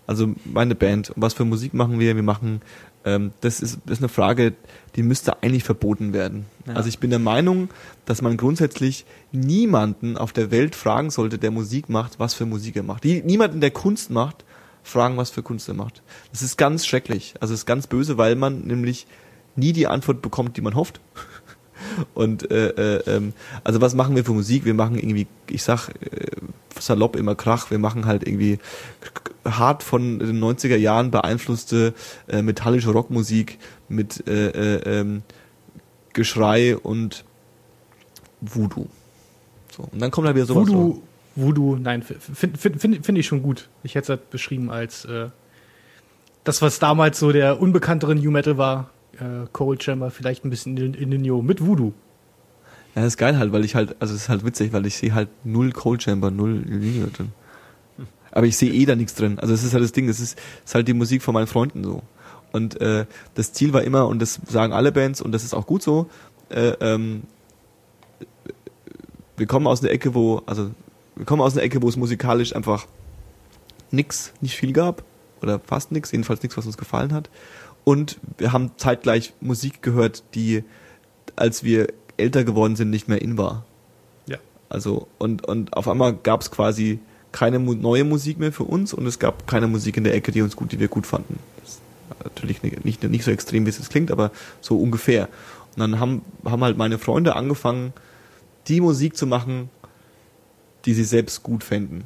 Also 0.07 0.35
meine 0.45 0.75
Band, 0.75 1.13
was 1.15 1.35
für 1.35 1.45
Musik 1.45 1.75
machen 1.75 2.01
wir? 2.01 2.17
Wir 2.17 2.23
machen, 2.23 2.63
ähm, 3.05 3.33
das, 3.43 3.61
ist, 3.61 3.79
das 3.85 3.99
ist 3.99 4.03
eine 4.03 4.09
Frage, 4.09 4.55
die 4.97 5.03
müsste 5.03 5.43
eigentlich 5.43 5.65
verboten 5.65 6.15
werden. 6.15 6.47
Ja. 6.67 6.75
Also 6.75 6.89
ich 6.89 6.99
bin 6.99 7.11
der 7.11 7.19
Meinung, 7.19 7.69
dass 8.07 8.23
man 8.23 8.39
grundsätzlich 8.39 9.05
niemanden 9.31 10.17
auf 10.17 10.33
der 10.33 10.51
Welt 10.51 10.75
fragen 10.75 11.11
sollte, 11.11 11.37
der 11.37 11.51
Musik 11.51 11.91
macht, 11.91 12.19
was 12.19 12.33
für 12.33 12.47
Musik 12.47 12.77
er 12.77 12.83
macht. 12.83 13.05
Die, 13.05 13.23
niemanden, 13.23 13.61
der 13.61 13.71
Kunst 13.71 14.11
macht, 14.11 14.45
fragen, 14.85 15.17
was 15.17 15.31
für 15.31 15.43
Kunst 15.43 15.67
er 15.69 15.75
macht. 15.75 16.03
Das 16.31 16.43
ist 16.43 16.57
ganz 16.57 16.87
schrecklich. 16.87 17.35
Also 17.41 17.55
es 17.55 17.61
ist 17.61 17.67
ganz 17.67 17.89
böse, 17.89 18.17
weil 18.19 18.37
man 18.37 18.61
nämlich 18.61 19.07
nie 19.57 19.73
die 19.73 19.89
Antwort 19.89 20.23
bekommt, 20.23 20.57
die 20.57 20.61
man 20.61 20.77
hofft. 20.77 21.01
Und 22.15 22.51
äh, 22.51 22.69
äh, 22.69 23.03
ähm, 23.07 23.33
also 23.65 23.81
was 23.81 23.95
machen 23.95 24.15
wir 24.15 24.25
für 24.25 24.33
Musik? 24.33 24.65
Wir 24.65 24.75
machen 24.75 24.97
irgendwie, 24.97 25.27
ich 25.51 25.63
sag 25.63 25.89
äh, 25.89 26.31
salopp 26.79 27.17
immer 27.17 27.35
Krach, 27.35 27.71
wir 27.71 27.79
machen 27.79 28.07
halt 28.07 28.27
irgendwie 28.27 28.59
hart 29.45 29.83
von 29.83 30.19
den 30.19 30.43
90er 30.43 30.77
Jahren 30.77 31.11
beeinflusste 31.11 31.95
äh, 32.29 32.43
metallische 32.43 32.91
Rockmusik 32.91 33.59
mit 33.89 34.27
äh, 34.29 34.49
äh, 34.49 35.01
ähm, 35.01 35.23
Geschrei 36.13 36.77
und 36.77 37.25
Voodoo. 38.41 38.87
So, 39.77 39.89
und 39.91 40.01
dann 40.01 40.11
kommt 40.11 40.29
da 40.29 40.35
wieder 40.35 40.47
sowas. 40.47 40.69
Voodoo, 40.69 41.03
Voodoo, 41.37 41.77
nein, 41.77 42.03
finde 42.03 42.59
find, 42.59 42.81
find, 42.81 43.05
find 43.07 43.19
ich 43.19 43.27
schon 43.27 43.43
gut. 43.43 43.69
Ich 43.83 43.95
hätte 43.95 44.05
es 44.05 44.09
halt 44.11 44.31
beschrieben 44.31 44.71
als 44.71 45.05
äh, 45.05 45.29
das, 46.45 46.63
was 46.63 46.79
damals 46.79 47.19
so 47.19 47.33
der 47.33 47.61
unbekanntere 47.61 48.15
New 48.15 48.31
Metal 48.31 48.57
war. 48.57 48.91
Äh, 49.15 49.47
Cold 49.53 49.83
Chamber, 49.83 50.11
vielleicht 50.11 50.45
ein 50.45 50.51
bisschen 50.51 50.77
in, 50.77 50.95
in 50.95 51.11
den 51.11 51.23
Neo 51.23 51.43
mit 51.43 51.65
Voodoo. 51.65 51.93
Ja, 52.95 53.03
das 53.03 53.15
ist 53.15 53.17
geil 53.17 53.39
halt, 53.39 53.53
weil 53.53 53.65
ich 53.65 53.75
halt, 53.75 53.97
also 53.99 54.15
es 54.15 54.23
ist 54.23 54.29
halt 54.29 54.45
witzig, 54.45 54.73
weil 54.73 54.87
ich 54.87 54.97
sehe 54.97 55.15
halt 55.15 55.29
null 55.45 55.73
Cold 55.73 56.03
Chamber, 56.03 56.31
null 56.31 56.63
Linie 56.67 57.07
drin. 57.09 57.33
Aber 58.31 58.47
ich 58.47 58.57
sehe 58.57 58.73
eh 58.73 58.85
da 58.85 58.95
nichts 58.95 59.15
drin. 59.15 59.39
Also 59.39 59.55
es 59.55 59.65
ist 59.65 59.73
halt 59.75 59.83
das 59.83 59.93
Ding, 59.93 60.09
es 60.09 60.21
ist, 60.21 60.39
ist 60.65 60.75
halt 60.75 60.87
die 60.89 60.95
Musik 60.95 61.23
von 61.23 61.35
meinen 61.35 61.47
Freunden 61.47 61.83
so. 61.83 62.03
Und 62.53 62.81
äh, 62.81 63.07
das 63.35 63.53
Ziel 63.53 63.73
war 63.73 63.83
immer, 63.83 64.07
und 64.07 64.21
das 64.21 64.41
sagen 64.47 64.73
alle 64.73 64.93
Bands, 64.93 65.21
und 65.21 65.33
das 65.33 65.43
ist 65.43 65.55
auch 65.55 65.67
gut 65.67 65.83
so, 65.83 66.09
äh, 66.51 66.73
ähm, 66.81 67.23
wir 69.37 69.47
kommen 69.47 69.67
aus 69.67 69.83
einer 69.83 69.91
Ecke, 69.91 70.15
wo, 70.15 70.43
also 70.47 70.71
wir 71.17 71.25
kommen 71.25 71.43
aus 71.43 71.55
einer 71.55 71.63
Ecke, 71.63 71.83
wo 71.83 71.89
es 71.89 71.97
musikalisch 71.97 72.55
einfach 72.55 72.87
nix, 73.91 74.33
nicht 74.41 74.57
viel 74.57 74.73
gab. 74.73 75.03
Oder 75.43 75.61
fast 75.61 75.93
nix, 75.93 76.11
jedenfalls 76.11 76.43
nichts, 76.43 76.57
was 76.57 76.67
uns 76.67 76.79
gefallen 76.79 77.13
hat. 77.13 77.29
Und 77.85 78.19
wir 78.39 78.53
haben 78.53 78.73
zeitgleich 78.77 79.35
Musik 79.41 79.83
gehört, 79.83 80.25
die, 80.35 80.65
als 81.37 81.65
wir 81.65 81.89
älter 82.17 82.45
geworden 82.45 82.77
sind, 82.77 82.91
nicht 82.91 83.09
mehr 83.09 83.21
in 83.21 83.37
war. 83.37 83.65
Ja. 84.27 84.39
Also, 84.69 85.07
und, 85.19 85.47
und 85.47 85.77
auf 85.77 85.89
einmal 85.89 86.15
gab 86.15 86.41
es 86.41 86.51
quasi 86.51 86.99
keine 87.31 87.59
neue 87.59 88.05
Musik 88.05 88.39
mehr 88.39 88.53
für 88.53 88.63
uns 88.63 88.95
und 88.95 89.07
es 89.07 89.19
gab 89.19 89.47
keine 89.47 89.67
Musik 89.67 89.97
in 89.97 90.05
der 90.05 90.15
Ecke, 90.15 90.33
die 90.33 90.41
uns 90.41 90.57
gut, 90.57 90.73
die 90.73 90.79
wir 90.79 90.89
gut 90.89 91.07
fanden. 91.07 91.39
Natürlich 92.23 92.63
nicht, 92.63 92.85
nicht, 92.85 93.03
nicht 93.03 93.25
so 93.25 93.31
extrem, 93.31 93.67
wie 93.67 93.71
es 93.71 93.79
jetzt 93.79 93.91
klingt, 93.91 94.11
aber 94.11 94.31
so 94.61 94.79
ungefähr. 94.79 95.29
Und 95.75 95.81
dann 95.81 96.01
haben, 96.01 96.23
haben 96.45 96.63
halt 96.63 96.79
meine 96.79 96.99
Freunde 96.99 97.35
angefangen, 97.35 97.93
die 98.69 98.81
Musik 98.81 99.17
zu 99.17 99.27
machen, 99.27 99.69
die 100.85 100.95
sie 100.95 101.05
selbst 101.05 101.43
gut 101.43 101.65
fänden. 101.65 102.05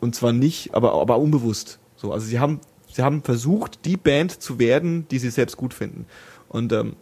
Und 0.00 0.14
zwar 0.14 0.32
nicht, 0.32 0.74
aber, 0.74 0.94
aber 0.94 1.18
unbewusst. 1.18 1.78
So, 1.96 2.12
also 2.12 2.26
sie 2.26 2.38
haben, 2.38 2.60
sie 2.92 3.02
haben 3.02 3.22
versucht, 3.22 3.84
die 3.84 3.96
Band 3.96 4.42
zu 4.42 4.58
werden, 4.58 5.06
die 5.10 5.18
sie 5.18 5.30
selbst 5.30 5.56
gut 5.56 5.74
finden. 5.74 6.06
Und 6.48 6.72
ähm, 6.72 6.96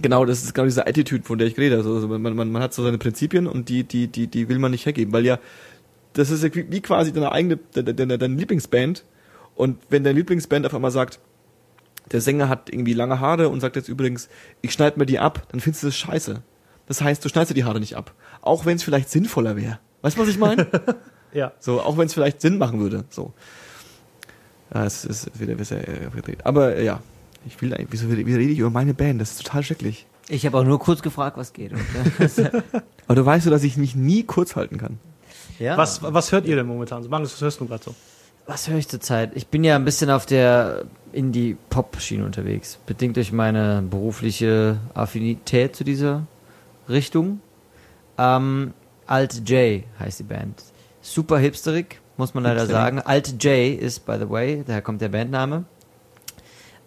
genau, 0.00 0.24
das 0.24 0.42
ist 0.42 0.54
genau 0.54 0.64
diese 0.64 0.86
Attitude, 0.86 1.24
von 1.24 1.38
der 1.38 1.48
ich 1.48 1.58
rede. 1.58 1.76
Also, 1.76 1.94
also 1.94 2.08
man, 2.08 2.22
man, 2.34 2.50
man 2.50 2.62
hat 2.62 2.74
so 2.74 2.82
seine 2.82 2.98
Prinzipien 2.98 3.46
und 3.46 3.68
die, 3.68 3.84
die, 3.84 4.08
die, 4.08 4.26
die 4.26 4.48
will 4.48 4.58
man 4.58 4.70
nicht 4.70 4.86
hergeben, 4.86 5.12
weil 5.12 5.24
ja, 5.24 5.38
das 6.14 6.30
ist 6.30 6.42
ja 6.42 6.50
wie 6.52 6.80
quasi 6.80 7.12
deine 7.12 7.32
eigene, 7.32 7.58
deine, 7.72 7.94
deine, 7.94 8.18
deine 8.18 8.34
Lieblingsband. 8.34 9.04
Und 9.54 9.78
wenn 9.90 10.04
deine 10.04 10.18
Lieblingsband 10.18 10.66
auf 10.66 10.74
einmal 10.74 10.90
sagt, 10.90 11.20
der 12.10 12.20
Sänger 12.20 12.48
hat 12.48 12.70
irgendwie 12.72 12.94
lange 12.94 13.20
Haare 13.20 13.48
und 13.48 13.60
sagt 13.60 13.76
jetzt 13.76 13.88
übrigens, 13.88 14.28
ich 14.62 14.72
schneide 14.72 14.98
mir 14.98 15.06
die 15.06 15.18
ab, 15.18 15.46
dann 15.50 15.60
findest 15.60 15.82
du 15.82 15.88
das 15.88 15.96
scheiße. 15.96 16.42
Das 16.88 17.00
heißt, 17.02 17.24
du 17.24 17.28
schneidest 17.28 17.50
dir 17.50 17.54
die 17.54 17.64
Haare 17.64 17.80
nicht 17.80 17.96
ab. 17.96 18.12
Auch 18.40 18.64
wenn 18.66 18.76
es 18.76 18.82
vielleicht 18.82 19.10
sinnvoller 19.10 19.56
wäre. 19.56 19.78
Weißt 20.02 20.16
du, 20.16 20.22
was 20.22 20.28
ich 20.28 20.38
meine? 20.38 20.66
Ja. 21.34 21.52
So, 21.60 21.82
auch 21.82 21.98
wenn 21.98 22.06
es 22.06 22.14
vielleicht 22.14 22.40
Sinn 22.40 22.56
machen 22.56 22.80
würde. 22.80 23.04
So. 23.10 23.34
Ja, 24.72 24.86
es 24.86 25.04
ist 25.04 25.38
wieder 25.38 25.62
sehr 25.62 25.86
äh, 25.86 26.10
verdreht. 26.10 26.46
Aber 26.46 26.74
äh, 26.76 26.86
ja, 26.86 27.00
ich 27.46 27.60
will 27.60 27.74
eigentlich, 27.74 27.88
wieso, 27.90 28.08
wieso 28.08 28.38
rede 28.38 28.50
ich 28.50 28.58
über 28.58 28.70
meine 28.70 28.94
Band? 28.94 29.20
Das 29.20 29.32
ist 29.32 29.44
total 29.44 29.62
schrecklich. 29.62 30.06
Ich 30.30 30.46
habe 30.46 30.56
auch 30.58 30.64
nur 30.64 30.78
kurz 30.78 31.02
gefragt, 31.02 31.36
was 31.36 31.52
geht. 31.52 31.72
Äh, 32.38 32.62
Aber 33.06 33.14
du 33.14 33.26
weißt 33.26 33.44
so, 33.44 33.50
dass 33.50 33.62
ich 33.62 33.76
mich 33.76 33.94
nie 33.94 34.22
kurz 34.24 34.56
halten 34.56 34.78
kann. 34.78 34.98
ja. 35.58 35.76
Was, 35.76 36.02
was 36.02 36.32
hört 36.32 36.46
ihr 36.46 36.56
denn 36.56 36.66
momentan? 36.66 37.02
So, 37.02 37.10
Magnus, 37.10 37.34
was 37.34 37.42
hörst 37.42 37.60
du 37.60 37.66
gerade 37.66 37.84
so? 37.84 37.94
Was 38.46 38.66
höre 38.68 38.78
ich 38.78 38.88
zurzeit? 38.88 39.32
Ich 39.34 39.48
bin 39.48 39.64
ja 39.64 39.76
ein 39.76 39.84
bisschen 39.84 40.08
auf 40.08 40.24
der 40.24 40.86
Indie-Pop-Schiene 41.12 42.24
unterwegs. 42.24 42.78
Bedingt 42.86 43.16
durch 43.16 43.32
meine 43.32 43.82
berufliche 43.82 44.78
Affinität 44.94 45.76
zu 45.76 45.84
dieser 45.84 46.26
Richtung. 46.88 47.40
Ähm, 48.16 48.74
Alt 49.06 49.48
J 49.48 49.84
heißt 50.00 50.18
die 50.20 50.24
Band. 50.24 50.62
Super 51.00 51.38
hipsterig, 51.38 52.00
muss 52.16 52.34
man 52.34 52.44
leider 52.44 52.60
Hipsterig. 52.60 52.82
sagen. 52.82 53.00
Alt 53.00 53.42
J 53.42 53.78
ist, 53.80 54.04
by 54.04 54.16
the 54.20 54.28
way, 54.28 54.62
daher 54.66 54.82
kommt 54.82 55.00
der 55.00 55.08
Bandname, 55.08 55.64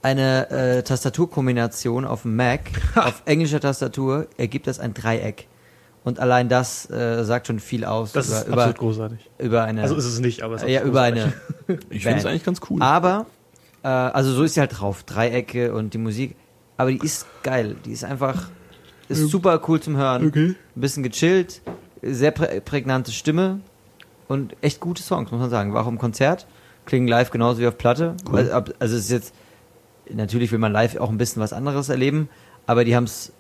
eine 0.02 0.49
äh, 0.49 0.84
Tastaturkombination 0.84 2.06
auf 2.06 2.24
dem 2.24 2.36
Mac, 2.36 2.62
auf 2.95 3.22
englischer 3.26 3.60
Tastatur, 3.60 4.28
ergibt 4.38 4.68
das 4.68 4.80
ein 4.80 4.93
Dreieck. 4.93 5.47
Und 6.04 6.20
allein 6.20 6.49
das 6.49 6.89
äh, 6.89 7.24
sagt 7.24 7.45
schon 7.45 7.60
viel 7.60 7.86
aus 7.86 8.12
Das 8.12 8.28
über, 8.28 8.38
ist 8.38 8.47
über, 8.47 8.54
absolut 8.58 8.78
großartig. 8.80 9.30
über 9.38 9.64
eine 9.64 9.84
Also 9.84 9.95
ist 9.95 10.06
es 10.06 10.20
nicht, 10.20 10.41
aber 10.41 10.56
es 10.56 10.64
ist 10.64 10.70
ja, 10.70 10.80
absolut 10.80 10.93
über 10.97 11.12
großartig. 11.12 11.34
eine 11.68 11.80
Ich 11.91 12.04
finde 12.04 12.20
es 12.20 12.26
eigentlich 12.26 12.43
ganz 12.43 12.60
cool. 12.72 12.82
Aber, 12.82 13.28
äh, 13.84 13.88
also 13.88 14.34
so 14.34 14.41
ist 14.43 14.56
sie 14.56 14.60
halt 14.62 14.80
drauf. 14.80 15.04
Dreiecke 15.04 15.74
und 15.76 15.93
die 15.93 15.99
Musik. 15.99 16.36
Aber 16.78 16.89
die 16.91 16.97
ist 17.06 17.28
geil. 17.43 17.76
Die 17.86 17.91
ist 17.91 18.04
einfach, 18.04 18.49
ist 19.20 19.30
super 19.30 19.62
cool 19.68 19.80
zum 19.80 19.97
Hören. 19.97 20.28
Okay. 20.28 20.55
Ein 20.76 20.82
bisschen 20.82 21.03
gechillt, 21.03 21.62
sehr 22.01 22.32
prä 22.32 22.62
prägnante 22.62 23.12
Stimme 23.12 23.59
und 24.28 24.55
echt 24.62 24.80
gute 24.80 25.01
Songs, 25.01 25.32
muss 25.32 25.39
man 25.39 25.49
sagen. 25.49 25.74
War 25.74 25.84
auch 25.84 25.89
im 25.89 25.97
Konzert, 25.97 26.47
klingen 26.86 27.07
live 27.07 27.32
genauso 27.32 27.59
wie 27.59 27.68
auf 27.68 27.78
Platte. 27.78 28.16
Cool. 28.30 28.39
Also, 28.39 28.51
also 28.80 28.95
es 28.95 29.03
ist 29.03 29.12
jetzt, 29.12 29.34
natürlich 30.09 30.51
will 30.51 30.59
man 30.59 30.72
live 30.72 30.97
auch 30.97 31.09
ein 31.09 31.18
bisschen 31.18 31.41
was 31.41 31.53
anderes 31.53 31.89
erleben, 31.89 32.30
aber 32.68 32.86
die 32.86 32.95
haben 32.95 33.05
es 33.05 33.34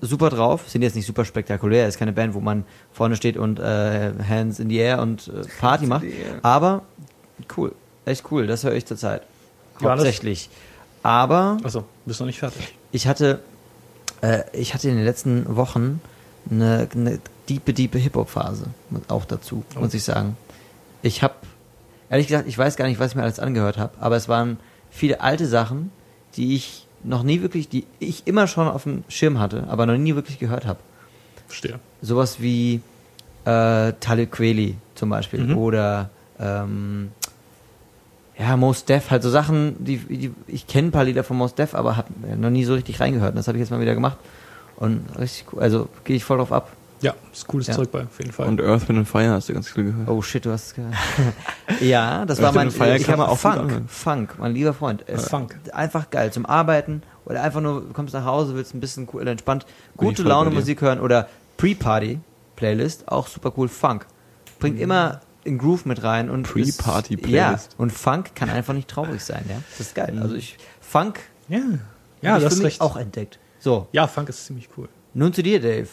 super 0.00 0.30
drauf, 0.30 0.68
sind 0.68 0.82
jetzt 0.82 0.96
nicht 0.96 1.06
super 1.06 1.24
spektakulär, 1.24 1.86
ist 1.86 1.98
keine 1.98 2.12
Band, 2.12 2.34
wo 2.34 2.40
man 2.40 2.64
vorne 2.92 3.16
steht 3.16 3.36
und 3.36 3.58
äh, 3.60 4.12
Hands 4.28 4.58
in 4.58 4.68
the 4.68 4.76
Air 4.76 5.00
und 5.00 5.28
äh, 5.28 5.42
Party 5.60 5.86
macht, 5.86 6.04
aber 6.42 6.82
cool, 7.56 7.72
echt 8.04 8.24
cool, 8.30 8.46
das 8.46 8.64
höre 8.64 8.74
ich 8.74 8.84
zurzeit. 8.84 9.22
Hauptsächlich. 9.82 10.50
Aber 11.02 11.56
Achso, 11.64 11.84
bist 12.06 12.20
noch 12.20 12.26
nicht 12.26 12.38
fertig. 12.38 12.74
ich 12.92 13.06
hatte, 13.06 13.40
äh, 14.22 14.42
ich 14.52 14.72
hatte 14.74 14.88
in 14.88 14.96
den 14.96 15.04
letzten 15.04 15.54
Wochen 15.56 16.00
eine, 16.50 16.88
eine 16.94 17.18
diepe, 17.48 17.72
diepe 17.72 17.98
Hip-Hop-Phase 17.98 18.66
auch 19.08 19.24
dazu, 19.24 19.64
Oh. 19.76 19.80
muss 19.80 19.94
ich 19.94 20.02
sagen. 20.04 20.36
Ich 21.02 21.22
habe, 21.22 21.34
ehrlich 22.10 22.28
gesagt, 22.28 22.48
ich 22.48 22.56
weiß 22.56 22.76
gar 22.76 22.86
nicht, 22.86 22.98
was 23.00 23.10
ich 23.12 23.16
mir 23.16 23.22
alles 23.22 23.38
angehört 23.40 23.78
habe, 23.78 23.92
aber 24.00 24.16
es 24.16 24.28
waren 24.28 24.58
viele 24.90 25.20
alte 25.20 25.46
Sachen, 25.46 25.90
die 26.36 26.54
ich 26.56 26.86
noch 27.04 27.22
nie 27.24 27.42
wirklich, 27.42 27.68
die 27.68 27.84
ich 27.98 28.26
immer 28.26 28.46
schon 28.46 28.68
auf 28.68 28.84
dem 28.84 29.02
Schirm 29.08 29.38
hatte, 29.40 29.64
aber 29.68 29.86
noch 29.86 29.96
nie 29.96 30.14
wirklich 30.14 30.38
gehört 30.38 30.66
habe. 30.66 30.78
Verstehe. 31.48 31.80
Sowas 32.00 32.40
wie 32.40 32.80
äh, 33.44 33.92
Talib 34.00 34.30
Kweli 34.32 34.76
zum 34.94 35.10
Beispiel 35.10 35.40
Mhm. 35.40 35.58
oder 35.58 36.10
ähm, 36.38 37.10
ja, 38.38 38.56
Most 38.56 38.88
Def, 38.88 39.10
halt 39.10 39.22
so 39.22 39.30
Sachen, 39.30 39.76
die, 39.84 39.98
die 39.98 40.32
ich 40.46 40.66
kenne 40.66 40.88
ein 40.88 40.92
paar 40.92 41.04
Lieder 41.04 41.24
von 41.24 41.36
Most 41.36 41.58
Def, 41.58 41.74
aber 41.74 41.96
habe 41.96 42.08
noch 42.36 42.50
nie 42.50 42.64
so 42.64 42.74
richtig 42.74 43.00
reingehört. 43.00 43.30
Und 43.32 43.36
das 43.36 43.48
habe 43.48 43.58
ich 43.58 43.62
jetzt 43.62 43.70
mal 43.70 43.80
wieder 43.80 43.94
gemacht. 43.94 44.16
Und 44.76 45.04
richtig 45.18 45.52
cool, 45.52 45.62
also 45.62 45.88
gehe 46.04 46.16
ich 46.16 46.24
voll 46.24 46.38
drauf 46.38 46.52
ab. 46.52 46.72
Ja, 47.02 47.14
ist 47.32 47.48
cooles 47.48 47.66
Ja. 47.66 47.74
Zeug 47.74 47.90
bei, 47.90 48.04
auf 48.04 48.18
jeden 48.18 48.32
Fall. 48.32 48.46
Und 48.46 48.60
Earth, 48.60 48.88
Wind 48.88 49.00
and 49.00 49.08
Fire 49.08 49.30
hast 49.30 49.48
du 49.48 49.52
ganz 49.54 49.68
viel 49.68 49.84
gehört. 49.84 50.08
Oh 50.08 50.22
shit, 50.22 50.44
du 50.44 50.52
hast 50.52 50.68
es 50.68 50.74
gehört. 50.74 50.94
ja, 51.80 52.24
das 52.24 52.38
Ja, 52.38 52.44
war 52.44 52.52
mein 52.52 52.70
Fire 52.70 52.96
ich 52.96 53.08
auch 53.12 53.36
Funk. 53.36 53.82
Funk, 53.88 54.34
mein 54.38 54.54
lieber 54.54 54.72
Freund. 54.72 55.04
Es 55.08 55.28
Funk. 55.28 55.58
Einfach 55.72 56.10
geil 56.10 56.32
zum 56.32 56.46
Arbeiten 56.46 57.02
oder 57.24 57.42
einfach 57.42 57.60
nur 57.60 57.80
du 57.82 57.92
kommst 57.92 58.14
nach 58.14 58.24
Hause, 58.24 58.54
willst 58.54 58.74
ein 58.74 58.80
bisschen 58.80 59.08
cool, 59.12 59.26
entspannt 59.26 59.66
gute 59.96 60.22
Laune. 60.22 60.50
Musik 60.50 60.80
hören 60.80 61.00
oder 61.00 61.28
Pre-Party 61.56 62.20
Playlist, 62.56 63.08
auch 63.08 63.26
super 63.26 63.52
cool 63.56 63.68
Funk. 63.68 64.06
Bringt 64.60 64.78
immer 64.78 65.20
in 65.44 65.58
Groove 65.58 65.86
mit 65.86 66.02
rein 66.02 66.30
und 66.30 66.46
ist- 66.46 66.54
Mhm. 66.54 66.62
Pre-Party 66.82 67.14
Ja, 67.14 67.20
Playlist. 67.48 67.74
und 67.78 67.92
Funk 67.92 68.34
kann 68.34 68.48
einfach 68.50 68.74
nicht 68.74 68.88
traurig 68.88 69.22
sein, 69.22 69.44
ja? 69.48 69.56
Das 69.70 69.80
ist 69.88 69.94
geil. 69.94 70.18
Also 70.20 70.34
ich 70.34 70.56
Funk 70.80 71.20
ja, 71.48 71.58
ja 72.22 72.36
ich 72.36 72.42
das 72.44 72.52
für 72.54 72.58
ist 72.58 72.62
mich 72.64 72.64
recht. 72.74 72.80
auch 72.80 72.96
entdeckt. 72.96 73.38
So, 73.58 73.88
Ja, 73.92 74.06
Funk 74.06 74.28
ist 74.28 74.46
ziemlich 74.46 74.68
cool. 74.76 74.88
nun 75.14 75.32
zu 75.32 75.42
dir, 75.42 75.60
Dave. 75.60 75.88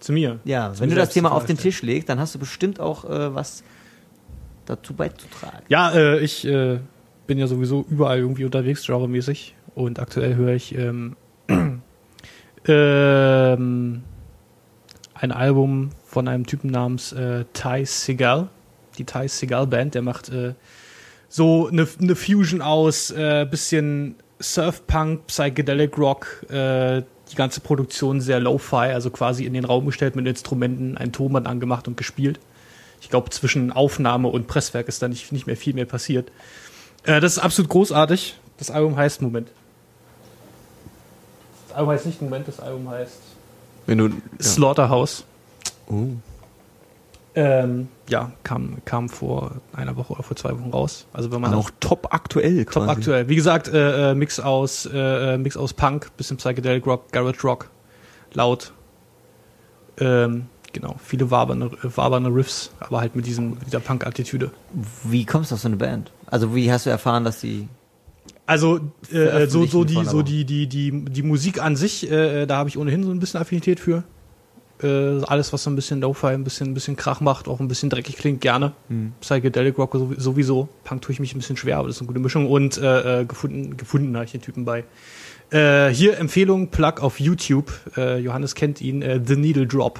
Zu 0.00 0.12
mir. 0.12 0.40
Ja, 0.44 0.72
Zu 0.72 0.80
wenn 0.80 0.88
mir 0.90 0.94
du 0.96 1.00
das 1.00 1.10
Thema 1.10 1.32
auf 1.32 1.46
den 1.46 1.56
Tisch 1.56 1.80
legst, 1.82 2.08
dann 2.08 2.18
hast 2.20 2.34
du 2.34 2.38
bestimmt 2.38 2.80
auch 2.80 3.04
äh, 3.06 3.34
was 3.34 3.62
dazu 4.66 4.92
beizutragen. 4.94 5.62
Ja, 5.68 5.90
äh, 5.92 6.18
ich 6.20 6.44
äh, 6.46 6.78
bin 7.26 7.38
ja 7.38 7.46
sowieso 7.46 7.84
überall 7.88 8.18
irgendwie 8.18 8.44
unterwegs, 8.44 8.84
genremäßig. 8.86 9.54
Und 9.74 9.98
aktuell 9.98 10.34
höre 10.36 10.52
ich 10.54 10.74
ähm, 10.76 11.16
ähm, 12.66 14.02
ein 15.14 15.32
Album 15.32 15.90
von 16.04 16.28
einem 16.28 16.46
Typen 16.46 16.70
namens 16.70 17.12
äh, 17.12 17.44
Ty 17.52 17.84
Segal. 17.86 18.48
Die 18.98 19.04
Ty 19.04 19.28
Segal 19.28 19.66
Band, 19.66 19.94
der 19.94 20.02
macht 20.02 20.28
äh, 20.28 20.54
so 21.28 21.68
eine, 21.68 21.86
eine 22.00 22.16
Fusion 22.16 22.62
aus 22.62 23.10
äh, 23.10 23.46
bisschen 23.50 24.16
Surfpunk, 24.38 25.26
Psychedelic 25.26 25.96
Rock, 25.98 26.44
äh, 26.50 27.02
die 27.30 27.36
ganze 27.36 27.60
Produktion 27.60 28.20
sehr 28.20 28.38
lo-fi, 28.38 28.92
also 28.92 29.10
quasi 29.10 29.44
in 29.44 29.54
den 29.54 29.64
Raum 29.64 29.86
gestellt 29.86 30.14
mit 30.14 30.26
Instrumenten, 30.26 30.96
ein 30.96 31.12
Tonband 31.12 31.46
angemacht 31.46 31.88
und 31.88 31.96
gespielt. 31.96 32.38
Ich 33.00 33.10
glaube, 33.10 33.30
zwischen 33.30 33.72
Aufnahme 33.72 34.28
und 34.28 34.46
Presswerk 34.46 34.88
ist 34.88 35.02
da 35.02 35.08
nicht, 35.08 35.32
nicht 35.32 35.46
mehr 35.46 35.56
viel 35.56 35.74
mehr 35.74 35.84
passiert. 35.84 36.30
Äh, 37.04 37.20
das 37.20 37.36
ist 37.36 37.38
absolut 37.38 37.70
großartig. 37.70 38.36
Das 38.58 38.70
Album 38.70 38.96
heißt 38.96 39.22
Moment. 39.22 39.48
Das 41.68 41.76
Album 41.76 41.92
heißt 41.92 42.06
nicht 42.06 42.22
Moment, 42.22 42.48
das 42.48 42.60
Album 42.60 42.88
heißt 42.88 43.18
Wenn 43.86 43.98
du. 43.98 44.08
Ja. 44.08 44.14
Slaughterhouse. 44.40 45.24
Oh. 45.88 46.08
Ähm, 47.38 47.88
ja, 48.08 48.32
kam, 48.44 48.78
kam 48.86 49.10
vor 49.10 49.56
einer 49.74 49.94
Woche 49.96 50.14
oder 50.14 50.22
vor 50.22 50.38
zwei 50.38 50.52
Wochen 50.52 50.70
raus. 50.70 51.06
Also 51.12 51.30
wenn 51.30 51.42
man 51.42 51.52
auch 51.52 51.70
top 51.80 52.08
aktuell 52.10 52.64
Top 52.64 52.72
quasi. 52.72 52.90
aktuell. 52.90 53.28
Wie 53.28 53.36
gesagt, 53.36 53.68
äh, 53.68 54.12
äh, 54.12 54.14
Mix 54.14 54.40
aus 54.40 54.86
äh, 54.86 55.34
äh, 55.34 55.38
Mix 55.38 55.58
aus 55.58 55.74
Punk, 55.74 56.16
bisschen 56.16 56.38
Psychedelic 56.38 56.86
Rock, 56.86 57.12
Garage 57.12 57.42
Rock, 57.44 57.68
laut. 58.32 58.72
Ähm, 59.98 60.46
genau, 60.72 60.96
viele 61.04 61.30
wabernde, 61.30 61.66
äh, 61.66 61.88
wabernde 61.94 62.34
Riffs, 62.34 62.70
aber 62.80 63.00
halt 63.00 63.14
mit, 63.14 63.26
diesem, 63.26 63.50
mit 63.50 63.66
dieser 63.66 63.80
Punk-Attitüde. 63.80 64.50
Wie 65.04 65.26
kommst 65.26 65.50
du 65.50 65.56
auf 65.56 65.60
so 65.60 65.68
eine 65.68 65.76
Band? 65.76 66.12
Also 66.26 66.54
wie 66.54 66.72
hast 66.72 66.86
du 66.86 66.90
erfahren, 66.90 67.24
dass 67.24 67.40
die 67.40 67.68
Also 68.46 68.80
äh, 69.12 69.46
so, 69.46 69.66
so, 69.66 69.84
die, 69.84 70.02
so 70.06 70.22
die, 70.22 70.46
die, 70.46 70.68
die, 70.68 71.04
die 71.04 71.22
Musik 71.22 71.62
an 71.62 71.76
sich, 71.76 72.10
äh, 72.10 72.46
da 72.46 72.56
habe 72.56 72.70
ich 72.70 72.78
ohnehin 72.78 73.04
so 73.04 73.10
ein 73.10 73.18
bisschen 73.18 73.40
Affinität 73.40 73.78
für. 73.78 74.04
Äh, 74.82 75.22
alles, 75.24 75.52
was 75.54 75.62
so 75.62 75.70
ein 75.70 75.76
bisschen 75.76 76.00
Lo-Fi, 76.02 76.26
ein 76.28 76.44
bisschen, 76.44 76.68
ein 76.68 76.74
bisschen 76.74 76.96
Krach 76.96 77.20
macht, 77.20 77.48
auch 77.48 77.60
ein 77.60 77.68
bisschen 77.68 77.88
dreckig 77.88 78.16
klingt, 78.16 78.42
gerne. 78.42 78.72
Hm. 78.88 79.12
Psychedelic 79.20 79.78
Rock 79.78 79.94
sow- 79.94 80.14
sowieso. 80.20 80.68
Punk 80.84 81.00
tue 81.02 81.12
ich 81.12 81.20
mich 81.20 81.34
ein 81.34 81.38
bisschen 81.38 81.56
schwer, 81.56 81.78
aber 81.78 81.88
das 81.88 81.96
ist 81.96 82.02
eine 82.02 82.08
gute 82.08 82.20
Mischung. 82.20 82.50
Und 82.50 82.76
äh, 82.76 83.22
äh, 83.22 83.24
gefunden, 83.24 83.76
gefunden 83.78 84.14
habe 84.16 84.26
ich 84.26 84.32
den 84.32 84.42
Typen 84.42 84.64
bei. 84.66 84.84
Äh, 85.50 85.88
hier 85.88 86.18
Empfehlung, 86.18 86.68
Plug 86.68 86.94
auf 87.00 87.20
YouTube. 87.20 87.72
Äh, 87.96 88.18
Johannes 88.18 88.54
kennt 88.54 88.80
ihn, 88.82 89.00
äh, 89.00 89.20
The 89.24 89.36
Needle 89.36 89.66
Drop. 89.66 89.98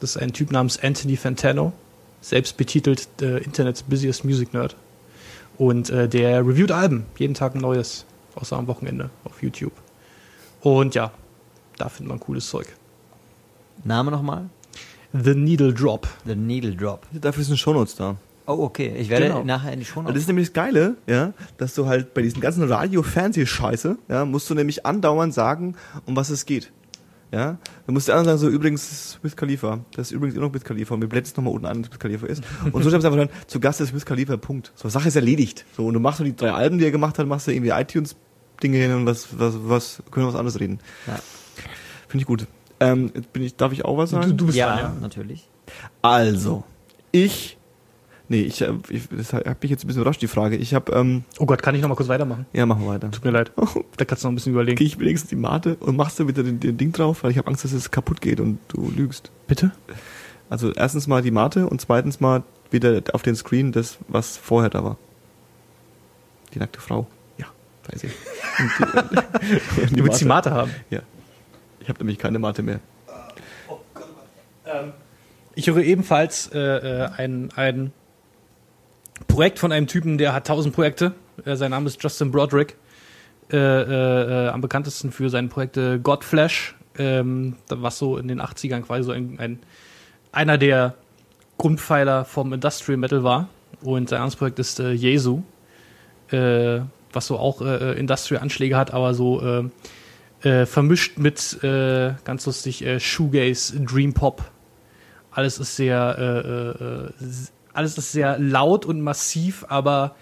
Das 0.00 0.16
ist 0.16 0.22
ein 0.22 0.32
Typ 0.32 0.52
namens 0.52 0.78
Anthony 0.82 1.16
Fantano, 1.16 1.72
selbst 2.20 2.56
betitelt 2.56 3.08
äh, 3.20 3.38
Internets 3.38 3.82
Busiest 3.82 4.24
Music 4.24 4.54
Nerd. 4.54 4.76
Und 5.58 5.90
äh, 5.90 6.08
der 6.08 6.46
reviewt 6.46 6.70
Alben, 6.70 7.06
jeden 7.18 7.34
Tag 7.34 7.54
ein 7.54 7.60
neues, 7.60 8.04
außer 8.34 8.56
am 8.56 8.66
Wochenende 8.68 9.10
auf 9.24 9.42
YouTube. 9.42 9.72
Und 10.60 10.94
ja, 10.94 11.12
da 11.78 11.88
findet 11.88 12.10
man 12.10 12.20
cooles 12.20 12.46
Zeug. 12.48 12.66
Name 13.84 14.10
nochmal? 14.10 14.48
The 15.12 15.34
Needle 15.34 15.72
Drop. 15.72 16.06
The 16.26 16.34
Needle 16.36 16.74
Drop. 16.74 17.06
Dafür 17.12 17.44
sind 17.44 17.56
Shownotes 17.58 17.96
da. 17.96 18.16
Oh, 18.46 18.62
okay. 18.64 18.94
Ich 18.96 19.08
werde 19.08 19.26
Genau. 19.26 19.42
nachher 19.44 19.72
in 19.72 19.80
die 19.80 19.84
Show 19.84 20.00
Und 20.00 20.08
das 20.10 20.16
ist 20.18 20.26
nämlich 20.28 20.48
das 20.48 20.52
Geile, 20.54 20.96
ja, 21.06 21.32
dass 21.58 21.74
du 21.74 21.86
halt 21.86 22.14
bei 22.14 22.22
diesen 22.22 22.40
ganzen 22.40 22.62
Radio-Fernsehscheiße, 22.64 23.98
ja, 24.08 24.24
musst 24.24 24.48
du 24.50 24.54
nämlich 24.54 24.86
andauernd 24.86 25.34
sagen, 25.34 25.74
um 26.04 26.14
was 26.16 26.30
es 26.30 26.46
geht. 26.46 26.70
Ja, 27.32 27.58
dann 27.86 27.92
musst 27.94 28.06
du 28.06 28.12
anderen 28.12 28.38
sagen, 28.38 28.50
so 28.50 28.56
übrigens 28.56 29.18
Wiz 29.22 29.34
Khalifa, 29.34 29.80
das 29.96 30.08
ist 30.08 30.12
übrigens 30.12 30.36
immer 30.36 30.46
noch 30.46 30.54
Wiz 30.54 30.62
Khalifa 30.62 30.94
und 30.94 31.00
wir 31.00 31.08
blenden 31.08 31.28
es 31.28 31.36
nochmal 31.36 31.54
unten 31.54 31.66
an, 31.66 31.82
dass 31.82 31.90
Wiz 31.90 31.98
Khalifa 31.98 32.26
ist. 32.26 32.44
Und 32.70 32.84
so 32.84 32.88
schreibst 32.90 33.04
du 33.04 33.08
einfach 33.08 33.26
dann, 33.26 33.30
zu 33.48 33.58
Gast 33.58 33.80
ist 33.80 33.92
Wiz 33.92 34.04
Khalifa, 34.04 34.36
Punkt. 34.36 34.70
So, 34.76 34.88
Sache 34.88 35.08
ist 35.08 35.16
erledigt. 35.16 35.64
So, 35.76 35.86
und 35.86 35.94
du 35.94 36.00
machst 36.00 36.18
so 36.18 36.24
die 36.24 36.36
drei 36.36 36.52
Alben, 36.52 36.78
die 36.78 36.84
er 36.84 36.92
gemacht 36.92 37.18
hat, 37.18 37.26
machst 37.26 37.48
du 37.48 37.50
irgendwie 37.50 37.70
iTunes-Dinge 37.70 38.78
hin 38.78 38.92
und 38.94 39.06
was, 39.06 39.26
was, 39.38 39.54
was, 39.58 40.02
können 40.12 40.24
wir 40.26 40.32
was 40.32 40.38
anderes 40.38 40.60
reden. 40.60 40.78
Ja. 41.08 41.18
Finde 42.06 42.22
ich 42.22 42.26
gut. 42.26 42.46
Ähm, 42.80 43.10
jetzt 43.14 43.32
bin 43.32 43.42
ich, 43.42 43.56
darf 43.56 43.72
ich 43.72 43.84
auch 43.84 43.96
was 43.96 44.10
sagen? 44.10 44.28
Du, 44.30 44.34
du 44.34 44.46
bist 44.46 44.58
Ja, 44.58 44.76
dran, 44.76 44.94
ja. 44.96 45.00
natürlich. 45.00 45.48
Also, 46.02 46.64
ich, 47.12 47.56
nee, 48.28 48.42
ich, 48.42 48.60
äh, 48.62 48.72
ich 48.90 49.08
das 49.08 49.32
hat 49.32 49.62
mich 49.62 49.70
jetzt 49.70 49.84
ein 49.84 49.86
bisschen 49.86 50.02
überrascht, 50.02 50.20
die 50.22 50.26
Frage. 50.28 50.56
Ich 50.56 50.74
habe, 50.74 50.92
ähm, 50.92 51.24
Oh 51.38 51.46
Gott, 51.46 51.62
kann 51.62 51.74
ich 51.74 51.80
noch 51.82 51.88
mal 51.88 51.94
kurz 51.94 52.08
weitermachen? 52.08 52.46
ja, 52.52 52.66
machen 52.66 52.82
wir 52.84 52.88
weiter. 52.90 53.10
Tut 53.10 53.24
mir 53.24 53.30
leid. 53.30 53.50
Da 53.96 54.04
kannst 54.04 54.22
du 54.24 54.28
noch 54.28 54.32
ein 54.32 54.34
bisschen 54.36 54.52
überlegen. 54.52 54.76
Gehe 54.76 54.86
ich 54.86 54.98
wenigstens 54.98 55.30
die 55.30 55.36
Mate 55.36 55.76
und 55.80 55.96
machst 55.96 56.18
du 56.18 56.28
wieder 56.28 56.42
den, 56.42 56.60
den 56.60 56.76
Ding 56.76 56.92
drauf, 56.92 57.22
weil 57.24 57.30
ich 57.30 57.38
habe 57.38 57.48
Angst, 57.48 57.64
dass 57.64 57.72
es 57.72 57.90
kaputt 57.90 58.20
geht 58.20 58.40
und 58.40 58.58
du 58.68 58.90
lügst. 58.94 59.30
Bitte? 59.46 59.70
Also 60.50 60.70
erstens 60.72 61.06
mal 61.06 61.22
die 61.22 61.30
Mate 61.30 61.66
und 61.66 61.80
zweitens 61.80 62.20
mal 62.20 62.42
wieder 62.70 63.02
auf 63.12 63.22
den 63.22 63.34
Screen 63.36 63.72
das, 63.72 63.96
was 64.08 64.36
vorher 64.36 64.68
da 64.70 64.84
war. 64.84 64.98
Die 66.54 66.58
nackte 66.58 66.80
Frau. 66.80 67.06
Ja, 67.38 67.46
weiß 67.90 68.04
ich. 68.04 68.12
Und 68.58 68.70
die, 68.78 69.80
und 69.82 69.98
Du 69.98 70.04
willst 70.04 70.20
die 70.20 70.24
Mate 70.26 70.50
haben. 70.50 70.70
Ja. 70.90 71.00
Ich 71.86 71.88
habe 71.88 72.00
nämlich 72.00 72.18
keine 72.18 72.40
Mate 72.40 72.64
mehr. 72.64 72.80
Ich 75.54 75.68
höre 75.68 75.78
ebenfalls 75.78 76.50
äh, 76.52 76.58
äh, 76.58 77.08
ein, 77.16 77.50
ein 77.54 77.92
Projekt 79.28 79.60
von 79.60 79.70
einem 79.70 79.86
Typen, 79.86 80.18
der 80.18 80.32
hat 80.32 80.48
tausend 80.48 80.74
Projekte. 80.74 81.12
Äh, 81.44 81.54
sein 81.54 81.70
Name 81.70 81.86
ist 81.86 82.02
Justin 82.02 82.32
Broderick. 82.32 82.74
Äh, 83.52 83.56
äh, 83.56 84.48
am 84.48 84.62
bekanntesten 84.62 85.12
für 85.12 85.30
seine 85.30 85.46
Projekte 85.46 86.00
Godflash, 86.00 86.74
ähm, 86.98 87.54
was 87.68 87.98
so 87.98 88.18
in 88.18 88.26
den 88.26 88.42
80ern 88.42 88.80
quasi 88.80 89.04
so 89.04 89.12
ein, 89.12 89.38
ein, 89.38 89.60
einer 90.32 90.58
der 90.58 90.94
Grundpfeiler 91.56 92.24
vom 92.24 92.52
Industrial 92.52 92.96
Metal 92.96 93.22
war. 93.22 93.48
Und 93.80 94.08
sein 94.08 94.18
anderes 94.18 94.34
Projekt 94.34 94.58
ist 94.58 94.80
äh, 94.80 94.90
Jesu, 94.90 95.44
äh, 96.32 96.80
was 97.12 97.28
so 97.28 97.38
auch 97.38 97.60
Industrial-Anschläge 97.60 98.76
hat, 98.76 98.92
aber 98.92 99.14
so 99.14 99.70
äh, 100.46 100.64
vermischt 100.64 101.18
mit, 101.18 101.62
äh, 101.64 102.14
ganz 102.24 102.46
lustig, 102.46 102.84
äh, 102.84 103.00
Shoegaze, 103.00 103.80
Dream 103.80 104.14
Pop. 104.14 104.44
Alles 105.32 105.58
ist 105.58 105.74
sehr, 105.74 106.16
äh, 106.18 106.84
äh, 106.84 107.04
äh, 107.04 107.10
alles 107.72 107.98
ist 107.98 108.12
sehr 108.12 108.38
laut 108.38 108.86
und 108.86 109.00
massiv, 109.00 109.64
aber 109.68 110.14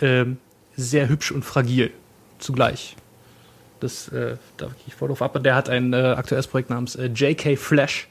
ähm, 0.00 0.38
sehr 0.76 1.08
hübsch 1.08 1.30
und 1.30 1.44
fragil 1.44 1.92
zugleich. 2.38 2.96
Das, 3.80 4.10
da 4.10 4.66
gehe 4.66 4.74
ich 4.88 4.94
voll 4.96 5.06
drauf 5.06 5.22
ab. 5.22 5.36
Und 5.36 5.44
der 5.44 5.54
hat 5.54 5.68
ein 5.68 5.94
aktuelles 5.94 6.48
Projekt 6.48 6.68
namens 6.68 6.96
JK 6.96 7.56
Flash. 7.56 8.08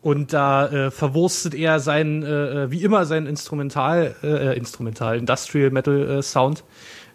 Und 0.00 0.32
da 0.32 0.90
verwurstet 0.90 1.54
er 1.54 1.76
äh, 1.76 2.70
wie 2.70 2.82
immer, 2.82 3.04
seinen 3.04 3.26
Instrumental, 3.26 4.14
Instrumental, 4.56 5.18
Industrial 5.18 5.70
Metal 5.70 6.22
Sound. 6.22 6.64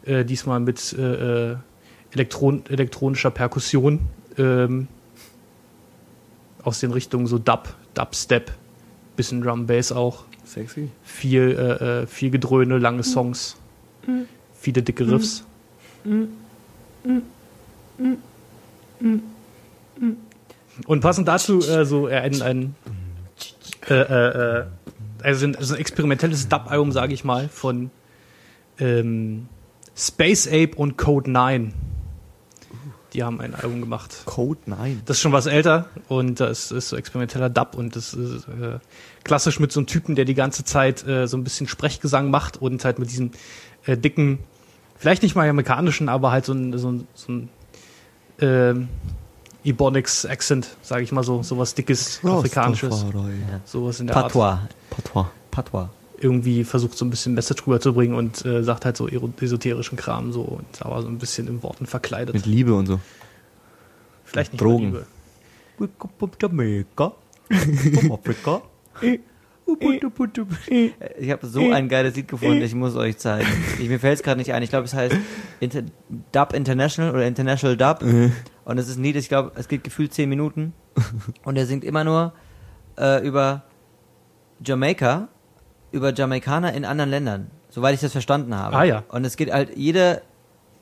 Diesmal 0.05 0.59
mit 0.59 0.95
Elektron 2.15 2.63
elektronischer 2.67 3.29
Perkussion. 3.29 3.99
Ähm, 4.37 4.87
aus 6.65 6.79
den 6.79 6.91
Richtungen 6.91 7.27
so 7.27 7.37
Dub, 7.37 7.73
Dubstep, 7.93 8.51
bisschen 9.15 9.41
Drum 9.41 9.67
Bass 9.67 9.91
auch. 9.91 10.25
Sexy. 10.43 10.89
Viel, 11.03 11.55
äh, 11.57 12.01
äh, 12.01 12.07
viel 12.07 12.31
Gedröhne, 12.31 12.77
lange 12.77 13.03
Songs, 13.03 13.55
viele 14.53 14.81
dicke 14.83 15.09
Riffs. 15.09 15.43
Und 20.87 21.01
passend 21.01 21.27
dazu 21.27 21.59
äh, 21.59 21.85
so 21.85 22.07
äh, 22.07 22.15
ein, 22.15 22.41
ein, 22.41 22.75
äh, 23.89 23.93
äh, 23.93 24.59
äh, 24.59 24.65
also 25.23 25.45
ein, 25.47 25.55
also 25.55 25.73
ein 25.75 25.79
experimentelles 25.79 26.49
Dub-Album, 26.49 26.91
sage 26.91 27.13
ich 27.13 27.23
mal, 27.23 27.47
von 27.47 27.89
ähm, 28.79 29.47
Space 29.95 30.47
Ape 30.47 30.75
und 30.75 30.97
Code 30.97 31.31
9. 31.31 31.73
Die 33.15 33.23
haben 33.23 33.39
ein 33.39 33.55
Album 33.55 33.79
gemacht. 33.79 34.23
Code 34.25 34.59
9. 34.65 35.03
Das 35.05 35.17
ist 35.17 35.21
schon 35.21 35.31
was 35.31 35.45
älter 35.45 35.87
und 36.09 36.41
das 36.41 36.71
ist 36.71 36.89
so 36.89 36.97
experimenteller 36.97 37.49
Dub 37.49 37.75
und 37.75 37.95
das 37.95 38.13
ist 38.13 38.45
äh, 38.49 38.79
klassisch 39.23 39.57
mit 39.61 39.71
so 39.71 39.79
einem 39.79 39.87
Typen, 39.87 40.15
der 40.15 40.25
die 40.25 40.33
ganze 40.33 40.65
Zeit 40.65 41.07
äh, 41.07 41.25
so 41.25 41.37
ein 41.37 41.45
bisschen 41.45 41.69
Sprechgesang 41.69 42.29
macht 42.29 42.61
und 42.61 42.83
halt 42.83 42.99
mit 42.99 43.09
diesem 43.09 43.31
äh, 43.85 43.95
dicken, 43.95 44.39
vielleicht 44.97 45.23
nicht 45.23 45.33
mal 45.33 45.47
amerikanischen, 45.47 46.09
aber 46.09 46.31
halt 46.31 46.43
so 46.43 46.51
ein, 46.51 46.77
so 46.77 46.91
ein, 46.91 47.07
so 47.13 47.31
ein 47.31 47.49
ähm, 48.39 48.89
Ebonics 49.63 50.25
Accent, 50.25 50.75
sage 50.81 51.03
ich 51.03 51.13
mal 51.13 51.23
so, 51.23 51.41
sowas 51.41 51.73
dickes, 51.73 52.19
afrikanisches, 52.23 53.05
sowas 53.63 54.01
in 54.01 54.07
der 54.07 54.17
Art. 54.17 54.25
Patois. 54.33 54.59
Patois. 55.51 55.89
Irgendwie 56.19 56.63
versucht 56.63 56.97
so 56.97 57.05
ein 57.05 57.09
bisschen 57.09 57.33
Message 57.33 57.65
rüberzubringen 57.67 58.15
und 58.17 58.45
äh, 58.45 58.63
sagt 58.63 58.85
halt 58.85 58.97
so 58.97 59.07
esoterischen 59.07 59.97
Kram 59.97 60.31
so 60.31 60.41
und 60.41 60.81
aber 60.81 61.01
so 61.01 61.07
ein 61.07 61.17
bisschen 61.17 61.47
in 61.47 61.61
Worten 61.63 61.85
verkleidet. 61.85 62.33
Mit 62.35 62.45
Liebe 62.45 62.73
und 62.73 62.85
so. 62.85 62.99
vielleicht 64.23 64.53
nicht 64.53 64.61
Drogen. 64.61 64.85
Liebe. 64.85 65.05
Jamaica. 66.41 67.13
Ich 71.19 71.31
habe 71.31 71.47
so 71.47 71.71
ein 71.71 71.89
geiles 71.89 72.15
Lied 72.15 72.27
gefunden, 72.27 72.61
ich 72.61 72.75
muss 72.75 72.95
euch 72.95 73.17
zeigen. 73.17 73.47
Ich, 73.79 73.89
mir 73.89 73.99
fällt 73.99 74.17
es 74.17 74.23
gerade 74.23 74.37
nicht 74.37 74.53
ein. 74.53 74.61
Ich 74.61 74.69
glaube, 74.69 74.85
es 74.85 74.93
heißt 74.93 75.15
Inter 75.59 75.81
Dub 76.31 76.53
International 76.53 77.11
oder 77.11 77.25
International 77.25 77.75
Dub. 77.75 78.03
Und 78.63 78.77
es 78.77 78.87
ist 78.87 78.97
ein 78.97 79.03
Lied, 79.03 79.15
ich 79.15 79.27
glaube, 79.27 79.51
es 79.55 79.67
geht 79.67 79.83
gefühlt 79.83 80.13
10 80.13 80.29
Minuten. 80.29 80.73
Und 81.43 81.57
er 81.57 81.65
singt 81.65 81.83
immer 81.83 82.03
nur 82.03 82.33
äh, 82.97 83.25
über 83.27 83.63
Jamaika, 84.63 85.27
über 85.91 86.13
Jamaikaner 86.13 86.73
in 86.73 86.85
anderen 86.85 87.09
Ländern. 87.09 87.51
Soweit 87.69 87.95
ich 87.95 88.01
das 88.01 88.11
verstanden 88.11 88.55
habe. 88.55 88.75
Ah, 88.75 88.83
ja. 88.83 89.03
Und 89.09 89.25
es 89.25 89.35
geht 89.37 89.51
halt, 89.51 89.75
jeder 89.75 90.21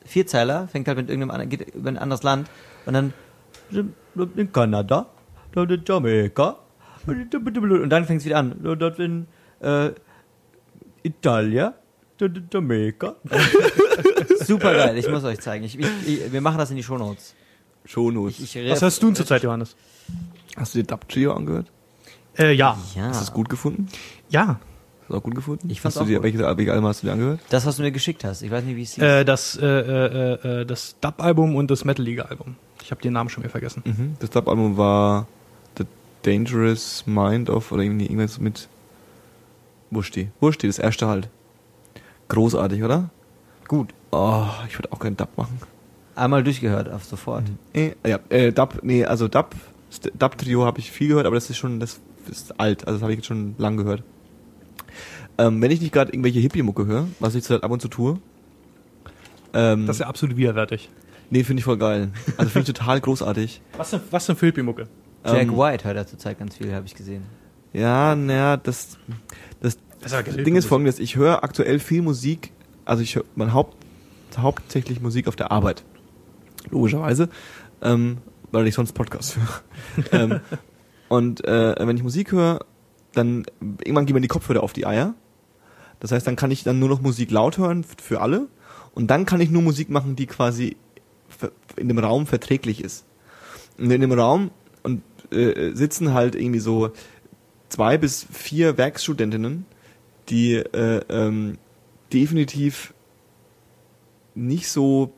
Vierzeiler 0.05 0.67
fängt 0.67 0.87
halt 0.87 0.97
mit 0.97 1.09
irgendeinem 1.09 1.31
anderen, 1.31 1.49
geht 1.49 1.73
über 1.73 1.89
ein 1.89 1.97
anderes 1.97 2.23
Land. 2.23 2.49
Und 2.85 2.93
dann 2.93 3.13
in 4.35 4.51
Kanada, 4.51 5.07
dort 5.51 5.71
in 5.71 5.83
Jamaika. 5.85 6.57
Und 7.07 7.89
dann 7.89 8.05
fängt 8.05 8.21
es 8.21 8.25
wieder 8.25 8.37
an. 8.37 8.59
Dort 8.61 8.99
in 8.99 9.27
äh, 9.59 9.91
Italia, 11.03 11.73
dort 12.17 12.37
in 12.37 12.47
Jamaika. 12.51 13.15
Super 14.39 14.73
geil, 14.73 14.97
ich 14.97 15.09
muss 15.09 15.23
euch 15.23 15.39
zeigen. 15.39 15.63
Ich, 15.63 15.79
ich, 15.79 15.87
ich, 16.05 16.31
wir 16.31 16.41
machen 16.41 16.57
das 16.57 16.69
in 16.69 16.75
die 16.77 16.83
Shownotes. 16.83 17.33
Shownotes. 17.85 18.39
Ich, 18.39 18.55
ich 18.55 18.71
Was 18.71 18.81
hörst 18.81 19.01
du 19.01 19.07
denn 19.07 19.15
zurzeit, 19.15 19.43
Johannes? 19.43 19.75
Hast 20.55 20.75
du 20.75 20.79
dir 20.79 20.85
Dub 20.85 21.07
Trio 21.07 21.33
angehört? 21.33 21.71
Äh, 22.37 22.53
ja. 22.53 22.77
Ja, 22.95 23.07
Hast 23.07 23.21
du 23.21 23.23
es 23.23 23.33
gut 23.33 23.49
gefunden? 23.49 23.87
Ja. 24.29 24.59
Hast 25.03 25.09
du 25.09 25.15
auch 25.17 25.23
gut 25.23 25.35
gefunden? 25.35 25.69
Ich 25.69 25.81
fand's 25.81 25.95
hast 25.95 26.01
du 26.01 26.03
auch 26.03 26.07
dir, 26.07 26.15
gut. 26.17 26.23
Welche, 26.23 26.57
welche 26.57 26.73
Alben 26.73 26.85
hast 26.87 27.03
du 27.03 27.07
dir 27.07 27.13
angehört? 27.13 27.39
das, 27.49 27.65
was 27.65 27.75
du 27.77 27.83
mir 27.83 27.91
geschickt 27.91 28.23
hast. 28.23 28.41
Ich 28.41 28.51
weiß 28.51 28.63
nicht, 28.63 28.75
wie 28.75 28.83
es 28.83 28.93
hieß. 28.93 29.03
Äh, 29.03 29.25
das 29.25 29.55
äh, 29.57 29.65
äh, 29.65 30.61
äh, 30.61 30.65
das 30.65 30.95
Dub-Album 31.01 31.55
und 31.55 31.69
das 31.71 31.83
Metal 31.85 32.03
League-Album. 32.05 32.55
Ich 32.81 32.91
habe 32.91 33.01
den 33.01 33.13
Namen 33.13 33.29
schon 33.29 33.43
wieder 33.43 33.51
vergessen. 33.51 33.81
Mhm. 33.85 34.15
Das 34.19 34.29
Dub-Album 34.29 34.77
war 34.77 35.27
The 35.77 35.85
Dangerous 36.23 37.03
Mind 37.05 37.49
of, 37.49 37.71
oder 37.71 37.83
irgendwie 37.83 38.05
irgendwas 38.05 38.39
mit 38.39 38.67
Wursti. 39.91 40.29
Wursti, 40.39 40.67
das 40.67 40.79
erste 40.79 41.07
halt. 41.07 41.29
Großartig, 42.29 42.83
oder? 42.83 43.09
Gut. 43.67 43.93
Oh, 44.11 44.45
ich 44.67 44.77
würde 44.77 44.91
auch 44.91 44.99
gerne 44.99 45.15
Dub 45.15 45.29
machen. 45.37 45.59
Einmal 46.15 46.43
durchgehört, 46.43 46.91
auf 46.91 47.03
sofort. 47.03 47.43
Äh, 47.73 47.91
ja, 48.05 48.19
äh, 48.29 48.51
Dub, 48.51 48.79
nee, 48.83 49.03
also 49.05 49.27
Dub, 49.27 49.55
St- 49.91 50.11
Dub 50.17 50.37
Trio 50.37 50.65
habe 50.65 50.79
ich 50.79 50.91
viel 50.91 51.07
gehört, 51.09 51.25
aber 51.25 51.35
das 51.35 51.49
ist 51.49 51.57
schon, 51.57 51.79
das 51.79 51.99
ist 52.29 52.59
alt, 52.59 52.85
also 52.87 52.97
das 52.97 53.01
habe 53.01 53.13
ich 53.13 53.17
jetzt 53.19 53.27
schon 53.27 53.55
lang 53.57 53.77
gehört. 53.77 54.03
Ähm, 55.37 55.61
wenn 55.61 55.71
ich 55.71 55.81
nicht 55.81 55.93
gerade 55.93 56.11
irgendwelche 56.11 56.39
Hippie-Mucke 56.39 56.85
höre, 56.85 57.07
was 57.19 57.35
ich 57.35 57.43
zurzeit 57.43 57.63
ab 57.63 57.71
und 57.71 57.81
zu 57.81 57.87
tue, 57.87 58.19
ähm, 59.53 59.87
Das 59.87 59.97
ist 59.97 59.99
ja 60.01 60.07
absolut 60.07 60.37
widerwärtig. 60.37 60.89
nee, 61.29 61.43
finde 61.43 61.59
ich 61.61 61.65
voll 61.65 61.77
geil. 61.77 62.09
Also 62.37 62.49
finde 62.51 62.69
ich 62.71 62.75
total 62.77 63.01
großartig. 63.01 63.61
Was 63.77 63.91
denn, 63.91 64.01
was 64.11 64.25
denn 64.25 64.35
für 64.35 64.47
Hippie-Mucke? 64.47 64.87
Jack 65.25 65.47
Ähm, 65.47 65.57
White 65.57 65.85
hört 65.85 65.95
er 65.97 66.05
zurzeit 66.07 66.37
ganz 66.39 66.57
viel, 66.57 66.73
habe 66.73 66.85
ich 66.85 66.95
gesehen. 66.95 67.23
Ja, 67.71 68.15
naja, 68.15 68.57
das, 68.57 68.97
das, 69.61 69.77
Das 70.01 70.11
das. 70.11 70.35
Ding 70.35 70.55
ist 70.55 70.65
folgendes, 70.65 70.99
ich 70.99 71.15
höre 71.15 71.43
aktuell 71.43 71.79
viel 71.79 72.01
Musik, 72.01 72.51
also 72.85 73.01
ich 73.01 73.15
höre 73.15 73.23
mein 73.35 73.53
Haupt, 73.53 73.75
hauptsächlich 74.37 75.01
Musik 75.01 75.27
auf 75.27 75.35
der 75.35 75.51
Arbeit. 75.51 75.83
Logischerweise, 76.69 77.29
ähm, 77.81 78.17
weil 78.51 78.67
ich 78.67 78.75
sonst 78.75 78.93
Podcasts 78.93 79.37
höre. 79.37 80.11
ähm, 80.11 80.39
und 81.09 81.43
äh, 81.45 81.75
wenn 81.79 81.95
ich 81.97 82.03
Musik 82.03 82.31
höre, 82.31 82.59
dann 83.13 83.45
irgendwann 83.83 84.05
gehen 84.05 84.15
mir 84.15 84.21
die 84.21 84.27
Kopfhörer 84.27 84.61
auf 84.63 84.73
die 84.73 84.85
Eier. 84.85 85.13
Das 86.03 86.11
heißt, 86.11 86.27
dann 86.27 86.35
kann 86.35 86.51
ich 86.51 86.65
dann 86.65 86.79
nur 86.79 86.89
noch 86.89 86.99
Musik 86.99 87.31
laut 87.31 87.57
hören 87.57 87.85
für 87.85 88.19
alle 88.19 88.49
und 88.93 89.07
dann 89.07 89.25
kann 89.25 89.39
ich 89.39 89.49
nur 89.49 89.61
Musik 89.61 89.89
machen, 89.89 90.17
die 90.17 90.25
quasi 90.25 90.75
in 91.77 91.87
dem 91.87 91.97
Raum 91.97 92.27
verträglich 92.27 92.83
ist. 92.83 93.05
Und 93.77 93.89
in 93.89 94.01
dem 94.01 94.11
Raum 94.11 94.51
und 94.83 95.01
äh, 95.31 95.71
sitzen 95.73 96.13
halt 96.13 96.35
irgendwie 96.35 96.59
so 96.59 96.91
zwei 97.69 97.97
bis 97.97 98.27
vier 98.29 98.77
Werkstudentinnen, 98.77 99.65
die 100.27 100.55
äh, 100.55 101.01
ähm, 101.07 101.57
definitiv 102.11 102.93
nicht 104.35 104.67
so 104.67 105.13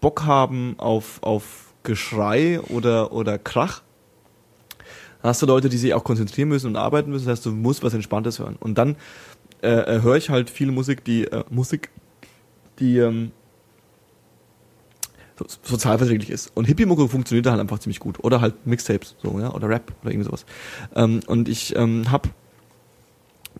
Bock 0.00 0.24
haben 0.24 0.76
auf, 0.78 1.20
auf 1.20 1.74
Geschrei 1.82 2.60
oder, 2.60 3.10
oder 3.10 3.38
Krach. 3.38 3.82
Dann 5.22 5.30
hast 5.30 5.42
du 5.42 5.46
Leute, 5.46 5.68
die 5.68 5.78
sich 5.78 5.94
auch 5.94 6.04
konzentrieren 6.04 6.48
müssen 6.48 6.66
und 6.66 6.76
arbeiten 6.76 7.10
müssen, 7.10 7.26
das 7.26 7.38
heißt, 7.38 7.46
du 7.46 7.52
musst 7.52 7.84
was 7.84 7.94
Entspanntes 7.94 8.40
hören. 8.40 8.56
Und 8.58 8.76
dann 8.76 8.96
äh, 9.62 9.96
äh, 9.96 10.02
höre 10.02 10.16
ich 10.16 10.30
halt 10.30 10.50
viel 10.50 10.70
Musik, 10.70 11.04
die 11.04 11.24
äh, 11.24 11.44
Musik, 11.50 11.90
die 12.78 12.98
ähm, 12.98 13.32
so, 15.38 15.46
sozialverträglich 15.62 16.30
ist. 16.30 16.50
Und 16.54 16.64
Hippie-Mucke 16.64 17.08
funktioniert 17.08 17.46
da 17.46 17.52
halt 17.52 17.60
einfach 17.60 17.78
ziemlich 17.78 18.00
gut. 18.00 18.22
Oder 18.24 18.40
halt 18.40 18.66
Mixtapes, 18.66 19.16
so, 19.22 19.38
ja, 19.38 19.52
oder 19.52 19.68
Rap 19.68 19.92
oder 20.02 20.10
irgendwie 20.10 20.26
sowas. 20.26 20.44
Ähm, 20.94 21.20
und 21.26 21.48
ich 21.48 21.76
ähm, 21.76 22.10
habe 22.10 22.30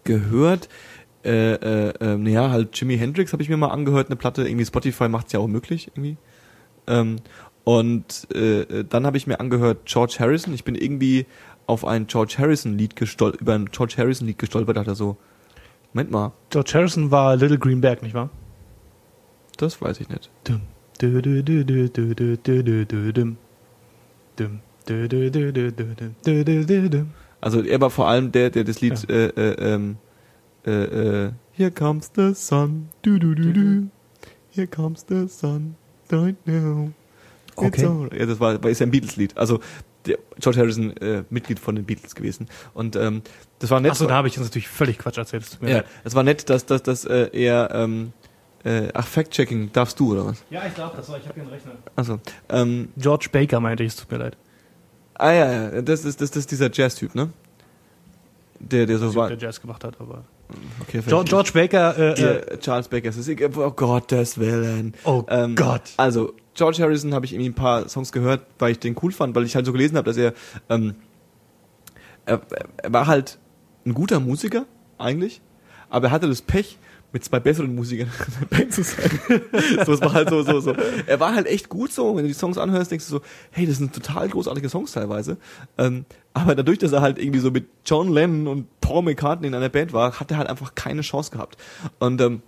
gehört, 0.04 0.68
äh, 1.24 1.54
äh, 1.54 1.94
äh, 2.00 2.16
naja, 2.16 2.50
halt 2.50 2.78
Jimi 2.78 2.98
Hendrix 2.98 3.32
habe 3.32 3.42
ich 3.42 3.48
mir 3.48 3.56
mal 3.56 3.68
angehört, 3.68 4.08
eine 4.08 4.16
Platte, 4.16 4.46
irgendwie 4.46 4.66
Spotify 4.66 5.08
macht's 5.08 5.32
ja 5.32 5.38
auch 5.38 5.46
möglich, 5.46 5.90
irgendwie. 5.94 6.16
Ähm, 6.88 7.16
und 7.64 8.26
äh, 8.34 8.62
äh, 8.62 8.84
dann 8.84 9.06
habe 9.06 9.16
ich 9.16 9.28
mir 9.28 9.38
angehört 9.38 9.82
George 9.84 10.16
Harrison. 10.18 10.52
Ich 10.52 10.64
bin 10.64 10.74
irgendwie 10.74 11.26
auf 11.66 11.84
ein 11.84 12.08
George 12.08 12.34
Harrison 12.38 12.76
Lied 12.76 12.96
gestolpert, 12.96 13.40
über 13.40 13.54
ein 13.54 13.66
George 13.66 13.94
Harrison 13.98 14.26
Lied 14.26 14.38
gestolpert, 14.38 14.76
dachte 14.76 14.96
so, 14.96 15.16
Moment 15.92 16.10
mal, 16.10 16.32
George 16.50 16.72
Harrison 16.74 17.10
war 17.10 17.36
Little 17.36 17.58
Green 17.58 17.80
Bag, 17.80 18.02
nicht 18.02 18.14
wahr? 18.14 18.30
das 19.62 19.80
weiß 19.80 20.00
ich 20.00 20.08
nicht. 20.08 20.30
Dum, 20.44 20.62
dü, 21.00 21.22
dü, 21.22 21.42
dü, 21.42 21.64
dü, 21.64 21.88
dü, 21.88 22.14
dü, 22.14 22.36
dü, 22.36 22.64
dü, 22.64 22.86
dü, 22.86 23.12
dum. 23.14 23.36
Dum, 24.38 24.60
dü, 24.88 25.08
dü, 25.08 25.32
dü, 25.32 25.54
dü, 25.54 25.76
dü, 25.76 25.96
dü, 25.96 26.14
dü, 26.24 26.44
dü, 26.46 26.68
dü, 26.68 26.92
dum. 26.92 27.08
Also 27.40 27.62
er 27.62 27.80
war 27.80 27.90
vor 27.90 28.06
allem 28.06 28.32
der, 28.32 28.50
der 28.50 28.64
das 28.64 28.80
Lied 28.80 29.08
äh, 29.10 29.26
äh, 29.28 29.74
ähm, 29.74 29.96
äh, 30.66 30.70
äh, 30.70 31.32
Here 31.52 31.70
comes 31.70 32.10
the 32.14 32.34
sun, 32.34 32.88
du 33.02 33.18
du 33.18 33.34
du 33.34 33.52
du, 33.52 33.88
Here 34.50 34.66
comes 34.66 35.04
the 35.08 35.28
sun, 35.28 35.74
right 36.10 36.36
now. 36.46 36.92
Okay. 37.56 37.84
alright. 37.84 38.18
Ja, 38.18 38.26
das 38.26 38.40
war, 38.40 38.62
war 38.62 38.70
ist 38.70 38.80
ja 38.80 38.86
ein 38.86 38.90
Beatles-Lied. 38.90 39.36
Also 39.36 39.60
der 40.06 40.18
George 40.38 40.58
Harrison 40.58 40.96
äh, 40.98 41.24
Mitglied 41.30 41.58
von 41.58 41.76
den 41.76 41.84
Beatles 41.84 42.14
gewesen. 42.14 42.48
Und 42.74 42.96
ähm, 42.96 43.22
das 43.58 43.70
war 43.70 43.80
nett. 43.80 43.92
Achso, 43.92 44.06
da 44.06 44.14
habe 44.14 44.28
ich 44.28 44.36
jetzt 44.36 44.44
natürlich 44.44 44.68
völlig 44.68 44.98
Quatsch 44.98 45.18
erzählt. 45.18 45.44
es 45.44 45.50
tut 45.50 45.62
mir 45.62 45.70
ja, 45.70 45.76
leid. 45.76 45.86
es 46.04 46.14
war 46.14 46.22
nett, 46.22 46.48
dass 46.50 46.66
dass 46.66 46.82
dass 46.82 47.04
äh, 47.04 47.30
er 47.32 47.70
ähm, 47.72 48.12
äh, 48.64 48.88
ach 48.94 49.06
Fact-Checking 49.06 49.72
darfst 49.72 49.98
du 49.98 50.12
oder 50.12 50.26
was? 50.26 50.42
Ja, 50.50 50.66
ich 50.66 50.74
darf 50.74 50.94
das, 50.94 51.08
weil 51.10 51.20
ich 51.20 51.26
habe 51.26 51.34
hier 51.34 51.42
einen 51.44 51.52
Rechner. 51.52 51.72
Also 51.96 52.20
ähm, 52.48 52.88
George 52.96 53.28
Baker 53.32 53.60
meinte 53.60 53.82
ich, 53.82 53.90
es 53.90 53.96
tut 53.96 54.10
mir 54.10 54.18
leid. 54.18 54.36
ah 55.14 55.30
ja, 55.32 55.52
ja, 55.52 55.82
das 55.82 56.04
ist 56.04 56.20
das, 56.20 56.30
das 56.30 56.38
ist 56.38 56.50
dieser 56.50 56.70
Jazz-Typ, 56.72 57.14
ne? 57.14 57.30
Der 58.58 58.86
der 58.86 58.98
so 58.98 59.14
war. 59.14 59.28
der 59.28 59.38
Jazz 59.38 59.60
gemacht 59.60 59.82
hat, 59.84 60.00
aber. 60.00 60.24
Okay, 60.80 61.02
George, 61.06 61.30
George 61.30 61.50
Baker, 61.52 61.96
äh, 61.98 62.10
äh, 62.10 62.14
Der 62.46 62.60
Charles 62.60 62.88
Baker, 62.88 63.10
oh 63.56 63.70
Gottes 63.70 64.38
Willen. 64.38 64.94
oh 65.04 65.24
Ähm, 65.28 65.54
Gott. 65.54 65.82
Also, 65.96 66.34
George 66.54 66.82
Harrison 66.82 67.14
habe 67.14 67.24
ich 67.24 67.32
irgendwie 67.32 67.50
ein 67.50 67.54
paar 67.54 67.88
Songs 67.88 68.12
gehört, 68.12 68.42
weil 68.58 68.72
ich 68.72 68.78
den 68.78 68.96
cool 69.02 69.12
fand, 69.12 69.34
weil 69.34 69.44
ich 69.44 69.54
halt 69.56 69.64
so 69.66 69.72
gelesen 69.72 69.96
habe, 69.96 70.04
dass 70.04 70.16
er, 70.16 70.34
ähm, 70.68 70.94
er, 72.26 72.40
er 72.76 72.92
war 72.92 73.06
halt 73.06 73.38
ein 73.86 73.94
guter 73.94 74.20
Musiker, 74.20 74.66
eigentlich, 74.98 75.40
aber 75.90 76.08
er 76.08 76.10
hatte 76.10 76.28
das 76.28 76.42
Pech, 76.42 76.78
mit 77.12 77.24
zwei 77.24 77.40
besseren 77.40 77.74
Musikern 77.74 78.10
in 78.26 78.34
der 78.40 78.56
Band 78.56 78.72
zu 78.72 78.82
sein. 78.82 79.10
so, 79.84 79.92
es 79.92 80.00
war 80.00 80.12
halt 80.12 80.30
so, 80.30 80.42
so, 80.42 80.60
so. 80.60 80.74
Er 81.06 81.20
war 81.20 81.34
halt 81.34 81.46
echt 81.46 81.68
gut 81.68 81.92
so, 81.92 82.16
wenn 82.16 82.22
du 82.22 82.28
die 82.28 82.34
Songs 82.34 82.58
anhörst, 82.58 82.90
denkst 82.90 83.06
du 83.06 83.10
so, 83.10 83.20
hey, 83.50 83.66
das 83.66 83.78
sind 83.78 83.94
total 83.94 84.28
großartige 84.28 84.68
Songs 84.68 84.92
teilweise. 84.92 85.36
Ähm, 85.78 86.04
aber 86.34 86.54
dadurch, 86.54 86.78
dass 86.78 86.92
er 86.92 87.02
halt 87.02 87.18
irgendwie 87.18 87.40
so 87.40 87.50
mit 87.50 87.66
John 87.84 88.12
Lennon 88.12 88.46
und 88.46 88.80
Paul 88.80 89.02
McCartney 89.02 89.48
in 89.48 89.54
einer 89.54 89.68
Band 89.68 89.92
war, 89.92 90.18
hat 90.18 90.30
er 90.30 90.38
halt 90.38 90.48
einfach 90.48 90.74
keine 90.74 91.02
Chance 91.02 91.30
gehabt. 91.30 91.58
Und 91.98 92.20
ähm, 92.20 92.42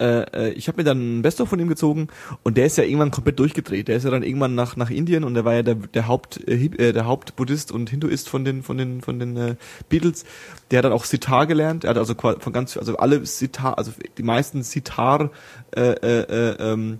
äh, 0.00 0.22
äh, 0.32 0.52
ich 0.52 0.66
habe 0.68 0.78
mir 0.78 0.84
dann 0.84 1.18
ein 1.18 1.22
Best-of 1.22 1.48
von 1.48 1.60
ihm 1.60 1.68
gezogen 1.68 2.08
und 2.42 2.56
der 2.56 2.66
ist 2.66 2.78
ja 2.78 2.84
irgendwann 2.84 3.10
komplett 3.10 3.38
durchgedreht. 3.38 3.88
Der 3.88 3.96
ist 3.96 4.04
ja 4.04 4.10
dann 4.10 4.22
irgendwann 4.22 4.54
nach 4.54 4.76
nach 4.76 4.90
Indien 4.90 5.24
und 5.24 5.34
der 5.34 5.44
war 5.44 5.54
ja 5.54 5.62
der 5.62 5.74
der 5.74 6.08
Haupt 6.08 6.40
äh, 6.48 6.54
äh, 6.54 6.92
der 6.92 7.06
Hauptbuddhist 7.06 7.70
und 7.70 7.90
Hinduist 7.90 8.28
von 8.28 8.44
den 8.44 8.62
von 8.62 8.78
den 8.78 9.02
von 9.02 9.18
den 9.18 9.36
äh, 9.36 9.56
Beatles. 9.88 10.24
Der 10.70 10.78
hat 10.78 10.84
dann 10.86 10.92
auch 10.92 11.04
Sitar 11.04 11.46
gelernt. 11.46 11.84
Er 11.84 11.90
hat 11.90 11.98
also 11.98 12.14
von 12.14 12.52
ganz 12.52 12.76
also 12.76 12.96
alle 12.96 13.24
Sitar 13.26 13.76
also 13.76 13.92
die 14.16 14.22
meisten 14.22 14.62
Sitar 14.62 15.30
äh, 15.76 15.92
äh, 15.92 16.20
äh, 16.22 16.72
ähm, 16.72 16.98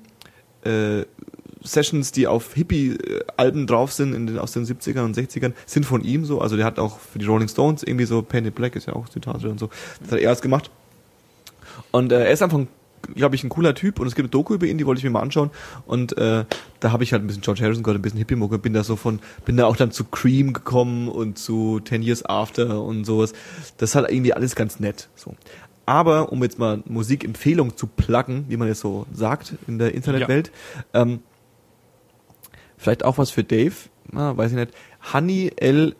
äh, 0.64 1.04
Sessions, 1.62 2.12
die 2.12 2.26
auf 2.26 2.54
Hippie-Alben 2.54 3.66
drauf 3.66 3.92
sind, 3.92 4.14
in 4.14 4.26
den, 4.26 4.38
aus 4.38 4.52
den 4.52 4.64
70ern 4.64 5.04
und 5.04 5.16
60ern, 5.16 5.52
sind 5.66 5.84
von 5.84 6.02
ihm 6.02 6.24
so. 6.24 6.40
Also 6.40 6.56
der 6.56 6.64
hat 6.64 6.78
auch 6.78 6.98
für 6.98 7.18
die 7.18 7.26
Rolling 7.26 7.48
Stones 7.48 7.82
irgendwie 7.82 8.06
so 8.06 8.22
Painted 8.22 8.54
Black 8.54 8.76
ist 8.76 8.86
ja 8.86 8.94
auch 8.94 9.08
Zitate 9.10 9.48
und 9.48 9.60
so. 9.60 9.68
Das 10.00 10.12
hat 10.12 10.18
er 10.20 10.24
erst 10.24 10.40
gemacht. 10.40 10.70
Und 11.90 12.12
äh, 12.12 12.24
er 12.24 12.30
ist 12.30 12.42
einfach 12.42 12.58
ein 12.58 12.68
glaube 13.14 13.34
ich, 13.34 13.44
ein 13.44 13.48
cooler 13.48 13.74
Typ 13.74 14.00
und 14.00 14.06
es 14.06 14.14
gibt 14.14 14.24
eine 14.24 14.30
Doku 14.30 14.54
über 14.54 14.66
ihn, 14.66 14.78
die 14.78 14.86
wollte 14.86 14.98
ich 14.98 15.04
mir 15.04 15.10
mal 15.10 15.20
anschauen 15.20 15.50
und 15.86 16.16
äh, 16.18 16.44
da 16.80 16.92
habe 16.92 17.04
ich 17.04 17.12
halt 17.12 17.22
ein 17.22 17.26
bisschen 17.26 17.42
George 17.42 17.62
Harrison 17.62 17.82
gehört, 17.82 17.98
ein 17.98 18.02
bisschen 18.02 18.18
Hippie-Mucke, 18.18 18.58
bin 18.58 18.72
da 18.72 18.84
so 18.84 18.96
von, 18.96 19.20
bin 19.44 19.56
da 19.56 19.66
auch 19.66 19.76
dann 19.76 19.90
zu 19.90 20.04
Cream 20.04 20.52
gekommen 20.52 21.08
und 21.08 21.38
zu 21.38 21.80
Ten 21.80 22.02
Years 22.02 22.24
After 22.24 22.82
und 22.82 23.04
sowas. 23.04 23.32
Das 23.78 23.90
ist 23.90 23.94
halt 23.96 24.10
irgendwie 24.10 24.32
alles 24.32 24.54
ganz 24.54 24.80
nett, 24.80 25.08
so. 25.14 25.34
Aber, 25.86 26.30
um 26.30 26.42
jetzt 26.42 26.58
mal 26.58 26.82
Musikempfehlung 26.86 27.76
zu 27.76 27.88
pluggen, 27.88 28.44
wie 28.48 28.56
man 28.56 28.68
jetzt 28.68 28.80
so 28.80 29.06
sagt 29.12 29.54
in 29.66 29.78
der 29.78 29.92
Internetwelt, 29.92 30.52
ähm, 30.94 31.20
vielleicht 32.76 33.04
auch 33.04 33.18
was 33.18 33.30
für 33.30 33.42
Dave, 33.42 33.74
na, 34.12 34.36
weiß 34.36 34.52
ich 34.52 34.56
nicht, 34.56 34.72
Honey 35.12 35.50
L. 35.56 35.96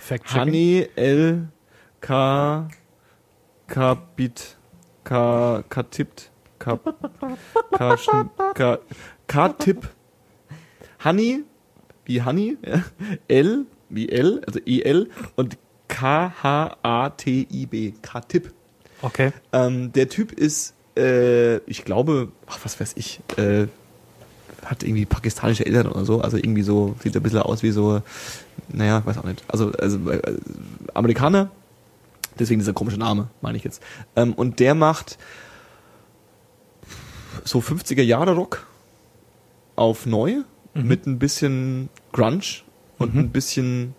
Fact-checking. 0.00 0.40
Honey 0.40 0.88
L. 0.94 1.48
K. 2.06 2.68
Kapit. 3.66 4.56
K. 5.02 5.64
Katippt. 5.68 6.30
K. 6.60 6.78
K. 7.76 7.96
Schn- 7.96 8.30
K. 8.54 8.78
K-Tipp. 9.26 9.88
Honey, 11.04 11.42
wie 12.04 12.22
Honey. 12.22 12.56
L, 13.28 13.66
wie 13.88 14.08
L, 14.08 14.40
also 14.46 14.60
E-L 14.64 15.10
und 15.34 15.58
K-H-A-T-I-B. 15.88 16.84
K-Tipp. 18.02 18.52
Okay. 19.02 19.32
Ähm, 19.52 19.92
der 19.92 20.08
Typ 20.08 20.30
ist, 20.30 20.74
äh, 20.96 21.56
ich 21.68 21.84
glaube, 21.84 22.28
ach, 22.46 22.60
was 22.62 22.78
weiß 22.80 22.92
ich, 22.96 23.18
äh, 23.36 23.66
hat 24.64 24.84
irgendwie 24.84 25.06
pakistanische 25.06 25.66
Eltern 25.66 25.88
oder 25.88 26.04
so, 26.04 26.20
also 26.20 26.36
irgendwie 26.36 26.62
so, 26.62 26.94
sieht 27.02 27.16
ein 27.16 27.22
bisschen 27.22 27.40
aus 27.40 27.64
wie 27.64 27.72
so, 27.72 28.00
naja, 28.68 29.04
weiß 29.04 29.18
auch 29.18 29.24
nicht. 29.24 29.42
Also, 29.48 29.72
also 29.72 30.08
äh, 30.10 30.36
Amerikaner, 30.94 31.50
deswegen 32.38 32.60
dieser 32.60 32.72
komische 32.72 32.98
Name, 32.98 33.28
meine 33.40 33.56
ich 33.58 33.64
jetzt. 33.64 33.82
Ähm, 34.14 34.32
und 34.34 34.60
der 34.60 34.74
macht 34.74 35.18
so 37.44 37.58
50er 37.60 38.02
Jahre 38.02 38.34
Rock 38.34 38.66
auf 39.76 40.06
neu, 40.06 40.36
Mhm. 40.74 40.86
mit 40.88 41.06
ein 41.06 41.18
bisschen 41.18 41.88
Grunge 42.12 42.62
und 42.98 43.14
Mhm. 43.14 43.20
ein 43.20 43.30
bisschen 43.30 43.94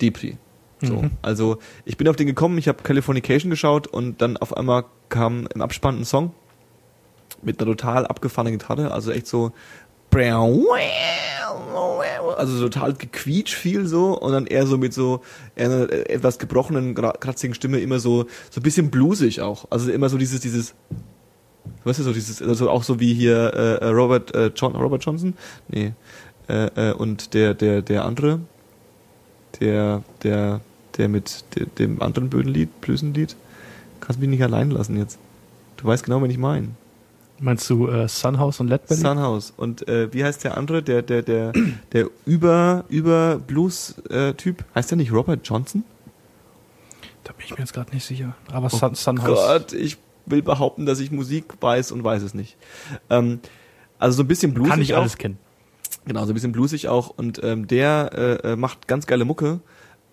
Depri. 0.00 0.36
So, 0.82 0.94
Mhm. 1.02 1.10
also 1.22 1.58
ich 1.84 1.96
bin 1.98 2.08
auf 2.08 2.16
den 2.16 2.26
gekommen, 2.26 2.56
ich 2.58 2.68
habe 2.68 2.82
Californication 2.82 3.50
geschaut 3.50 3.86
und 3.86 4.22
dann 4.22 4.36
auf 4.38 4.56
einmal 4.56 4.84
kam 5.10 5.46
im 5.54 5.60
Abspann 5.60 5.98
ein 6.00 6.04
Song 6.04 6.32
mit 7.42 7.60
einer 7.60 7.70
total 7.70 8.06
abgefahrenen 8.06 8.58
Gitarre, 8.58 8.90
also 8.92 9.10
echt 9.12 9.26
so 9.26 9.52
also 12.36 12.68
total 12.68 12.94
gequietscht 12.94 13.54
viel 13.54 13.86
so 13.86 14.18
und 14.18 14.32
dann 14.32 14.46
eher 14.46 14.66
so 14.66 14.78
mit 14.78 14.94
so 14.94 15.20
einer 15.56 15.90
etwas 15.90 16.38
gebrochenen, 16.38 16.94
kratzigen 16.94 17.54
Stimme 17.54 17.80
immer 17.80 17.98
so 17.98 18.26
so 18.50 18.60
ein 18.60 18.62
bisschen 18.62 18.90
bluesig 18.90 19.40
auch. 19.40 19.66
Also 19.70 19.90
immer 19.90 20.08
so 20.08 20.18
dieses 20.18 20.40
dieses 20.40 20.74
weißt 21.84 22.00
du 22.00 22.02
so 22.04 22.12
dieses 22.12 22.42
also 22.42 22.70
auch 22.70 22.82
so 22.82 23.00
wie 23.00 23.14
hier 23.14 23.52
äh, 23.54 23.84
äh, 23.84 23.88
Robert 23.88 24.34
äh, 24.34 24.50
John 24.54 24.74
Robert 24.74 25.04
Johnson? 25.04 25.34
Nee. 25.68 25.92
Äh, 26.48 26.90
äh, 26.90 26.92
und 26.92 27.34
der 27.34 27.54
der 27.54 27.82
der 27.82 28.04
andere 28.04 28.40
der 29.60 30.02
der 30.22 30.60
der 30.96 31.08
mit 31.08 31.44
der, 31.54 31.66
dem 31.66 32.02
anderen 32.02 32.30
blöden 32.30 32.52
Lied, 32.52 32.80
Blösenlied 32.80 33.36
kannst 34.00 34.20
mich 34.20 34.28
nicht 34.28 34.42
allein 34.42 34.70
lassen 34.70 34.96
jetzt. 34.96 35.18
Du 35.76 35.86
weißt 35.86 36.04
genau, 36.04 36.22
wen 36.22 36.30
ich 36.30 36.38
meine. 36.38 36.68
Meinst 37.40 37.68
du 37.70 37.88
äh, 37.88 38.06
Sunhouse 38.06 38.60
und 38.60 38.68
Led 38.68 38.86
Belly? 38.86 39.00
Sunhouse. 39.00 39.52
Und 39.56 39.88
äh, 39.88 40.12
wie 40.12 40.22
heißt 40.22 40.44
der 40.44 40.56
andere? 40.58 40.82
Der, 40.82 41.00
der, 41.02 41.22
der, 41.22 41.52
der 41.92 42.08
über, 42.26 42.84
über 42.88 43.38
Blues-Typ? 43.38 44.64
heißt 44.74 44.90
der 44.90 44.96
nicht 44.98 45.10
Robert 45.12 45.40
Johnson? 45.44 45.84
Da 47.24 47.32
bin 47.32 47.46
ich 47.46 47.52
mir 47.52 47.58
jetzt 47.60 47.72
gerade 47.72 47.92
nicht 47.94 48.04
sicher. 48.04 48.34
Aber 48.52 48.68
Oh 48.72 48.76
Sun, 48.76 48.94
Sunhouse. 48.94 49.26
Gott, 49.28 49.72
ich 49.72 49.96
will 50.26 50.42
behaupten, 50.42 50.84
dass 50.84 51.00
ich 51.00 51.10
Musik 51.10 51.44
weiß 51.60 51.92
und 51.92 52.04
weiß 52.04 52.22
es 52.22 52.34
nicht. 52.34 52.56
Ähm, 53.08 53.40
also 53.98 54.18
so 54.18 54.22
ein 54.22 54.28
bisschen 54.28 54.52
bluesig 54.52 54.70
Kann 54.70 54.82
ich 54.82 54.94
auch. 54.94 55.00
alles 55.00 55.16
kennen. 55.16 55.38
Genau, 56.06 56.24
so 56.24 56.32
ein 56.32 56.34
bisschen 56.34 56.52
bluesig 56.52 56.88
auch. 56.88 57.08
Und 57.08 57.42
ähm, 57.42 57.66
der 57.66 58.10
äh, 58.44 58.52
äh, 58.52 58.56
macht 58.56 58.86
ganz 58.86 59.06
geile 59.06 59.24
Mucke. 59.24 59.60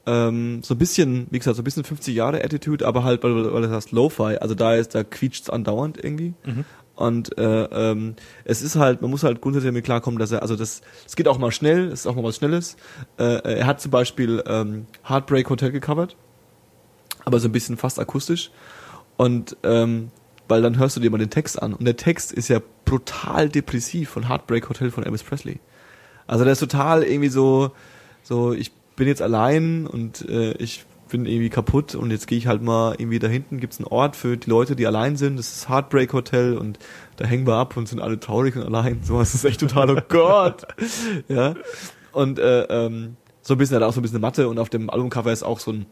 Ähm, 0.05 0.61
so 0.63 0.73
ein 0.75 0.77
bisschen, 0.77 1.27
wie 1.31 1.39
gesagt, 1.39 1.55
so 1.57 1.61
ein 1.61 1.65
bisschen 1.65 1.83
50 1.83 2.15
Jahre 2.15 2.41
Attitude, 2.43 2.85
aber 2.87 3.03
halt, 3.03 3.23
weil, 3.23 3.53
weil 3.53 3.61
das 3.61 3.71
heißt 3.71 3.91
Lo-Fi. 3.91 4.37
Also 4.37 4.55
da 4.55 4.75
ist, 4.75 4.95
da 4.95 5.03
quietscht's 5.03 5.49
andauernd 5.49 6.01
irgendwie. 6.01 6.33
Mhm. 6.45 6.63
Und 6.97 7.37
äh, 7.37 7.63
ähm, 7.65 8.15
es 8.43 8.63
ist 8.63 8.75
halt, 8.75 9.03
man 9.03 9.11
muss 9.11 9.23
halt 9.23 9.39
grundsätzlich 9.39 9.69
damit 9.69 9.85
klarkommen, 9.85 10.19
dass 10.19 10.31
er, 10.31 10.41
also 10.41 10.55
das, 10.55 10.81
es 11.05 11.15
geht 11.15 11.27
auch 11.27 11.37
mal 11.37 11.51
schnell, 11.51 11.87
es 11.87 12.01
ist 12.01 12.07
auch 12.07 12.15
mal 12.15 12.23
was 12.23 12.37
Schnelles. 12.37 12.75
Äh, 13.19 13.57
er 13.59 13.67
hat 13.67 13.79
zum 13.79 13.91
Beispiel 13.91 14.43
ähm, 14.47 14.87
Heartbreak 15.07 15.47
Hotel 15.49 15.71
gecovert, 15.71 16.15
aber 17.23 17.39
so 17.39 17.47
ein 17.47 17.51
bisschen 17.51 17.77
fast 17.77 17.99
akustisch. 17.99 18.49
Und 19.15 19.55
ähm, 19.61 20.09
weil 20.47 20.63
dann 20.63 20.79
hörst 20.79 20.95
du 20.95 20.99
dir 20.99 21.11
mal 21.11 21.19
den 21.19 21.29
Text 21.29 21.61
an. 21.61 21.73
Und 21.73 21.85
der 21.85 21.97
Text 21.97 22.31
ist 22.31 22.47
ja 22.47 22.61
brutal 22.85 23.47
depressiv 23.49 24.09
von 24.09 24.27
Heartbreak 24.27 24.67
Hotel 24.67 24.89
von 24.89 25.03
Elvis 25.03 25.23
Presley. 25.23 25.59
Also 26.25 26.45
der 26.45 26.53
ist 26.53 26.59
total 26.59 27.03
irgendwie 27.03 27.29
so, 27.29 27.71
so 28.23 28.53
ich 28.53 28.71
bin 28.95 29.07
jetzt 29.07 29.21
allein 29.21 29.85
und 29.85 30.27
äh, 30.27 30.53
ich 30.53 30.85
bin 31.07 31.25
irgendwie 31.25 31.49
kaputt 31.49 31.95
und 31.95 32.11
jetzt 32.11 32.27
gehe 32.27 32.37
ich 32.37 32.47
halt 32.47 32.61
mal 32.61 32.95
irgendwie 32.97 33.19
da 33.19 33.27
hinten 33.27 33.59
gibt's 33.59 33.79
einen 33.79 33.87
Ort 33.87 34.15
für 34.15 34.37
die 34.37 34.49
Leute, 34.49 34.75
die 34.75 34.85
allein 34.87 35.15
sind. 35.17 35.37
Das 35.37 35.51
ist 35.55 35.69
Heartbreak 35.69 36.13
Hotel 36.13 36.57
und 36.57 36.79
da 37.17 37.25
hängen 37.25 37.47
wir 37.47 37.55
ab 37.55 37.77
und 37.77 37.87
sind 37.87 38.01
alle 38.01 38.19
traurig 38.19 38.55
und 38.55 38.63
allein. 38.63 39.01
So 39.03 39.15
was 39.17 39.33
ist 39.33 39.45
echt 39.45 39.59
total, 39.59 39.91
oh 39.91 40.01
Gott. 40.07 40.67
ja. 41.27 41.55
Und 42.11 42.39
äh, 42.39 42.63
ähm, 42.63 43.15
so 43.41 43.53
ein 43.55 43.57
bisschen 43.57 43.75
hat 43.77 43.83
auch 43.83 43.93
so 43.93 43.99
ein 43.99 44.03
bisschen 44.03 44.21
Mathe 44.21 44.47
und 44.49 44.59
auf 44.59 44.69
dem 44.69 44.89
Albumcover 44.89 45.31
ist 45.31 45.43
auch 45.43 45.59
so 45.59 45.71
ein 45.71 45.85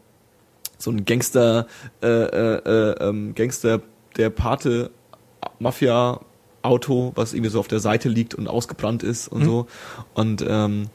so 0.78 0.90
ein 0.90 1.04
Gangster, 1.06 1.66
äh, 2.02 2.06
äh, 2.06 2.56
äh, 2.66 2.94
ähm, 3.00 3.34
Gangster, 3.34 3.80
der 4.18 4.28
Pate 4.30 4.90
Mafia 5.58 6.20
Auto, 6.62 7.12
was 7.14 7.32
irgendwie 7.32 7.50
so 7.50 7.60
auf 7.60 7.68
der 7.68 7.80
Seite 7.80 8.08
liegt 8.08 8.34
und 8.34 8.48
ausgebrannt 8.48 9.02
ist 9.02 9.28
und 9.28 9.40
Mhm. 9.40 9.44
so. 9.44 9.66
Und 10.14 10.44
ähm, 10.46 10.88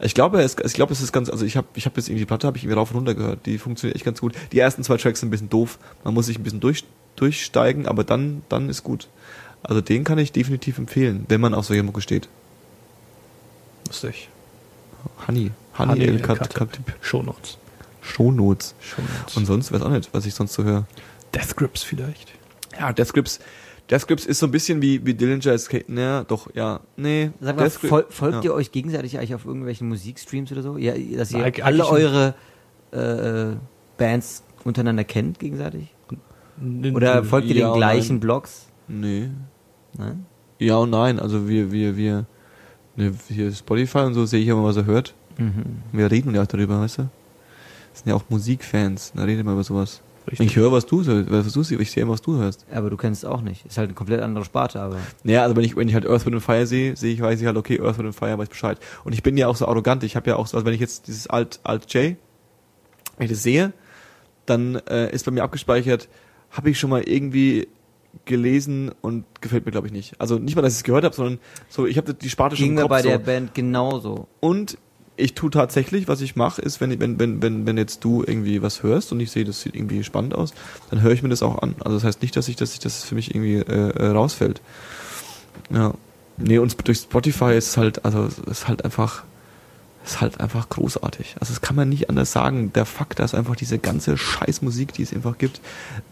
ich 0.00 0.14
glaube, 0.14 0.40
es, 0.42 0.56
ich 0.64 0.74
glaube, 0.74 0.92
es 0.92 1.00
ist 1.00 1.12
ganz, 1.12 1.28
also 1.28 1.44
ich 1.44 1.56
habe, 1.56 1.66
ich 1.74 1.84
habe 1.86 1.96
jetzt 1.96 2.08
irgendwie 2.08 2.20
die 2.20 2.26
Platte, 2.26 2.46
habe 2.46 2.56
ich 2.56 2.64
irgendwie 2.64 2.78
rauf 2.78 2.90
und 2.90 2.98
runter 2.98 3.14
gehört. 3.14 3.46
Die 3.46 3.58
funktioniert 3.58 3.96
echt 3.96 4.04
ganz 4.04 4.20
gut. 4.20 4.34
Die 4.52 4.58
ersten 4.58 4.84
zwei 4.84 4.96
Tracks 4.96 5.20
sind 5.20 5.28
ein 5.28 5.30
bisschen 5.30 5.50
doof. 5.50 5.78
Man 6.04 6.14
muss 6.14 6.26
sich 6.26 6.38
ein 6.38 6.42
bisschen 6.42 6.60
durch, 6.60 6.84
durchsteigen, 7.16 7.86
aber 7.86 8.04
dann, 8.04 8.42
dann 8.48 8.68
ist 8.68 8.84
gut. 8.84 9.08
Also 9.62 9.80
den 9.80 10.04
kann 10.04 10.18
ich 10.18 10.30
definitiv 10.30 10.78
empfehlen, 10.78 11.24
wenn 11.28 11.40
man 11.40 11.52
auf 11.52 11.66
solche 11.66 11.82
Mucke 11.82 12.00
steht. 12.00 12.28
Lustig. 13.88 14.28
Honey, 15.26 15.50
Honey, 15.76 15.92
Honey 15.92 16.04
El 16.04 16.20
Kat, 16.20 16.38
Khatib. 16.38 16.54
Katib. 16.54 16.94
Shownotes. 17.00 17.58
Shownotes. 18.02 18.74
Shownotes. 18.80 19.36
Und 19.36 19.46
sonst 19.46 19.72
weiß 19.72 19.82
auch 19.82 19.90
nicht, 19.90 20.10
was 20.12 20.26
ich 20.26 20.34
sonst 20.34 20.54
so 20.54 20.62
höre. 20.62 20.86
Death 21.34 21.56
Grips 21.56 21.82
vielleicht. 21.82 22.32
Ja, 22.78 22.92
Death 22.92 23.12
Grips. 23.12 23.40
Death 23.90 24.06
Grips 24.06 24.26
ist 24.26 24.38
so 24.38 24.46
ein 24.46 24.50
bisschen 24.52 24.82
wie, 24.82 25.04
wie 25.06 25.14
Dillinger 25.14 25.46
Escape. 25.46 25.84
Naja, 25.88 26.24
doch, 26.24 26.54
ja. 26.54 26.80
Nee. 26.96 27.30
Sag 27.40 27.56
mal, 27.56 27.70
fol 27.70 28.06
folgt 28.10 28.44
ja. 28.44 28.50
ihr 28.50 28.54
euch 28.54 28.70
gegenseitig 28.70 29.16
eigentlich 29.18 29.34
auf 29.34 29.46
irgendwelchen 29.46 29.88
Musikstreams 29.88 30.52
oder 30.52 30.62
so? 30.62 30.76
Ja, 30.76 30.92
dass 31.16 31.32
ihr 31.32 31.44
Eig- 31.44 31.62
alle 31.62 31.86
eure 31.88 32.34
äh, 32.92 33.56
Bands 33.96 34.42
untereinander 34.64 35.04
kennt 35.04 35.38
gegenseitig? 35.38 35.94
Oder 36.92 37.24
folgt 37.24 37.48
ihr 37.48 37.56
Ja 37.56 37.70
den 37.70 37.76
gleichen 37.76 38.14
nein. 38.16 38.20
Blogs? 38.20 38.66
Nee. 38.88 39.30
Nein? 39.96 40.26
Ja 40.58 40.76
und 40.76 40.90
nein. 40.90 41.18
Also 41.18 41.48
wir, 41.48 41.70
wir, 41.72 41.96
wir, 41.96 42.26
ne, 42.96 43.12
hier 43.28 43.52
Spotify 43.52 43.98
und 44.00 44.14
so 44.14 44.26
sehe 44.26 44.40
ich 44.42 44.48
immer, 44.48 44.64
was 44.64 44.76
er 44.76 44.84
hört. 44.86 45.14
Mhm. 45.38 45.82
Wir 45.92 46.10
reden 46.10 46.34
ja 46.34 46.42
auch 46.42 46.46
darüber, 46.46 46.80
weißt 46.80 46.98
du? 46.98 47.02
Das 47.92 48.00
sind 48.02 48.08
ja 48.10 48.14
auch 48.16 48.24
Musikfans. 48.28 49.12
Da 49.14 49.22
reden 49.22 49.46
wir 49.46 49.52
über 49.52 49.64
sowas. 49.64 50.02
Richtig. 50.30 50.46
Ich 50.46 50.56
höre, 50.56 50.72
was 50.72 50.84
du, 50.86 51.02
siehst, 51.02 51.72
ich 51.72 51.90
sehe 51.90 52.02
immer, 52.02 52.12
was 52.12 52.22
du 52.22 52.36
hörst. 52.36 52.66
Aber 52.70 52.90
du 52.90 52.96
kennst 52.96 53.24
es 53.24 53.28
auch 53.28 53.40
nicht. 53.40 53.64
Ist 53.64 53.78
halt 53.78 53.88
eine 53.88 53.94
komplett 53.94 54.20
andere 54.20 54.44
Sparte, 54.44 54.80
aber. 54.80 54.98
Naja, 55.24 55.42
also 55.42 55.56
wenn 55.56 55.64
ich, 55.64 55.74
wenn 55.74 55.88
ich 55.88 55.94
halt 55.94 56.06
Earth, 56.06 56.26
Wind 56.26 56.42
Fire 56.42 56.66
sehe, 56.66 56.96
sehe 56.96 57.12
ich, 57.12 57.20
weiß 57.20 57.40
ich 57.40 57.46
halt, 57.46 57.56
okay, 57.56 57.80
Earth, 57.80 57.98
Wind 57.98 58.14
Fire, 58.14 58.36
weiß 58.36 58.48
Bescheid. 58.48 58.78
Und 59.04 59.14
ich 59.14 59.22
bin 59.22 59.36
ja 59.36 59.48
auch 59.48 59.56
so 59.56 59.66
arrogant, 59.66 60.02
ich 60.04 60.16
habe 60.16 60.28
ja 60.28 60.36
auch 60.36 60.46
so, 60.46 60.56
also 60.56 60.66
wenn 60.66 60.74
ich 60.74 60.80
jetzt 60.80 61.06
dieses 61.06 61.28
Alt, 61.28 61.60
Alt 61.64 61.92
J, 61.94 62.16
wenn 63.16 63.24
ich 63.24 63.30
das 63.30 63.42
sehe, 63.42 63.72
dann 64.44 64.76
äh, 64.88 65.10
ist 65.12 65.24
bei 65.24 65.30
mir 65.30 65.42
abgespeichert, 65.42 66.08
habe 66.50 66.70
ich 66.70 66.78
schon 66.78 66.90
mal 66.90 67.02
irgendwie 67.02 67.68
gelesen 68.24 68.92
und 69.00 69.24
gefällt 69.40 69.66
mir, 69.66 69.72
glaube 69.72 69.86
ich, 69.86 69.92
nicht. 69.92 70.20
Also 70.20 70.38
nicht 70.38 70.56
mal, 70.56 70.62
dass 70.62 70.74
ich 70.74 70.80
es 70.80 70.84
gehört 70.84 71.04
habe, 71.04 71.14
sondern 71.14 71.38
so, 71.68 71.86
ich 71.86 71.96
habe 71.96 72.14
die 72.14 72.30
Sparte 72.30 72.56
schon 72.56 72.66
Ging 72.66 72.74
mir 72.74 72.88
bei 72.88 73.02
so. 73.02 73.08
der 73.08 73.18
Band 73.18 73.54
genauso. 73.54 74.28
Und 74.40 74.78
ich 75.18 75.34
tue 75.34 75.50
tatsächlich, 75.50 76.08
was 76.08 76.20
ich 76.20 76.36
mache, 76.36 76.62
ist, 76.62 76.80
wenn, 76.80 76.98
wenn, 77.00 77.18
wenn, 77.18 77.42
wenn, 77.42 77.66
wenn 77.66 77.76
jetzt 77.76 78.04
du 78.04 78.22
irgendwie 78.24 78.62
was 78.62 78.82
hörst 78.82 79.12
und 79.12 79.20
ich 79.20 79.30
sehe, 79.30 79.44
das 79.44 79.60
sieht 79.60 79.74
irgendwie 79.74 80.04
spannend 80.04 80.34
aus, 80.34 80.54
dann 80.90 81.02
höre 81.02 81.12
ich 81.12 81.22
mir 81.22 81.28
das 81.28 81.42
auch 81.42 81.60
an. 81.60 81.74
Also 81.80 81.96
das 81.96 82.04
heißt 82.04 82.22
nicht, 82.22 82.36
dass 82.36 82.48
ich, 82.48 82.56
dass 82.56 82.72
ich 82.72 82.78
das 82.78 83.04
für 83.04 83.16
mich 83.16 83.34
irgendwie 83.34 83.56
äh, 83.56 83.90
äh, 83.90 84.06
rausfällt. 84.08 84.62
Ja. 85.70 85.92
Nee, 86.36 86.58
und 86.58 86.86
durch 86.86 86.98
Spotify 86.98 87.56
ist 87.56 87.70
es 87.70 87.76
halt, 87.76 88.04
also 88.04 88.24
es 88.24 88.38
ist 88.38 88.68
halt 88.68 88.84
einfach, 88.84 89.24
ist 90.04 90.20
halt 90.20 90.40
einfach 90.40 90.68
großartig. 90.68 91.34
Also 91.40 91.52
das 91.52 91.60
kann 91.60 91.74
man 91.74 91.88
nicht 91.88 92.08
anders 92.08 92.30
sagen. 92.30 92.72
Der 92.72 92.86
Fakt, 92.86 93.18
dass 93.18 93.34
einfach 93.34 93.56
diese 93.56 93.80
ganze 93.80 94.16
Scheißmusik, 94.16 94.92
die 94.92 95.02
es 95.02 95.12
einfach 95.12 95.36
gibt, 95.36 95.60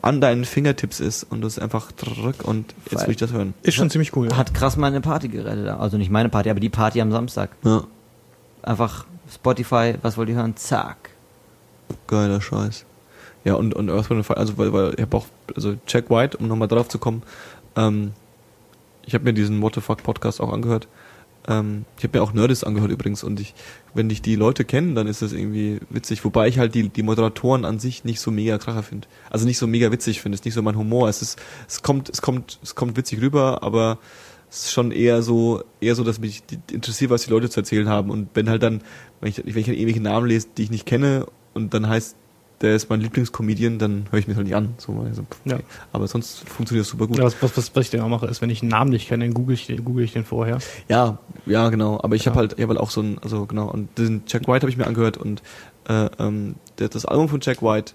an 0.03 0.21
deinen 0.21 0.45
Fingertips 0.45 0.99
ist 0.99 1.23
und 1.23 1.43
du 1.43 1.47
es 1.47 1.61
einfach 1.61 1.93
drück 1.93 2.43
und 2.43 2.75
jetzt 2.91 3.05
will 3.05 3.13
ich 3.13 3.17
das 3.19 3.33
hören. 3.33 3.55
Ist 3.63 3.75
schon 3.75 3.89
ziemlich 3.89 4.17
cool. 4.17 4.35
Hat 4.35 4.53
krass 4.53 4.77
meine 4.77 5.01
Party 5.01 5.29
gerettet. 5.29 5.69
Also 5.69 5.97
nicht 5.97 6.11
meine 6.11 6.29
Party, 6.29 6.51
aber 6.51 6.61
die 6.61 6.71
Party 6.71 7.01
am 7.01 7.13
Samstag. 7.13 7.51
Ja, 7.63 7.85
Einfach 8.67 9.07
Spotify, 9.33 9.95
was 10.03 10.19
wollt 10.19 10.29
ihr 10.29 10.35
hören? 10.35 10.57
Zack. 10.57 11.11
geiler 12.09 12.41
Scheiß. 12.41 12.85
Ja, 13.45 13.55
und, 13.55 13.75
und 13.75 13.89
Earth, 13.89 14.11
Wind 14.11 14.19
and 14.19 14.27
Fire, 14.27 14.37
also 14.37 14.59
weil, 14.59 14.73
weil 14.73 14.95
ich 14.95 15.03
habe 15.03 15.17
auch, 15.17 15.27
also 15.55 15.77
Jack 15.87 16.11
White, 16.11 16.37
um 16.37 16.49
nochmal 16.49 16.67
drauf 16.67 16.89
zu 16.89 16.99
kommen, 16.99 17.23
ähm, 17.77 18.13
ich 19.07 19.15
habe 19.15 19.23
mir 19.23 19.33
diesen 19.33 19.63
What 19.63 19.77
the 19.77 19.81
Fuck 19.81 20.03
Podcast 20.03 20.41
auch 20.41 20.53
angehört. 20.53 20.89
Ähm, 21.47 21.85
ich 21.97 22.03
habe 22.03 22.19
mir 22.19 22.25
auch 22.25 22.33
Nerdist 22.33 22.67
angehört 22.67 22.91
übrigens 22.91 23.23
und 23.23 23.39
ich, 23.39 23.55
wenn 23.95 24.11
ich 24.11 24.21
die 24.21 24.35
Leute 24.35 24.65
kenne, 24.65 24.95
dann 24.95 25.07
ist 25.07 25.23
das 25.23 25.33
irgendwie 25.33 25.79
witzig. 25.89 26.25
Wobei 26.25 26.49
ich 26.49 26.59
halt 26.59 26.75
die, 26.75 26.89
die 26.89 27.05
Moderatoren 27.05 27.65
an 27.65 27.79
sich 27.79 28.05
nicht 28.05 28.19
so 28.19 28.33
mega 28.33 28.59
kracher 28.59 28.83
finde. 28.83 29.07
Also 29.31 29.47
nicht 29.47 29.59
so 29.59 29.69
mega 29.69 29.93
witzig 29.93 30.21
finde. 30.21 30.35
Ist 30.35 30.45
nicht 30.45 30.55
so 30.55 30.63
mein 30.63 30.77
Humor. 30.77 31.09
Es 31.09 31.23
ist, 31.23 31.39
es 31.69 31.83
kommt, 31.83 32.09
es 32.09 32.21
kommt, 32.21 32.59
es 32.65 32.75
kommt 32.75 32.97
witzig 32.97 33.21
rüber, 33.21 33.63
aber 33.63 33.99
ist 34.65 34.73
schon 34.73 34.91
eher 34.93 35.23
so, 35.23 35.63
eher 35.81 35.95
so, 35.95 36.05
dass 36.05 36.19
mich 36.21 36.43
interessiert, 36.71 37.11
was 37.11 37.23
die 37.25 37.31
Leute 37.31 37.51
zu 37.51 37.61
erzählen 37.61 37.89
haben. 37.89 38.11
Und 38.11 38.29
wenn 38.35 38.49
halt 38.49 38.63
dann, 38.63 38.83
wenn 39.21 39.29
ich, 39.31 39.39
wenn 39.45 39.57
ich 39.57 39.67
dann 39.67 39.75
ewige 39.75 40.01
Namen 40.01 40.27
lese, 40.27 40.49
die 40.57 40.63
ich 40.65 40.71
nicht 40.71 40.87
kenne 40.87 41.27
und 41.55 41.75
dann 41.75 41.89
heißt, 41.89 42.17
der 42.63 42.75
ist 42.75 42.89
mein 42.89 43.03
Lieblingscomedian, 43.03 43.79
dann 43.79 44.07
höre 44.11 44.19
ich 44.19 44.27
mir 44.27 44.33
das 44.33 44.39
halt 44.39 44.47
nicht 44.47 44.57
an. 44.57 44.75
So, 44.79 44.93
also, 45.07 45.23
pff, 45.25 45.41
Ja. 45.45 45.57
okay. 45.57 45.65
Aber 45.93 46.07
sonst 46.09 46.49
funktioniert 46.49 46.87
das 46.87 46.91
super 46.91 47.07
gut. 47.07 47.19
Ja, 47.19 47.25
was, 47.25 47.37
was, 47.43 47.57
was, 47.77 47.85
ich 47.85 47.91
denn 47.91 48.01
auch 48.01 48.09
mache, 48.09 48.27
ist, 48.29 48.41
wenn 48.41 48.49
ich 48.49 48.63
einen 48.63 48.71
Namen 48.71 48.91
nicht 48.91 49.09
kenne, 49.09 49.27
dann 49.27 49.35
google 49.35 49.53
ich 49.55 49.67
den, 49.67 49.85
google 49.85 50.05
ich 50.05 50.15
den 50.15 50.25
vorher. 50.25 50.59
Ja, 50.89 51.19
ja, 51.45 51.69
genau. 51.69 52.01
Aber 52.03 52.17
ich 52.17 52.25
Ja. 52.25 52.31
habe 52.31 52.39
halt, 52.41 52.55
ich 52.55 52.63
habe 52.63 52.71
halt 52.71 52.81
auch 52.81 52.91
so 52.91 53.03
ein, 53.03 53.19
also 53.23 53.45
genau. 53.45 53.71
Und 53.71 53.99
den 53.99 54.23
Jack 54.27 54.49
White 54.49 54.63
habe 54.63 54.71
ich 54.71 54.79
mir 54.79 54.87
angehört 54.87 55.19
und 55.19 55.43
äh, 55.87 56.09
ähm, 56.19 56.55
das 56.77 57.05
Album 57.05 57.29
von 57.29 57.41
Jack 57.43 57.63
White. 57.63 57.93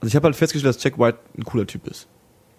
Also 0.00 0.08
ich 0.08 0.16
habe 0.16 0.26
halt 0.26 0.36
festgestellt, 0.36 0.76
dass 0.76 0.84
Jack 0.84 0.98
White 0.98 1.18
ein 1.38 1.44
cooler 1.44 1.66
Typ 1.66 1.86
ist. 1.88 2.08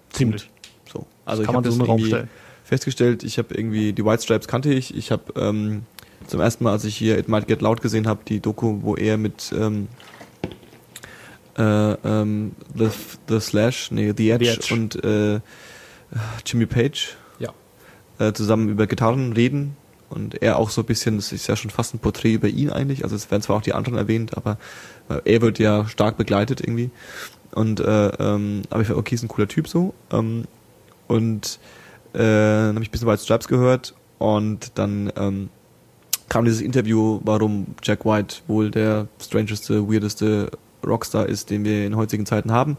Ziemlich. 0.10 0.50
So. 0.92 1.06
Also 1.26 1.44
kann 1.44 1.52
ich 1.52 1.54
man 1.56 1.64
so 1.64 1.70
das 1.70 1.76
in 1.76 1.80
den 1.84 1.88
Raum 1.88 2.00
irgendwie 2.00 2.08
stellen. 2.10 2.30
Festgestellt. 2.68 3.24
Ich 3.24 3.38
habe 3.38 3.54
irgendwie 3.56 3.94
die 3.94 4.04
White 4.06 4.24
Stripes 4.24 4.48
kannte 4.48 4.74
ich. 4.74 4.96
Ich 4.96 5.12
habe 5.12 5.24
ähm, 5.40 5.84
zum 6.28 6.42
ersten 6.42 6.64
Mal, 6.64 6.72
als 6.72 6.84
ich 6.86 6.96
hier 6.98 7.18
It 7.18 7.28
Might 7.30 7.48
Get 7.48 7.62
Loud 7.62 7.82
gesehen 7.82 8.08
habe, 8.08 8.20
die 8.28 8.40
Doku, 8.40 8.80
wo 8.82 8.96
er 8.96 9.18
mit 9.18 9.54
ähm, 9.58 9.88
äh, 11.58 11.64
ähm, 11.64 12.52
The, 12.76 12.90
The 13.30 13.40
Slash, 13.40 13.92
nee, 13.92 14.14
The 14.16 14.30
Edge, 14.32 14.46
The 14.46 14.52
Edge. 14.52 14.74
und 14.74 15.04
äh, 15.04 15.40
Jimmy 16.46 16.66
Page 16.66 17.16
Ja. 17.40 17.54
äh, 18.20 18.34
zusammen 18.34 18.70
über 18.70 18.86
Gitarren 18.88 19.34
reden 19.34 19.76
und 20.10 20.42
er 20.42 20.58
auch 20.60 20.70
so 20.70 20.82
ein 20.82 20.86
bisschen, 20.86 21.18
das 21.18 21.32
ist 21.32 21.48
ja 21.48 21.56
schon 21.56 21.72
fast 21.72 21.94
ein 21.94 22.00
Porträt 22.00 22.34
über 22.34 22.48
ihn 22.48 22.70
eigentlich, 22.70 23.04
also 23.04 23.16
es 23.16 23.30
werden 23.32 23.42
zwar 23.42 23.58
auch 23.58 23.62
die 23.62 23.74
anderen 23.74 23.98
erwähnt, 23.98 24.38
aber 24.38 24.58
äh, 25.10 25.20
er 25.26 25.42
wird 25.42 25.60
ja 25.60 25.88
stark 25.88 26.18
begleitet 26.18 26.62
irgendwie 26.62 26.92
und 27.52 27.80
äh, 27.80 28.08
ähm, 28.20 28.62
aber 28.70 28.82
ich 28.84 28.90
war 28.90 28.98
okay, 28.98 29.16
ist 29.16 29.24
ein 29.24 29.28
cooler 29.30 29.48
Typ 29.48 29.68
so 29.68 29.94
ähm, 30.12 30.46
und 31.08 31.60
äh, 32.14 32.18
dann 32.18 32.76
habe 32.76 32.84
ich 32.84 32.90
ein 32.90 32.92
bisschen 32.92 33.08
White 33.08 33.24
Stripes 33.24 33.48
gehört 33.48 33.94
und 34.18 34.78
dann 34.78 35.12
ähm, 35.18 35.50
kam 36.30 36.46
dieses 36.46 36.62
Interview, 36.62 37.20
warum 37.24 37.68
Jack 37.84 38.06
White 38.06 38.38
wohl 38.48 38.72
der 38.72 39.08
strangeste, 39.22 39.88
weirdeste 39.90 40.52
Rockstar 40.86 41.28
ist, 41.28 41.50
den 41.50 41.64
wir 41.64 41.86
in 41.86 41.96
heutigen 41.96 42.26
Zeiten 42.26 42.52
haben. 42.52 42.78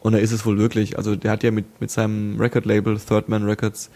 Und 0.00 0.14
er 0.14 0.20
ist 0.20 0.32
es 0.32 0.46
wohl 0.46 0.58
wirklich. 0.58 0.96
Also 0.96 1.14
der 1.14 1.30
hat 1.30 1.42
ja 1.42 1.50
mit, 1.50 1.80
mit 1.80 1.90
seinem 1.90 2.40
Record-Label 2.40 2.98
Third 2.98 3.28
Man 3.28 3.44
Records 3.44 3.90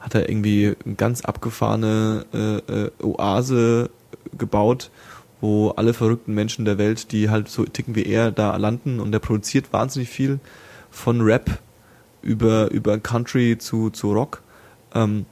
hat 0.00 0.14
er 0.14 0.28
irgendwie 0.28 0.74
eine 0.84 0.94
ganz 0.94 1.24
abgefahrene 1.24 2.26
äh, 2.32 2.56
äh, 2.72 2.90
Oase 3.02 3.90
gebaut, 4.36 4.90
wo 5.40 5.70
alle 5.70 5.94
verrückten 5.94 6.34
Menschen 6.34 6.64
der 6.64 6.78
Welt, 6.78 7.12
die 7.12 7.30
halt 7.30 7.48
so 7.48 7.64
ticken 7.64 7.94
wie 7.94 8.06
er, 8.06 8.32
da 8.32 8.56
landen. 8.56 8.98
Und 8.98 9.12
er 9.12 9.20
produziert 9.20 9.72
wahnsinnig 9.72 10.08
viel 10.08 10.40
von 10.90 11.20
Rap 11.20 11.58
über, 12.22 12.70
über 12.70 12.98
Country 12.98 13.58
zu, 13.58 13.90
zu 13.90 14.12
Rock. 14.12 14.42
Ähm, 14.94 15.26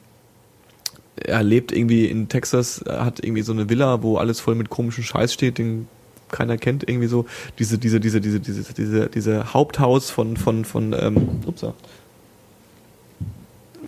er 1.17 1.43
lebt 1.43 1.73
irgendwie 1.73 2.07
in 2.07 2.29
Texas, 2.29 2.83
hat 2.89 3.23
irgendwie 3.23 3.43
so 3.43 3.53
eine 3.53 3.69
Villa, 3.69 4.03
wo 4.03 4.17
alles 4.17 4.41
voll 4.41 4.55
mit 4.55 4.71
komischem 4.71 5.05
Scheiß 5.05 5.33
steht, 5.33 5.59
den 5.59 5.87
keiner 6.31 6.57
kennt, 6.57 6.89
irgendwie 6.89 7.09
so. 7.09 7.27
Diese, 7.59 7.79
diese, 7.79 8.01
diese, 8.01 8.21
diese, 8.21 8.41
diese, 8.41 8.73
diese, 8.73 9.09
diese 9.09 9.53
Haupthaus 9.53 10.11
von, 10.11 10.37
von, 10.37 10.65
von, 10.65 10.95
ähm, 10.99 11.41
upsa, 11.47 11.75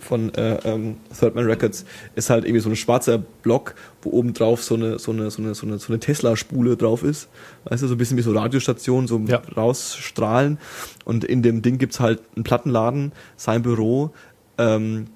von 0.03 0.33
äh, 0.35 0.57
ähm, 0.65 0.97
Third 1.17 1.35
Man 1.35 1.45
Records 1.45 1.85
ist 2.15 2.29
halt 2.29 2.45
irgendwie 2.45 2.59
so 2.61 2.69
ein 2.69 2.75
schwarzer 2.75 3.17
Block, 3.17 3.75
wo 4.01 4.11
oben 4.11 4.33
drauf 4.33 4.63
so 4.63 4.75
eine, 4.75 4.99
so 4.99 5.11
eine, 5.11 5.31
so 5.31 5.41
eine, 5.41 5.55
so 5.55 5.65
eine, 5.65 5.79
so 5.79 5.87
eine 5.93 5.99
Tesla-Spule 5.99 6.77
drauf 6.77 7.03
ist. 7.03 7.29
Weißt 7.65 7.83
du, 7.83 7.87
so 7.87 7.95
ein 7.95 7.97
bisschen 7.97 8.17
wie 8.17 8.21
so 8.21 8.31
Radiostationen, 8.33 9.07
so 9.07 9.19
Ja. 9.27 9.41
rausstrahlen. 9.55 10.59
Und 11.05 11.23
in 11.23 11.41
dem 11.41 11.61
Ding 11.61 11.77
gibt's 11.77 11.99
halt 11.99 12.21
einen 12.35 12.43
Plattenladen, 12.43 13.11
sein 13.37 13.61
Büro, 13.61 14.11
ähm, 14.57 15.07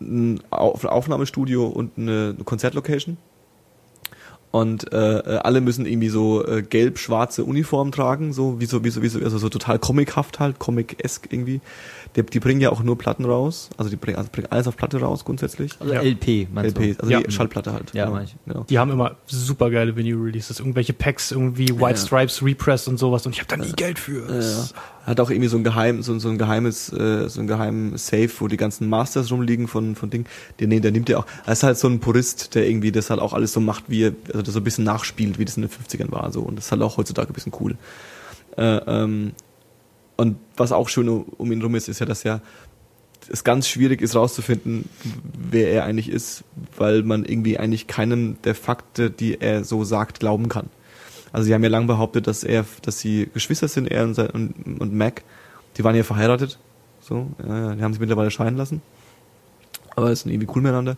ein 0.00 0.40
Auf 0.50 0.84
Aufnahmestudio 0.84 1.66
und 1.66 1.92
eine 1.96 2.34
Konzertlocation. 2.44 3.16
Und 4.54 4.92
äh, 4.92 5.18
äh, 5.18 5.38
alle 5.38 5.60
müssen 5.60 5.84
irgendwie 5.84 6.10
so 6.10 6.46
äh, 6.46 6.62
gelb-schwarze 6.62 7.42
Uniformen 7.42 7.90
tragen, 7.90 8.32
so 8.32 8.60
wie 8.60 8.66
so, 8.66 8.84
wie 8.84 8.90
so, 8.90 9.02
wie 9.02 9.08
so, 9.08 9.18
also 9.18 9.36
so 9.36 9.48
total 9.48 9.80
comichaft 9.80 10.38
halt, 10.38 10.60
comic-esque 10.60 11.26
irgendwie. 11.32 11.60
Die, 12.14 12.22
die 12.22 12.38
bringen 12.38 12.60
ja 12.60 12.70
auch 12.70 12.80
nur 12.80 12.96
Platten 12.96 13.24
raus, 13.24 13.70
also 13.76 13.90
die 13.90 13.96
bringen, 13.96 14.16
also 14.16 14.30
bringen 14.30 14.46
alles 14.50 14.68
auf 14.68 14.76
Platte 14.76 15.00
raus 15.00 15.24
grundsätzlich. 15.24 15.72
Also 15.80 15.92
Ja. 15.94 16.02
LP, 16.02 16.46
meinst 16.54 16.78
LP, 16.78 16.96
also 17.00 17.10
Ja. 17.10 17.20
die 17.22 17.32
Schallplatte 17.32 17.72
halt. 17.72 17.92
Ja, 17.94 18.04
genau. 18.06 18.20
ich. 18.20 18.36
genau. 18.46 18.64
Die 18.70 18.78
haben 18.78 18.92
immer 18.92 19.16
super 19.26 19.70
geile 19.72 19.96
Vinyl-Releases, 19.96 20.60
irgendwelche 20.60 20.92
Packs, 20.92 21.32
irgendwie 21.32 21.70
White 21.70 21.98
Ja. 21.98 22.06
Stripes, 22.06 22.40
Repressed 22.40 22.86
und 22.86 22.96
sowas. 22.96 23.26
Und 23.26 23.32
ich 23.32 23.40
habe 23.40 23.48
da 23.48 23.56
nie 23.56 23.72
Geld 23.72 23.98
für. 23.98 24.24
Ja, 25.04 25.10
hat 25.10 25.20
auch 25.20 25.30
irgendwie 25.30 25.48
so 25.48 25.56
ein 25.56 25.64
geheim, 25.64 26.02
so, 26.02 26.18
so 26.18 26.28
ein 26.28 26.38
geheimes, 26.38 26.92
äh, 26.92 27.28
so 27.28 27.40
ein 27.40 27.46
geheimen 27.46 27.96
Safe, 27.96 28.30
wo 28.38 28.48
die 28.48 28.56
ganzen 28.56 28.88
Masters 28.88 29.30
rumliegen 29.30 29.68
von, 29.68 29.96
von 29.96 30.10
Ding. 30.10 30.26
Der, 30.58 30.68
nee, 30.68 30.80
der 30.80 30.92
nimmt 30.92 31.08
ja 31.08 31.18
auch, 31.18 31.26
er 31.46 31.52
ist 31.52 31.62
halt 31.62 31.78
so 31.78 31.88
ein 31.88 32.00
Purist, 32.00 32.54
der 32.54 32.68
irgendwie 32.68 32.92
das 32.92 33.10
halt 33.10 33.20
auch 33.20 33.32
alles 33.32 33.52
so 33.52 33.60
macht, 33.60 33.84
wie 33.88 34.04
er, 34.04 34.12
also 34.28 34.42
das 34.42 34.54
so 34.54 34.60
ein 34.60 34.64
bisschen 34.64 34.84
nachspielt, 34.84 35.38
wie 35.38 35.44
das 35.44 35.56
in 35.56 35.62
den 35.62 35.70
50ern 35.70 36.10
war, 36.10 36.32
so. 36.32 36.40
Und 36.40 36.56
das 36.56 36.66
ist 36.66 36.72
halt 36.72 36.82
auch 36.82 36.96
heutzutage 36.96 37.30
ein 37.30 37.34
bisschen 37.34 37.52
cool. 37.60 37.76
Äh, 38.56 38.76
ähm, 38.86 39.32
und 40.16 40.36
was 40.56 40.72
auch 40.72 40.88
schön 40.88 41.08
um 41.08 41.52
ihn 41.52 41.62
rum 41.62 41.74
ist, 41.74 41.88
ist 41.88 41.98
ja, 41.98 42.06
dass 42.06 42.24
er 42.24 42.40
es 43.28 43.44
ganz 43.44 43.68
schwierig 43.68 44.02
ist 44.02 44.14
rauszufinden, 44.14 44.88
wer 45.50 45.70
er 45.70 45.84
eigentlich 45.84 46.08
ist, 46.08 46.44
weil 46.76 47.02
man 47.02 47.24
irgendwie 47.24 47.58
eigentlich 47.58 47.86
keinen 47.86 48.40
der 48.42 48.54
Fakte, 48.54 49.10
die 49.10 49.40
er 49.40 49.64
so 49.64 49.84
sagt, 49.84 50.20
glauben 50.20 50.48
kann. 50.48 50.68
Also 51.34 51.46
sie 51.46 51.54
haben 51.54 51.64
ja 51.64 51.68
lange 51.68 51.88
behauptet, 51.88 52.28
dass 52.28 52.44
er, 52.44 52.64
dass 52.82 53.00
sie 53.00 53.28
Geschwister 53.34 53.66
sind, 53.66 53.90
er 53.90 54.04
und, 54.04 54.16
und, 54.16 54.80
und 54.80 54.94
Mac. 54.94 55.24
Die 55.76 55.82
waren 55.82 55.96
ja 55.96 56.04
verheiratet. 56.04 56.60
So, 57.00 57.26
ja, 57.44 57.74
die 57.74 57.82
haben 57.82 57.92
sich 57.92 57.98
mittlerweile 57.98 58.30
scheiden 58.30 58.56
lassen. 58.56 58.82
Aber 59.96 60.12
es 60.12 60.20
sind 60.20 60.30
irgendwie 60.30 60.46
cool 60.54 60.62
miteinander. 60.62 60.96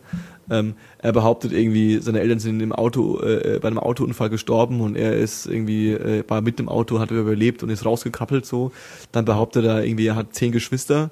Ähm, 0.51 0.75
er 0.99 1.11
behauptet 1.11 1.53
irgendwie, 1.53 1.97
seine 1.97 2.19
Eltern 2.19 2.37
sind 2.37 2.61
im 2.61 2.71
Auto, 2.71 3.19
äh, 3.19 3.57
bei 3.59 3.67
einem 3.67 3.79
Autounfall 3.79 4.29
gestorben 4.29 4.79
und 4.81 4.95
er 4.95 5.17
ist 5.17 5.47
irgendwie, 5.47 5.93
äh, 5.93 6.23
war 6.27 6.41
mit 6.41 6.59
dem 6.59 6.69
Auto, 6.69 6.99
hat 6.99 7.09
überlebt 7.09 7.63
und 7.63 7.71
ist 7.71 7.83
rausgekrabbelt 7.83 8.45
so. 8.45 8.71
Dann 9.11 9.25
behauptet 9.25 9.65
er 9.65 9.83
irgendwie, 9.83 10.05
er 10.05 10.15
hat 10.15 10.35
zehn 10.35 10.51
Geschwister, 10.51 11.09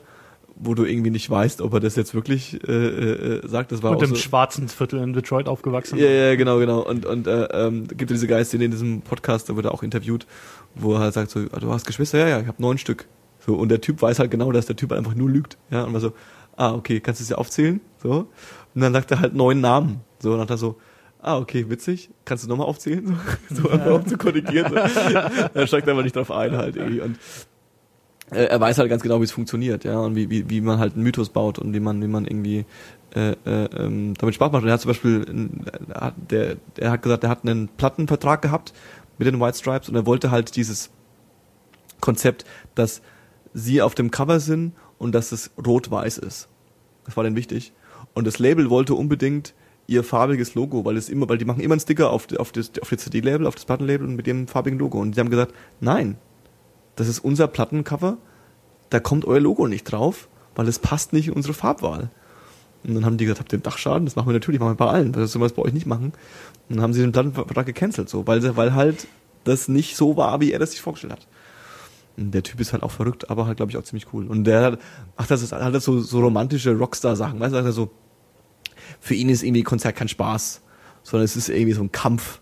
wo 0.56 0.74
du 0.74 0.86
irgendwie 0.86 1.12
nicht 1.12 1.30
weißt, 1.30 1.62
ob 1.62 1.74
er 1.74 1.80
das 1.80 1.96
jetzt 1.96 2.16
wirklich 2.16 2.62
äh, 2.68 2.72
äh, 2.72 3.48
sagt. 3.48 3.72
Das 3.72 3.84
war 3.84 3.92
Und 3.92 3.98
auch 3.98 4.04
im 4.04 4.10
so, 4.10 4.16
schwarzen 4.16 4.70
Viertel 4.70 5.02
in 5.02 5.14
Detroit 5.14 5.48
aufgewachsen. 5.48 5.98
ja, 6.00 6.08
ja, 6.08 6.36
genau, 6.36 6.60
genau. 6.60 6.80
Und, 6.80 7.06
und 7.06 7.28
äh, 7.28 7.46
ähm, 7.52 7.88
gibt 7.88 8.12
es 8.12 8.16
diese 8.16 8.28
Geiste 8.28 8.58
in 8.58 8.72
diesem 8.72 9.02
Podcast, 9.02 9.50
da 9.50 9.56
wird 9.56 9.66
er 9.66 9.74
auch 9.74 9.84
interviewt, 9.84 10.26
wo 10.74 10.94
er 10.94 11.00
halt 11.00 11.14
sagt 11.14 11.32
so, 11.32 11.42
ah, 11.52 11.60
du 11.60 11.72
hast 11.72 11.86
Geschwister? 11.86 12.18
Ja, 12.20 12.28
ja, 12.30 12.40
ich 12.40 12.48
habe 12.48 12.62
neun 12.62 12.78
Stück. 12.78 13.06
So, 13.46 13.56
und 13.56 13.70
der 13.70 13.82
Typ 13.82 14.02
weiß 14.02 14.20
halt 14.20 14.32
genau, 14.32 14.52
dass 14.52 14.66
der 14.66 14.76
Typ 14.76 14.92
einfach 14.92 15.14
nur 15.14 15.30
lügt. 15.30 15.58
Ja, 15.70 15.84
und 15.84 15.94
war 15.94 16.00
so, 16.00 16.14
ah, 16.56 16.74
okay, 16.74 17.00
kannst 17.00 17.20
du 17.20 17.24
es 17.24 17.30
ja 17.30 17.38
aufzählen? 17.38 17.82
So. 18.02 18.28
Und 18.74 18.82
dann 18.82 18.94
sagt 18.94 19.12
er 19.12 19.20
halt 19.20 19.36
neun 19.36 19.62
Namen. 19.62 20.02
So, 20.20 20.32
und 20.32 20.38
dann 20.38 20.44
hat 20.44 20.50
er 20.52 20.58
so, 20.58 20.78
ah, 21.22 21.38
okay, 21.38 21.70
witzig, 21.70 22.10
kannst 22.24 22.44
du 22.44 22.50
nochmal 22.50 22.68
aufzählen? 22.68 23.18
So, 23.50 23.64
so 23.64 23.70
einfach 23.70 23.96
um 23.96 24.08
zu 24.08 24.18
korrigieren. 24.18 24.72
So. 24.72 25.14
Dann 25.54 25.68
steigt 25.68 25.88
er 25.88 25.94
aber 25.94 26.04
nicht 26.04 26.16
drauf 26.16 26.32
ein 26.32 26.56
halt 26.56 26.76
irgendwie. 26.76 27.02
Und 27.02 27.16
äh, 27.16 27.18
er 28.32 28.60
weiß 28.60 28.78
halt 28.80 28.90
ganz 28.90 29.04
genau, 29.04 29.20
wie 29.20 29.26
es 29.26 29.32
funktioniert, 29.32 29.84
ja, 29.84 30.00
und 30.00 30.16
wie, 30.16 30.30
wie, 30.30 30.50
wie 30.50 30.62
man 30.62 30.80
halt 30.80 30.94
einen 30.96 31.04
Mythos 31.04 31.30
baut 31.30 31.60
und 31.60 31.74
wie 31.74 31.80
man, 31.80 32.02
wie 32.02 32.08
man 32.08 32.26
irgendwie 32.26 32.66
äh, 33.16 33.32
äh, 33.46 33.66
ähm, 33.78 34.14
damit 34.16 34.36
Spaß 34.36 34.52
macht. 34.52 34.64
Und 34.64 34.70
er 34.70 34.74
hat 34.74 34.82
zum 34.82 34.90
Beispiel, 34.90 35.26
hat- 35.94 36.16
der, 36.32 36.56
der 36.78 36.92
hat 36.92 37.02
gesagt, 37.02 37.24
er 37.24 37.30
hat 37.30 37.44
einen 37.44 37.68
Plattenvertrag 37.78 38.42
gehabt 38.42 38.74
mit 39.18 39.28
den 39.28 39.40
White 39.40 39.58
Stripes 39.58 39.90
und 39.90 39.96
er 39.96 40.06
wollte 40.06 40.32
halt 40.32 40.56
dieses 40.56 40.90
Konzept, 42.02 42.46
dass 42.74 43.02
sie 43.54 43.82
auf 43.82 43.96
dem 43.96 44.12
Cover 44.12 44.40
sind 44.40 44.74
und 44.98 45.14
dass 45.14 45.32
es 45.32 45.52
rot-weiß 45.66 46.18
ist. 46.18 46.50
Das 47.06 47.16
war 47.16 47.24
denen 47.24 47.36
wichtig. 47.36 47.74
Und 48.14 48.26
das 48.28 48.40
Label 48.40 48.70
wollte 48.70 48.96
unbedingt 48.96 49.54
ihr 49.88 50.04
farbiges 50.04 50.56
Logo, 50.56 50.84
weil 50.84 50.98
es 50.98 51.10
immer, 51.10 51.30
weil 51.30 51.38
die 51.38 51.46
machen 51.46 51.62
immer 51.62 51.74
einen 51.74 51.80
Sticker 51.80 52.10
auf, 52.10 52.28
auf 52.38 52.52
das, 52.52 52.72
auf 52.82 52.90
das 52.90 53.04
CD-Label, 53.04 53.46
auf 53.46 53.56
das 53.56 53.66
Plattenlabel 53.66 54.08
und 54.08 54.16
mit 54.16 54.26
dem 54.28 54.48
farbigen 54.48 54.80
Logo. 54.80 55.00
Und 55.00 55.16
die 55.16 55.20
haben 55.20 55.30
gesagt, 55.30 55.54
nein, 55.80 56.18
das 56.96 57.08
ist 57.08 57.20
unser 57.20 57.48
Plattencover, 57.48 58.18
da 58.90 59.00
kommt 59.00 59.26
euer 59.26 59.40
Logo 59.40 59.68
nicht 59.68 59.84
drauf, 59.84 60.28
weil 60.56 60.68
es 60.68 60.80
passt 60.80 61.14
nicht 61.14 61.28
in 61.28 61.34
unsere 61.34 61.54
Farbwahl. 61.54 62.10
Und 62.84 62.94
dann 62.94 63.06
haben 63.06 63.18
die 63.18 63.26
gesagt, 63.26 63.40
habt 63.40 63.54
ihr 63.54 63.60
Dachschaden? 63.60 64.06
Das 64.06 64.16
machen 64.16 64.28
wir 64.28 64.34
natürlich, 64.34 64.60
machen 64.60 64.74
wir 64.74 64.86
bei 64.86 64.88
allen. 64.88 65.12
Das 65.12 65.32
sollen 65.32 65.44
wir 65.44 65.50
bei 65.50 65.64
euch 65.64 65.74
nicht 65.74 65.88
machen. 65.88 66.14
Und 66.70 66.76
dann 66.76 66.82
haben 66.82 66.94
sie 66.94 67.02
den 67.02 67.12
Plattenvertrag 67.12 67.66
gecancelt, 67.66 68.10
so, 68.10 68.28
weil, 68.28 68.56
weil 68.56 68.74
halt 68.74 69.08
das 69.44 69.68
nicht 69.68 69.96
so 69.96 70.18
war, 70.18 70.40
wie 70.40 70.52
er 70.52 70.60
das 70.60 70.72
sich 70.72 70.82
vorgestellt 70.82 71.14
hat. 71.14 71.28
Und 72.18 72.32
der 72.32 72.44
Typ 72.44 72.60
ist 72.60 72.74
halt 72.74 72.84
auch 72.84 72.92
verrückt, 72.92 73.30
aber 73.30 73.48
halt, 73.48 73.58
glaube 73.58 73.72
ich, 73.72 73.78
auch 73.78 73.84
ziemlich 73.84 74.14
cool. 74.14 74.28
Und 74.28 74.46
der 74.46 74.62
hat, 74.62 74.80
ach, 75.18 75.28
das 75.28 75.42
ist 75.42 75.52
halt 75.52 75.82
so, 75.82 76.00
so 76.00 76.20
romantische 76.22 76.76
Rockstar-Sachen. 76.78 77.40
Weißt 77.40 77.54
du, 77.54 77.58
er 77.58 77.72
so, 77.72 77.92
für 79.00 79.16
ihn 79.16 79.30
ist 79.30 79.44
irgendwie 79.44 79.64
Konzert 79.64 79.96
kein 79.96 80.08
Spaß, 80.08 80.62
sondern 81.04 81.26
es 81.26 81.36
ist 81.36 81.50
irgendwie 81.50 81.74
so 81.74 81.82
ein 81.82 81.92
Kampf, 81.92 82.40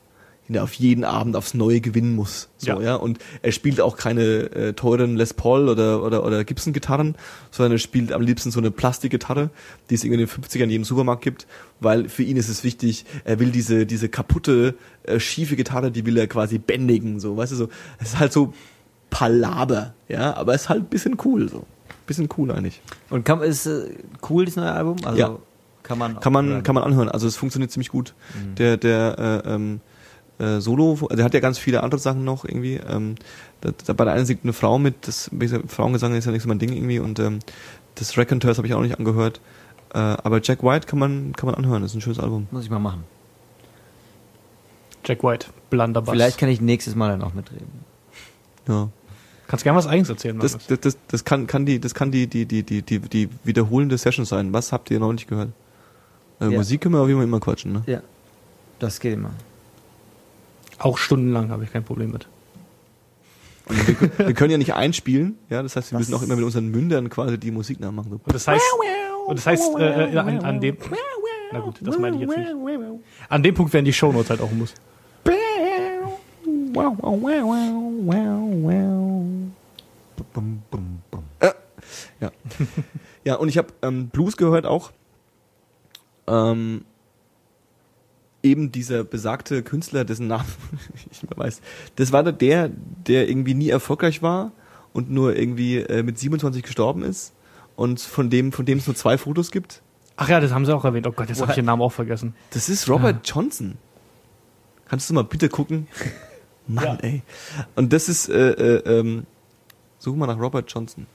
den 0.47 0.55
er 0.55 0.63
auf 0.63 0.73
jeden 0.73 1.03
Abend 1.05 1.35
aufs 1.35 1.53
Neue 1.53 1.79
gewinnen 1.79 2.15
muss. 2.15 2.49
So, 2.57 2.67
ja. 2.67 2.81
Ja. 2.81 2.95
Und 2.95 3.19
er 3.41 3.51
spielt 3.53 3.79
auch 3.79 3.95
keine 3.95 4.21
äh, 4.23 4.73
teuren 4.73 5.15
Les 5.15 5.33
Paul 5.33 5.69
oder, 5.69 6.03
oder, 6.03 6.25
oder 6.25 6.43
Gibson-Gitarren, 6.43 7.15
sondern 7.51 7.73
er 7.73 7.77
spielt 7.77 8.11
am 8.11 8.21
liebsten 8.21 8.51
so 8.51 8.59
eine 8.59 8.69
Plastikgitarre, 8.71 9.49
die 9.89 9.95
es 9.95 10.03
irgendwie 10.03 10.23
in 10.23 10.27
den 10.27 10.43
50ern 10.43 10.63
in 10.63 10.69
jedem 10.69 10.83
Supermarkt 10.83 11.23
gibt, 11.23 11.47
weil 11.79 12.09
für 12.09 12.23
ihn 12.23 12.35
ist 12.37 12.49
es 12.49 12.63
wichtig, 12.63 13.05
er 13.23 13.39
will 13.39 13.51
diese, 13.51 13.85
diese 13.85 14.09
kaputte, 14.09 14.75
äh, 15.03 15.19
schiefe 15.19 15.55
Gitarre, 15.55 15.91
die 15.91 16.05
will 16.05 16.17
er 16.17 16.27
quasi 16.27 16.57
bändigen, 16.57 17.19
so, 17.19 17.37
weißt 17.37 17.53
du, 17.53 17.55
so. 17.55 17.69
Es 17.99 18.09
ist 18.09 18.19
halt 18.19 18.33
so 18.33 18.53
Palaber, 19.09 19.93
ja, 20.09 20.35
aber 20.35 20.53
es 20.55 20.63
ist 20.63 20.69
halt 20.69 20.81
ein 20.81 20.85
bisschen 20.87 21.17
cool, 21.23 21.47
so. 21.49 21.65
Bisschen 22.07 22.27
cool 22.37 22.51
eigentlich. 22.51 22.81
Und 23.09 23.23
kann, 23.23 23.41
ist 23.41 23.65
äh, 23.65 23.91
cool, 24.29 24.45
das 24.45 24.55
neue 24.55 24.71
Album? 24.71 24.97
Also 25.05 25.17
Ja. 25.19 25.37
kann 25.83 25.97
man 25.97 26.19
Kann 26.19 26.33
man, 26.33 26.47
hören. 26.47 26.63
kann 26.63 26.75
man 26.75 26.83
anhören. 26.83 27.07
Also 27.09 27.27
es 27.27 27.37
funktioniert 27.37 27.71
ziemlich 27.71 27.89
gut. 27.89 28.13
Der, 28.57 28.75
der 28.77 29.43
äh, 29.45 29.53
ähm, 29.53 29.79
äh, 30.39 30.59
Solo, 30.59 30.91
also 30.91 31.07
er 31.21 31.23
hat 31.23 31.33
ja 31.33 31.39
ganz 31.39 31.57
viele 31.57 31.83
andere 31.83 31.99
Sachen 31.99 32.23
noch 32.23 32.45
irgendwie. 32.45 32.75
Ähm, 32.75 33.15
da, 33.61 33.71
da 33.85 33.93
bei 33.93 34.05
der 34.05 34.13
einen 34.13 34.25
singt 34.25 34.43
eine 34.43 34.53
Frau 34.53 34.79
mit, 34.79 35.07
das 35.07 35.29
Frauengesang 35.67 36.13
ist 36.15 36.25
ja 36.25 36.31
nicht 36.31 36.43
so 36.43 36.47
mein 36.49 36.59
Ding 36.59 36.73
irgendwie 36.73 36.99
und 36.99 37.19
ähm, 37.19 37.39
das 37.95 38.17
Raconteurs 38.17 38.57
habe 38.57 38.67
ich 38.67 38.73
auch 38.73 38.79
noch 38.79 38.87
nicht 38.87 38.97
angehört. 38.97 39.39
Äh, 39.93 39.99
aber 39.99 40.41
Jack 40.41 40.63
White 40.63 40.87
kann 40.87 40.99
man, 40.99 41.33
kann 41.33 41.45
man 41.47 41.55
anhören, 41.55 41.81
das 41.83 41.91
ist 41.91 41.97
ein 41.97 42.01
schönes 42.01 42.19
Album. 42.19 42.47
Muss 42.51 42.63
ich 42.63 42.69
mal 42.69 42.79
machen. 42.79 43.03
Jack 45.05 45.23
White, 45.23 45.47
Blunderbuss. 45.69 46.13
Vielleicht 46.13 46.37
kann 46.37 46.49
ich 46.49 46.61
nächstes 46.61 46.95
Mal 46.95 47.09
dann 47.09 47.21
auch 47.21 47.33
mitreden. 47.33 47.67
Ja. 48.67 48.89
Kannst 49.47 49.63
gerne 49.65 49.77
was 49.77 49.87
Eigenes 49.87 50.09
erzählen, 50.09 50.39
Das, 50.39 50.57
das, 50.67 50.79
das, 50.79 50.97
das 51.09 51.25
kann, 51.25 51.45
kann 51.47 51.65
die, 51.65 51.79
das 51.79 51.93
kann 51.93 52.11
die, 52.11 52.27
die, 52.27 52.45
die, 52.45 52.63
die, 52.63 52.81
die, 52.81 52.99
die 52.99 53.29
wiederholende 53.43 53.97
Session 53.97 54.25
sein. 54.25 54.53
Was 54.53 54.71
habt 54.71 54.89
ihr 54.89 54.99
noch 54.99 55.11
nicht 55.11 55.27
gehört? 55.27 55.49
Äh, 56.39 56.45
Ja. 56.45 56.57
Musik 56.57 56.81
können 56.81 56.95
wir 56.95 57.01
auf 57.01 57.07
jeden 57.07 57.19
Fall 57.19 57.27
immer 57.27 57.39
quatschen, 57.39 57.73
ne? 57.73 57.83
Ja. 57.85 58.01
Das 58.79 58.99
geht 58.99 59.13
immer. 59.13 59.31
Auch 60.79 60.97
stundenlang 60.97 61.49
habe 61.49 61.63
ich 61.63 61.71
kein 61.71 61.83
Problem 61.83 62.11
mit. 62.11 62.27
Und 63.65 63.87
wir, 63.87 63.93
können- 63.95 64.11
wir 64.17 64.33
können 64.33 64.51
ja 64.51 64.57
nicht 64.57 64.73
einspielen, 64.73 65.37
ja, 65.49 65.63
das 65.63 65.75
heißt, 65.75 65.91
wir 65.91 65.99
Das- 65.99 66.09
müssen 66.09 66.19
auch 66.19 66.23
immer 66.25 66.35
mit 66.35 66.43
unseren 66.43 66.69
Mündern 66.69 67.09
quasi 67.09 67.37
die 67.37 67.51
Musik 67.51 67.79
nachmachen. 67.79 68.09
So. 68.11 68.15
Und 68.23 68.33
das 68.35 68.47
heißt, 68.47 68.61
und 69.27 69.37
das 69.39 69.47
heißt 69.47 69.63
äh, 69.79 70.13
äh, 70.13 70.17
an, 70.17 70.39
an 70.43 70.59
dem... 70.59 70.77
Na 71.51 71.59
gut, 71.59 71.75
das 71.81 71.97
meine 71.99 72.15
ich 72.17 72.23
jetzt 72.23 72.35
nicht. 72.37 72.49
An 73.29 73.43
dem 73.43 73.53
Punkt 73.53 73.71
werden 73.73 73.85
die 73.85 73.93
Shownotes 73.93 74.29
halt 74.31 74.41
auch 74.41 74.51
Muss. 74.51 74.73
Äh, 81.39 81.51
ja. 82.21 82.31
ja, 83.23 83.35
und 83.35 83.49
ich 83.49 83.57
habe 83.57 83.67
ähm, 83.81 84.07
Blues 84.09 84.37
gehört 84.37 84.65
auch. 84.65 84.91
Ähm, 86.27 86.85
eben 88.43 88.71
dieser 88.71 89.03
besagte 89.03 89.63
Künstler, 89.63 90.05
dessen 90.05 90.27
Namen 90.27 90.45
ich 90.95 91.07
nicht 91.07 91.23
mehr 91.29 91.37
weiß. 91.37 91.61
Das 91.95 92.11
war 92.11 92.23
der, 92.23 92.69
der 93.07 93.29
irgendwie 93.29 93.53
nie 93.53 93.69
erfolgreich 93.69 94.21
war 94.21 94.51
und 94.91 95.09
nur 95.09 95.35
irgendwie 95.35 95.77
äh, 95.77 96.03
mit 96.03 96.19
27 96.19 96.61
gestorben 96.61 97.03
ist 97.03 97.33
und 97.75 97.99
von 98.01 98.29
dem, 98.29 98.51
von 98.51 98.65
dem 98.65 98.77
es 98.77 98.85
nur 98.87 98.95
zwei 98.95 99.17
Fotos 99.17 99.49
gibt. 99.51 99.81
Ach 100.15 100.29
ja, 100.29 100.39
das 100.39 100.51
haben 100.51 100.65
sie 100.65 100.75
auch 100.75 100.85
erwähnt. 100.85 101.07
Oh 101.07 101.11
Gott, 101.11 101.29
jetzt 101.29 101.41
habe 101.41 101.51
ich 101.51 101.55
den 101.55 101.65
Namen 101.65 101.81
auch 101.81 101.91
vergessen. 101.91 102.35
Das 102.51 102.69
ist 102.69 102.87
Robert 102.87 103.27
Johnson. 103.27 103.77
Kannst 104.87 105.09
du 105.09 105.13
mal 105.15 105.23
bitte 105.23 105.49
gucken? 105.49 105.87
Mann, 106.67 106.85
Ja. 106.85 106.95
ey. 107.01 107.23
Und 107.75 107.91
das 107.93 108.09
ist, 108.09 108.29
äh, 108.29 108.51
äh, 108.51 108.99
ähm, 108.99 109.25
such 109.97 110.15
mal 110.15 110.27
nach 110.27 110.37
Robert 110.39 110.71
Johnson. 110.71 111.07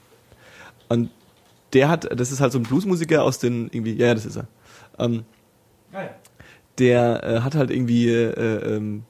Und 0.89 1.11
der 1.73 1.87
hat, 1.87 2.19
das 2.19 2.31
ist 2.31 2.41
halt 2.41 2.51
so 2.51 2.59
ein 2.59 2.63
Bluesmusiker 2.63 3.23
aus 3.23 3.39
den, 3.39 3.67
irgendwie, 3.71 3.93
ja, 3.93 4.07
ja, 4.07 4.15
das 4.15 4.25
ist 4.25 4.35
er. 4.35 4.47
Ähm, 4.97 5.23
der 6.79 7.23
äh, 7.23 7.39
hat 7.41 7.55
halt 7.55 7.69
irgendwie 7.69 8.09
äh, 8.09 8.75
ähm, 8.75 9.03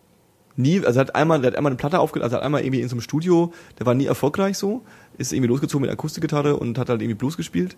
nie, 0.55 0.83
also 0.85 0.99
hat 0.99 1.15
einmal, 1.15 1.39
der 1.41 1.51
hat 1.51 1.57
einmal 1.57 1.71
eine 1.71 1.77
Platte 1.77 1.99
aufgelegt, 1.99 2.25
also 2.25 2.35
hat 2.35 2.43
einmal 2.43 2.61
irgendwie 2.61 2.81
in 2.81 2.89
so 2.89 2.95
einem 2.95 3.01
Studio, 3.01 3.53
der 3.79 3.85
war 3.85 3.93
nie 3.93 4.05
erfolgreich 4.05 4.57
so, 4.57 4.81
ist 5.17 5.31
irgendwie 5.31 5.49
losgezogen 5.49 5.83
mit 5.83 5.91
Akustikgitarre 5.91 6.57
und 6.57 6.77
hat 6.77 6.89
halt 6.89 7.01
irgendwie 7.01 7.17
Blues 7.17 7.37
gespielt 7.37 7.77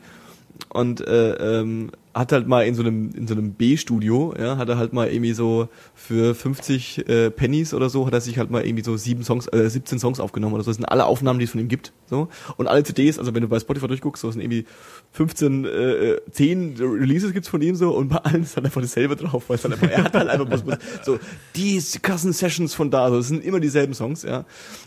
und 0.70 1.06
äh, 1.06 1.60
ähm, 1.60 1.92
hat 2.14 2.32
halt 2.32 2.48
mal 2.48 2.66
in 2.66 2.76
so 2.76 2.82
einem 2.82 3.12
in 3.16 3.28
so 3.28 3.34
einem 3.34 3.54
B-Studio, 3.54 4.34
ja, 4.38 4.58
hat 4.58 4.68
er 4.68 4.78
halt 4.78 4.92
mal 4.92 5.08
irgendwie 5.08 5.34
so 5.34 5.70
für 5.94 6.36
50 6.36 7.08
äh, 7.08 7.32
Pennies 7.32 7.74
oder 7.74 7.90
so, 7.90 8.06
hat 8.06 8.14
er 8.14 8.22
sich 8.22 8.38
halt 8.38 8.52
mal 8.52 8.66
irgendwie 8.66 8.84
so 8.84 8.98
sieben 8.98 9.24
Songs, 9.24 9.48
äh, 9.48 9.70
17 9.70 10.00
Songs 10.00 10.20
aufgenommen 10.20 10.54
oder 10.54 10.64
so. 10.64 10.72
Das 10.72 10.78
sind 10.78 10.86
alle 10.86 11.06
Aufnahmen, 11.06 11.40
die 11.40 11.46
es 11.46 11.52
von 11.52 11.62
ihm 11.62 11.70
gibt, 11.70 11.94
so. 12.10 12.28
Und 12.58 12.68
alle 12.68 12.84
CDs, 12.84 13.18
also 13.18 13.34
wenn 13.34 13.42
du 13.42 13.48
bei 13.48 13.60
Spotify 13.60 13.88
durchguckst, 13.88 14.22
so 14.22 14.32
sind 14.32 14.42
irgendwie 14.42 14.66
15, 15.12 15.66
äh, 15.66 16.18
10 16.32 16.76
Releases 16.80 17.32
gibt's 17.34 17.48
von 17.48 17.62
ihm 17.62 17.76
so. 17.76 17.92
Und 17.92 18.10
bei 18.10 18.18
allen 18.18 18.44
ist 18.44 18.56
halt 18.56 18.66
einfach 18.66 18.82
dasselbe 18.82 19.16
drauf, 19.16 19.46
weil 19.48 19.56
es 19.56 19.64
halt 19.64 19.74
einfach, 19.74 19.90
er 19.90 20.04
hat 20.04 20.14
halt 20.14 20.30
einfach 20.30 20.50
was, 20.50 20.78
so 21.06 21.20
die 21.56 21.82
krassen 22.02 22.34
Sessions 22.34 22.74
von 22.74 22.92
da, 22.92 23.10
so. 23.10 23.20
Es 23.20 23.28
sind 23.30 23.46
immer 23.46 23.60
dieselben 23.60 23.94
Songs, 23.94 24.24
ja. 24.24 24.46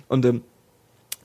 Und 0.08 0.26
ähm, 0.26 0.42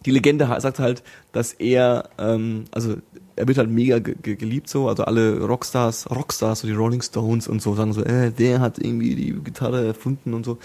die 0.05 0.11
Legende 0.11 0.47
sagt 0.59 0.79
halt, 0.79 1.03
dass 1.31 1.53
er, 1.53 2.09
ähm, 2.17 2.65
also 2.71 2.95
er 3.35 3.47
wird 3.47 3.57
halt 3.57 3.69
mega 3.69 3.99
ge 3.99 4.15
ge 4.21 4.35
geliebt 4.35 4.69
so, 4.69 4.87
also 4.87 5.03
alle 5.03 5.39
Rockstars, 5.41 6.09
Rockstars, 6.09 6.61
so 6.61 6.67
die 6.67 6.73
Rolling 6.73 7.01
Stones 7.01 7.47
und 7.47 7.61
so 7.61 7.75
sagen 7.75 7.93
so, 7.93 8.03
äh, 8.03 8.31
der 8.31 8.59
hat 8.59 8.79
irgendwie 8.79 9.15
die 9.15 9.31
Gitarre 9.43 9.87
erfunden 9.87 10.33
und 10.33 10.45
so. 10.45 10.57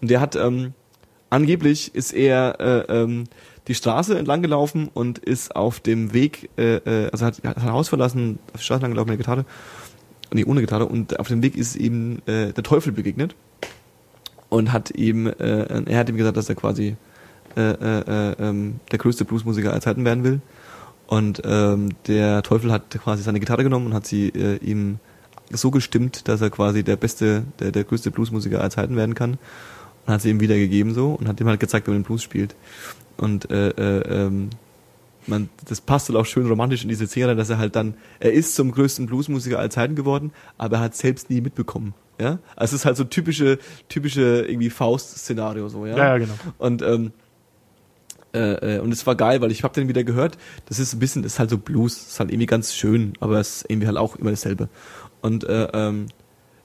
Und 0.00 0.10
der 0.10 0.20
hat 0.20 0.36
ähm, 0.36 0.74
angeblich 1.30 1.94
ist 1.94 2.12
er 2.12 2.60
äh, 2.60 3.02
ähm, 3.02 3.24
die 3.66 3.74
Straße 3.74 4.18
entlang 4.18 4.42
gelaufen 4.42 4.90
und 4.92 5.18
ist 5.18 5.56
auf 5.56 5.80
dem 5.80 6.12
Weg, 6.12 6.50
äh, 6.56 6.76
äh, 6.76 7.10
also 7.10 7.26
hat, 7.26 7.42
hat 7.44 7.60
sein 7.60 7.72
Haus 7.72 7.88
verlassen, 7.88 8.38
auf 8.52 8.60
die 8.60 8.64
Straße 8.64 8.76
entlang 8.84 8.92
gelaufen 8.92 9.10
mit 9.10 9.18
der 9.18 9.24
Gitarre, 9.24 9.44
nee, 10.32 10.44
ohne 10.44 10.60
Gitarre. 10.60 10.86
Und 10.86 11.18
auf 11.18 11.28
dem 11.28 11.42
Weg 11.42 11.56
ist 11.56 11.76
ihm 11.76 12.18
äh, 12.26 12.52
der 12.52 12.62
Teufel 12.64 12.92
begegnet. 12.92 13.34
Und 14.50 14.72
hat 14.72 14.92
ihm, 14.94 15.26
äh, 15.26 15.82
er 15.90 15.98
hat 15.98 16.08
ihm 16.08 16.16
gesagt, 16.16 16.36
dass 16.36 16.48
er 16.48 16.54
quasi 16.54 16.96
äh, 17.56 17.72
äh, 17.72 18.00
äh, 18.00 18.34
ähm, 18.38 18.80
der 18.90 18.98
größte 18.98 19.24
Bluesmusiker 19.24 19.70
aller 19.70 19.80
Zeiten 19.80 20.04
werden 20.04 20.24
will. 20.24 20.40
Und 21.06 21.42
ähm, 21.44 21.90
der 22.06 22.42
Teufel 22.42 22.72
hat 22.72 22.90
quasi 22.90 23.22
seine 23.22 23.40
Gitarre 23.40 23.62
genommen 23.62 23.86
und 23.86 23.94
hat 23.94 24.06
sie 24.06 24.28
äh, 24.28 24.56
ihm 24.56 24.98
so 25.50 25.70
gestimmt, 25.70 26.28
dass 26.28 26.40
er 26.40 26.50
quasi 26.50 26.82
der 26.82 26.96
beste, 26.96 27.44
der, 27.60 27.72
der 27.72 27.84
größte 27.84 28.10
Bluesmusiker 28.10 28.60
aller 28.60 28.70
Zeiten 28.70 28.96
werden 28.96 29.14
kann. 29.14 29.38
Und 30.06 30.12
hat 30.12 30.22
sie 30.22 30.30
ihm 30.30 30.40
wiedergegeben 30.40 30.94
so 30.94 31.12
und 31.12 31.28
hat 31.28 31.40
ihm 31.40 31.48
halt 31.48 31.60
gezeigt, 31.60 31.86
wie 31.86 31.90
man 31.90 32.00
den 32.00 32.06
Blues 32.06 32.22
spielt. 32.22 32.54
Und 33.16 33.50
äh, 33.50 33.68
äh, 33.70 34.26
ähm, 34.26 34.50
man, 35.26 35.48
das 35.68 35.80
passt 35.80 36.08
halt 36.08 36.18
auch 36.18 36.26
schön 36.26 36.46
romantisch 36.46 36.82
in 36.82 36.88
diese 36.88 37.06
Szene, 37.06 37.36
dass 37.36 37.50
er 37.50 37.58
halt 37.58 37.76
dann, 37.76 37.94
er 38.20 38.32
ist 38.32 38.54
zum 38.54 38.72
größten 38.72 39.06
Bluesmusiker 39.06 39.58
aller 39.58 39.70
Zeiten 39.70 39.94
geworden, 39.94 40.32
aber 40.58 40.76
er 40.78 40.82
hat 40.82 40.94
selbst 40.96 41.30
nie 41.30 41.40
mitbekommen. 41.40 41.94
Ja, 42.20 42.38
also 42.54 42.74
es 42.76 42.82
ist 42.82 42.84
halt 42.84 42.96
so 42.96 43.04
typische, 43.04 43.58
typische 43.88 44.44
irgendwie 44.46 44.70
Faust-Szenario 44.70 45.68
so, 45.68 45.84
ja. 45.84 45.96
Ja, 45.96 46.04
ja, 46.04 46.18
genau. 46.18 46.34
Und 46.58 46.82
ähm, 46.82 47.12
äh, 48.34 48.76
äh, 48.76 48.78
und 48.80 48.92
es 48.92 49.06
war 49.06 49.14
geil, 49.14 49.40
weil 49.40 49.50
ich 49.50 49.62
habe 49.62 49.74
den 49.74 49.88
wieder 49.88 50.04
gehört. 50.04 50.36
Das 50.66 50.78
ist 50.78 50.92
ein 50.92 50.98
bisschen, 50.98 51.22
das 51.22 51.34
ist 51.34 51.38
halt 51.38 51.50
so 51.50 51.58
Blues, 51.58 51.94
das 51.94 52.12
ist 52.12 52.20
halt 52.20 52.30
irgendwie 52.30 52.46
ganz 52.46 52.74
schön, 52.74 53.14
aber 53.20 53.38
es 53.38 53.56
ist 53.56 53.70
irgendwie 53.70 53.86
halt 53.86 53.96
auch 53.96 54.16
immer 54.16 54.30
dasselbe. 54.30 54.68
Und 55.20 55.44
äh, 55.44 55.68
ähm, 55.72 56.06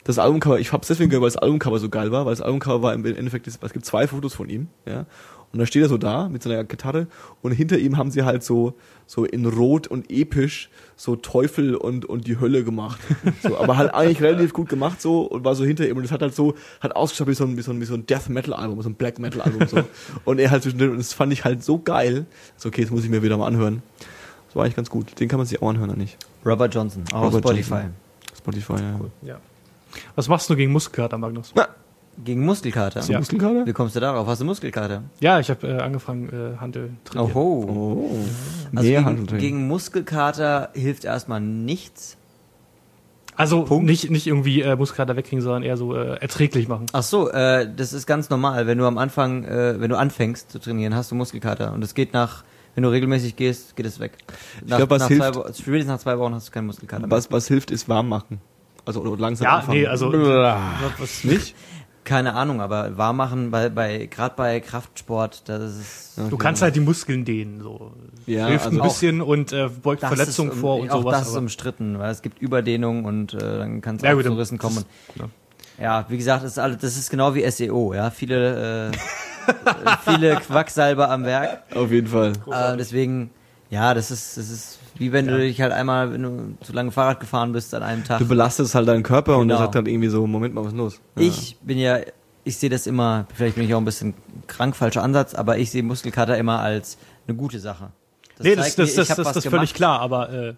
das 0.03 0.17
Albumcover, 0.17 0.59
ich 0.59 0.73
habe 0.73 0.81
es 0.81 0.87
deswegen 0.87 1.09
gehört, 1.09 1.21
weil 1.21 1.29
das 1.29 1.37
Albumcover 1.37 1.79
so 1.79 1.89
geil 1.89 2.11
war, 2.11 2.25
weil 2.25 2.33
das 2.33 2.41
Albumcover 2.41 2.81
war 2.81 2.93
im 2.93 3.05
Endeffekt, 3.05 3.47
es 3.47 3.59
gibt 3.59 3.85
zwei 3.85 4.07
Fotos 4.07 4.33
von 4.33 4.49
ihm, 4.49 4.67
ja. 4.85 5.05
Und 5.51 5.57
da 5.59 5.65
steht 5.65 5.81
er 5.81 5.89
so 5.89 5.97
da 5.97 6.29
mit 6.29 6.43
seiner 6.43 6.63
Gitarre 6.63 7.07
und 7.41 7.51
hinter 7.51 7.79
ihm 7.79 7.97
haben 7.97 8.11
sie 8.11 8.23
halt 8.23 8.43
so 8.43 8.75
so 9.09 9.25
in 9.25 9.47
Rot 9.47 9.87
und 9.87 10.11
episch 10.11 10.69
so 10.95 11.15
Teufel 11.15 11.75
und 11.75 12.05
und 12.05 12.27
die 12.27 12.39
Hölle 12.39 12.63
gemacht. 12.63 12.99
So, 13.41 13.57
aber 13.57 13.77
halt 13.77 13.93
eigentlich 13.93 14.21
relativ 14.21 14.53
gut 14.53 14.69
gemacht 14.69 15.01
so 15.01 15.21
und 15.21 15.43
war 15.45 15.55
so 15.55 15.65
hinter 15.65 15.87
ihm 15.87 15.97
und 15.97 16.03
es 16.03 16.11
hat 16.11 16.21
halt 16.21 16.35
so 16.35 16.55
hat 16.79 16.95
ausgeschaut 16.95 17.27
wie 17.27 17.33
so 17.33 17.43
ein 17.45 17.57
wie 17.57 17.61
so 17.61 17.71
ein, 17.71 17.81
wie 17.81 17.85
so 17.85 17.95
ein 17.95 18.05
Death 18.05 18.29
Metal 18.29 18.53
Album, 18.53 18.79
so 18.81 18.89
ein 18.89 18.93
Black 18.93 19.17
Metal 19.17 19.41
Album 19.41 19.67
so. 19.67 19.77
und 20.25 20.39
er 20.39 20.51
halt 20.51 20.61
zwischendrin 20.61 20.91
und 20.91 20.97
das 20.97 21.13
fand 21.13 21.33
ich 21.33 21.43
halt 21.43 21.63
so 21.63 21.79
geil. 21.79 22.27
So 22.55 22.69
okay, 22.69 22.83
das 22.83 22.91
muss 22.91 23.03
ich 23.03 23.09
mir 23.09 23.23
wieder 23.23 23.37
mal 23.37 23.47
anhören. 23.47 23.81
Das 24.47 24.55
war 24.55 24.63
eigentlich 24.63 24.75
ganz 24.75 24.91
gut. 24.91 25.19
Den 25.19 25.27
kann 25.27 25.39
man 25.39 25.47
sich 25.47 25.59
auch 25.61 25.69
anhören, 25.69 25.89
oder 25.89 25.97
nicht? 25.97 26.17
Robert 26.45 26.75
Johnson, 26.75 27.03
auch 27.11 27.23
Robert 27.23 27.43
Spotify. 27.43 27.73
Johnson. 27.73 27.93
Spotify, 28.37 28.73
ja. 28.73 28.99
Ja. 29.23 29.39
Was 30.15 30.27
machst 30.27 30.49
du 30.49 30.55
gegen 30.55 30.71
Muskelkater, 30.71 31.17
Magnus? 31.17 31.51
Na, 31.55 31.67
Gegen 32.23 32.45
Muskelkater. 32.45 33.01
Ja. 33.07 33.19
Muskelkater? 33.19 33.65
Wie 33.65 33.71
kommst 33.73 33.95
du 33.95 33.99
darauf? 34.01 34.27
Hast 34.27 34.41
du 34.41 34.45
Muskelkater? 34.45 35.03
Ja, 35.21 35.39
ich 35.39 35.49
habe 35.49 35.67
äh, 35.67 35.79
angefangen, 35.79 36.27
äh, 36.29 36.57
Handel 36.59 36.91
trainieren. 37.05 37.31
Oho. 37.31 37.65
Oh. 37.67 38.15
Also 38.15 38.71
Mehr 38.71 38.83
gegen, 38.83 39.05
Handeltraining. 39.05 39.41
gegen 39.41 39.67
Muskelkater 39.67 40.69
hilft 40.73 41.05
erstmal 41.05 41.39
nichts. 41.39 42.17
Also 43.35 43.63
Punkt. 43.63 43.85
nicht, 43.85 44.11
nicht 44.11 44.27
irgendwie 44.27 44.61
äh, 44.61 44.75
Muskelkater 44.75 45.15
wegkriegen, 45.15 45.41
sondern 45.41 45.63
eher 45.63 45.77
so 45.77 45.95
äh, 45.95 46.17
erträglich 46.19 46.67
machen. 46.67 46.87
Ach 46.91 47.03
so, 47.03 47.29
äh, 47.31 47.69
das 47.73 47.93
ist 47.93 48.05
ganz 48.05 48.29
normal. 48.29 48.67
Wenn 48.67 48.77
du 48.77 48.85
am 48.85 48.97
Anfang, 48.97 49.45
äh, 49.45 49.79
wenn 49.79 49.89
du 49.89 49.97
anfängst 49.97 50.51
zu 50.51 50.59
trainieren, 50.59 50.93
hast 50.93 51.11
du 51.11 51.15
Muskelkater. 51.15 51.71
Und 51.71 51.81
es 51.81 51.93
geht 51.93 52.11
nach, 52.11 52.43
wenn 52.75 52.83
du 52.83 52.89
regelmäßig 52.89 53.37
gehst, 53.37 53.77
geht 53.77 53.85
es 53.85 54.01
weg. 54.01 54.11
Nach, 54.67 54.75
glaub, 54.75 54.89
was 54.89 55.03
nach 55.03 55.07
hilft- 55.09 55.33
zwei 55.35 55.53
spätestens 55.53 55.87
nach 55.87 55.99
zwei 55.99 56.19
Wochen 56.19 56.33
hast 56.35 56.49
du 56.49 56.51
keinen 56.51 56.65
Muskelkater 56.65 57.07
mehr. 57.07 57.11
Was, 57.15 57.31
was 57.31 57.47
hilft, 57.47 57.71
ist 57.71 57.87
warm 57.87 58.09
machen. 58.09 58.41
Also 58.85 59.01
oder 59.01 59.15
langsam 59.21 59.45
Ja, 59.45 59.57
anfangen. 59.59 59.77
nee, 59.79 59.87
also 59.87 60.11
was 60.97 61.23
nicht? 61.23 61.55
Keine 62.09 62.33
Ahnung, 62.33 62.59
aber 62.59 62.97
warm 62.97 63.17
machen, 63.17 63.51
bei, 63.51 63.69
bei 63.69 64.07
gerade 64.07 64.33
bei 64.35 64.59
Kraftsport, 64.61 65.43
das 65.47 65.75
ist 65.77 66.13
Du 66.29 66.37
kannst 66.37 66.63
halt 66.63 66.75
die 66.75 66.79
Muskeln 66.79 67.23
dehnen, 67.23 67.61
so. 67.61 67.91
Ja, 68.25 68.47
Hilft 68.47 68.65
also 68.65 68.81
ein 68.81 68.83
bisschen 68.87 69.21
und 69.21 69.53
äh, 69.53 69.69
beugt 69.69 70.01
Verletzungen 70.01 70.49
um- 70.51 70.57
vor 70.57 70.79
und 70.79 70.89
auch 70.89 71.01
sowas. 71.01 71.19
das 71.19 71.27
ist 71.27 71.33
aber- 71.33 71.41
umstritten, 71.41 71.99
weil 71.99 72.09
es 72.11 72.23
gibt 72.23 72.39
Überdehnung 72.41 73.05
und 73.05 73.35
äh, 73.35 73.37
dann 73.37 73.81
kann 73.81 73.97
es 73.97 74.01
Ja, 74.01 74.15
auch 74.15 74.21
zu 74.23 74.33
Rissen 74.33 74.57
kommen. 74.57 74.83
ja. 75.15 75.25
Ja, 75.79 76.05
wie 76.09 76.17
gesagt, 76.17 76.43
das 76.43 76.53
ist, 76.53 76.57
alles, 76.59 76.79
das 76.79 76.97
ist 76.97 77.09
genau 77.11 77.35
wie 77.35 77.49
SEO, 77.49 77.93
ja. 77.93 78.09
Viele, 78.09 78.89
äh, 78.89 78.97
viele 80.11 80.35
Quacksalber 80.37 81.09
am 81.11 81.23
Werk. 81.25 81.61
auf 81.75 81.91
jeden 81.91 82.07
Fall. 82.07 82.33
Äh, 82.51 82.75
deswegen, 82.75 83.29
ja, 83.69 83.93
das 83.93 84.09
ist, 84.11 84.35
das 84.35 84.49
ist 84.49 84.79
wie 84.99 85.11
wenn 85.11 85.27
du 85.27 85.37
dich 85.37 85.59
halt 85.61 85.71
einmal, 85.71 86.13
wenn 86.13 86.21
du 86.23 86.57
zu 86.61 86.73
lange 86.73 86.91
Fahrrad 86.91 87.19
gefahren 87.19 87.51
bist 87.53 87.73
an 87.73 87.81
einem 87.83 88.03
Tag. 88.03 88.19
Du 88.19 88.27
belastest 88.27 88.75
halt 88.75 88.87
deinen 88.87 89.03
Körper 89.03 89.37
und 89.37 89.47
der 89.47 89.57
Genau. 89.57 89.65
sagt 89.65 89.75
dann 89.75 89.85
irgendwie 89.87 90.09
so, 90.09 90.27
Moment 90.27 90.53
mal, 90.53 90.61
was 90.63 90.73
ist 90.73 90.77
los? 90.77 91.01
Ja. 91.17 91.23
Ich 91.23 91.57
bin 91.61 91.77
ja, 91.79 91.99
ich 92.43 92.57
sehe 92.57 92.69
das 92.69 92.85
immer, 92.85 93.25
vielleicht 93.33 93.55
bin 93.55 93.65
ich 93.65 93.73
auch 93.73 93.79
ein 93.79 93.85
bisschen 93.85 94.13
krank, 94.47 94.75
falscher 94.75 95.01
Ansatz, 95.03 95.33
aber 95.33 95.57
ich 95.57 95.71
sehe 95.71 95.83
Muskelkater 95.83 96.37
immer 96.37 96.59
als 96.59 96.97
eine 97.27 97.35
gute 97.37 97.59
Sache. 97.59 97.91
nee, 98.39 98.55
das, 98.55 98.75
das, 98.75 98.89
mir, 98.89 98.95
das, 99.05 99.07
das, 99.15 99.17
das 99.33 99.37
ist 99.37 99.47
völlig 99.49 99.73
klar, 99.73 99.99
aber 100.01 100.29
äh, 100.31 100.47
das 100.49 100.55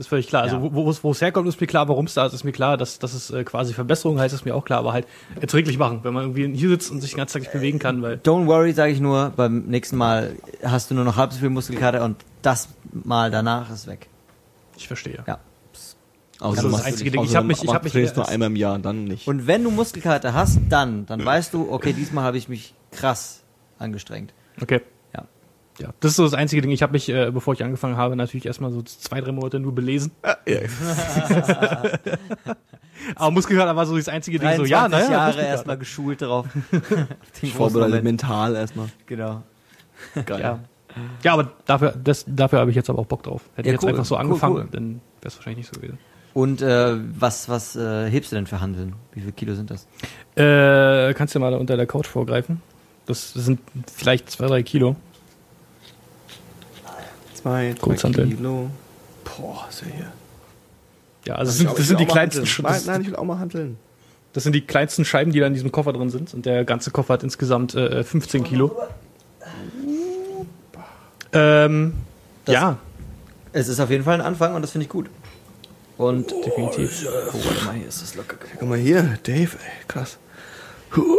ist 0.00 0.08
völlig 0.08 0.26
klar. 0.26 0.42
Also 0.42 0.56
Ja. 0.56 0.62
wo 0.62 0.74
wo 0.74 0.90
es 0.90 1.04
wo 1.04 1.12
es 1.12 1.20
herkommt, 1.20 1.48
ist 1.48 1.60
mir 1.60 1.66
klar, 1.68 1.88
warum 1.88 2.06
es 2.06 2.14
da 2.14 2.26
ist, 2.26 2.32
ist 2.32 2.42
mir 2.44 2.50
klar, 2.52 2.76
dass, 2.76 2.98
dass 2.98 3.14
es 3.14 3.30
äh, 3.30 3.44
quasi 3.44 3.72
Verbesserung 3.72 4.18
heißt, 4.18 4.34
ist 4.34 4.44
mir 4.44 4.54
auch 4.56 4.64
klar, 4.64 4.80
aber 4.80 4.92
halt 4.92 5.06
erträglich 5.40 5.78
machen, 5.78 6.00
wenn 6.02 6.12
man 6.12 6.24
irgendwie 6.34 6.58
hier 6.58 6.68
sitzt 6.70 6.90
und 6.90 7.00
sich 7.00 7.12
den 7.12 7.18
ganzen 7.18 7.34
Tag 7.34 7.42
nicht 7.42 7.52
bewegen 7.52 7.78
kann, 7.78 8.02
weil 8.02 8.14
Don't 8.16 8.46
worry, 8.46 8.72
sage 8.72 8.92
ich 8.92 9.00
nur, 9.00 9.32
beim 9.36 9.66
nächsten 9.66 9.96
Mal 9.96 10.34
hast 10.64 10.90
du 10.90 10.94
nur 10.96 11.04
noch 11.04 11.16
halb 11.16 11.32
so 11.32 11.38
viel 11.38 11.50
Muskelkater 11.50 12.02
und 12.04 12.16
das 12.42 12.68
Mal 12.92 13.30
danach 13.30 13.70
ist 13.70 13.86
weg. 13.86 14.08
ich 14.76 14.88
verstehe. 14.88 15.22
Ja. 15.26 15.38
Außer 16.40 16.62
das 16.62 16.72
das 16.72 16.84
einzige 16.84 17.10
Ding. 17.10 17.20
außer 17.20 17.28
Ich 17.30 17.36
hab 17.36 17.42
du 17.42 17.48
mich- 17.48 17.62
ich 17.62 17.68
hab 17.74 17.84
mich 17.84 17.92
trainierst 17.92 18.16
erst- 18.16 18.28
nur 18.28 18.32
einmal 18.34 18.48
im 18.48 18.56
Jahr, 18.56 18.78
dann 18.78 19.04
nicht. 19.04 19.28
Und 19.28 19.46
wenn 19.46 19.62
du 19.62 19.70
Muskelkater 19.70 20.32
hast, 20.32 20.58
dann, 20.70 21.04
dann 21.04 21.22
weißt 21.22 21.52
du, 21.52 21.70
okay, 21.70 21.92
diesmal 21.92 22.24
habe 22.24 22.38
ich 22.38 22.48
mich 22.48 22.72
krass 22.92 23.42
angestrengt. 23.78 24.32
Okay. 24.62 24.80
Ja. 25.80 25.94
Das 26.00 26.10
ist 26.12 26.16
so 26.16 26.24
das 26.24 26.34
einzige 26.34 26.62
Ding. 26.62 26.70
Ich 26.70 26.82
habe 26.82 26.92
mich, 26.92 27.08
äh, 27.08 27.30
bevor 27.30 27.54
ich 27.54 27.64
angefangen 27.64 27.96
habe, 27.96 28.16
natürlich 28.16 28.46
erstmal 28.46 28.70
so 28.70 28.82
zwei, 28.82 29.20
drei 29.20 29.32
Monate 29.32 29.60
nur 29.60 29.74
belesen. 29.74 30.12
Aber 33.14 33.30
Muskelkater 33.30 33.74
war 33.76 33.86
so 33.86 33.96
das 33.96 34.08
einzige 34.08 34.38
Ding. 34.38 34.48
So, 34.56 34.64
23 34.64 34.70
ja, 34.70 34.88
naja, 34.88 35.10
Jahre 35.10 35.42
erstmal 35.42 35.78
geschult 35.78 36.22
drauf. 36.22 36.46
Vorbereitet 37.54 38.04
mental 38.04 38.54
erstmal. 38.56 38.88
Genau. 39.06 39.42
Geil. 40.26 40.40
Ja. 40.40 40.58
ja, 41.22 41.32
aber 41.34 41.52
dafür, 41.66 41.94
das, 42.02 42.24
dafür 42.26 42.58
habe 42.60 42.70
ich 42.70 42.76
jetzt 42.76 42.90
aber 42.90 42.98
auch 43.00 43.06
Bock 43.06 43.22
drauf. 43.22 43.42
Hätte 43.54 43.68
Ja, 43.68 43.74
ich 43.74 43.76
jetzt 43.76 43.84
cool. 43.84 43.90
einfach 43.90 44.04
so 44.04 44.14
Cool, 44.16 44.20
angefangen, 44.20 44.54
cool. 44.56 44.68
dann 44.70 44.88
wäre 45.20 45.28
es 45.28 45.36
wahrscheinlich 45.36 45.58
nicht 45.66 45.74
so 45.74 45.80
gewesen. 45.80 45.98
Und 46.32 46.62
äh, 46.62 46.96
was, 47.18 47.48
was 47.48 47.74
äh, 47.76 48.08
hebst 48.08 48.32
du 48.32 48.36
denn 48.36 48.46
für 48.46 48.60
Handeln? 48.60 48.94
Wie 49.12 49.20
viel 49.20 49.32
Kilo 49.32 49.54
sind 49.54 49.70
das? 49.70 49.86
Äh, 50.36 51.12
kannst 51.14 51.34
du 51.34 51.40
mal 51.40 51.54
unter 51.54 51.76
der 51.76 51.86
Couch 51.86 52.06
vorgreifen? 52.06 52.62
Das 53.06 53.32
sind 53.32 53.60
vielleicht 53.92 54.30
zwei, 54.30 54.46
drei 54.46 54.62
Kilo. 54.62 54.96
Zwei, 57.42 57.74
Kurzhanteln. 57.80 58.36
Kilo. 58.36 58.70
Boah, 59.24 59.66
ist 59.70 59.82
ja 59.82 59.86
hier. 59.94 60.12
Ja, 61.26 61.34
also 61.36 61.50
das 61.50 61.58
sind, 61.58 61.78
das 61.78 61.86
sind 61.88 62.00
die 62.00 62.06
kleinsten, 62.06 62.42
Nein, 62.44 62.72
das, 62.72 62.86
nein, 62.86 63.00
ich 63.02 63.06
will 63.08 63.16
auch 63.16 63.24
mal 63.24 63.38
handeln. 63.38 63.76
das 64.32 64.42
sind 64.44 64.54
die 64.54 64.62
kleinsten 64.62 65.04
Scheiben, 65.04 65.32
die 65.32 65.40
da 65.40 65.46
in 65.46 65.52
diesem 65.54 65.70
Koffer 65.70 65.92
drin 65.92 66.08
sind. 66.10 66.32
Und 66.34 66.46
der 66.46 66.64
ganze 66.64 66.90
Koffer 66.90 67.14
hat 67.14 67.22
insgesamt 67.22 67.74
äh, 67.74 68.02
15 68.04 68.44
Kilo. 68.44 68.74
Ähm, 71.32 71.94
Das- 72.44 72.54
ja, 72.54 72.78
Es 73.52 73.68
ist 73.68 73.80
auf 73.80 73.90
jeden 73.90 74.04
Fall 74.04 74.14
ein 74.14 74.20
Anfang 74.26 74.54
und 74.54 74.62
das 74.62 74.70
finde 74.72 74.84
ich 74.84 74.90
gut. 74.90 75.08
Und 75.96 76.30
definitiv. 76.30 77.06
oh, 77.06 77.38
warte 77.44 77.64
mal, 77.66 77.74
hier 77.74 77.88
ist 77.88 78.00
das 78.00 78.14
locker. 78.14 78.36
Guck 78.58 78.68
mal 78.68 78.78
hier, 78.78 79.18
Dave, 79.24 79.50
ey, 79.58 79.86
krass. 79.86 80.18
Oh, 80.96 81.18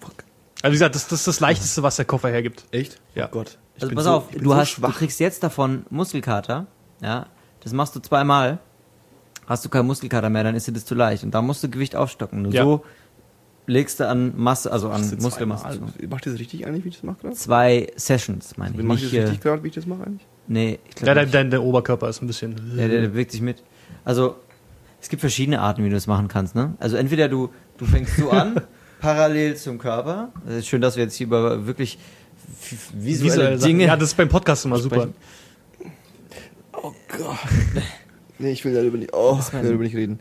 fuck. 0.00 0.24
Also 0.62 0.70
wie 0.70 0.70
gesagt, 0.70 0.94
das, 0.94 1.06
das 1.08 1.20
ist 1.20 1.26
das 1.28 1.40
Leichteste, 1.40 1.82
was 1.82 1.96
der 1.96 2.04
Koffer 2.06 2.30
hergibt. 2.30 2.64
Echt? 2.70 2.98
Ja. 3.14 3.26
Oh 3.26 3.32
Gott. 3.32 3.58
Ich 3.78 3.82
Also 3.84 3.94
pass 3.94 4.04
so, 4.04 4.10
auf, 4.12 4.30
du 4.30 4.50
so 4.50 4.56
hast, 4.56 4.76
du 4.78 4.82
kriegst 4.90 5.18
jetzt 5.20 5.42
davon 5.42 5.86
Muskelkater, 5.90 6.66
ja, 7.00 7.26
das 7.60 7.72
machst 7.72 7.94
du 7.96 8.00
zweimal, 8.00 8.58
hast 9.46 9.64
du 9.64 9.68
keinen 9.68 9.86
Muskelkater 9.86 10.28
mehr, 10.30 10.44
dann 10.44 10.54
ist 10.54 10.66
dir 10.68 10.72
das 10.72 10.84
zu 10.84 10.94
leicht 10.94 11.24
und 11.24 11.32
da 11.32 11.40
musst 11.42 11.62
du 11.62 11.68
Gewicht 11.70 11.96
aufstocken. 11.96 12.42
Nur 12.42 12.52
Ja. 12.52 12.64
so 12.64 12.84
legst 13.66 14.00
du 14.00 14.08
an 14.08 14.32
Masse, 14.36 14.70
also 14.72 14.88
an 14.90 15.00
Machst 15.00 15.12
du 15.12 15.16
Muskelmasse 15.22 15.62
zweimal? 15.64 15.88
zu. 15.98 16.08
Macht 16.08 16.26
ihr 16.26 16.32
das 16.32 16.40
richtig 16.40 16.66
eigentlich, 16.66 16.84
wie 16.84 16.88
ich 16.88 16.94
das 16.96 17.02
mache 17.04 17.18
gerade? 17.20 17.34
Zwei 17.34 17.86
Sessions, 17.96 18.56
meine 18.56 18.76
ich. 18.76 18.82
Mache 18.82 18.96
ich 18.98 19.02
Nicht, 19.04 19.14
das 19.16 19.22
richtig 19.24 19.40
gerade, 19.42 19.62
wie 19.62 19.68
ich 19.68 19.74
das 19.74 19.86
mache 19.86 20.04
eigentlich? 20.04 20.26
nee, 20.46 20.78
ich 20.88 20.94
Ja, 21.00 21.04
glaube 21.04 21.14
dein, 21.14 21.24
nicht. 21.24 21.34
dein, 21.34 21.50
der 21.50 21.62
Oberkörper 21.62 22.08
ist 22.08 22.20
ein 22.22 22.26
bisschen. 22.26 22.56
Der, 22.76 22.88
der, 22.88 23.00
der 23.02 23.08
bewegt 23.08 23.30
sich 23.32 23.40
mit. 23.42 23.62
Also, 24.04 24.36
es 25.00 25.08
gibt 25.08 25.20
verschiedene 25.20 25.60
Arten, 25.60 25.84
wie 25.84 25.88
du 25.88 25.94
das 25.94 26.06
machen 26.06 26.26
kannst, 26.28 26.54
ne? 26.56 26.74
Also 26.80 26.96
entweder 26.96 27.28
du, 27.28 27.50
du 27.76 27.84
fängst 27.84 28.16
so 28.16 28.30
an, 28.30 28.60
parallel 29.00 29.54
zum 29.56 29.78
Körper. 29.78 30.32
Es 30.48 30.56
ist 30.56 30.66
schön, 30.66 30.80
dass 30.80 30.96
wir 30.96 31.04
jetzt 31.04 31.14
hier 31.14 31.26
über 31.28 31.66
wirklich 31.66 31.98
visuelle, 32.70 33.24
Visuelle. 33.24 33.58
Dinge 33.58 33.86
Ja, 33.86 33.96
das 33.96 34.10
ist 34.10 34.16
beim 34.16 34.28
Podcast 34.28 34.64
immer 34.64 34.78
super. 34.78 35.08
Oh 36.72 36.92
Gott. 37.16 37.38
Nee, 38.38 38.52
ich 38.52 38.64
will 38.64 38.72
darüber 38.72 38.98
nicht, 38.98 39.12
oh, 39.12 39.38
ich 39.40 39.52
will 39.52 39.62
darüber 39.62 39.82
nicht 39.82 39.96
reden. 39.96 40.20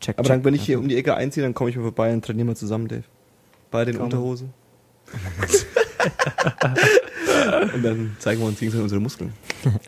Check, 0.00 0.18
Aber 0.18 0.26
check. 0.26 0.36
dann, 0.36 0.44
wenn 0.44 0.54
ich 0.54 0.62
hier 0.62 0.78
um 0.78 0.88
die 0.88 0.96
Ecke 0.96 1.14
einziehe, 1.14 1.42
dann 1.42 1.54
komme 1.54 1.70
ich 1.70 1.76
mal 1.76 1.82
vorbei 1.82 2.12
und 2.12 2.24
trainieren 2.24 2.48
wir 2.48 2.54
zusammen, 2.54 2.88
Dave. 2.88 3.04
Bei 3.70 3.84
den. 3.84 3.98
Unterhosen. 3.98 4.54
und 7.74 7.82
dann 7.82 8.16
zeigen 8.18 8.40
wir 8.40 8.46
uns 8.46 8.58
gegenseitig 8.58 8.82
unsere 8.82 9.00
Muskeln. 9.00 9.32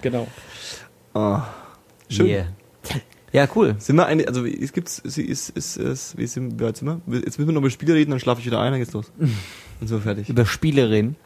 Genau. 0.03 0.27
Ah, 1.15 1.47
schön. 2.09 2.27
Yeah. 2.27 2.47
Ja, 3.33 3.49
cool. 3.55 3.77
Sind 3.79 3.97
wir 3.97 4.07
eine, 4.07 4.27
also 4.27 4.45
es 4.45 4.73
gibt's, 4.73 5.01
sie 5.05 5.23
ist, 5.23 5.51
ist, 5.51 5.77
ist, 5.77 6.19
wie 6.19 6.27
sind, 6.27 6.59
wie 6.59 6.65
weit 6.65 6.77
sind 6.77 6.89
wir? 6.89 7.01
Jetzt 7.19 7.39
müssen 7.39 7.49
wir 7.49 7.53
noch 7.53 7.61
über 7.61 7.71
Spiele 7.71 7.95
reden, 7.95 8.11
dann 8.11 8.21
schlafe 8.21 8.41
ich 8.41 8.47
wieder 8.47 8.61
ein, 8.61 8.73
dann 8.73 8.81
geht's 8.81 8.93
los. 8.93 9.13
Und 9.19 9.87
sind 9.87 9.91
wir 9.91 10.01
fertig. 10.01 10.29
Über 10.29 10.47
Spiele 10.47 10.91
reden. 10.91 11.17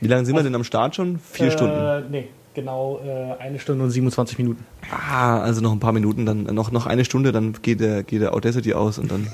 Wie 0.00 0.08
lange 0.08 0.26
sind 0.26 0.36
wir 0.36 0.42
denn 0.42 0.54
am 0.54 0.64
Start 0.64 0.96
schon? 0.96 1.18
Vier 1.18 1.50
Stunden. 1.50 1.76
Äh, 1.76 2.02
nee, 2.10 2.28
genau 2.54 3.00
äh, 3.04 3.40
eine 3.40 3.58
Stunde 3.58 3.84
und 3.84 3.90
27 3.90 4.38
Minuten. 4.38 4.64
Ah, 4.90 5.40
also 5.40 5.60
noch 5.60 5.72
ein 5.72 5.80
paar 5.80 5.92
Minuten, 5.92 6.26
dann 6.26 6.42
noch, 6.44 6.70
noch 6.70 6.86
eine 6.86 7.04
Stunde, 7.04 7.32
dann 7.32 7.54
geht 7.62 7.80
der, 7.80 8.02
geht 8.02 8.20
der 8.20 8.34
Audacity 8.34 8.74
aus 8.74 8.98
und 8.98 9.10
dann. 9.10 9.28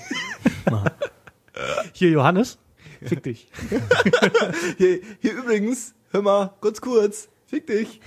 Hier, 1.93 2.11
Johannes. 2.11 2.59
Fick 3.05 3.23
dich. 3.23 3.49
Hier, 4.79 5.01
hier 5.21 5.33
übrigens, 5.33 5.95
hör 6.13 6.23
mal, 6.23 6.53
kurz, 6.61 6.81
kurz, 6.81 7.29
fick 7.47 7.67
dich. 7.67 8.01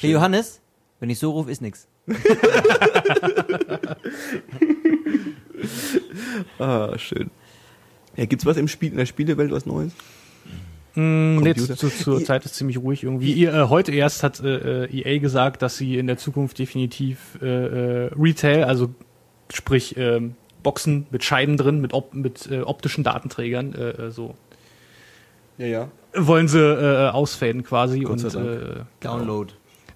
Hey 0.00 0.12
Johannes, 0.12 0.60
wenn 1.00 1.10
ich 1.10 1.18
so 1.18 1.32
rufe, 1.32 1.50
ist 1.50 1.60
nix. 1.62 1.88
Ah, 6.58 6.96
schön. 6.98 7.30
Ja, 8.16 8.24
gibt's 8.24 8.46
was 8.46 8.56
im 8.56 8.68
Spiel, 8.68 8.90
in 8.90 8.96
der 8.96 9.06
Spielewelt 9.06 9.50
was 9.50 9.66
Neues? 9.66 9.92
Mm, 10.94 11.36
nee, 11.36 11.54
Computer. 11.54 11.76
zu, 11.76 11.88
zur 11.88 12.24
Zeit 12.24 12.44
ist 12.44 12.54
ziemlich 12.56 12.78
ruhig 12.78 13.04
irgendwie. 13.04 13.32
Ihr, 13.32 13.54
äh, 13.54 13.68
heute 13.68 13.92
erst 13.92 14.22
hat 14.22 14.40
äh, 14.40 14.84
äh, 14.84 15.00
EA 15.02 15.18
gesagt, 15.20 15.62
dass 15.62 15.76
sie 15.76 15.98
in 15.98 16.06
der 16.06 16.18
Zukunft 16.18 16.58
definitiv 16.58 17.38
äh, 17.40 17.46
äh, 17.46 18.10
Retail, 18.18 18.64
also 18.64 18.90
sprich 19.52 19.96
ähm, 19.96 20.34
Boxen 20.62 21.06
mit 21.10 21.22
Scheiben 21.24 21.56
drin, 21.56 21.80
mit, 21.80 21.92
op 21.92 22.12
mit 22.14 22.50
äh, 22.50 22.60
optischen 22.60 23.04
Datenträgern, 23.04 23.74
so 24.10 24.34
Ja, 25.58 25.66
ja. 25.66 25.88
wollen 26.14 26.48
sie 26.48 26.58
äh, 26.60 27.08
ausfaden 27.10 27.64
quasi 27.64 28.04
und 28.04 28.22
äh, 28.24 28.84
Download. 29.00 29.54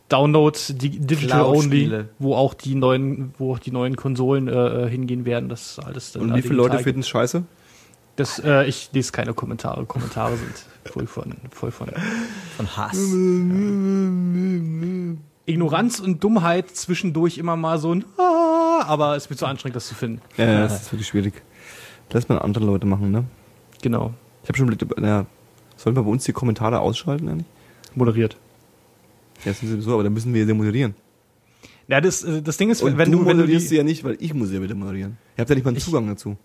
Download 0.09 0.59
di 0.69 0.91
Digital. 1.01 1.45
Only, 1.45 2.05
wo 2.19 2.35
auch 2.35 2.55
die 2.55 2.75
neuen, 2.75 3.35
wo 3.39 3.53
auch 3.55 3.59
die 3.59 3.73
neuen 3.73 3.97
Konsolen 3.97 4.49
hingehen 4.89 5.25
werden. 5.25 5.49
Das 5.49 5.79
alles 5.79 6.12
dann 6.12 6.23
Und 6.23 6.35
wie 6.37 6.43
viele 6.43 6.55
Leute 6.57 6.73
digital. 6.73 6.85
finden's 6.85 7.09
scheiße? 7.09 7.43
Das, 8.16 8.39
äh, 8.39 8.65
ich 8.66 8.91
lese 8.93 9.11
keine 9.12 9.35
Kommentare. 9.35 9.85
Kommentare 9.86 10.36
sind 10.36 10.93
voll 10.93 11.07
von, 11.07 11.35
voll 11.51 11.70
von 11.73 11.89
Von 12.57 12.77
Hass. 12.77 12.97
Ignoranz 15.47 16.01
und 16.01 16.23
Dummheit 16.24 16.70
zwischendurch 16.70 17.36
immer 17.39 17.57
mal 17.57 17.78
so 17.78 17.95
ein 17.95 18.05
ah, 18.16 18.82
aber 18.86 19.16
es 19.16 19.28
wird 19.28 19.39
so 19.41 19.47
anstrengend, 19.47 19.77
das 19.77 19.89
zu 19.89 19.95
finden. 19.95 20.20
Ja, 20.36 20.45
ja, 20.47 20.61
das 20.62 20.82
ist 20.82 20.93
wirklich 20.93 21.09
schwierig. 21.09 21.35
Lass 22.12 22.28
mal 22.28 22.39
andere 22.39 22.65
Leute 22.65 22.86
machen, 22.86 23.11
ne? 23.11 23.24
Genau. 23.82 24.15
Ich 24.43 24.49
habe 24.49 24.59
schon 24.59 24.69
überlegt, 24.69 24.86
ja, 25.03 25.27
sollen 25.77 25.97
wir 25.97 26.03
bei 26.03 26.11
uns 26.11 26.24
die 26.24 26.32
Kommentare 26.32 26.81
ausschalten 26.81 27.28
eigentlich? 27.28 27.47
Moderiert. 27.95 28.36
Ja, 29.45 29.51
das 29.51 29.61
sind 29.61 29.70
sowieso, 29.70 29.95
aber 29.95 30.05
dann 30.05 30.15
müssen 30.15 30.32
wir 30.32 30.47
sie 30.47 30.55
moderieren. 30.55 30.95
Ja, 31.89 32.01
das, 32.01 32.23
äh, 32.24 32.41
das 32.41 32.57
Ding 32.57 32.70
ist, 32.70 32.82
Und 32.82 32.97
wenn 32.97 33.12
du, 33.12 33.19
du, 33.19 33.27
wenn 33.27 33.36
du 33.36 33.43
moderierst 33.43 33.69
sie 33.69 33.74
die, 33.74 33.78
ja 33.78 33.85
nicht, 33.85 34.05
weil 34.05 34.16
ich 34.20 34.32
muss 34.32 34.51
ja 34.51 34.62
wieder 34.62 34.74
moderieren. 34.74 35.19
Ihr 35.36 35.43
habt 35.43 35.51
ja 35.51 35.55
nicht 35.57 35.65
mal 35.65 35.70
einen 35.70 35.77
Ich- 35.78 35.85
Zugang 35.85 36.07
dazu. 36.07 36.36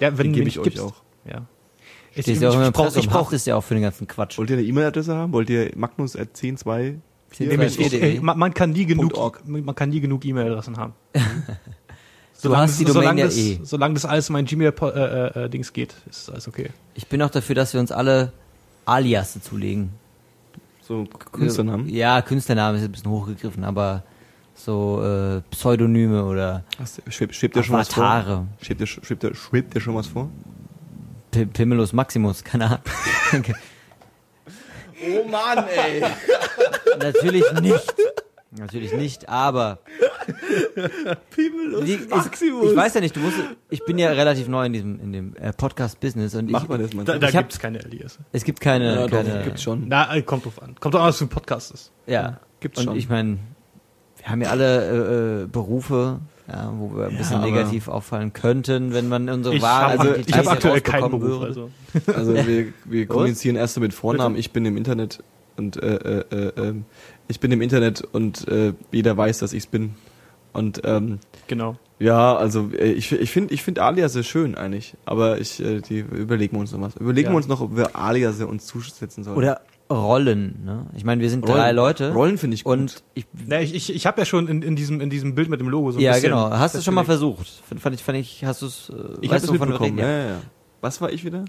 ja, 0.00 0.16
wenn 0.16 0.26
Den 0.28 0.32
gebe 0.34 0.48
ich 0.48 0.58
euch 0.58 0.64
gibst, 0.64 0.80
auch. 0.80 0.94
Ja. 1.28 1.46
Ich, 2.14 2.26
ich, 2.28 2.40
ja 2.40 2.48
auch 2.48 2.54
immer 2.54 2.62
ich 2.62 2.68
ich 2.68 3.04
und 3.04 3.10
brauch, 3.10 3.24
haftest 3.24 3.46
ja 3.46 3.56
auch 3.56 3.64
für 3.64 3.74
den 3.74 3.82
ganzen 3.82 4.06
Quatsch. 4.06 4.38
Wollt 4.38 4.48
ihr 4.50 4.56
eine 4.56 4.66
E-Mail-Adresse 4.66 5.14
haben? 5.14 5.32
Wollt 5.32 5.50
ihr 5.50 5.70
magnus 5.76 6.16
at 6.16 6.28
10.2 6.34 6.96
Zehn- 7.30 7.48
Nee, 7.48 7.66
ich, 7.66 7.78
ich, 7.78 7.90
.de. 7.90 8.14
ich, 8.14 8.22
man, 8.22 8.38
man 8.38 8.54
kann 8.54 8.70
nie 8.70 8.86
genug, 8.86 9.14
.org. 9.16 9.46
man 9.46 9.74
kann 9.74 9.90
nie 9.90 10.00
genug 10.00 10.24
E-Mail-Adressen 10.24 10.76
haben. 10.76 10.94
Du 12.42 12.54
hast 12.56 12.78
die 12.78 12.84
Domain 12.84 13.02
solange, 13.02 13.20
ja 13.20 13.26
das, 13.26 13.36
eh. 13.36 13.60
solange 13.62 13.94
das 13.94 14.04
alles 14.04 14.28
in 14.28 14.34
mein 14.34 14.44
Gmail-Dings 14.44 15.72
geht, 15.72 15.94
ist 16.08 16.30
alles 16.30 16.46
okay. 16.46 16.70
Ich 16.94 17.06
bin 17.06 17.22
auch 17.22 17.30
dafür, 17.30 17.54
dass 17.54 17.72
wir 17.72 17.80
uns 17.80 17.90
alle 17.90 18.32
Alias 18.84 19.40
zulegen. 19.42 19.90
So 20.82 21.04
Künstlernamen. 21.32 21.88
Ja, 21.88 22.22
Künstlername 22.22 22.78
ist 22.78 22.84
ein 22.84 22.92
bisschen 22.92 23.10
hochgegriffen, 23.10 23.64
aber 23.64 24.04
so 24.54 25.02
äh, 25.02 25.40
Pseudonyme 25.50 26.24
oder 26.24 26.64
schwebt, 27.08 27.56
dir 27.56 27.62
schon 27.64 27.76
was 27.76 27.88
vor? 27.88 28.46
Schwebt 28.60 28.80
dir, 28.80 28.86
schwebt, 28.86 29.22
dir, 29.22 29.34
schwebt 29.34 29.74
dir 29.74 29.80
schon 29.80 29.94
was 29.94 30.06
vor? 30.06 30.28
P 31.36 31.46
Pimmelus 31.46 31.92
Maximus, 31.92 32.42
keine 32.44 32.66
Ahnung. 32.66 33.44
Oh 35.08 35.28
Mann, 35.28 35.64
ey. 35.68 36.02
Natürlich 36.98 37.44
nicht. 37.60 37.94
Natürlich 38.58 38.94
nicht, 38.94 39.28
aber 39.28 39.80
Pimmelus 41.30 41.84
die, 41.84 41.92
ist, 41.94 42.42
ich 42.42 42.76
weiß 42.76 42.94
ja 42.94 43.00
nicht, 43.02 43.14
du 43.14 43.20
musst, 43.20 43.36
ich 43.68 43.84
bin 43.84 43.98
ja 43.98 44.08
relativ 44.12 44.48
neu 44.48 44.64
in 44.64 44.72
diesem 44.72 44.98
in 45.00 45.12
dem 45.12 45.36
äh, 45.36 45.52
Podcast-Business 45.52 46.34
und 46.34 46.50
Mach 46.50 46.62
ich, 46.62 46.68
mal 46.70 46.78
das 46.78 46.94
mal. 46.94 47.04
Da, 47.04 47.18
da 47.18 47.28
Ich 47.28 47.36
hab- 47.36 47.44
gibt's 47.44 47.58
keine 47.58 47.84
Alias. 47.84 48.18
es 48.32 48.44
gibt 48.44 48.60
keine, 48.60 48.94
ja, 48.94 49.06
doch, 49.06 49.10
keine 49.22 49.42
gibt's 49.44 49.62
schon. 49.62 49.86
Na, 49.88 50.14
äh, 50.16 50.22
kommt 50.22 50.46
drauf 50.46 50.62
an. 50.62 50.74
Kommt 50.80 50.94
drauf 50.94 51.02
an, 51.02 51.08
was 51.08 51.18
für 51.18 51.24
ein 51.26 51.28
Podcast 51.28 51.72
ist. 51.72 51.92
Ja, 52.06 52.40
Gibt's 52.60 52.78
und 52.78 52.86
schon. 52.86 52.96
ich 52.96 53.10
meine, 53.10 53.36
wir 54.16 54.28
haben 54.28 54.40
ja 54.40 54.48
alle 54.48 55.40
äh, 55.40 55.42
äh, 55.42 55.46
Berufe, 55.46 56.20
ja, 56.48 56.72
wo 56.76 56.96
wir 56.96 57.06
ein 57.08 57.16
bisschen 57.16 57.40
negativ 57.40 57.88
auffallen 57.88 58.32
könnten, 58.32 58.92
wenn 58.94 59.08
man 59.08 59.28
unsere 59.28 59.60
Wahl, 59.62 59.92
habe 59.92 59.98
also 60.00 60.14
ich 60.14 60.26
Details 60.26 60.46
hab 60.46 60.52
aktuell 60.54 60.80
keinen 60.80 61.10
Beruf. 61.10 61.22
würde. 61.22 61.46
Also. 61.46 61.70
Also 62.12 62.34
wir, 62.46 62.66
wir 62.84 63.06
kommunizieren 63.06 63.56
erst 63.56 63.74
so 63.74 63.80
mit 63.80 63.92
Vornamen. 63.94 64.36
Ich 64.36 64.52
bin 64.52 64.64
im 64.64 64.76
Internet 64.76 65.22
und 65.56 65.82
äh, 65.82 65.94
äh, 65.96 66.24
äh, 66.30 66.52
ähm, 66.68 66.84
ich 67.28 67.40
bin 67.40 67.50
im 67.50 67.62
Internet 67.62 68.02
und 68.02 68.46
äh, 68.48 68.74
jeder 68.92 69.16
weiß, 69.16 69.38
dass 69.38 69.52
ich's 69.52 69.66
bin. 69.66 69.94
Und 70.52 70.82
ähm, 70.84 71.18
Genau. 71.48 71.76
ja, 71.98 72.36
also 72.36 72.70
äh, 72.78 72.92
ich, 72.92 73.10
ich 73.12 73.30
finde 73.30 73.52
ich 73.52 73.62
find 73.62 73.78
Aliase 73.78 74.22
schön 74.24 74.54
eigentlich, 74.54 74.94
aber 75.04 75.38
ich 75.40 75.60
äh, 75.62 75.80
die 75.80 75.98
überlegen 75.98 76.56
wir 76.56 76.60
uns 76.60 76.72
noch 76.72 76.80
was. 76.80 76.96
Überlegen 76.96 77.26
Ja. 77.26 77.32
wir 77.32 77.36
uns 77.38 77.48
noch, 77.48 77.60
ob 77.60 77.76
wir 77.76 77.96
Aliase 77.96 78.46
uns 78.46 78.66
zusetzen 78.66 79.24
sollen. 79.24 79.36
Oder 79.36 79.60
Rollen, 79.90 80.64
ne? 80.64 80.86
Ich 80.96 81.04
meine, 81.04 81.22
wir 81.22 81.30
sind 81.30 81.46
drei 81.46 81.62
Rollen. 81.64 81.76
Leute. 81.76 82.12
Rollen 82.12 82.38
finde 82.38 82.54
ich 82.56 82.64
gut. 82.64 82.72
Und 82.72 83.02
ich, 83.14 83.26
Na, 83.46 83.60
ich 83.60 83.74
ich, 83.74 83.94
ich 83.94 84.06
habe 84.06 84.20
ja 84.20 84.24
schon 84.24 84.48
in, 84.48 84.62
in, 84.62 84.74
diesem, 84.76 85.00
in 85.00 85.10
diesem 85.10 85.34
Bild 85.34 85.48
mit 85.48 85.60
dem 85.60 85.68
Logo 85.68 85.92
so 85.92 85.98
ein 85.98 86.02
ja, 86.02 86.12
bisschen 86.12 86.30
genau. 86.30 86.50
Hast 86.50 86.74
du 86.74 86.82
schon 86.82 86.94
mal 86.94 87.04
versucht? 87.04 87.46
Fand, 87.68 87.80
fand 87.80 87.94
ich, 87.94 88.02
fand 88.02 88.18
ich, 88.18 88.44
hast 88.44 88.62
du 88.62 88.66
es, 88.66 88.88
äh, 88.90 88.94
ich 89.20 89.30
habe 89.30 89.36
es 89.44 89.50
mitbekommen. 89.50 89.98
Ja, 89.98 90.08
ja, 90.08 90.24
ja. 90.30 90.36
Was 90.80 91.00
war 91.00 91.10
ich 91.12 91.24
wieder? 91.24 91.44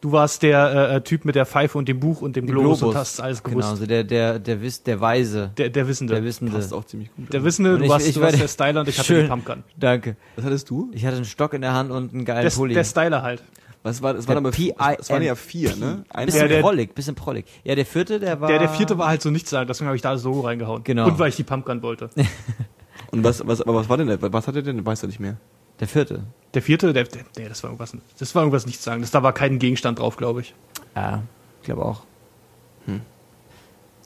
Du 0.00 0.10
warst 0.10 0.42
der 0.42 0.90
äh, 0.94 1.00
Typ 1.02 1.24
mit 1.24 1.36
der 1.36 1.46
Pfeife 1.46 1.78
und 1.78 1.86
dem 1.86 2.00
Buch 2.00 2.22
und 2.22 2.34
dem 2.34 2.46
Globus, 2.46 2.80
Globus. 2.80 2.94
und 2.94 3.00
hast 3.00 3.20
alles 3.20 3.42
gewusst. 3.42 3.68
Genau, 3.68 3.76
so 3.80 3.86
der, 3.86 4.02
der, 4.02 4.38
der, 4.40 4.60
Wiss, 4.60 4.82
der 4.82 5.00
Weise, 5.00 5.52
Der, 5.56 5.68
der 5.70 5.86
Wissende. 5.86 6.14
der 6.14 6.24
Wissende. 6.24 6.50
Passt 6.52 6.74
auch 6.74 6.84
ziemlich 6.84 7.14
gut. 7.14 7.32
der 7.32 7.44
Wissende, 7.44 7.78
du 7.78 7.84
ich- 7.84 7.90
warst, 7.90 8.08
ich 8.08 8.14
du 8.14 8.20
war 8.20 8.24
warst 8.26 8.34
der- 8.34 8.40
der 8.44 8.48
Styler 8.48 8.80
und 8.80 8.88
ich 8.88 8.98
hatte 8.98 9.06
Schön. 9.06 9.22
die 9.24 9.28
Pumpgun. 9.30 9.62
Danke. 9.78 10.16
Was 10.34 10.44
hattest 10.44 10.68
du? 10.70 10.90
Ich 10.92 11.06
hatte 11.06 11.16
einen 11.16 11.24
Stock 11.24 11.52
in 11.54 11.60
der 11.60 11.72
Hand 11.74 11.92
und 11.92 12.12
einen 12.12 12.24
geilen 12.24 12.42
Der, 12.42 12.50
Pulli. 12.50 12.74
der 12.74 12.82
Styler 12.84 13.22
halt. 13.22 13.44
Was 13.84 14.00
war 14.00 14.14
das? 14.14 14.26
Der 14.26 14.36
Waren 14.36 14.46
aber 14.46 14.96
es 15.00 15.10
waren 15.10 15.22
ja 15.22 15.34
vier, 15.34 15.74
ne? 15.76 16.04
Ein 16.10 16.26
bisschen 16.26 16.40
Der- 16.42 16.48
der- 16.48 16.60
prollig, 16.62 16.94
bisschen 16.94 17.14
prollig. 17.16 17.46
Ja, 17.64 17.74
der 17.74 17.84
vierte, 17.84 18.20
der 18.20 18.40
war... 18.40 18.48
Der, 18.48 18.60
der 18.60 18.68
vierte 18.68 18.96
war 18.96 19.08
halt 19.08 19.22
so 19.22 19.30
nichts 19.30 19.50
sagen, 19.50 19.66
deswegen 19.66 19.86
habe 19.88 19.96
ich 19.96 20.02
da 20.02 20.12
das 20.12 20.22
Logo 20.22 20.42
reingehauen. 20.42 20.84
Genau. 20.84 21.06
Und 21.08 21.18
weil 21.18 21.30
ich 21.30 21.36
die 21.36 21.42
Pumpgun 21.42 21.82
wollte. 21.82 22.08
Und 23.10 23.24
was, 23.24 23.46
was, 23.46 23.60
aber 23.60 23.74
was 23.74 23.88
war 23.88 23.96
denn 23.98 24.06
der? 24.06 24.22
Was 24.32 24.46
hatte 24.46 24.62
der 24.62 24.72
denn? 24.72 24.86
Weiß 24.86 25.02
er 25.02 25.08
nicht 25.08 25.20
mehr. 25.20 25.36
Der 25.80 25.88
vierte. 25.88 26.22
Der 26.54 26.62
vierte, 26.62 26.92
der, 26.92 27.04
der, 27.04 27.24
nee, 27.36 27.48
das 27.48 27.62
war 27.62 27.70
irgendwas, 27.70 27.94
das 28.18 28.34
war 28.34 28.42
irgendwas 28.42 28.66
nichts 28.66 28.84
sagen. 28.84 29.00
Das, 29.02 29.10
da 29.10 29.22
war 29.22 29.32
kein 29.34 29.58
Gegenstand 29.58 29.98
drauf, 29.98 30.16
glaube 30.16 30.40
ich. 30.42 30.54
Ja, 30.94 31.22
ich 31.60 31.66
glaube 31.66 31.84
auch. 31.84 32.02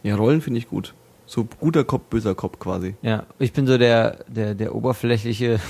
Ja, 0.03 0.15
Rollen 0.17 0.41
finde 0.41 0.59
ich 0.59 0.69
gut. 0.69 0.95
So 1.27 1.45
guter 1.45 1.85
Kopf, 1.85 2.05
böser 2.11 2.35
Kopf 2.35 2.59
quasi. 2.59 2.95
Ja, 3.03 3.25
ich 3.39 3.53
bin 3.53 3.67
so 3.67 3.77
der, 3.79 4.25
der, 4.29 4.55
der 4.55 4.75
oberflächliche. 4.75 5.61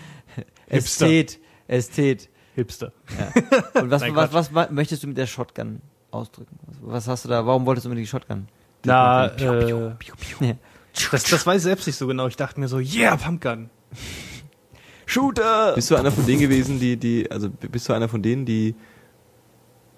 Ästhet. 0.68 1.38
Ästhet. 1.66 2.28
Hipster. 2.54 2.92
Ja. 3.18 3.80
Und 3.82 3.90
was, 3.90 4.02
Nein, 4.02 4.14
was, 4.14 4.32
was, 4.32 4.54
was 4.54 4.70
möchtest 4.70 5.02
du 5.02 5.06
mit 5.08 5.16
der 5.18 5.26
Shotgun 5.26 5.80
ausdrücken? 6.10 6.58
Was, 6.82 7.06
hast 7.08 7.24
du 7.24 7.28
da? 7.28 7.46
Warum 7.46 7.66
wolltest 7.66 7.84
du 7.86 7.88
mit 7.90 7.98
die 7.98 8.06
Shotgun? 8.06 8.48
Na, 8.84 9.26
äh, 9.26 9.94
das, 11.12 11.24
das 11.24 11.46
weiß 11.46 11.58
ich 11.58 11.62
selbst 11.62 11.86
nicht 11.86 11.96
so 11.96 12.06
genau. 12.06 12.26
Ich 12.26 12.36
dachte 12.36 12.58
mir 12.58 12.68
so, 12.68 12.78
yeah, 12.78 13.16
Pumpgun. 13.16 13.70
Shooter! 15.06 15.74
Bist 15.74 15.90
du 15.90 15.96
einer 15.96 16.10
von 16.12 16.24
denen 16.26 16.40
gewesen, 16.40 16.78
die, 16.80 16.96
die, 16.96 17.30
also 17.30 17.50
bist 17.50 17.88
du 17.88 17.92
einer 17.92 18.08
von 18.08 18.22
denen, 18.22 18.46
die 18.46 18.74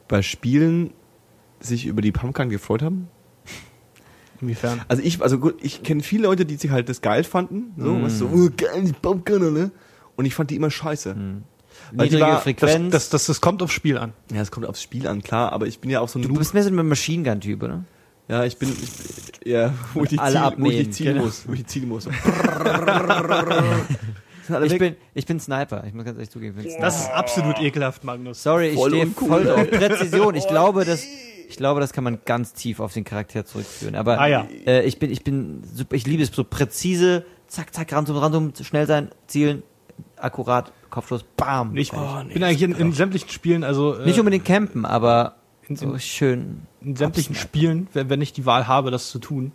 bei 0.08 0.22
Spielen 0.22 0.92
sich 1.60 1.86
über 1.86 2.00
die 2.02 2.12
Pumpgun 2.12 2.48
gefreut 2.48 2.82
haben? 2.82 3.08
Inwiefern? 4.40 4.80
Also 4.88 5.02
ich, 5.02 5.22
also 5.22 5.38
gut, 5.38 5.56
ich 5.62 5.82
kenne 5.82 6.02
viele 6.02 6.24
Leute, 6.24 6.44
die 6.46 6.56
sich 6.56 6.70
halt 6.70 6.88
das 6.88 7.00
geil 7.02 7.24
fanden, 7.24 7.74
so, 7.76 7.92
Mm. 7.94 8.02
was 8.02 8.18
so, 8.18 8.26
oh, 8.26 8.48
geil, 8.56 8.84
die 8.84 8.92
Pumpgun, 8.92 9.52
ne? 9.52 9.70
Und 10.16 10.24
ich 10.24 10.34
fand 10.34 10.50
die 10.50 10.56
immer 10.56 10.70
scheiße. 10.70 11.14
Die 11.14 11.42
Niedrige 11.93 12.20
war- 12.20 12.31
Das, 12.35 12.43
Frequenz. 12.43 12.93
das, 12.93 13.09
das, 13.10 13.27
das 13.27 13.40
kommt 13.40 13.62
aufs 13.62 13.73
Spiel 13.74 13.98
an. 13.98 14.12
Ja, 14.32 14.40
es 14.40 14.51
kommt 14.51 14.66
aufs 14.66 14.82
Spiel 14.82 15.06
an, 15.06 15.23
klar, 15.23 15.52
aber 15.52 15.66
ich 15.66 15.78
bin 15.81 15.90
ja 15.90 16.01
auch 16.01 16.09
so 16.09 16.19
ein 16.19 16.23
du 16.23 16.28
Noob. 16.28 16.39
bist 16.39 16.55
mehr 16.55 16.62
so 16.62 16.70
ein 16.70 16.89
Machine 16.89 17.23
Gun-Typ, 17.23 17.62
oder? 17.62 17.85
Ja, 18.28 18.44
ich 18.44 18.56
bin, 18.56 18.70
ich, 18.70 19.47
ja, 19.51 19.74
wo 19.94 20.05
ich 20.05 20.10
die 20.10 20.19
Alle 20.19 20.35
Ziel, 20.35 20.55
wo 20.59 20.70
ich 20.70 20.77
die 20.85 20.90
zielen 20.90 21.12
genau. 21.14 21.24
muss, 21.27 21.47
wo 21.47 21.52
ich 21.52 21.59
die 21.60 21.66
zielen 21.66 21.89
muss. 21.89 22.09
Ich 24.64 24.77
bin, 24.77 24.97
ich 25.14 25.24
bin 25.24 25.39
Sniper, 25.39 25.85
ich 25.86 25.94
muss 25.94 26.05
ganz 26.05 26.16
ehrlich 26.16 26.28
zugeben. 26.31 26.56
ich 26.59 26.64
bin 26.64 26.73
Sniper. 26.73 26.85
Das 26.86 27.01
ist 27.02 27.10
absolut 27.12 27.60
ekelhaft, 27.60 28.02
Magnus. 28.05 28.43
Sorry, 28.43 28.70
ich 28.70 28.74
Voll 28.77 28.90
stehe 28.90 29.05
uncool. 29.06 29.28
voll 29.28 29.48
auf 29.51 29.70
Präzision. 29.70 30.35
Ich 30.35 30.48
glaube, 30.48 30.85
das, 30.85 31.05
ich 31.48 31.56
glaube, 31.56 31.81
das 31.81 31.93
kann 31.93 32.02
man 32.05 32.19
ganz 32.24 32.52
tief 32.52 32.81
auf 32.81 32.93
den 32.93 33.05
Charakter 33.05 33.44
zurückführen. 33.47 33.94
Aber 33.94 34.19
Ah, 34.20 34.27
ja. 34.27 34.47
äh, 34.66 34.85
ich 34.85 34.98
bin, 34.98 35.10
ich 35.12 35.23
bin, 35.23 35.62
ich 35.93 36.06
liebe 36.06 36.23
es 36.24 36.31
so 36.35 36.43
präzise, 36.44 37.24
zack, 37.47 37.73
zack, 37.73 37.93
random, 37.93 38.16
random, 38.16 38.52
schnell 38.62 38.86
sein, 38.89 39.10
zielen, 39.28 39.62
akkurat, 40.23 40.73
Kopfschuss, 40.90 41.24
bam. 41.36 41.77
Ich 41.77 41.90
fertig. 41.90 42.35
bin 42.35 42.43
eigentlich 42.44 42.62
in, 42.62 42.73
in 42.73 42.93
sämtlichen 42.93 43.28
Spielen, 43.28 43.65
also 43.65 43.94
äh, 43.99 44.05
Nicht 44.07 44.19
unbedingt 44.19 44.44
campen, 44.44 44.85
aber 44.85 45.36
in, 45.69 45.77
so 45.77 45.97
schön. 45.99 46.62
in 46.81 46.97
sämtlichen. 46.97 47.35
Spielen, 47.35 47.89
wenn, 47.93 48.09
wenn 48.11 48.20
ich 48.20 48.32
die 48.32 48.47
Wahl 48.47 48.66
habe, 48.69 48.90
das 48.90 49.11
zu 49.11 49.19
tun, 49.19 49.53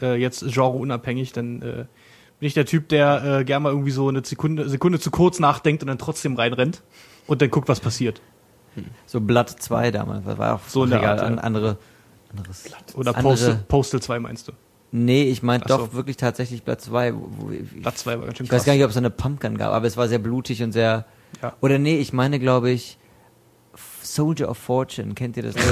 äh, 0.00 0.14
jetzt 0.20 0.40
genreunabhängig, 0.46 1.32
dann 1.32 1.62
äh, 1.62 1.84
bin 2.40 2.46
ich 2.46 2.54
der 2.54 2.66
Typ, 2.66 2.88
der 2.88 3.40
äh, 3.40 3.44
gerne 3.44 3.64
mal 3.64 3.70
irgendwie 3.70 3.90
so 3.90 4.08
eine 4.08 4.24
Sekunde, 4.24 4.68
Sekunde 4.68 5.00
zu 5.00 5.10
kurz 5.10 5.38
nachdenkt 5.40 5.82
und 5.82 5.88
dann 5.88 5.98
trotzdem 5.98 6.36
reinrennt 6.36 6.82
und 7.26 7.42
dann 7.42 7.50
guckt, 7.50 7.68
was 7.68 7.80
passiert. 7.80 8.20
So 9.06 9.20
Blood 9.20 9.48
2 9.50 9.90
damals, 9.90 10.24
das 10.24 10.38
war 10.38 10.54
auch 10.54 10.60
So 10.68 10.86
egal, 10.86 11.04
Art, 11.04 11.20
ja. 11.20 11.26
andere, 11.38 11.78
anderes. 12.30 12.64
Oder 12.94 13.16
andere- 13.16 13.22
Postal, 13.32 13.64
Postal 13.66 14.00
2 14.00 14.18
meinst 14.20 14.46
du? 14.48 14.52
Nee, 14.90 15.24
ich 15.24 15.42
meinte 15.42 15.68
so. 15.68 15.76
doch 15.76 15.92
wirklich 15.92 16.16
tatsächlich 16.16 16.62
Blood 16.62 16.80
2, 16.80 17.14
wo, 17.14 17.28
wo, 17.38 17.50
ich, 17.50 17.82
Platz 17.82 17.98
2 18.00 18.18
war 18.18 18.26
ganz 18.26 18.38
schön 18.38 18.46
Ich 18.46 18.52
weiß 18.52 18.64
gar 18.64 18.72
nicht, 18.72 18.84
ob 18.84 18.90
es 18.90 18.96
eine 18.96 19.10
Pumpgun 19.10 19.58
gab, 19.58 19.72
aber 19.72 19.86
es 19.86 19.96
war 19.96 20.08
sehr 20.08 20.18
blutig 20.18 20.62
und 20.62 20.72
sehr. 20.72 21.04
Ja. 21.42 21.54
Oder 21.60 21.78
nee, 21.78 21.98
ich 21.98 22.12
meine, 22.12 22.38
glaube 22.38 22.70
ich, 22.70 22.98
Soldier 24.02 24.48
of 24.48 24.56
Fortune. 24.56 25.14
Kennt 25.14 25.36
ihr 25.36 25.42
das? 25.42 25.54
Das 25.54 25.64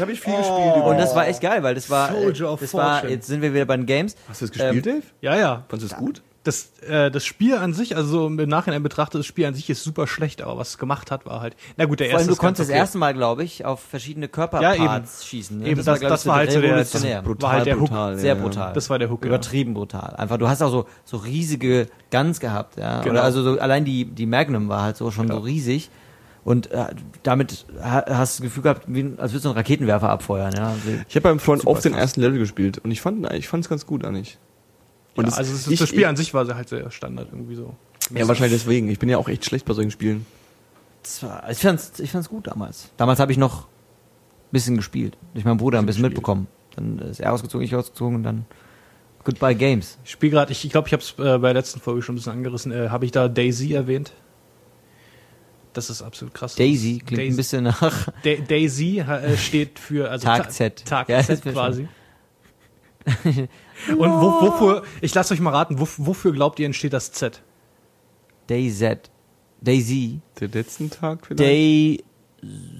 habe 0.00 0.12
ich 0.12 0.20
viel 0.20 0.36
gespielt 0.36 0.76
Und 0.84 0.98
das 0.98 1.14
war 1.14 1.26
echt 1.26 1.40
geil, 1.40 1.62
weil 1.62 1.74
das 1.74 1.88
war. 1.88 2.14
äh, 2.14 2.22
Soldier 2.22 2.52
of 2.52 2.60
das 2.60 2.74
war 2.74 2.98
Fortune. 2.98 3.12
jetzt 3.12 3.26
sind 3.26 3.40
wir 3.40 3.54
wieder 3.54 3.64
bei 3.64 3.76
den 3.76 3.86
Games. 3.86 4.14
Hast 4.28 4.42
du 4.42 4.46
das 4.46 4.52
gespielt, 4.52 4.86
Dave? 4.86 5.02
Ja, 5.20 5.36
ja. 5.36 5.64
Fandest 5.68 5.92
du 5.92 5.96
es 5.96 6.00
gut? 6.00 6.22
Das, 6.44 6.72
äh, 6.88 7.08
das 7.12 7.24
Spiel 7.24 7.54
an 7.56 7.72
sich, 7.72 7.94
also 7.96 8.08
so 8.08 8.26
im 8.26 8.34
Nachhinein 8.48 8.82
betrachtet, 8.82 9.20
das 9.20 9.26
Spiel 9.26 9.46
an 9.46 9.54
sich 9.54 9.70
ist 9.70 9.84
super 9.84 10.08
schlecht, 10.08 10.42
aber 10.42 10.58
was 10.58 10.70
es 10.70 10.78
gemacht 10.78 11.12
hat, 11.12 11.24
war 11.24 11.40
halt. 11.40 11.54
Na 11.76 11.84
gut, 11.84 12.00
der 12.00 12.08
Vor 12.08 12.18
allem, 12.18 12.26
erste 12.28 12.34
du 12.34 12.40
konntest 12.40 12.68
das 12.68 12.76
erste 12.76 12.98
Mal, 12.98 13.14
glaube 13.14 13.44
ich, 13.44 13.64
auf 13.64 13.78
verschiedene 13.80 14.26
Ja, 14.26 14.30
Körperparts 14.32 15.24
schießen. 15.26 15.60
Ne? 15.60 15.68
Eben, 15.68 15.84
das- 15.84 16.00
glaub 16.00 16.10
das 16.10 16.26
war 16.26 16.34
halt 16.36 16.50
so 16.50 16.60
der- 16.60 16.70
revolutionär. 16.70 17.22
das- 17.22 17.42
war 17.42 17.52
halt 17.52 17.66
der 17.66 17.74
Hook. 17.78 17.88
brutal. 17.90 18.18
sehr 18.18 18.34
ja, 18.34 18.40
brutal. 18.42 18.72
Das 18.72 18.90
war 18.90 18.98
der 18.98 19.08
Hook, 19.08 19.22
ja. 19.22 19.28
Übertrieben 19.28 19.74
brutal. 19.74 20.16
Einfach, 20.16 20.36
du 20.36 20.48
hast 20.48 20.62
auch 20.62 20.70
so, 20.72 20.86
so 21.04 21.16
riesige 21.18 21.86
Guns 22.10 22.40
gehabt, 22.40 22.76
ja. 22.76 23.02
Genau. 23.02 23.12
Oder 23.12 23.22
also 23.24 23.42
so, 23.42 23.60
allein 23.60 23.84
die, 23.84 24.04
die 24.04 24.26
Magnum 24.26 24.68
war 24.68 24.82
halt 24.82 24.96
so 24.96 25.12
schon 25.12 25.28
so 25.28 25.38
riesig. 25.38 25.90
Und 26.44 26.72
äh, 26.72 26.86
damit 27.22 27.66
ha- 27.80 28.04
hast 28.08 28.40
du 28.40 28.42
das 28.42 28.50
Gefühl 28.50 28.64
gehabt, 28.64 28.82
wie, 28.88 29.04
als 29.16 29.30
würdest 29.30 29.44
du 29.44 29.50
einen 29.50 29.56
Raketenwerfer 29.58 30.08
abfeuern, 30.08 30.52
ja. 30.56 30.70
Also, 30.70 30.88
Ich 31.08 31.14
habe 31.14 31.22
beim 31.28 31.38
Freund 31.38 31.68
oft 31.68 31.84
den 31.84 31.94
ersten 31.94 32.20
Level 32.20 32.40
gespielt 32.40 32.78
und 32.78 32.90
ich 32.90 33.00
fand 33.00 33.32
ich 33.32 33.46
fand 33.46 33.62
es 33.64 33.68
ganz 33.70 33.86
gut 33.86 34.04
eigentlich. 34.04 34.38
Und 35.14 35.24
Ja, 35.24 35.30
das- 35.30 35.38
also 35.38 35.54
ist, 35.54 35.68
ich- 35.68 35.78
das 35.78 35.88
Spiel 35.88 36.00
ich- 36.00 36.06
an 36.06 36.16
sich 36.16 36.32
war 36.34 36.46
halt 36.54 36.68
sehr 36.68 36.90
Standard 36.90 37.28
irgendwie 37.32 37.54
so. 37.54 37.74
Ja, 38.14 38.26
wahrscheinlich 38.28 38.58
deswegen. 38.60 38.88
Ich 38.88 38.98
bin 38.98 39.08
ja 39.08 39.18
auch 39.18 39.28
echt 39.28 39.44
schlecht 39.44 39.64
bei 39.66 39.74
solchen 39.74 39.90
Spielen. 39.90 40.26
das 41.02 41.22
war, 41.22 41.48
ich 41.50 41.58
fand's, 41.58 41.98
ich 41.98 42.10
fand's 42.10 42.28
gut 42.28 42.46
damals. 42.46 42.88
Damals 42.96 43.18
habe 43.20 43.32
ich 43.32 43.38
noch 43.38 43.64
ein 43.64 44.52
bisschen 44.52 44.76
gespielt. 44.76 45.16
Durch 45.34 45.44
meinen 45.44 45.56
Bruder 45.58 45.78
ein 45.78 45.86
bisschen 45.86 46.02
gespielt. 46.02 46.18
mitbekommen. 46.18 46.46
Dann 46.76 46.98
ist 47.00 47.20
er 47.20 47.32
ausgezogen, 47.32 47.64
ich 47.66 47.74
ausgezogen 47.74 48.16
und 48.16 48.22
dann 48.22 48.46
Goodbye 49.24 49.54
Games. 49.54 49.98
Ich 50.04 50.10
spiele 50.12 50.32
gerade, 50.32 50.50
ich 50.52 50.68
glaube, 50.70 50.88
ich 50.88 50.92
habe 50.92 51.02
es 51.02 51.10
äh, 51.18 51.38
bei 51.38 51.52
der 51.52 51.54
letzten 51.54 51.80
Folge 51.80 52.02
schon 52.02 52.14
ein 52.14 52.16
bisschen 52.16 52.32
angerissen. 52.32 52.72
Äh, 52.72 52.88
habe 52.88 53.04
ich 53.04 53.12
da 53.12 53.28
Daisy 53.28 53.72
erwähnt? 53.74 54.12
Das 55.74 55.88
ist 55.90 56.02
absolut 56.02 56.34
krass. 56.34 56.54
Daisy 56.54 56.98
klingt 56.98 57.20
Daisy. 57.20 57.30
ein 57.32 57.36
bisschen 57.36 57.64
nach 57.64 58.08
Da 58.24 58.34
Daisy 58.48 58.98
äh, 59.00 59.36
steht 59.36 59.78
für 59.78 60.10
also 60.10 60.26
Tag 60.26 60.44
Ta- 60.44 60.48
Z. 60.50 60.84
Tag 60.84 61.08
Ja, 61.08 61.18
das 61.18 61.26
Z 61.28 61.42
quasi. 61.44 61.88
Und 63.88 64.10
wo, 64.10 64.42
wofür, 64.42 64.82
ich 65.00 65.14
lasse 65.14 65.34
euch 65.34 65.40
mal 65.40 65.50
raten, 65.50 65.78
wo, 65.78 65.88
wofür 65.96 66.32
glaubt 66.32 66.58
ihr 66.58 66.66
entsteht 66.66 66.92
das 66.92 67.12
Z? 67.12 67.42
DayZ. 68.48 69.10
Daisy. 69.60 70.20
Der 70.40 70.48
letzten 70.48 70.90
Tag 70.90 71.26
vielleicht? 71.26 71.40
Day 71.40 72.04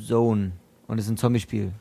Zone. 0.07 0.53
Und 0.89 0.99
es 0.99 1.05
ist 1.05 1.13
ein 1.13 1.17
Zombie-Spiel. 1.17 1.73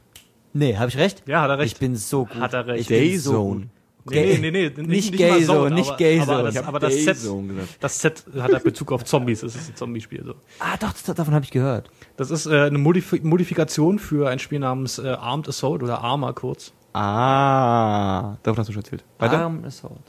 Nee, 0.53 0.77
habe 0.77 0.89
ich 0.89 0.97
recht? 0.97 1.23
Ja, 1.27 1.41
hat 1.41 1.49
er 1.49 1.59
recht. 1.59 1.73
Ich 1.73 1.79
bin 1.79 1.95
so 1.95 2.25
gut. 2.25 2.39
Hat 2.39 2.53
er 2.53 2.67
recht. 2.67 2.89
Dayzone. 2.89 3.61
gut. 3.61 3.69
Nee, 4.05 4.37
nee, 4.41 4.51
nee, 4.51 4.71
nee 4.75 4.83
Nicht 4.83 5.15
gay 5.15 5.43
Zone, 5.43 5.75
nicht 5.75 5.89
aber, 5.89 5.97
gay 5.97 6.19
aber 6.19 6.37
so. 6.37 6.43
Das, 6.43 6.67
aber 6.67 6.79
das 6.79 7.21
Zone 7.21 7.53
gesagt. 7.53 7.77
das 7.79 8.01
Set 8.01 8.25
hat 8.35 8.51
halt 8.51 8.63
Bezug 8.63 8.91
auf 8.91 9.05
Zombies. 9.05 9.41
Das 9.41 9.55
ist 9.55 9.69
ein 9.69 9.75
Zombie-Spiel. 9.75 10.23
So. 10.25 10.35
Ah, 10.59 10.77
doch, 10.77 10.91
das, 10.91 11.03
davon 11.03 11.33
habe 11.33 11.45
ich 11.45 11.51
gehört. 11.51 11.89
Das 12.17 12.31
ist 12.31 12.47
äh, 12.47 12.61
eine 12.61 12.77
Modif 12.77 13.11
Modifikation 13.23 13.99
für 13.99 14.29
ein 14.29 14.39
Spiel 14.39 14.59
namens 14.59 14.97
äh, 14.97 15.07
Armed 15.07 15.47
Assault 15.47 15.83
oder 15.83 16.01
Arma 16.01 16.33
kurz. 16.33 16.73
Ah, 16.93 18.35
davon 18.43 18.59
hast 18.59 18.67
du 18.67 18.73
schon 18.73 18.83
erzählt. 18.83 19.03
Weiter? 19.19 19.39
Arm 19.39 19.63
Assault. 19.65 19.99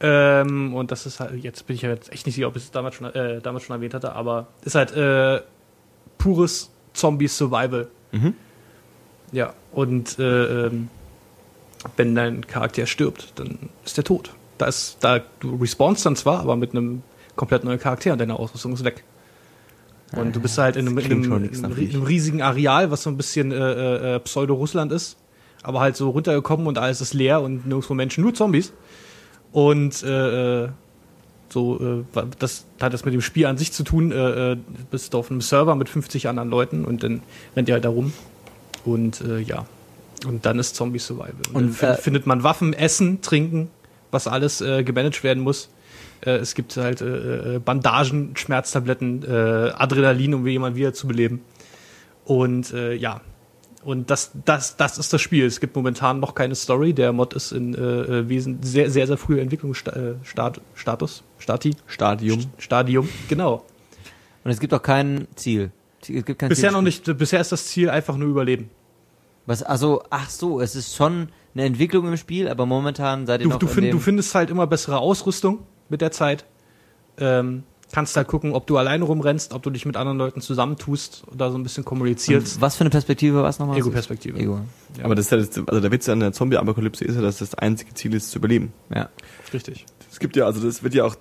Ähm, 0.00 0.74
und 0.74 0.90
das 0.90 1.06
ist 1.06 1.20
halt, 1.20 1.42
jetzt 1.44 1.66
bin 1.66 1.76
ich 1.76 1.82
ja 1.82 1.90
jetzt 1.90 2.12
echt 2.12 2.26
nicht 2.26 2.34
sicher, 2.34 2.48
ob 2.48 2.56
ich 2.56 2.64
es 2.64 2.70
damals 2.72 2.96
schon, 2.96 3.06
äh, 3.14 3.40
damals 3.40 3.64
schon 3.64 3.76
erwähnt 3.76 3.94
hatte, 3.94 4.12
aber 4.14 4.48
ist 4.64 4.74
halt 4.74 4.90
äh, 4.96 5.40
pures 6.18 6.70
Zombie-Survival. 6.92 7.88
Mhm. 8.10 8.34
Ja, 9.30 9.54
und 9.70 10.18
äh, 10.18 10.66
ähm, 10.66 10.88
wenn 11.96 12.14
dein 12.14 12.46
Charakter 12.46 12.86
stirbt, 12.86 13.32
dann 13.36 13.70
ist 13.84 13.96
der 13.96 14.04
tot. 14.04 14.32
Da 14.58 14.66
ist, 14.66 14.98
da, 15.00 15.20
du 15.40 15.56
respawnst 15.56 16.04
dann 16.04 16.16
zwar, 16.16 16.40
aber 16.40 16.56
mit 16.56 16.72
einem 16.72 17.02
komplett 17.36 17.64
neuen 17.64 17.78
Charakter 17.78 18.12
und 18.12 18.20
deine 18.20 18.38
Ausrüstung 18.38 18.72
ist 18.72 18.84
weg. 18.84 19.04
Und 20.14 20.36
du 20.36 20.40
bist 20.40 20.58
halt 20.58 20.76
in 20.76 20.86
einem, 20.86 20.98
in 20.98 21.12
einem, 21.24 21.44
in 21.44 21.64
einem, 21.64 22.02
riesigen 22.02 22.42
Areal, 22.42 22.90
was 22.90 23.04
so 23.04 23.10
ein 23.10 23.16
bisschen 23.16 23.50
äh, 23.50 24.16
äh, 24.16 24.20
Pseudo-Russland 24.20 24.92
ist. 24.92 25.16
Aber 25.62 25.80
halt 25.80 25.96
so 25.96 26.10
runtergekommen 26.10 26.66
und 26.66 26.78
alles 26.78 27.00
ist 27.00 27.14
leer 27.14 27.40
und 27.40 27.66
nirgendwo 27.66 27.94
Menschen, 27.94 28.22
nur 28.24 28.34
Zombies. 28.34 28.72
Und 29.52 30.02
äh, 30.02 30.64
äh, 30.64 30.68
so, 31.50 31.78
äh, 32.14 32.22
das 32.38 32.64
hat 32.80 32.94
das 32.94 33.04
mit 33.04 33.14
dem 33.14 33.20
Spiel 33.20 33.46
an 33.46 33.58
sich 33.58 33.72
zu 33.72 33.84
tun. 33.84 34.10
Äh, 34.12 34.52
äh, 34.52 34.56
bist 34.90 35.14
du 35.14 35.18
auf 35.18 35.30
einem 35.30 35.40
Server 35.40 35.74
mit 35.76 35.88
50 35.88 36.28
anderen 36.28 36.48
Leuten 36.50 36.84
und 36.84 37.02
dann 37.02 37.22
rennt 37.54 37.68
ihr 37.68 37.74
halt 37.74 37.84
da 37.84 37.90
rum. 37.90 38.12
Und 38.84 39.20
äh, 39.20 39.38
ja. 39.38 39.66
Und 40.26 40.46
dann 40.46 40.58
ist 40.58 40.74
Zombie 40.76 40.98
Survival. 40.98 41.32
Und, 41.52 41.54
Und, 41.54 41.62
dann 41.64 41.72
fin- 41.74 41.88
äh, 41.90 41.94
findet 41.96 42.26
man 42.26 42.42
Waffen, 42.42 42.72
Essen, 42.72 43.20
Trinken, 43.22 43.68
was 44.10 44.26
alles 44.26 44.60
äh, 44.60 44.82
gemanagt 44.84 45.22
werden 45.22 45.42
muss. 45.42 45.68
Äh, 46.24 46.36
es 46.36 46.54
gibt 46.54 46.76
halt 46.76 47.00
äh, 47.02 47.60
Bandagen, 47.64 48.36
Schmerztabletten, 48.36 49.22
äh, 49.24 49.72
Adrenalin, 49.74 50.34
um 50.34 50.46
jemanden 50.46 50.76
wieder 50.78 50.92
zu 50.94 51.06
beleben. 51.06 51.40
Und 52.24 52.72
äh, 52.72 52.94
ja, 52.94 53.20
und 53.84 54.10
das, 54.10 54.32
das, 54.44 54.76
das 54.76 54.98
ist 54.98 55.12
das 55.12 55.20
Spiel. 55.20 55.44
Es 55.44 55.60
gibt 55.60 55.74
momentan 55.74 56.20
noch 56.20 56.34
keine 56.34 56.54
Story. 56.54 56.92
Der 56.92 57.12
Mod 57.12 57.34
ist 57.34 57.52
in 57.52 57.74
äh, 57.74 57.78
äh, 57.78 58.28
wesen 58.28 58.62
sehr, 58.62 58.90
sehr, 58.90 59.06
sehr 59.06 59.16
früher 59.16 59.42
Entwicklungsstatus, 59.42 60.16
Stat, 60.22 60.60
Status, 60.74 61.24
Stati, 61.38 61.74
Stadium. 61.86 62.40
Stadium, 62.58 63.08
genau. 63.28 63.64
Und 64.44 64.50
es 64.50 64.60
gibt 64.60 64.72
auch 64.74 64.82
kein 64.82 65.26
Ziel. 65.34 65.72
Es 66.00 66.08
gibt 66.08 66.38
kein 66.38 66.48
Bisher 66.48 66.70
Ziel. 66.70 66.76
noch 66.76 66.82
nicht, 66.82 67.18
bisher 67.18 67.40
ist 67.40 67.52
das 67.52 67.66
Ziel 67.66 67.90
einfach 67.90 68.16
nur 68.16 68.28
Überleben. 68.28 68.70
Was, 69.46 69.62
also, 69.62 70.02
ach 70.10 70.30
so, 70.30 70.60
es 70.60 70.76
ist 70.76 70.94
schon 70.94 71.28
eine 71.54 71.64
Entwicklung 71.64 72.06
im 72.06 72.16
Spiel, 72.16 72.48
aber 72.48 72.66
momentan 72.66 73.26
seid 73.26 73.40
ihr 73.40 73.44
Du, 73.44 73.50
noch 73.50 73.58
du, 73.58 73.66
in 73.66 73.72
find, 73.72 73.92
du 73.92 73.98
findest 73.98 74.34
halt 74.34 74.50
immer 74.50 74.66
bessere 74.66 74.98
Ausrüstung 74.98 75.60
mit 75.88 76.00
der 76.00 76.12
Zeit. 76.12 76.44
Ähm, 77.18 77.64
kannst 77.92 78.16
halt 78.16 78.26
gucken, 78.26 78.52
ob 78.52 78.66
du 78.66 78.78
alleine 78.78 79.04
rumrennst, 79.04 79.52
ob 79.52 79.62
du 79.62 79.70
dich 79.70 79.86
mit 79.86 79.96
anderen 79.96 80.18
Leuten 80.18 80.40
zusammentust 80.40 81.24
oder 81.32 81.50
so 81.50 81.58
ein 81.58 81.62
bisschen 81.62 81.84
kommunizierst. 81.84 82.60
was 82.60 82.76
für 82.76 82.80
eine 82.80 82.90
Perspektive 82.90 83.42
war 83.42 83.48
es 83.48 83.58
nochmal? 83.58 83.78
Ego-Perspektive. 83.78 84.38
Ego. 84.38 84.60
Ja. 84.98 85.04
Aber 85.04 85.14
das 85.14 85.26
ist 85.26 85.30
ja 85.30 85.36
das, 85.36 85.68
also 85.68 85.80
der 85.80 85.92
Witz 85.92 86.08
an 86.08 86.20
der 86.20 86.32
Zombie-Apokalypse 86.32 87.04
ist 87.04 87.14
ja, 87.14 87.20
dass 87.20 87.38
das 87.38 87.54
einzige 87.54 87.94
Ziel 87.94 88.14
ist, 88.14 88.30
zu 88.30 88.38
überleben. 88.38 88.72
Ja. 88.94 89.10
Richtig. 89.52 89.86
Es 90.10 90.18
gibt 90.18 90.36
ja, 90.36 90.46
also 90.46 90.64
das 90.64 90.82
wird 90.82 90.94
ja 90.94 91.04
auch 91.04 91.16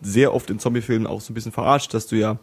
sehr 0.00 0.34
oft 0.34 0.50
in 0.50 0.58
Zombie-Filmen 0.58 1.06
auch 1.06 1.20
so 1.20 1.32
ein 1.32 1.34
bisschen 1.34 1.52
verarscht, 1.52 1.92
dass 1.92 2.06
du 2.06 2.16
ja 2.16 2.38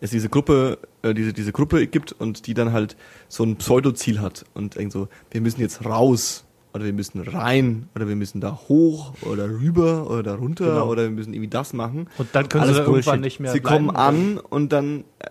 es 0.00 0.10
diese 0.10 0.28
Gruppe, 0.28 0.78
äh, 1.02 1.14
diese, 1.14 1.32
diese 1.32 1.52
Gruppe 1.52 1.86
gibt 1.86 2.12
und 2.12 2.46
die 2.46 2.54
dann 2.54 2.72
halt 2.72 2.96
so 3.28 3.44
ein 3.44 3.56
Pseudo-Ziel 3.56 4.20
hat 4.20 4.44
und 4.54 4.76
irgendwie 4.76 4.98
so, 4.98 5.08
wir 5.30 5.40
müssen 5.40 5.60
jetzt 5.60 5.84
raus 5.84 6.44
oder 6.74 6.84
wir 6.84 6.92
müssen 6.92 7.20
rein 7.20 7.88
oder 7.94 8.08
wir 8.08 8.16
müssen 8.16 8.40
da 8.40 8.58
hoch 8.68 9.14
oder 9.22 9.48
rüber 9.48 10.10
oder 10.10 10.22
da 10.24 10.34
runter 10.34 10.66
Genau. 10.66 10.88
oder 10.88 11.04
wir 11.04 11.10
müssen 11.10 11.32
irgendwie 11.32 11.48
das 11.48 11.72
machen. 11.72 12.08
Und 12.18 12.28
dann 12.32 12.48
können 12.48 12.64
Alles 12.64 12.76
sie 12.76 12.82
irgendwann 12.82 13.02
Bullshit. 13.04 13.20
nicht 13.20 13.40
mehr 13.40 13.52
Sie 13.52 13.60
bleiben. 13.60 13.86
kommen 13.86 13.96
an 13.96 14.38
und 14.38 14.72
dann 14.72 15.04
äh, 15.20 15.30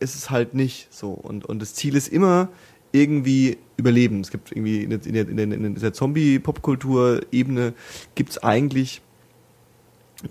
ist 0.00 0.14
es 0.14 0.30
halt 0.30 0.54
nicht 0.54 0.88
so. 0.90 1.10
Und, 1.10 1.44
und 1.44 1.60
das 1.60 1.74
Ziel 1.74 1.96
ist 1.96 2.08
immer 2.08 2.48
irgendwie 2.92 3.58
überleben. 3.76 4.20
Es 4.20 4.30
gibt 4.30 4.52
irgendwie 4.52 4.84
in 4.84 4.90
der, 4.90 5.04
in 5.04 5.14
der, 5.14 5.28
in 5.28 5.74
der, 5.74 5.92
Zombie-Popkultur-Ebene 5.92 7.72
gibt 8.14 8.30
es 8.30 8.38
eigentlich 8.42 9.00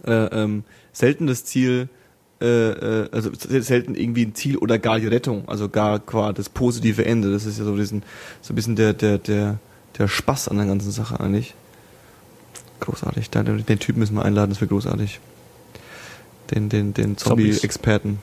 äh, 0.06 0.12
ähm, 0.12 0.64
selten 0.94 1.28
das 1.28 1.44
Ziel, 1.46 1.90
äh, 2.42 2.46
äh, 2.72 3.10
also 3.12 3.32
se- 3.34 3.62
selten 3.62 3.96
irgendwie 3.96 4.26
ein 4.26 4.34
Ziel 4.36 4.58
oder 4.58 4.80
gar 4.80 5.00
die 5.00 5.08
Rettung, 5.08 5.48
also 5.48 5.68
gar 5.70 6.00
quasi 6.00 6.36
das 6.36 6.50
positive 6.50 7.06
Ende. 7.06 7.32
Das 7.32 7.46
ist 7.46 7.60
ja 7.60 7.66
so, 7.66 7.76
diesen, 7.76 8.04
so 8.42 8.54
ein 8.54 8.56
bisschen 8.56 8.76
der, 8.78 8.94
der, 8.94 9.18
der, 9.18 9.60
der 9.98 10.08
Spaß 10.08 10.48
an 10.48 10.58
der 10.58 10.66
ganzen 10.66 10.92
Sache 10.92 11.20
eigentlich. 11.20 11.54
Großartig. 12.80 13.30
Den, 13.30 13.66
den 13.66 13.80
Typ 13.80 13.98
müssen 13.98 14.16
wir 14.16 14.26
einladen, 14.26 14.50
das 14.50 14.62
wäre 14.62 14.70
großartig. 14.70 15.20
Den, 16.52 16.70
den, 16.70 16.94
den 16.94 17.18
Zombies. 17.18 17.56
Zombie-Experten. 17.56 18.20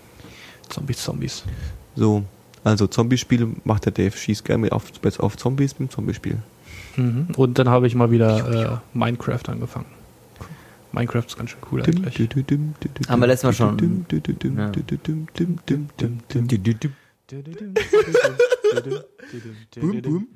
Zombies, 0.69 1.03
Zombies. 1.03 1.45
So, 1.97 2.25
also 2.63 2.87
Zombie-Spiele 2.87 3.49
macht 3.65 3.87
der 3.87 3.93
Dave. 3.93 4.17
Schießt 4.17 4.45
gerne 4.45 4.71
auf, 4.73 4.85
auf 5.19 5.37
Zombies 5.37 5.79
mit 5.79 5.91
dem 5.91 5.93
Zombie-Spiel. 5.93 6.39
Mhm. 6.97 7.29
Und 7.37 7.59
dann 7.59 7.69
habe 7.69 7.87
ich 7.87 7.95
mal 7.95 8.11
wieder 8.11 8.83
äh, 8.95 8.97
Minecraft 8.99 9.49
angefangen. 9.49 9.87
Minecraft 10.93 11.25
ist 11.27 11.39
ganz 11.39 11.51
schön 11.51 11.61
cool 11.71 11.83
eigentlich. 11.83 12.19
Haben 13.09 13.21
wir 13.21 13.27
letztes 13.29 13.45
Mal 13.45 13.53
schon. 13.53 14.07
Ja. 14.57 14.73
Boom, 19.81 20.03
boom. 20.03 20.27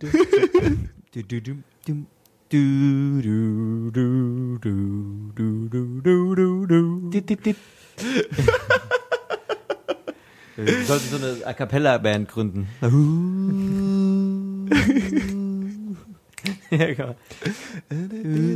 Du, 1.14 1.22
du, 1.22 1.40
du, 1.40 1.62
du. 1.86 2.06
Du, 2.50 3.22
du, 3.22 3.90
du, 3.92 4.58
du, 4.58 5.30
du, 5.32 5.68
du, 5.70 6.02
du, 6.02 6.66
du, 7.06 7.36
du. 7.36 7.54
Wir 10.56 10.84
sollten 10.84 11.08
so 11.08 11.16
eine 11.18 11.46
A 11.46 11.52
Cappella-Band 11.52 12.28
gründen. 12.28 12.66
ja, 16.70 16.92
genau. 16.94 17.14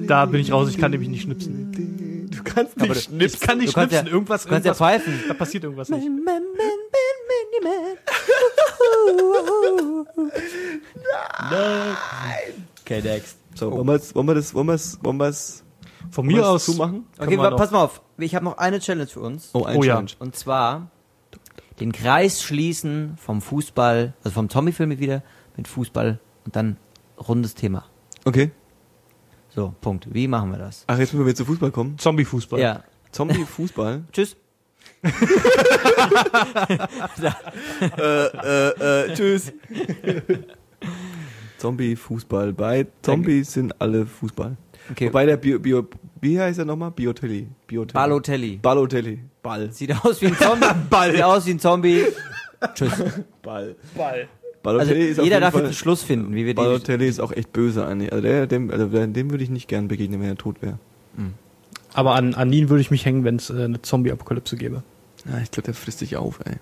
Da 0.06 0.26
bin 0.26 0.40
ich 0.40 0.52
raus, 0.52 0.68
ich 0.70 0.78
kann 0.78 0.90
nämlich 0.90 1.08
nicht 1.08 1.22
schnipsen. 1.22 2.28
Du 2.30 2.42
kannst 2.44 2.76
Aber 2.76 2.88
nicht 2.88 3.06
du- 3.08 3.10
schnipsen. 3.10 3.38
Ich 3.40 3.40
kann 3.40 3.58
nicht 3.58 3.68
Du 3.70 3.72
kannst 3.74 3.90
schnipsen, 3.92 4.06
ja- 4.06 4.12
irgendwas, 4.12 4.42
Du 4.44 4.48
kannst 4.50 4.66
ja 4.66 4.72
irgendwas 4.72 5.02
pfeifen. 5.04 5.24
da 5.28 5.34
passiert 5.34 5.64
irgendwas 5.64 5.88
nicht. 5.88 6.06
Okay, 12.84 13.02
next. 13.02 13.38
So, 13.54 13.70
wollen 13.72 13.86
wir 13.86 13.94
es, 13.94 14.14
wollen 14.14 14.26
wir 14.28 14.34
das, 14.34 14.54
wollen 14.54 14.66
wir 14.68 14.74
es, 14.74 14.98
wollen 15.02 15.16
wir 15.18 15.26
es 15.28 15.64
Von 16.10 16.26
mir 16.26 16.46
aus 16.46 16.64
zumachen? 16.66 17.04
Okay, 17.18 17.36
pass 17.36 17.70
mal 17.70 17.82
auf. 17.84 18.02
Ich 18.18 18.34
habe 18.34 18.44
noch 18.44 18.58
eine 18.58 18.78
Challenge 18.80 19.06
für 19.08 19.20
uns. 19.20 19.50
Oh, 19.52 19.64
ein 19.64 19.76
Oh 19.76 19.82
ja. 19.82 19.94
Challenge. 19.94 20.12
Und 20.20 20.36
zwar 20.36 20.90
den 21.80 21.92
Kreis 21.92 22.42
schließen 22.42 23.14
vom 23.18 23.40
Fußball, 23.42 24.14
also 24.24 24.30
vom 24.34 24.48
Tommy-Film 24.48 24.98
wieder 24.98 25.22
mit 25.56 25.68
Fußball 25.68 26.18
und 26.44 26.56
dann 26.56 26.76
rundes 27.26 27.54
Thema. 27.54 27.84
Okay. 28.24 28.50
So, 29.48 29.74
Punkt. 29.80 30.06
Wie 30.12 30.28
machen 30.28 30.50
wir 30.50 30.58
das? 30.58 30.84
Ach, 30.86 30.98
jetzt 30.98 31.12
müssen 31.14 31.26
wir 31.26 31.34
zu 31.34 31.44
Fußball 31.44 31.70
kommen. 31.70 31.98
Zombie-Fußball. 31.98 32.60
Ja. 32.60 32.84
Zombie-Fußball. 33.12 34.04
Tschüss. 34.12 34.36
äh, 35.02 35.10
äh, 38.68 39.14
tschüss. 39.14 39.52
Zombie-Fußball. 41.58 42.52
Bei 42.52 42.86
Zombies 43.02 43.52
sind 43.52 43.80
alle 43.80 44.06
Fußball. 44.06 44.56
Okay. 44.90 45.08
Wobei 45.08 45.26
der 45.26 45.36
Bio, 45.36 45.58
Bio, 45.58 45.86
wie 46.20 46.40
heißt 46.40 46.58
er 46.60 46.64
nochmal? 46.64 46.90
Biotelli. 46.92 47.48
Biotelli. 47.66 47.94
Balotelli. 47.94 48.56
Balotelli. 48.56 49.20
Ball. 49.42 49.70
Sieht 49.72 49.92
aus 50.04 50.20
wie 50.22 50.26
ein 50.26 50.36
Zombie. 50.36 50.66
Ball. 50.90 51.12
Sieht 51.12 51.22
aus 51.22 51.46
wie 51.46 51.50
ein 51.50 51.60
Zombie. 51.60 52.04
Tschüss. 52.74 53.02
Ball. 53.42 53.76
Ball. 53.96 54.28
Also 54.68 54.78
Balotelli 54.90 55.06
ist 55.10 55.18
auf 55.20 55.24
jeder 55.24 55.40
darf 55.40 55.52
Fall, 55.52 55.62
jetzt 55.62 55.68
einen 55.68 55.74
Schluss 55.74 56.02
finden, 56.02 56.32
wie 56.34 56.44
wir 56.46 56.52
die. 56.54 56.54
Balotelli 56.54 57.06
ist 57.08 57.20
auch 57.20 57.32
echt 57.32 57.52
böse 57.52 57.86
eigentlich. 57.86 58.12
Also 58.12 58.22
der, 58.22 58.46
dem, 58.46 58.70
also 58.70 58.86
dem 58.86 59.30
würde 59.30 59.42
ich 59.44 59.50
nicht 59.50 59.68
gern 59.68 59.88
begegnen, 59.88 60.20
wenn 60.20 60.28
er 60.28 60.36
tot 60.36 60.62
wäre. 60.62 60.78
Aber 61.94 62.14
an, 62.14 62.34
an 62.34 62.52
ihn 62.52 62.68
würde 62.68 62.80
ich 62.80 62.90
mich 62.90 63.04
hängen, 63.06 63.24
wenn 63.24 63.36
es 63.36 63.50
äh, 63.50 63.64
eine 63.64 63.80
Zombie-Apokalypse 63.82 64.56
gäbe. 64.56 64.82
Ja, 65.24 65.38
ich 65.42 65.50
glaube, 65.50 65.64
der 65.64 65.74
frisst 65.74 66.00
dich 66.00 66.16
auf, 66.16 66.38
ey. 66.44 66.56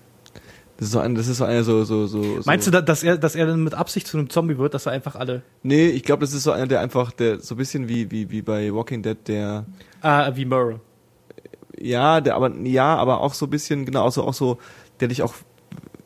Das 0.77 0.87
ist 0.87 0.93
so 0.93 0.99
ein, 0.99 1.15
das 1.15 1.27
ist 1.27 1.37
so 1.37 1.43
einer 1.43 1.63
so, 1.63 1.83
so, 1.83 2.07
so. 2.07 2.39
Meinst 2.45 2.65
du, 2.67 2.71
da- 2.71 2.81
dass 2.81 3.03
er, 3.03 3.17
dass 3.17 3.35
er 3.35 3.45
dann 3.47 3.63
mit 3.63 3.73
Absicht 3.73 4.07
zu 4.07 4.17
einem 4.17 4.29
Zombie 4.29 4.57
wird, 4.57 4.73
dass 4.73 4.85
er 4.85 4.91
einfach 4.93 5.15
alle, 5.15 5.41
Nee, 5.63 5.87
ich 5.89 6.03
glaube, 6.03 6.21
das 6.21 6.33
ist 6.33 6.43
so 6.43 6.51
einer, 6.51 6.67
der 6.67 6.79
einfach, 6.81 7.11
der 7.11 7.39
so 7.39 7.55
ein 7.55 7.57
bisschen 7.57 7.87
wie, 7.89 8.09
wie, 8.11 8.29
wie 8.31 8.41
bei 8.41 8.73
Walking 8.73 9.01
Dead, 9.03 9.17
der, 9.27 9.65
ah, 10.01 10.31
wie 10.35 10.45
Murrow. 10.45 10.79
ja, 11.79 12.21
der, 12.21 12.35
aber, 12.35 12.55
ja, 12.63 12.95
aber 12.95 13.21
auch 13.21 13.33
so 13.33 13.45
ein 13.47 13.49
bisschen, 13.49 13.85
genau, 13.85 14.03
auch 14.03 14.11
so, 14.11 14.23
auch 14.23 14.33
so, 14.33 14.57
der 14.99 15.07
dich 15.09 15.23
auch, 15.23 15.33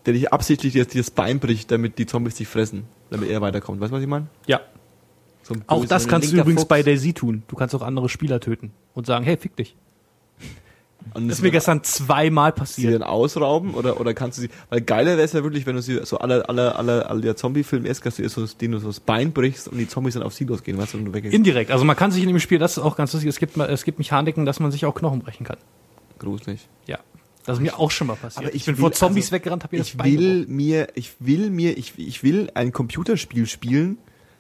der 0.06 0.14
dich 0.14 0.32
absichtlich 0.34 0.74
dir 0.74 0.86
das 0.86 1.12
Bein 1.12 1.40
bricht, 1.40 1.70
damit 1.72 1.98
die 1.98 2.06
Zombies 2.06 2.36
dich 2.36 2.48
fressen, 2.48 2.84
damit 3.10 3.30
er 3.30 3.42
weiterkommt. 3.42 3.80
Weißt 3.82 3.92
du, 3.92 3.96
was 3.96 4.02
ich 4.04 4.10
meine? 4.10 4.28
Ja. 4.48 4.62
So 5.44 5.56
Auch 5.68 5.86
das 5.86 6.08
kannst 6.08 6.32
du 6.32 6.38
übrigens 6.38 6.62
Fuchs. 6.62 6.68
bei 6.70 6.84
Daisy 6.84 7.14
tun. 7.14 7.44
Du 7.48 7.56
kannst 7.56 7.74
auch 7.76 7.82
andere 7.82 8.10
Spieler 8.10 8.40
töten 8.40 8.72
und 8.94 9.06
sagen, 9.08 9.26
hey, 9.26 9.38
fick 9.38 9.56
dich. 9.56 9.76
Und 11.16 11.30
Das 11.30 11.40
ist 11.40 11.42
mir 11.44 11.50
gestern 11.50 11.84
zweimal 11.84 12.52
sie 12.54 12.60
passiert. 12.60 12.94
dann 12.94 13.02
ausrauben 13.04 13.74
oder 13.74 14.00
oder 14.00 14.14
kannst 14.14 14.38
du 14.38 14.44
sie 14.44 14.50
weil 14.70 14.82
geiler 14.82 15.14
wäre 15.18 15.24
es 15.24 15.34
ja 15.34 15.42
wirklich 15.44 15.66
wenn 15.66 15.76
du 15.76 15.82
sie 15.82 16.00
so 16.06 16.20
alle 16.20 16.48
alle 16.48 16.76
alle 16.76 17.10
alle 17.10 17.22
der 17.22 17.36
Zombie 17.36 17.64
Film 17.64 17.88
erst 17.88 18.06
dass 18.06 18.18
du 18.18 18.30
so 18.30 18.46
denen 18.46 18.74
du 18.74 18.80
so 18.80 18.86
das 18.88 19.00
Bein 19.00 19.34
brichst 19.34 19.68
und 19.68 19.80
die 19.80 19.88
Zombies 19.88 20.14
dann 20.14 20.22
auf 20.22 20.36
sie 20.36 20.44
losgehen 20.46 20.78
weißt 20.78 20.94
du 20.94 21.00
und 21.00 21.06
du 21.06 21.14
weggehst 21.14 21.34
Indirekt. 21.34 21.72
Also 21.72 21.86
man 21.86 21.96
kann 21.96 22.12
sich 22.12 22.22
in 22.22 22.28
dem 22.30 22.40
Spiel, 22.40 22.60
das 22.60 22.74
ist 22.78 22.84
auch 22.84 22.96
ganz 22.96 23.14
lustig, 23.14 23.30
es 23.30 23.40
gibt, 23.40 23.58
mal- 23.58 23.68
es 23.72 23.84
gibt 23.84 23.98
Mechaniken, 23.98 24.46
dass 24.46 24.60
man 24.60 24.72
sich 24.72 24.86
auch 24.86 24.94
Knochen 24.94 25.22
brechen 25.22 25.44
kann. 25.44 25.58
gruselig 26.20 26.68
Ja. 26.86 27.00
Das 27.46 27.58
ist 27.58 27.62
mir 27.64 27.78
auch 27.80 27.90
schon 27.92 28.08
mal 28.08 28.16
passiert. 28.16 28.46
Aber 28.46 28.56
ich 28.56 28.66
bin 28.66 28.76
will- 28.78 28.82
vor 28.82 28.92
Zombies 28.92 29.26
also, 29.26 29.36
weggerannt, 29.36 29.64
hab 29.64 29.72
mir 29.72 29.80
das 29.80 29.88
ich 29.90 30.04
will 30.04 30.46
mir 30.48 30.88
ich 30.96 31.14
will 31.20 31.50
mir 31.50 31.78
ich 31.78 31.94
ich 31.98 32.24
will 32.24 32.50
ein 32.54 32.72
Computerspiel 32.72 33.46
spielen 33.48 33.98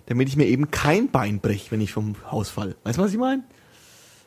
damit 0.07 0.27
ich 0.27 0.35
mir 0.35 0.45
eben 0.45 0.71
kein 0.71 1.09
Bein 1.09 1.39
brech 1.39 1.71
wenn 1.71 1.81
ich 1.81 1.91
vom 1.93 2.15
Haus 2.29 2.49
fall 2.49 2.75
weißt 2.83 2.97
du 2.97 3.01
was 3.03 3.11
ich 3.11 3.17
meine 3.17 3.43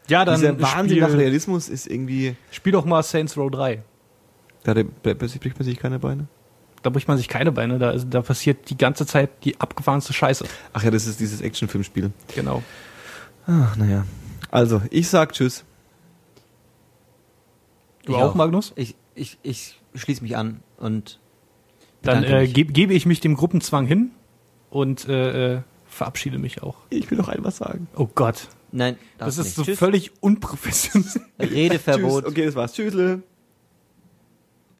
Ja, 0.09 0.25
dann 0.25 0.41
dieser 0.41 0.61
Wahnsinn 0.61 0.99
nach 1.01 1.13
Realismus 1.13 1.69
ist 1.69 1.87
irgendwie 1.87 2.37
spiel 2.51 2.73
doch 2.73 2.85
mal 2.85 3.03
Saints 3.03 3.37
Row 3.37 3.51
3. 3.51 3.83
da 4.65 4.75
bricht 4.75 5.59
man 5.59 5.65
sich 5.65 5.79
keine 5.79 5.99
Beine 5.99 6.27
Da 6.83 6.91
bricht 6.91 7.07
man 7.09 7.17
sich 7.17 7.29
keine 7.29 7.53
Beine, 7.53 7.79
da, 7.79 7.93
da 7.97 8.23
passiert 8.23 8.71
die 8.71 8.77
ganze 8.79 9.07
Zeit 9.07 9.31
die 9.45 9.61
abgefahrenste 9.61 10.13
Scheiße. 10.13 10.45
ach 10.73 10.83
ja 10.83 10.91
das 10.91 11.07
ist 11.07 11.21
dieses 11.21 11.41
Actionfilmspiel 11.41 12.11
Genau. 12.35 12.63
ach 13.47 13.77
naja 13.77 14.05
also 14.51 14.81
ich 14.91 15.09
sag 15.09 15.33
tschüss 15.33 15.65
Du 18.07 18.13
Ich 18.13 18.19
auch, 18.19 18.35
Magnus? 18.35 18.73
Ich, 18.77 18.95
ich, 19.15 19.39
ich 19.43 19.81
schließe 19.95 20.23
mich 20.23 20.37
an 20.37 20.61
und 20.79 21.19
Dann 22.03 22.25
äh, 22.25 22.47
geb, 22.47 22.75
gebe 22.75 22.93
ich 22.95 23.07
mich 23.07 23.21
dem 23.21 23.35
Gruppenzwang 23.35 23.87
hin 23.87 24.11
und 24.71 25.09
äh, 25.09 25.55
äh, 25.57 25.61
verabschiede 25.87 26.39
mich 26.39 26.63
auch. 26.63 26.77
ich 26.91 27.11
will 27.11 27.19
noch 27.19 27.29
ein 27.29 27.45
was 27.45 27.57
sagen 27.59 27.87
Oh 27.97 28.09
Gott. 28.15 28.49
Nein, 28.73 28.97
Das 29.19 29.39
ist 29.39 29.45
nicht. 29.47 29.55
so 29.57 29.63
Tschüss. 29.63 29.79
völlig 29.79 30.13
unprofessionell. 30.21 31.09
Redeverbot. 31.41 32.25
Tschüss. 32.25 32.31
okay 32.33 32.47
das 32.47 32.55
war's 32.57 32.73
tschüssle 32.75 33.23